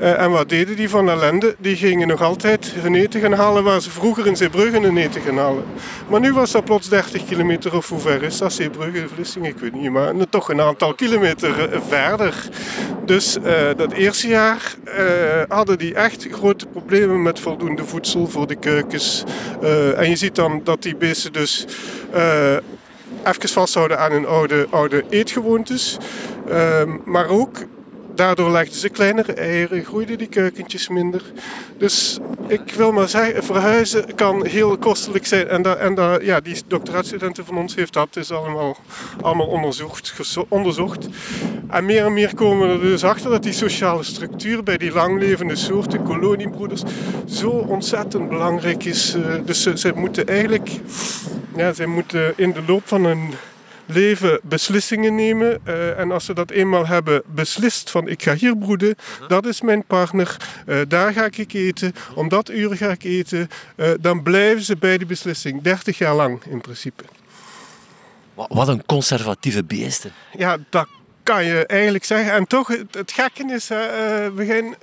Uh, 0.00 0.20
en 0.20 0.30
wat 0.30 0.48
deden 0.48 0.76
die 0.76 0.88
van 0.88 1.10
ellende? 1.10 1.54
Die 1.58 1.76
gingen 1.76 2.08
nog 2.08 2.22
altijd 2.22 2.72
hun 2.76 2.94
eten 2.94 3.20
gaan 3.20 3.32
halen 3.32 3.64
waar 3.64 3.80
ze 3.80 3.90
vroeger 3.90 4.26
in 4.26 4.36
Zeebrugge 4.36 4.80
hun 4.80 4.96
eten 4.96 5.20
gaan 5.20 5.38
halen. 5.38 5.64
Maar 6.08 6.20
nu 6.20 6.32
was 6.32 6.50
dat 6.50 6.64
plots 6.64 6.88
30 6.88 7.24
kilometer 7.24 7.76
of 7.76 7.88
hoe 7.88 7.98
ver 7.98 8.22
is 8.22 8.38
dat? 8.38 8.52
Zeebrugge, 8.52 9.08
Vlissingen, 9.14 9.50
ik 9.50 9.58
weet 9.58 9.74
niet, 9.74 9.90
maar 9.90 10.14
toch 10.30 10.48
een 10.48 10.60
aantal 10.60 10.94
kilometer 10.94 11.70
verder. 11.88 12.48
Dus 13.04 13.36
uh, 13.36 13.44
dat 13.76 13.92
eerste 13.92 14.28
jaar 14.28 14.74
hadden 15.48 15.78
die 15.78 15.94
echt 15.94 16.26
grote 16.30 16.66
problemen 16.66 17.22
met 17.22 17.40
voldoende 17.40 17.84
voedsel 17.84 18.26
voor 18.26 18.46
de 18.46 18.56
keukens. 18.56 19.24
en 19.96 20.08
je 20.08 20.16
ziet 20.16 20.34
dan 20.34 20.60
dat 20.64 20.82
die 20.82 20.96
beesten 20.96 21.32
dus 21.32 21.66
even 23.24 23.48
vasthouden 23.48 23.98
aan 23.98 24.12
hun 24.12 24.26
oude, 24.26 24.66
oude 24.70 25.04
eetgewoontes. 25.08 25.98
Ehm, 26.50 26.96
maar 27.04 27.28
ook 27.28 27.56
daardoor 28.14 28.50
legden 28.50 28.74
ze 28.74 28.88
kleinere 28.88 29.32
eieren, 29.32 29.84
groeiden 29.84 30.18
die 30.18 30.26
keukentjes 30.26 30.88
minder. 30.88 31.22
Dus 31.78 32.18
ik 32.46 32.72
wil 32.76 32.92
maar 32.92 33.08
zeggen, 33.08 33.44
verhuizen 33.44 34.14
kan 34.14 34.46
heel 34.46 34.78
kostelijk 34.78 35.26
zijn. 35.26 35.48
En, 35.48 35.80
en 35.80 36.24
ja, 36.24 36.40
die 36.40 36.62
doctoraatstudenten 36.66 37.44
van 37.44 37.58
ons 37.58 37.74
heeft 37.74 37.92
dat 37.92 38.08
dus 38.10 38.30
allemaal, 38.30 38.76
allemaal 39.20 39.46
onderzocht, 39.46 40.14
onderzocht. 40.48 41.08
En 41.68 41.84
meer 41.84 42.04
en 42.04 42.12
meer 42.12 42.34
komen 42.34 42.68
we 42.68 42.74
er 42.74 42.80
dus 42.80 43.04
achter 43.04 43.30
dat 43.30 43.42
die 43.42 43.52
sociale 43.52 44.02
structuur 44.02 44.62
bij 44.62 44.76
die 44.76 44.92
langlevende 44.92 45.56
soorten, 45.56 46.02
koloniebroeders, 46.02 46.82
zo 47.26 47.48
ontzettend 47.48 48.28
belangrijk 48.28 48.84
is. 48.84 49.14
Eh, 49.14 49.34
dus 49.44 49.62
ze, 49.62 49.78
ze 49.78 49.92
moeten 49.94 50.26
eigenlijk 50.26 50.70
ja, 51.56 51.72
zij 51.72 51.86
moeten 51.86 52.32
in 52.36 52.52
de 52.52 52.62
loop 52.66 52.82
van 52.84 53.04
hun 53.04 53.30
leven 53.90 54.40
beslissingen 54.42 55.14
nemen. 55.14 55.60
Uh, 55.64 55.98
en 55.98 56.12
als 56.12 56.24
ze 56.24 56.34
dat 56.34 56.50
eenmaal 56.50 56.86
hebben 56.86 57.22
beslist 57.26 57.90
van 57.90 58.08
ik 58.08 58.22
ga 58.22 58.34
hier 58.34 58.56
broeden, 58.56 58.94
uh-huh. 58.98 59.28
dat 59.28 59.46
is 59.46 59.60
mijn 59.60 59.84
partner, 59.84 60.36
uh, 60.66 60.80
daar 60.88 61.12
ga 61.12 61.24
ik 61.24 61.52
eten, 61.52 61.92
om 62.14 62.28
dat 62.28 62.50
uur 62.50 62.76
ga 62.76 62.90
ik 62.90 63.04
eten, 63.04 63.48
uh, 63.76 63.90
dan 64.00 64.22
blijven 64.22 64.62
ze 64.62 64.76
bij 64.76 64.98
die 64.98 65.06
beslissing. 65.06 65.62
30 65.62 65.98
jaar 65.98 66.14
lang 66.14 66.44
in 66.44 66.60
principe. 66.60 67.04
Wat 68.34 68.68
een 68.68 68.86
conservatieve 68.86 69.64
beesten. 69.64 70.12
Ja, 70.32 70.56
dat 70.70 70.86
kan 71.22 71.44
je 71.44 71.66
eigenlijk 71.66 72.04
zeggen. 72.04 72.32
En 72.32 72.46
toch, 72.46 72.68
het, 72.68 72.94
het 72.94 73.12
gekke 73.12 73.52
is, 73.52 73.68
we 73.68 74.44
gaan 74.46 74.74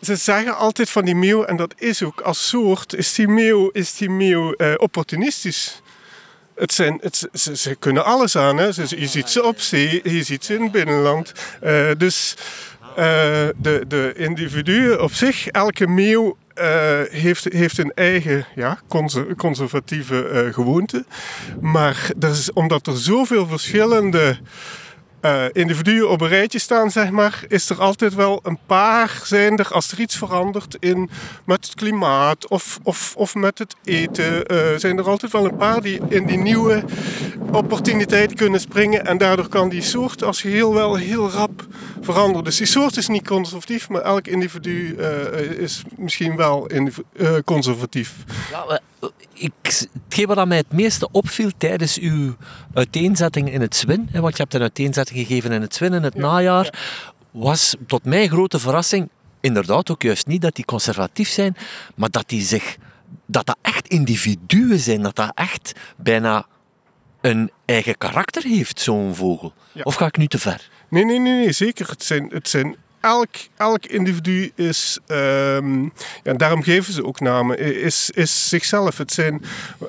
ze 0.00 0.16
zeggen 0.16 0.56
altijd 0.56 0.90
van 0.90 1.04
die 1.04 1.14
meeuw, 1.14 1.44
en 1.44 1.56
dat 1.56 1.74
is 1.76 2.02
ook 2.02 2.20
als 2.20 2.48
soort, 2.48 2.94
is 2.94 3.14
die 3.14 3.28
meeuw, 3.28 3.70
is 3.72 3.96
die 3.96 4.10
meeuw 4.10 4.54
opportunistisch. 4.76 5.82
Het 6.56 6.72
zijn, 6.72 6.98
het, 7.02 7.28
ze, 7.32 7.56
ze, 7.56 7.74
kunnen 7.74 8.04
alles 8.04 8.36
aan. 8.36 8.56
Hè. 8.56 8.72
Ze, 8.72 9.00
je 9.00 9.06
ziet 9.06 9.28
ze 9.28 9.44
op 9.44 9.60
zee, 9.60 10.00
je 10.04 10.22
ziet 10.22 10.44
ze 10.44 10.54
in 10.54 10.62
het 10.62 10.72
binnenland. 10.72 11.32
Uh, 11.64 11.90
dus 11.98 12.36
uh, 12.90 12.96
de, 13.56 13.84
de 13.88 14.12
individuen 14.16 15.02
op 15.02 15.12
zich, 15.12 15.46
elke 15.46 15.86
meeuw 15.86 16.36
heeft, 17.10 17.44
heeft 17.52 17.78
een 17.78 17.92
eigen 17.94 18.46
ja, 18.54 18.78
conservatieve 19.36 20.48
gewoonte. 20.52 21.04
Maar 21.60 22.10
dat 22.16 22.32
is, 22.32 22.52
omdat 22.52 22.86
er 22.86 22.96
zoveel 22.96 23.46
verschillende 23.46 24.38
uh, 25.20 25.44
individuen 25.52 26.10
op 26.10 26.20
een 26.20 26.28
rijtje 26.28 26.58
staan, 26.58 26.90
zeg 26.90 27.10
maar, 27.10 27.44
is 27.48 27.70
er 27.70 27.80
altijd 27.80 28.14
wel 28.14 28.40
een 28.42 28.58
paar 28.66 29.20
zijn 29.24 29.56
er, 29.56 29.72
als 29.72 29.92
er 29.92 30.00
iets 30.00 30.16
verandert 30.16 30.76
in, 30.80 31.10
met 31.44 31.64
het 31.64 31.74
klimaat 31.74 32.48
of, 32.48 32.78
of, 32.82 33.14
of 33.16 33.34
met 33.34 33.58
het 33.58 33.76
eten, 33.84 34.52
uh, 34.52 34.76
zijn 34.76 34.98
er 34.98 35.08
altijd 35.08 35.32
wel 35.32 35.44
een 35.44 35.56
paar 35.56 35.80
die 35.80 36.00
in 36.08 36.26
die 36.26 36.38
nieuwe 36.38 36.84
opportuniteit 37.52 38.34
kunnen 38.34 38.60
springen. 38.60 39.06
En 39.06 39.18
daardoor 39.18 39.48
kan 39.48 39.68
die 39.68 39.82
soort 39.82 40.22
als 40.22 40.40
geheel 40.40 40.74
wel 40.74 40.94
heel 40.94 41.30
rap 41.30 41.66
veranderen. 42.00 42.44
Dus 42.44 42.56
die 42.56 42.66
soort 42.66 42.96
is 42.96 43.08
niet 43.08 43.26
conservatief, 43.26 43.88
maar 43.88 44.02
elk 44.02 44.26
individu 44.26 44.96
uh, 44.98 45.40
is 45.40 45.82
misschien 45.96 46.36
wel 46.36 46.70
conservatief. 47.44 48.14
Ja, 48.50 48.80
ik, 49.38 49.86
hetgeen 50.04 50.26
wat 50.26 50.48
mij 50.48 50.56
het 50.56 50.72
meeste 50.72 51.08
opviel 51.10 51.50
tijdens 51.56 51.98
uw 51.98 52.36
uiteenzetting 52.74 53.52
in 53.52 53.60
het 53.60 53.76
Zwin, 53.76 54.08
want 54.12 54.36
je 54.36 54.42
hebt 54.42 54.54
een 54.54 54.60
uiteenzetting 54.60 55.18
gegeven 55.18 55.52
in 55.52 55.60
het 55.60 55.74
Zwin 55.74 55.92
in 55.92 56.02
het 56.02 56.14
najaar, 56.14 56.78
was 57.30 57.74
tot 57.86 58.04
mijn 58.04 58.28
grote 58.28 58.58
verrassing 58.58 59.08
inderdaad 59.40 59.90
ook 59.90 60.02
juist 60.02 60.26
niet 60.26 60.42
dat 60.42 60.54
die 60.54 60.64
conservatief 60.64 61.28
zijn, 61.28 61.56
maar 61.94 62.10
dat 62.10 62.28
die 62.28 62.42
zich 62.42 62.76
dat 63.26 63.46
dat 63.46 63.56
echt 63.62 63.88
individuen 63.88 64.78
zijn, 64.78 65.02
dat 65.02 65.16
dat 65.16 65.32
echt 65.34 65.72
bijna 65.96 66.46
een 67.20 67.50
eigen 67.64 67.98
karakter 67.98 68.42
heeft, 68.42 68.80
zo'n 68.80 69.14
vogel. 69.14 69.52
Of 69.82 69.94
ga 69.94 70.06
ik 70.06 70.16
nu 70.16 70.26
te 70.26 70.38
ver? 70.38 70.68
Nee, 70.88 71.04
nee, 71.04 71.18
nee, 71.18 71.32
nee 71.32 71.52
zeker. 71.52 71.88
Het 71.88 72.02
zijn, 72.02 72.28
het 72.30 72.48
zijn 72.48 72.76
elk, 73.06 73.34
elk 73.56 73.86
individu 73.86 74.50
is, 74.54 74.98
um, 75.06 75.92
ja, 76.22 76.32
daarom 76.32 76.62
geven 76.62 76.92
ze 76.92 77.04
ook 77.04 77.20
namen, 77.20 77.58
is, 77.58 78.10
is 78.10 78.48
zichzelf. 78.48 78.98
Het 78.98 79.12
zijn, 79.12 79.44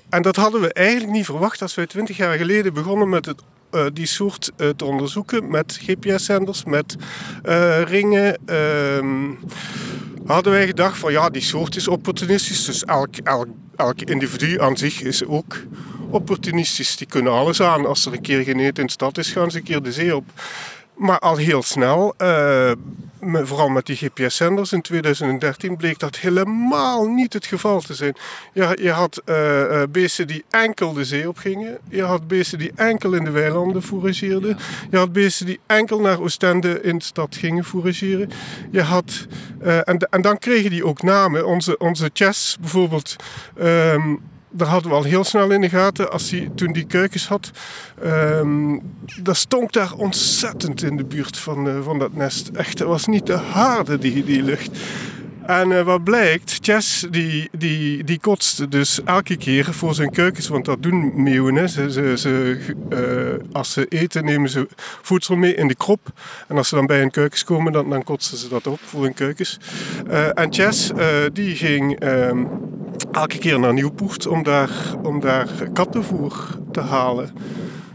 en 0.10 0.22
dat 0.22 0.35
hadden 0.35 0.61
we 0.61 0.73
eigenlijk 0.73 1.11
niet 1.11 1.26
verwacht 1.26 1.61
als 1.61 1.76
wij 1.76 1.88
twintig 1.88 2.18
jaar 2.18 2.38
geleden 2.38 2.73
begonnen 2.73 3.10
met 3.10 3.26
het 3.26 3.41
uh, 3.72 3.85
die 3.94 4.06
soort 4.06 4.52
uh, 4.57 4.69
te 4.69 4.85
onderzoeken 4.85 5.49
met 5.49 5.80
GPS-zenders, 5.81 6.64
met 6.64 6.95
uh, 7.45 7.81
ringen. 7.81 8.38
Um, 8.45 9.39
hadden 10.26 10.52
wij 10.52 10.68
gedacht 10.68 10.98
van 10.98 11.11
ja, 11.11 11.30
die 11.30 11.41
soort 11.41 11.76
is 11.76 11.88
opportunistisch. 11.88 12.65
Dus 12.65 12.84
elk, 12.84 13.15
elk, 13.23 13.48
elk 13.76 14.02
individu 14.02 14.61
aan 14.61 14.77
zich 14.77 15.02
is 15.02 15.26
ook 15.26 15.56
opportunistisch. 16.10 16.98
Die 16.98 17.07
kunnen 17.07 17.31
alles 17.31 17.61
aan. 17.61 17.85
Als 17.85 18.06
er 18.06 18.14
een 18.14 18.22
keer 18.22 18.44
geen 18.44 18.60
eten 18.60 18.81
in 18.81 18.85
de 18.85 18.91
stad 18.91 19.18
is, 19.18 19.31
gaan 19.31 19.52
ze 19.52 19.57
een 19.57 19.64
keer 19.64 19.84
de 19.84 19.91
zee 19.91 20.15
op. 20.15 20.26
Maar 20.98 21.19
al 21.19 21.36
heel 21.36 21.64
snel, 21.64 22.14
uh, 22.22 22.72
vooral 23.22 23.69
met 23.69 23.86
die 23.86 23.95
GPS-zenders 23.95 24.72
in 24.72 24.82
2013, 24.82 25.78
bleek 25.78 25.99
dat 25.99 26.15
helemaal 26.15 27.07
niet 27.07 27.34
het 27.34 27.45
geval 27.45 27.82
te 27.82 27.94
zijn. 27.94 28.15
Je, 28.53 28.78
je 28.82 28.91
had 28.91 29.22
uh, 29.26 29.82
beesten 29.90 30.28
die 30.28 30.44
enkel 30.49 30.94
de 30.94 31.06
zee 31.06 31.28
op 31.28 31.38
gingen. 31.38 31.78
Je 31.90 32.03
had 32.03 32.28
beesten 32.28 32.60
die 32.60 32.72
enkel 32.76 33.14
in 33.14 33.24
de 33.24 33.32
weilanden 33.32 33.84
fourageerden. 33.84 34.57
Je 34.90 34.98
had 34.98 35.14
beesten 35.14 35.45
die 35.45 35.60
enkel 35.65 35.99
naar 35.99 36.22
Oostende 36.22 36.82
in 36.82 36.98
de 36.98 37.03
stad 37.03 37.36
gingen 37.36 37.64
fourageren. 37.64 38.30
Je 38.72 38.82
had, 38.82 39.28
uh, 39.64 39.90
en, 39.90 40.07
en 40.10 40.22
dan 40.22 40.38
kregen 40.38 40.69
die 40.69 40.86
ook 40.86 41.02
namen. 41.03 41.45
Onze, 41.45 41.78
onze 41.78 42.10
chess 42.14 42.57
bijvoorbeeld. 42.60 43.15
Ehm, 43.57 44.15
daar 44.57 44.67
hadden 44.67 44.91
we 44.91 44.97
al 44.97 45.03
heel 45.03 45.23
snel 45.23 45.51
in 45.51 45.61
de 45.61 45.69
gaten. 45.69 46.11
Als 46.11 46.31
hij, 46.31 46.51
toen 46.55 46.73
die 46.73 46.85
keukens 46.85 47.27
had, 47.27 47.51
um, 48.03 48.81
dat 49.21 49.38
stonk 49.38 49.73
daar 49.73 49.93
ontzettend 49.93 50.84
in 50.84 50.97
de 50.97 51.05
buurt 51.05 51.38
van, 51.38 51.67
uh, 51.67 51.73
van 51.81 51.99
dat 51.99 52.13
nest. 52.13 52.49
Echt, 52.53 52.79
het 52.79 52.88
was 52.88 53.05
niet 53.05 53.25
de 53.25 53.34
harde 53.34 53.97
die, 53.97 54.23
die 54.23 54.43
lucht. 54.43 54.77
En 55.48 55.72
uh, 55.72 55.82
wat 55.82 56.03
blijkt, 56.03 56.57
Chess 56.61 57.07
die, 57.10 57.49
die, 57.57 58.03
die 58.03 58.19
kotste 58.19 58.68
dus 58.68 59.03
elke 59.03 59.38
keer 59.38 59.74
voor 59.74 59.94
zijn 59.94 60.11
keukens, 60.11 60.48
want 60.48 60.65
dat 60.65 60.84
doen 60.84 61.24
meeuwen. 61.24 61.69
Ze, 61.69 61.91
ze, 61.91 62.14
ze, 62.18 62.60
uh, 62.90 63.53
als 63.56 63.72
ze 63.72 63.86
eten 63.86 64.26
nemen 64.26 64.49
ze 64.49 64.68
voedsel 65.02 65.36
mee 65.36 65.56
in 65.56 65.68
de 65.68 65.76
krop. 65.76 66.11
En 66.48 66.57
als 66.57 66.69
ze 66.69 66.76
dan 66.76 66.86
bij 66.86 66.99
hun 66.99 67.11
keukens 67.11 67.44
komen, 67.44 67.72
dan, 67.72 67.90
dan 67.90 68.03
kotsen 68.03 68.38
ze 68.38 68.49
dat 68.49 68.68
op 68.68 68.80
voor 68.84 69.03
hun 69.03 69.14
keukens. 69.14 69.60
Uh, 70.07 70.40
en 70.40 70.53
Chess 70.53 70.91
die 71.34 71.56
ging 71.56 71.99
ehm, 71.99 72.44
elke 73.11 73.38
keer 73.38 73.60
naar 73.60 73.74
Nieuwpoort 73.74 74.28
om 74.28 74.44
daar, 74.44 74.69
om 75.03 75.19
daar 75.19 75.48
kattenvoer 75.74 76.57
te 76.72 76.82
halen. 76.82 77.30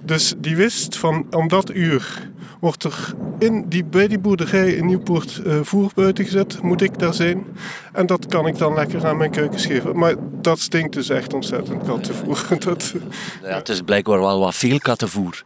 Dus 0.02 0.34
die 0.38 0.56
wist 0.56 0.98
van 0.98 1.26
om 1.30 1.48
dat 1.48 1.74
uur 1.74 2.30
wordt 2.62 2.84
er 2.84 3.14
in 3.38 3.68
die, 3.68 3.84
bij 3.84 4.08
die 4.08 4.18
boerderij 4.18 4.72
in 4.72 4.86
Nieuwpoort 4.86 5.40
uh, 5.46 5.58
voer 5.62 5.90
buiten 5.94 6.24
gezet. 6.24 6.62
Moet 6.62 6.82
ik 6.82 6.98
daar 6.98 7.14
zijn. 7.14 7.46
En 7.92 8.06
dat 8.06 8.26
kan 8.26 8.46
ik 8.46 8.58
dan 8.58 8.74
lekker 8.74 9.06
aan 9.06 9.16
mijn 9.16 9.30
keukens 9.30 9.66
geven. 9.66 9.98
Maar 9.98 10.14
dat 10.40 10.58
stinkt 10.58 10.94
dus 10.94 11.08
echt 11.08 11.32
ontzettend, 11.34 11.82
kattenvoer. 11.86 12.46
dat, 12.64 12.94
ja, 13.42 13.56
het 13.56 13.68
is 13.68 13.80
blijkbaar 13.80 14.20
wel 14.20 14.38
wat 14.40 14.54
veel 14.54 14.78
kattenvoer. 14.78 15.42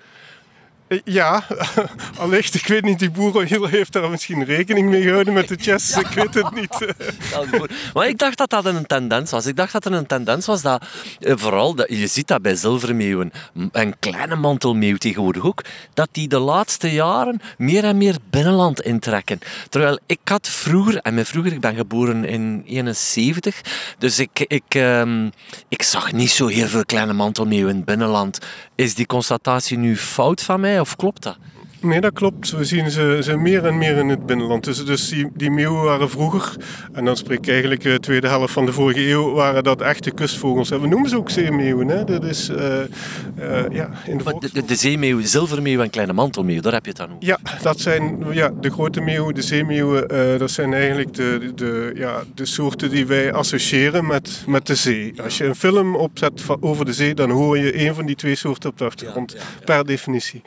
Ja, 1.04 1.44
allicht. 2.18 2.54
Ik 2.54 2.66
weet 2.66 2.82
niet, 2.82 2.98
die 2.98 3.10
boer 3.10 3.44
heeft 3.68 3.92
daar 3.92 4.10
misschien 4.10 4.44
rekening 4.44 4.88
mee 4.88 5.02
gehouden 5.02 5.32
met 5.32 5.48
de 5.48 5.56
chess. 5.60 5.96
Ik 5.96 6.06
weet 6.06 6.34
het 6.34 6.54
niet. 6.54 6.94
maar 7.94 8.08
ik 8.08 8.18
dacht 8.18 8.38
dat 8.38 8.50
dat 8.50 8.64
een 8.64 8.86
tendens 8.86 9.30
was. 9.30 9.46
Ik 9.46 9.56
dacht 9.56 9.72
dat 9.72 9.84
er 9.84 9.92
een 9.92 10.06
tendens 10.06 10.46
was 10.46 10.62
dat, 10.62 10.84
eh, 11.20 11.34
vooral, 11.36 11.74
dat, 11.74 11.88
je 11.88 12.06
ziet 12.06 12.28
dat 12.28 12.42
bij 12.42 12.54
zilvermeeuwen, 12.54 13.32
een 13.72 13.98
kleine 13.98 14.36
mantelmeeuw 14.36 14.96
tegenwoordig 14.96 15.44
ook, 15.44 15.64
dat 15.94 16.08
die 16.12 16.28
de 16.28 16.38
laatste 16.38 16.92
jaren 16.92 17.40
meer 17.58 17.84
en 17.84 17.96
meer 17.96 18.16
binnenland 18.30 18.80
intrekken. 18.80 19.38
Terwijl 19.68 19.98
ik 20.06 20.20
had 20.24 20.48
vroeger, 20.48 20.96
en 20.96 21.14
mijn 21.14 21.26
vroeger, 21.26 21.52
ik 21.52 21.60
ben 21.60 21.74
geboren 21.74 22.24
in 22.24 22.62
71, 22.66 23.60
dus 23.98 24.18
ik, 24.18 24.44
ik, 24.48 24.74
um, 24.74 25.30
ik 25.68 25.82
zag 25.82 26.12
niet 26.12 26.30
zo 26.30 26.46
heel 26.46 26.66
veel 26.66 26.84
kleine 26.84 27.12
mantelmeeuwen 27.12 27.70
in 27.70 27.76
het 27.76 27.84
binnenland. 27.84 28.38
Is 28.74 28.94
die 28.94 29.06
constatatie 29.06 29.78
nu 29.78 29.96
fout 29.96 30.42
van 30.42 30.60
mij? 30.60 30.75
Of 30.80 30.96
klopt 30.96 31.22
dat? 31.22 31.38
Nee, 31.86 32.00
dat 32.00 32.12
klopt. 32.12 32.50
We 32.50 32.64
zien 32.64 32.90
ze, 32.90 33.18
ze 33.22 33.36
meer 33.36 33.64
en 33.64 33.78
meer 33.78 33.96
in 33.96 34.08
het 34.08 34.26
binnenland. 34.26 34.64
Dus, 34.64 34.84
dus 34.84 35.08
die, 35.08 35.30
die 35.34 35.50
meeuwen 35.50 35.82
waren 35.82 36.10
vroeger, 36.10 36.56
en 36.92 37.04
dan 37.04 37.16
spreek 37.16 37.38
ik 37.38 37.48
eigenlijk 37.48 37.82
de 37.82 38.00
tweede 38.00 38.28
helft 38.28 38.52
van 38.52 38.66
de 38.66 38.72
vorige 38.72 39.08
eeuw, 39.08 39.32
waren 39.32 39.64
dat 39.64 39.80
echte 39.80 40.10
kustvogels. 40.10 40.70
En 40.70 40.80
we 40.80 40.86
noemen 40.86 41.08
ze 41.08 41.16
ook 41.16 41.30
zeemeeuwen. 41.30 41.88
Hè? 41.88 42.04
Dat 42.04 42.24
is, 42.24 42.50
uh, 42.50 42.56
uh, 42.56 43.64
ja, 43.70 43.90
in 44.06 44.18
de, 44.18 44.36
de, 44.38 44.48
de, 44.52 44.64
de 44.64 44.74
zeemeeuw, 44.74 45.20
zilvermeeuw 45.22 45.80
en 45.80 45.90
kleine 45.90 46.12
mantelmeeuw, 46.12 46.60
daar 46.60 46.72
heb 46.72 46.84
je 46.84 46.90
het 46.90 47.00
aan 47.00 47.06
over. 47.06 47.26
Ja, 47.26 47.38
dat 47.62 47.80
zijn 47.80 48.24
ja, 48.30 48.50
de 48.60 48.70
grote 48.70 49.00
meeuwen, 49.00 49.34
de 49.34 49.42
zeemeeuwen. 49.42 50.14
Uh, 50.14 50.38
dat 50.38 50.50
zijn 50.50 50.74
eigenlijk 50.74 51.14
de, 51.14 51.52
de, 51.54 51.92
ja, 51.94 52.22
de 52.34 52.46
soorten 52.46 52.90
die 52.90 53.06
wij 53.06 53.32
associëren 53.32 54.06
met, 54.06 54.44
met 54.46 54.66
de 54.66 54.74
zee. 54.74 55.22
Als 55.22 55.38
je 55.38 55.44
een 55.44 55.54
film 55.54 55.96
opzet 55.96 56.42
over 56.60 56.84
de 56.84 56.92
zee, 56.92 57.14
dan 57.14 57.30
hoor 57.30 57.58
je 57.58 57.86
een 57.86 57.94
van 57.94 58.06
die 58.06 58.16
twee 58.16 58.34
soorten 58.34 58.70
op 58.70 58.78
de 58.78 58.84
achtergrond, 58.84 59.32
ja, 59.32 59.38
ja, 59.38 59.44
ja. 59.58 59.64
per 59.64 59.86
definitie. 59.86 60.42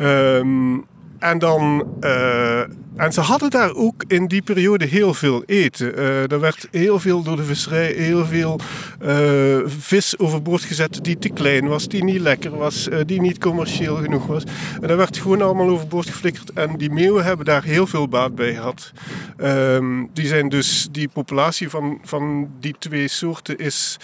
Um, 0.00 0.83
en, 1.24 1.38
dan, 1.38 1.86
uh, 2.00 2.60
en 2.96 3.12
ze 3.12 3.20
hadden 3.20 3.50
daar 3.50 3.74
ook 3.74 4.04
in 4.06 4.26
die 4.26 4.42
periode 4.42 4.84
heel 4.84 5.14
veel 5.14 5.42
eten. 5.46 5.98
Uh, 5.98 6.32
er 6.32 6.40
werd 6.40 6.68
heel 6.70 7.00
veel 7.00 7.22
door 7.22 7.36
de 7.36 7.44
visserij, 7.44 7.92
heel 7.92 8.26
veel 8.26 8.60
uh, 9.02 9.58
vis 9.66 10.18
overboord 10.18 10.62
gezet 10.62 10.98
die 11.02 11.18
te 11.18 11.28
klein 11.28 11.68
was, 11.68 11.88
die 11.88 12.04
niet 12.04 12.20
lekker 12.20 12.56
was, 12.56 12.88
die 13.06 13.20
niet 13.20 13.38
commercieel 13.38 13.96
genoeg 13.96 14.26
was. 14.26 14.42
En 14.80 14.88
dat 14.88 14.96
werd 14.96 15.18
gewoon 15.18 15.42
allemaal 15.42 15.68
overboord 15.68 16.08
geflikkerd. 16.08 16.52
En 16.52 16.76
die 16.76 16.90
meeuwen 16.90 17.24
hebben 17.24 17.46
daar 17.46 17.62
heel 17.62 17.86
veel 17.86 18.08
baat 18.08 18.34
bij 18.34 18.54
gehad. 18.54 18.92
Um, 19.38 20.10
die 20.12 20.26
zijn 20.26 20.48
dus, 20.48 20.88
die 20.90 21.08
populatie 21.08 21.68
van, 21.68 21.98
van 22.02 22.50
die 22.60 22.74
twee 22.78 23.08
soorten 23.08 23.58
is 23.58 23.98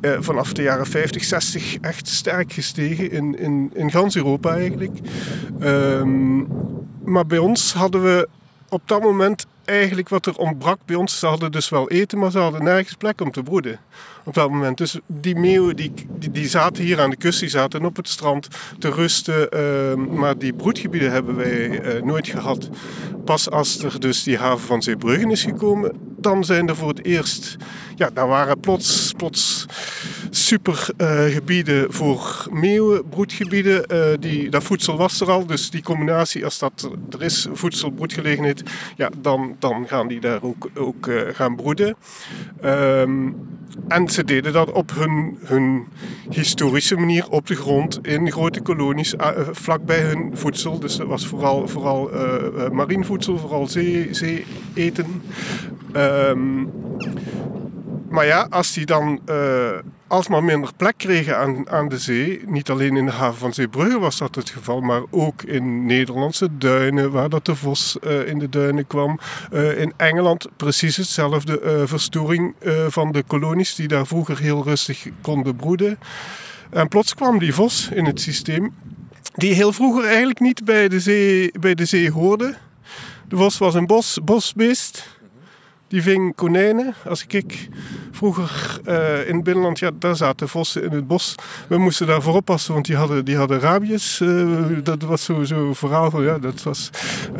uh, 0.00 0.16
vanaf 0.20 0.52
de 0.52 0.62
jaren 0.62 0.86
50, 0.86 1.24
60 1.24 1.76
echt 1.80 2.08
sterk 2.08 2.52
gestegen 2.52 3.10
in, 3.10 3.38
in, 3.38 3.70
in 3.74 3.90
gans 3.90 4.16
Europa 4.16 4.54
eigenlijk. 4.54 4.98
Um, 5.62 6.46
maar 7.04 7.26
bij 7.26 7.38
ons 7.38 7.72
hadden 7.72 8.02
we 8.02 8.28
op 8.68 8.82
dat 8.84 9.02
moment 9.02 9.46
eigenlijk 9.64 10.08
wat 10.08 10.26
er 10.26 10.36
ontbrak 10.36 10.78
bij 10.84 10.96
ons. 10.96 11.18
Ze 11.18 11.26
hadden 11.26 11.52
dus 11.52 11.68
wel 11.68 11.90
eten, 11.90 12.18
maar 12.18 12.30
ze 12.30 12.38
hadden 12.38 12.64
nergens 12.64 12.94
plek 12.94 13.20
om 13.20 13.30
te 13.30 13.42
broeden. 13.42 13.80
Op 14.24 14.34
dat 14.34 14.50
moment. 14.50 14.78
Dus 14.78 14.98
die 15.06 15.36
meeuwen 15.36 15.76
die, 15.76 15.92
die, 16.18 16.30
die 16.30 16.48
zaten 16.48 16.84
hier 16.84 17.00
aan 17.00 17.10
de 17.10 17.16
kust, 17.16 17.40
die 17.40 17.48
zaten 17.48 17.84
op 17.84 17.96
het 17.96 18.08
strand 18.08 18.48
te 18.78 18.90
rusten. 18.90 19.48
Uh, 19.54 19.94
maar 20.18 20.38
die 20.38 20.52
broedgebieden 20.52 21.12
hebben 21.12 21.36
wij 21.36 21.96
uh, 21.96 22.02
nooit 22.02 22.28
gehad. 22.28 22.68
Pas 23.24 23.50
als 23.50 23.82
er 23.82 24.00
dus 24.00 24.22
die 24.22 24.38
haven 24.38 24.66
van 24.66 24.82
Zeebruggen 24.82 25.30
is 25.30 25.42
gekomen, 25.42 25.92
dan 26.16 26.44
zijn 26.44 26.68
er 26.68 26.76
voor 26.76 26.88
het 26.88 27.04
eerst... 27.04 27.56
Ja, 27.96 28.10
daar 28.14 28.28
waren 28.28 28.60
plots, 28.60 29.12
plots 29.16 29.66
supergebieden 30.30 31.82
uh, 31.82 31.86
voor 31.88 32.46
meeuwen, 32.50 33.08
broedgebieden. 33.08 33.84
Uh, 33.92 34.06
die, 34.20 34.50
dat 34.50 34.62
voedsel 34.62 34.96
was 34.96 35.20
er 35.20 35.30
al, 35.30 35.46
dus 35.46 35.70
die 35.70 35.82
combinatie, 35.82 36.44
als 36.44 36.58
dat 36.58 36.90
er 37.10 37.22
is, 37.22 37.46
voedsel, 37.52 37.90
broedgelegenheid, 37.90 38.62
ja, 38.96 39.10
dan, 39.18 39.49
dan 39.58 39.88
gaan 39.88 40.08
die 40.08 40.20
daar 40.20 40.42
ook, 40.42 40.68
ook 40.74 41.06
uh, 41.06 41.20
gaan 41.32 41.56
broeden. 41.56 41.96
Um, 42.64 43.36
en 43.88 44.08
ze 44.08 44.24
deden 44.24 44.52
dat 44.52 44.72
op 44.72 44.90
hun, 44.94 45.38
hun 45.44 45.86
historische 46.30 46.96
manier 46.96 47.28
op 47.28 47.46
de 47.46 47.54
grond 47.54 47.98
in 48.02 48.30
grote 48.30 48.60
kolonies 48.60 49.14
vlakbij 49.50 50.00
hun 50.00 50.30
voedsel. 50.32 50.78
Dus 50.78 50.96
dat 50.96 51.06
was 51.06 51.26
vooral, 51.26 51.68
vooral 51.68 52.10
marien 52.72 53.04
voedsel, 53.04 53.38
vooral 53.38 53.66
zee, 53.66 54.08
zee 54.14 54.44
eten. 54.74 55.22
Um, 55.96 56.70
maar 58.10 58.26
ja, 58.26 58.46
als 58.50 58.72
die 58.72 58.86
dan 58.86 59.20
uh, 59.26 59.70
alsmaar 60.06 60.44
minder 60.44 60.70
plek 60.76 60.94
kregen 60.96 61.38
aan, 61.38 61.70
aan 61.70 61.88
de 61.88 61.98
zee, 61.98 62.42
niet 62.46 62.70
alleen 62.70 62.96
in 62.96 63.04
de 63.04 63.12
haven 63.12 63.38
van 63.38 63.54
Zeebrugge 63.54 63.98
was 63.98 64.18
dat 64.18 64.34
het 64.34 64.50
geval, 64.50 64.80
maar 64.80 65.02
ook 65.10 65.42
in 65.42 65.86
Nederlandse 65.86 66.48
duinen, 66.58 67.10
waar 67.10 67.28
dat 67.28 67.44
de 67.44 67.54
vos 67.54 67.96
uh, 68.02 68.28
in 68.28 68.38
de 68.38 68.48
duinen 68.48 68.86
kwam. 68.86 69.18
Uh, 69.52 69.80
in 69.80 69.92
Engeland 69.96 70.48
precies 70.56 70.96
hetzelfde, 70.96 71.82
verstoring 71.86 72.54
van 72.88 73.12
de 73.12 73.22
kolonies 73.22 73.74
die 73.74 73.88
daar 73.88 74.06
vroeger 74.06 74.38
heel 74.38 74.64
rustig 74.64 75.06
konden 75.20 75.56
broeden. 75.56 75.98
En 76.70 76.88
plots 76.88 77.14
kwam 77.14 77.38
die 77.38 77.54
vos 77.54 77.88
in 77.92 78.04
het 78.04 78.20
systeem, 78.20 78.74
die 79.34 79.54
heel 79.54 79.72
vroeger 79.72 80.04
eigenlijk 80.04 80.40
niet 80.40 80.64
bij 80.64 80.88
de 80.88 81.00
zee, 81.00 81.52
bij 81.60 81.74
de 81.74 81.84
zee 81.84 82.10
hoorde. 82.10 82.54
De 83.28 83.36
vos 83.36 83.58
was 83.58 83.74
een 83.74 83.86
bos, 83.86 84.18
bosbeest 84.24 85.19
die 85.90 86.02
ving 86.02 86.34
konijnen. 86.34 86.94
Als 87.04 87.24
ik 87.28 87.68
vroeger 88.10 88.80
uh, 88.88 89.28
in 89.28 89.34
het 89.34 89.44
binnenland, 89.44 89.78
ja, 89.78 89.90
daar 89.98 90.16
zaten 90.16 90.48
vossen 90.48 90.82
in 90.82 90.92
het 90.92 91.06
bos. 91.06 91.34
We 91.68 91.78
moesten 91.78 92.06
daarvoor 92.06 92.34
oppassen, 92.34 92.72
want 92.72 92.86
die 92.86 92.96
hadden, 92.96 93.24
die 93.24 93.36
hadden 93.36 93.60
rabies. 93.60 94.20
Uh, 94.20 94.66
dat 94.82 95.02
was 95.02 95.24
zo'n 95.24 95.46
zo 95.46 95.74
verhaal 95.74 96.22
ja, 96.22 96.38
dat 96.38 96.62
was... 96.62 96.90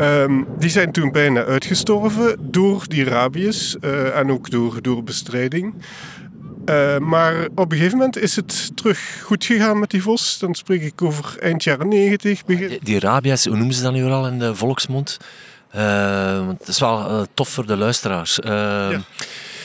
Um, 0.01 0.47
die 0.59 0.71
zijn 0.71 0.93
toen 0.93 1.13
bijna 1.13 1.45
uitgestorven 1.45 2.37
door 2.41 2.85
die 2.89 3.05
rabies 3.05 3.77
uh, 3.81 4.19
en 4.19 4.31
ook 4.31 4.51
door, 4.51 4.83
door 4.83 5.03
bestrijding. 5.05 5.75
Maar 7.01 7.49
op 7.55 7.73
een 7.73 7.77
gegeven 7.79 7.99
moment 7.99 8.19
is 8.19 8.37
het 8.37 8.77
terug 8.77 9.23
goed 9.23 9.45
gegaan 9.45 9.79
met 9.79 9.91
die 9.91 10.03
vos. 10.03 10.39
Dan 10.39 10.55
spreek 10.55 10.83
ik 10.83 11.03
over 11.03 11.37
eind 11.39 11.65
jaren 11.65 11.89
90. 11.89 12.45
Begin... 12.45 12.69
Die, 12.69 12.81
die 12.83 12.99
rabies, 12.99 13.45
hoe 13.45 13.57
noemen 13.57 13.75
ze 13.75 13.83
dat 13.83 13.93
nu 13.93 14.05
al 14.05 14.27
in 14.27 14.39
de 14.39 14.55
volksmond? 14.55 15.19
Uh, 15.77 16.49
het 16.49 16.69
is 16.69 16.79
wel 16.79 17.11
uh, 17.11 17.23
tof 17.35 17.49
voor 17.49 17.67
de 17.67 17.77
luisteraars. 17.77 18.39
Uh, 18.39 18.51
ja. 18.91 19.01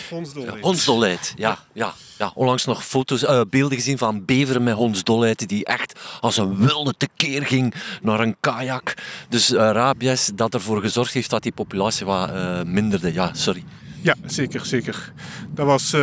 Hondsdolheid. 0.09 0.63
Hondsdolheid, 0.63 1.33
ja. 1.35 1.57
ja, 1.73 1.93
ja. 2.17 2.31
Onlangs 2.33 2.65
nog 2.65 2.85
foto's, 2.85 3.23
uh, 3.23 3.41
beelden 3.49 3.77
gezien 3.77 3.97
van 3.97 4.25
beveren 4.25 4.63
met 4.63 4.73
hondsdolheid 4.73 5.47
die 5.47 5.65
echt 5.65 5.99
als 6.21 6.37
een 6.37 6.57
wilde 6.57 6.93
tekeer 6.97 7.45
ging 7.45 7.73
naar 8.01 8.19
een 8.19 8.35
kajak. 8.39 8.93
Dus 9.29 9.51
uh, 9.51 9.57
rabies 9.57 10.31
dat 10.35 10.53
ervoor 10.53 10.81
gezorgd 10.81 11.13
heeft 11.13 11.29
dat 11.29 11.43
die 11.43 11.51
populatie 11.51 12.05
wat 12.05 12.29
uh, 12.29 12.61
minderde. 12.61 13.13
Ja, 13.13 13.33
sorry. 13.33 13.63
Ja, 14.01 14.15
zeker, 14.25 14.65
zeker. 14.65 15.13
Dat 15.49 15.65
was 15.65 15.93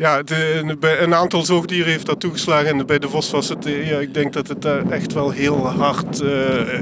ja, 0.00 0.22
de, 0.22 0.98
een 1.00 1.14
aantal 1.14 1.44
zoogdieren 1.44 1.90
heeft 1.90 2.06
dat 2.06 2.20
toegeslagen. 2.20 2.66
En 2.66 2.86
bij 2.86 2.98
de 2.98 3.08
vos 3.08 3.30
was 3.30 3.48
het, 3.48 3.64
ja, 3.64 3.98
ik 3.98 4.14
denk 4.14 4.32
dat 4.32 4.48
het 4.48 4.62
daar 4.62 4.90
echt 4.90 5.12
wel 5.12 5.30
heel 5.30 5.66
hard, 5.66 6.20
uh, 6.20 6.30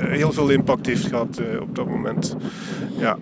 heel 0.09 0.33
veel 0.33 0.49
impact 0.49 0.87
heeft 0.87 1.07
gehad 1.07 1.41
uh, 1.41 1.61
op 1.61 1.75
dat 1.75 1.87
moment. 1.87 2.37
Ja. 2.99 3.17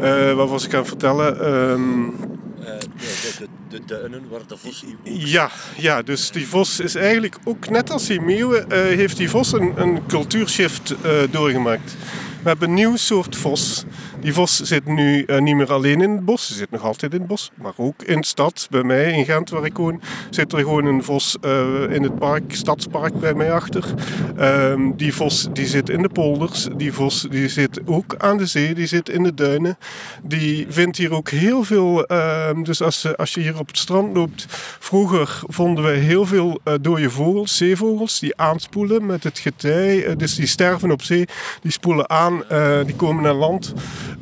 Uh, 0.00 0.32
wat 0.32 0.48
was 0.48 0.64
ik 0.64 0.72
aan 0.72 0.78
het 0.78 0.88
vertellen? 0.88 1.52
Um, 1.70 2.14
de, 2.60 3.34
de, 3.38 3.48
de, 3.68 3.80
duinen 3.86 4.22
waar 4.30 4.46
de 4.46 4.56
vos... 4.56 4.84
Ja, 5.02 5.50
ja, 5.76 6.02
dus 6.02 6.30
die 6.30 6.46
vos 6.46 6.80
is 6.80 6.94
eigenlijk 6.94 7.36
ook 7.44 7.68
net 7.68 7.90
als 7.90 8.06
die 8.06 8.20
meeuwen, 8.20 8.72
heeft 8.72 9.16
die 9.16 9.30
vos 9.30 9.52
een, 9.52 9.72
een 9.76 10.06
cultuurshift 10.06 10.94
doorgemaakt. 11.30 11.96
We 12.42 12.48
hebben 12.48 12.68
een 12.68 12.74
nieuw 12.74 12.96
soort 12.96 13.36
vos. 13.36 13.84
Die 14.26 14.34
vos 14.34 14.60
zit 14.60 14.86
nu 14.86 15.24
uh, 15.26 15.38
niet 15.38 15.56
meer 15.56 15.72
alleen 15.72 16.00
in 16.00 16.10
het 16.10 16.24
bos. 16.24 16.46
Ze 16.46 16.54
zit 16.54 16.70
nog 16.70 16.82
altijd 16.82 17.12
in 17.12 17.18
het 17.18 17.28
bos. 17.28 17.50
Maar 17.54 17.72
ook 17.76 18.02
in 18.02 18.20
de 18.20 18.26
stad. 18.26 18.66
Bij 18.70 18.82
mij 18.82 19.12
in 19.12 19.24
Gent, 19.24 19.50
waar 19.50 19.64
ik 19.64 19.76
woon, 19.76 20.00
zit 20.30 20.52
er 20.52 20.58
gewoon 20.58 20.84
een 20.84 21.02
vos 21.02 21.36
uh, 21.44 21.50
in 21.90 22.02
het 22.02 22.18
park, 22.18 22.54
stadspark 22.54 23.20
bij 23.20 23.34
mij 23.34 23.52
achter. 23.52 23.84
Uh, 24.38 24.90
die 24.96 25.14
vos 25.14 25.48
die 25.52 25.66
zit 25.66 25.88
in 25.88 26.02
de 26.02 26.08
polders. 26.08 26.68
Die 26.76 26.92
vos 26.92 27.26
die 27.30 27.48
zit 27.48 27.80
ook 27.84 28.14
aan 28.18 28.36
de 28.36 28.46
zee. 28.46 28.74
Die 28.74 28.86
zit 28.86 29.08
in 29.08 29.22
de 29.22 29.34
duinen. 29.34 29.78
Die 30.22 30.66
vindt 30.68 30.96
hier 30.96 31.12
ook 31.12 31.28
heel 31.28 31.64
veel... 31.64 32.04
Ehm, 32.04 32.62
dus 32.62 32.82
als, 32.82 33.16
als 33.16 33.34
je 33.34 33.40
hier 33.40 33.58
op 33.58 33.66
het 33.66 33.78
strand 33.78 34.16
loopt... 34.16 34.46
Vroeger 34.78 35.40
vonden 35.46 35.84
we 35.84 35.90
heel 35.90 36.26
veel 36.26 36.60
uh, 36.64 36.74
dode 36.80 37.10
vogels, 37.10 37.56
zeevogels, 37.56 38.18
die 38.18 38.36
aanspoelen 38.36 39.06
met 39.06 39.24
het 39.24 39.38
getij. 39.38 40.16
dus 40.16 40.34
die 40.34 40.46
sterven 40.46 40.90
op 40.90 41.02
zee. 41.02 41.24
Die 41.62 41.72
spoelen 41.72 42.10
aan, 42.10 42.44
die 42.86 42.96
komen 42.96 43.22
naar 43.22 43.34
land. 43.34 43.74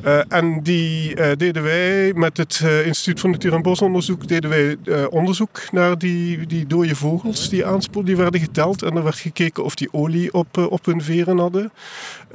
Uh, 0.05 0.19
en 0.27 0.63
die 0.63 1.15
uh, 1.15 1.25
deden 1.37 1.63
wij 1.63 2.13
met 2.15 2.37
het 2.37 2.61
uh, 2.63 2.85
Instituut 2.85 3.19
voor 3.19 3.29
Natuur- 3.29 3.53
en 3.53 3.61
Bosonderzoek 3.61 4.27
deden 4.27 4.49
wij 4.49 4.77
onderzoek 5.09 5.61
naar 5.71 5.97
die, 5.97 6.45
die 6.45 6.67
dode 6.67 6.95
vogels 6.95 7.49
die 7.49 7.65
aanspoelden. 7.65 8.13
Die 8.13 8.23
werden 8.23 8.39
geteld 8.39 8.81
en 8.81 8.95
er 8.95 9.03
werd 9.03 9.15
gekeken 9.15 9.63
of 9.63 9.75
die 9.75 9.93
olie 9.93 10.33
op, 10.33 10.57
op 10.69 10.85
hun 10.85 11.01
veren 11.01 11.37
hadden. 11.37 11.71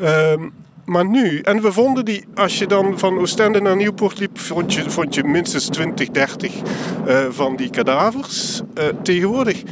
Ehm, 0.01 0.49
maar 0.85 1.07
nu, 1.07 1.39
en 1.39 1.62
we 1.62 1.73
vonden 1.73 2.05
die, 2.05 2.24
als 2.35 2.59
je 2.59 2.66
dan 2.66 2.99
van 2.99 3.19
Oostende 3.19 3.61
naar 3.61 3.77
Nieuwpoort 3.77 4.19
liep, 4.19 4.39
vond 4.39 4.74
je, 4.74 4.91
vond 4.91 5.15
je 5.15 5.24
minstens 5.24 5.66
20, 5.66 6.09
30 6.09 6.55
van 7.31 7.57
die 7.57 7.70
kadavers. 7.70 8.61
tegenwoordig 9.03 9.62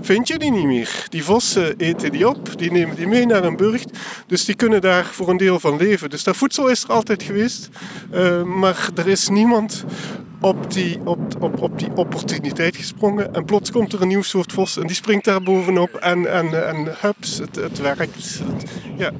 vind 0.00 0.28
je 0.28 0.38
die 0.38 0.50
niet 0.50 0.64
meer. 0.64 1.06
Die 1.08 1.24
vossen 1.24 1.76
eten 1.76 2.12
die 2.12 2.28
op, 2.28 2.58
die 2.58 2.72
nemen 2.72 2.96
die 2.96 3.06
mee 3.06 3.26
naar 3.26 3.44
een 3.44 3.56
burcht. 3.56 3.98
Dus 4.26 4.44
die 4.44 4.54
kunnen 4.54 4.80
daar 4.80 5.04
voor 5.04 5.28
een 5.28 5.36
deel 5.36 5.60
van 5.60 5.76
leven. 5.76 6.10
Dus 6.10 6.24
dat 6.24 6.36
voedsel 6.36 6.68
is 6.68 6.82
er 6.82 6.90
altijd 6.90 7.22
geweest. 7.22 7.68
Uh, 8.14 8.42
maar 8.42 8.88
er 8.94 9.08
is 9.08 9.28
niemand 9.28 9.84
op 10.40 10.72
die, 10.72 11.00
op, 11.04 11.42
op, 11.42 11.62
op 11.62 11.78
die 11.78 11.90
opportuniteit 11.94 12.76
gesprongen. 12.76 13.34
En 13.34 13.44
plots 13.44 13.70
komt 13.70 13.92
er 13.92 14.02
een 14.02 14.08
nieuw 14.08 14.22
soort 14.22 14.52
vos 14.52 14.76
en 14.76 14.86
die 14.86 14.96
springt 14.96 15.24
daar 15.24 15.42
bovenop. 15.42 15.94
En, 15.94 16.32
en, 16.32 16.68
en 16.68 16.94
hups, 17.00 17.38
het, 17.38 17.56
het 17.56 17.78
werkt. 17.78 18.42
Ja. 18.96 19.12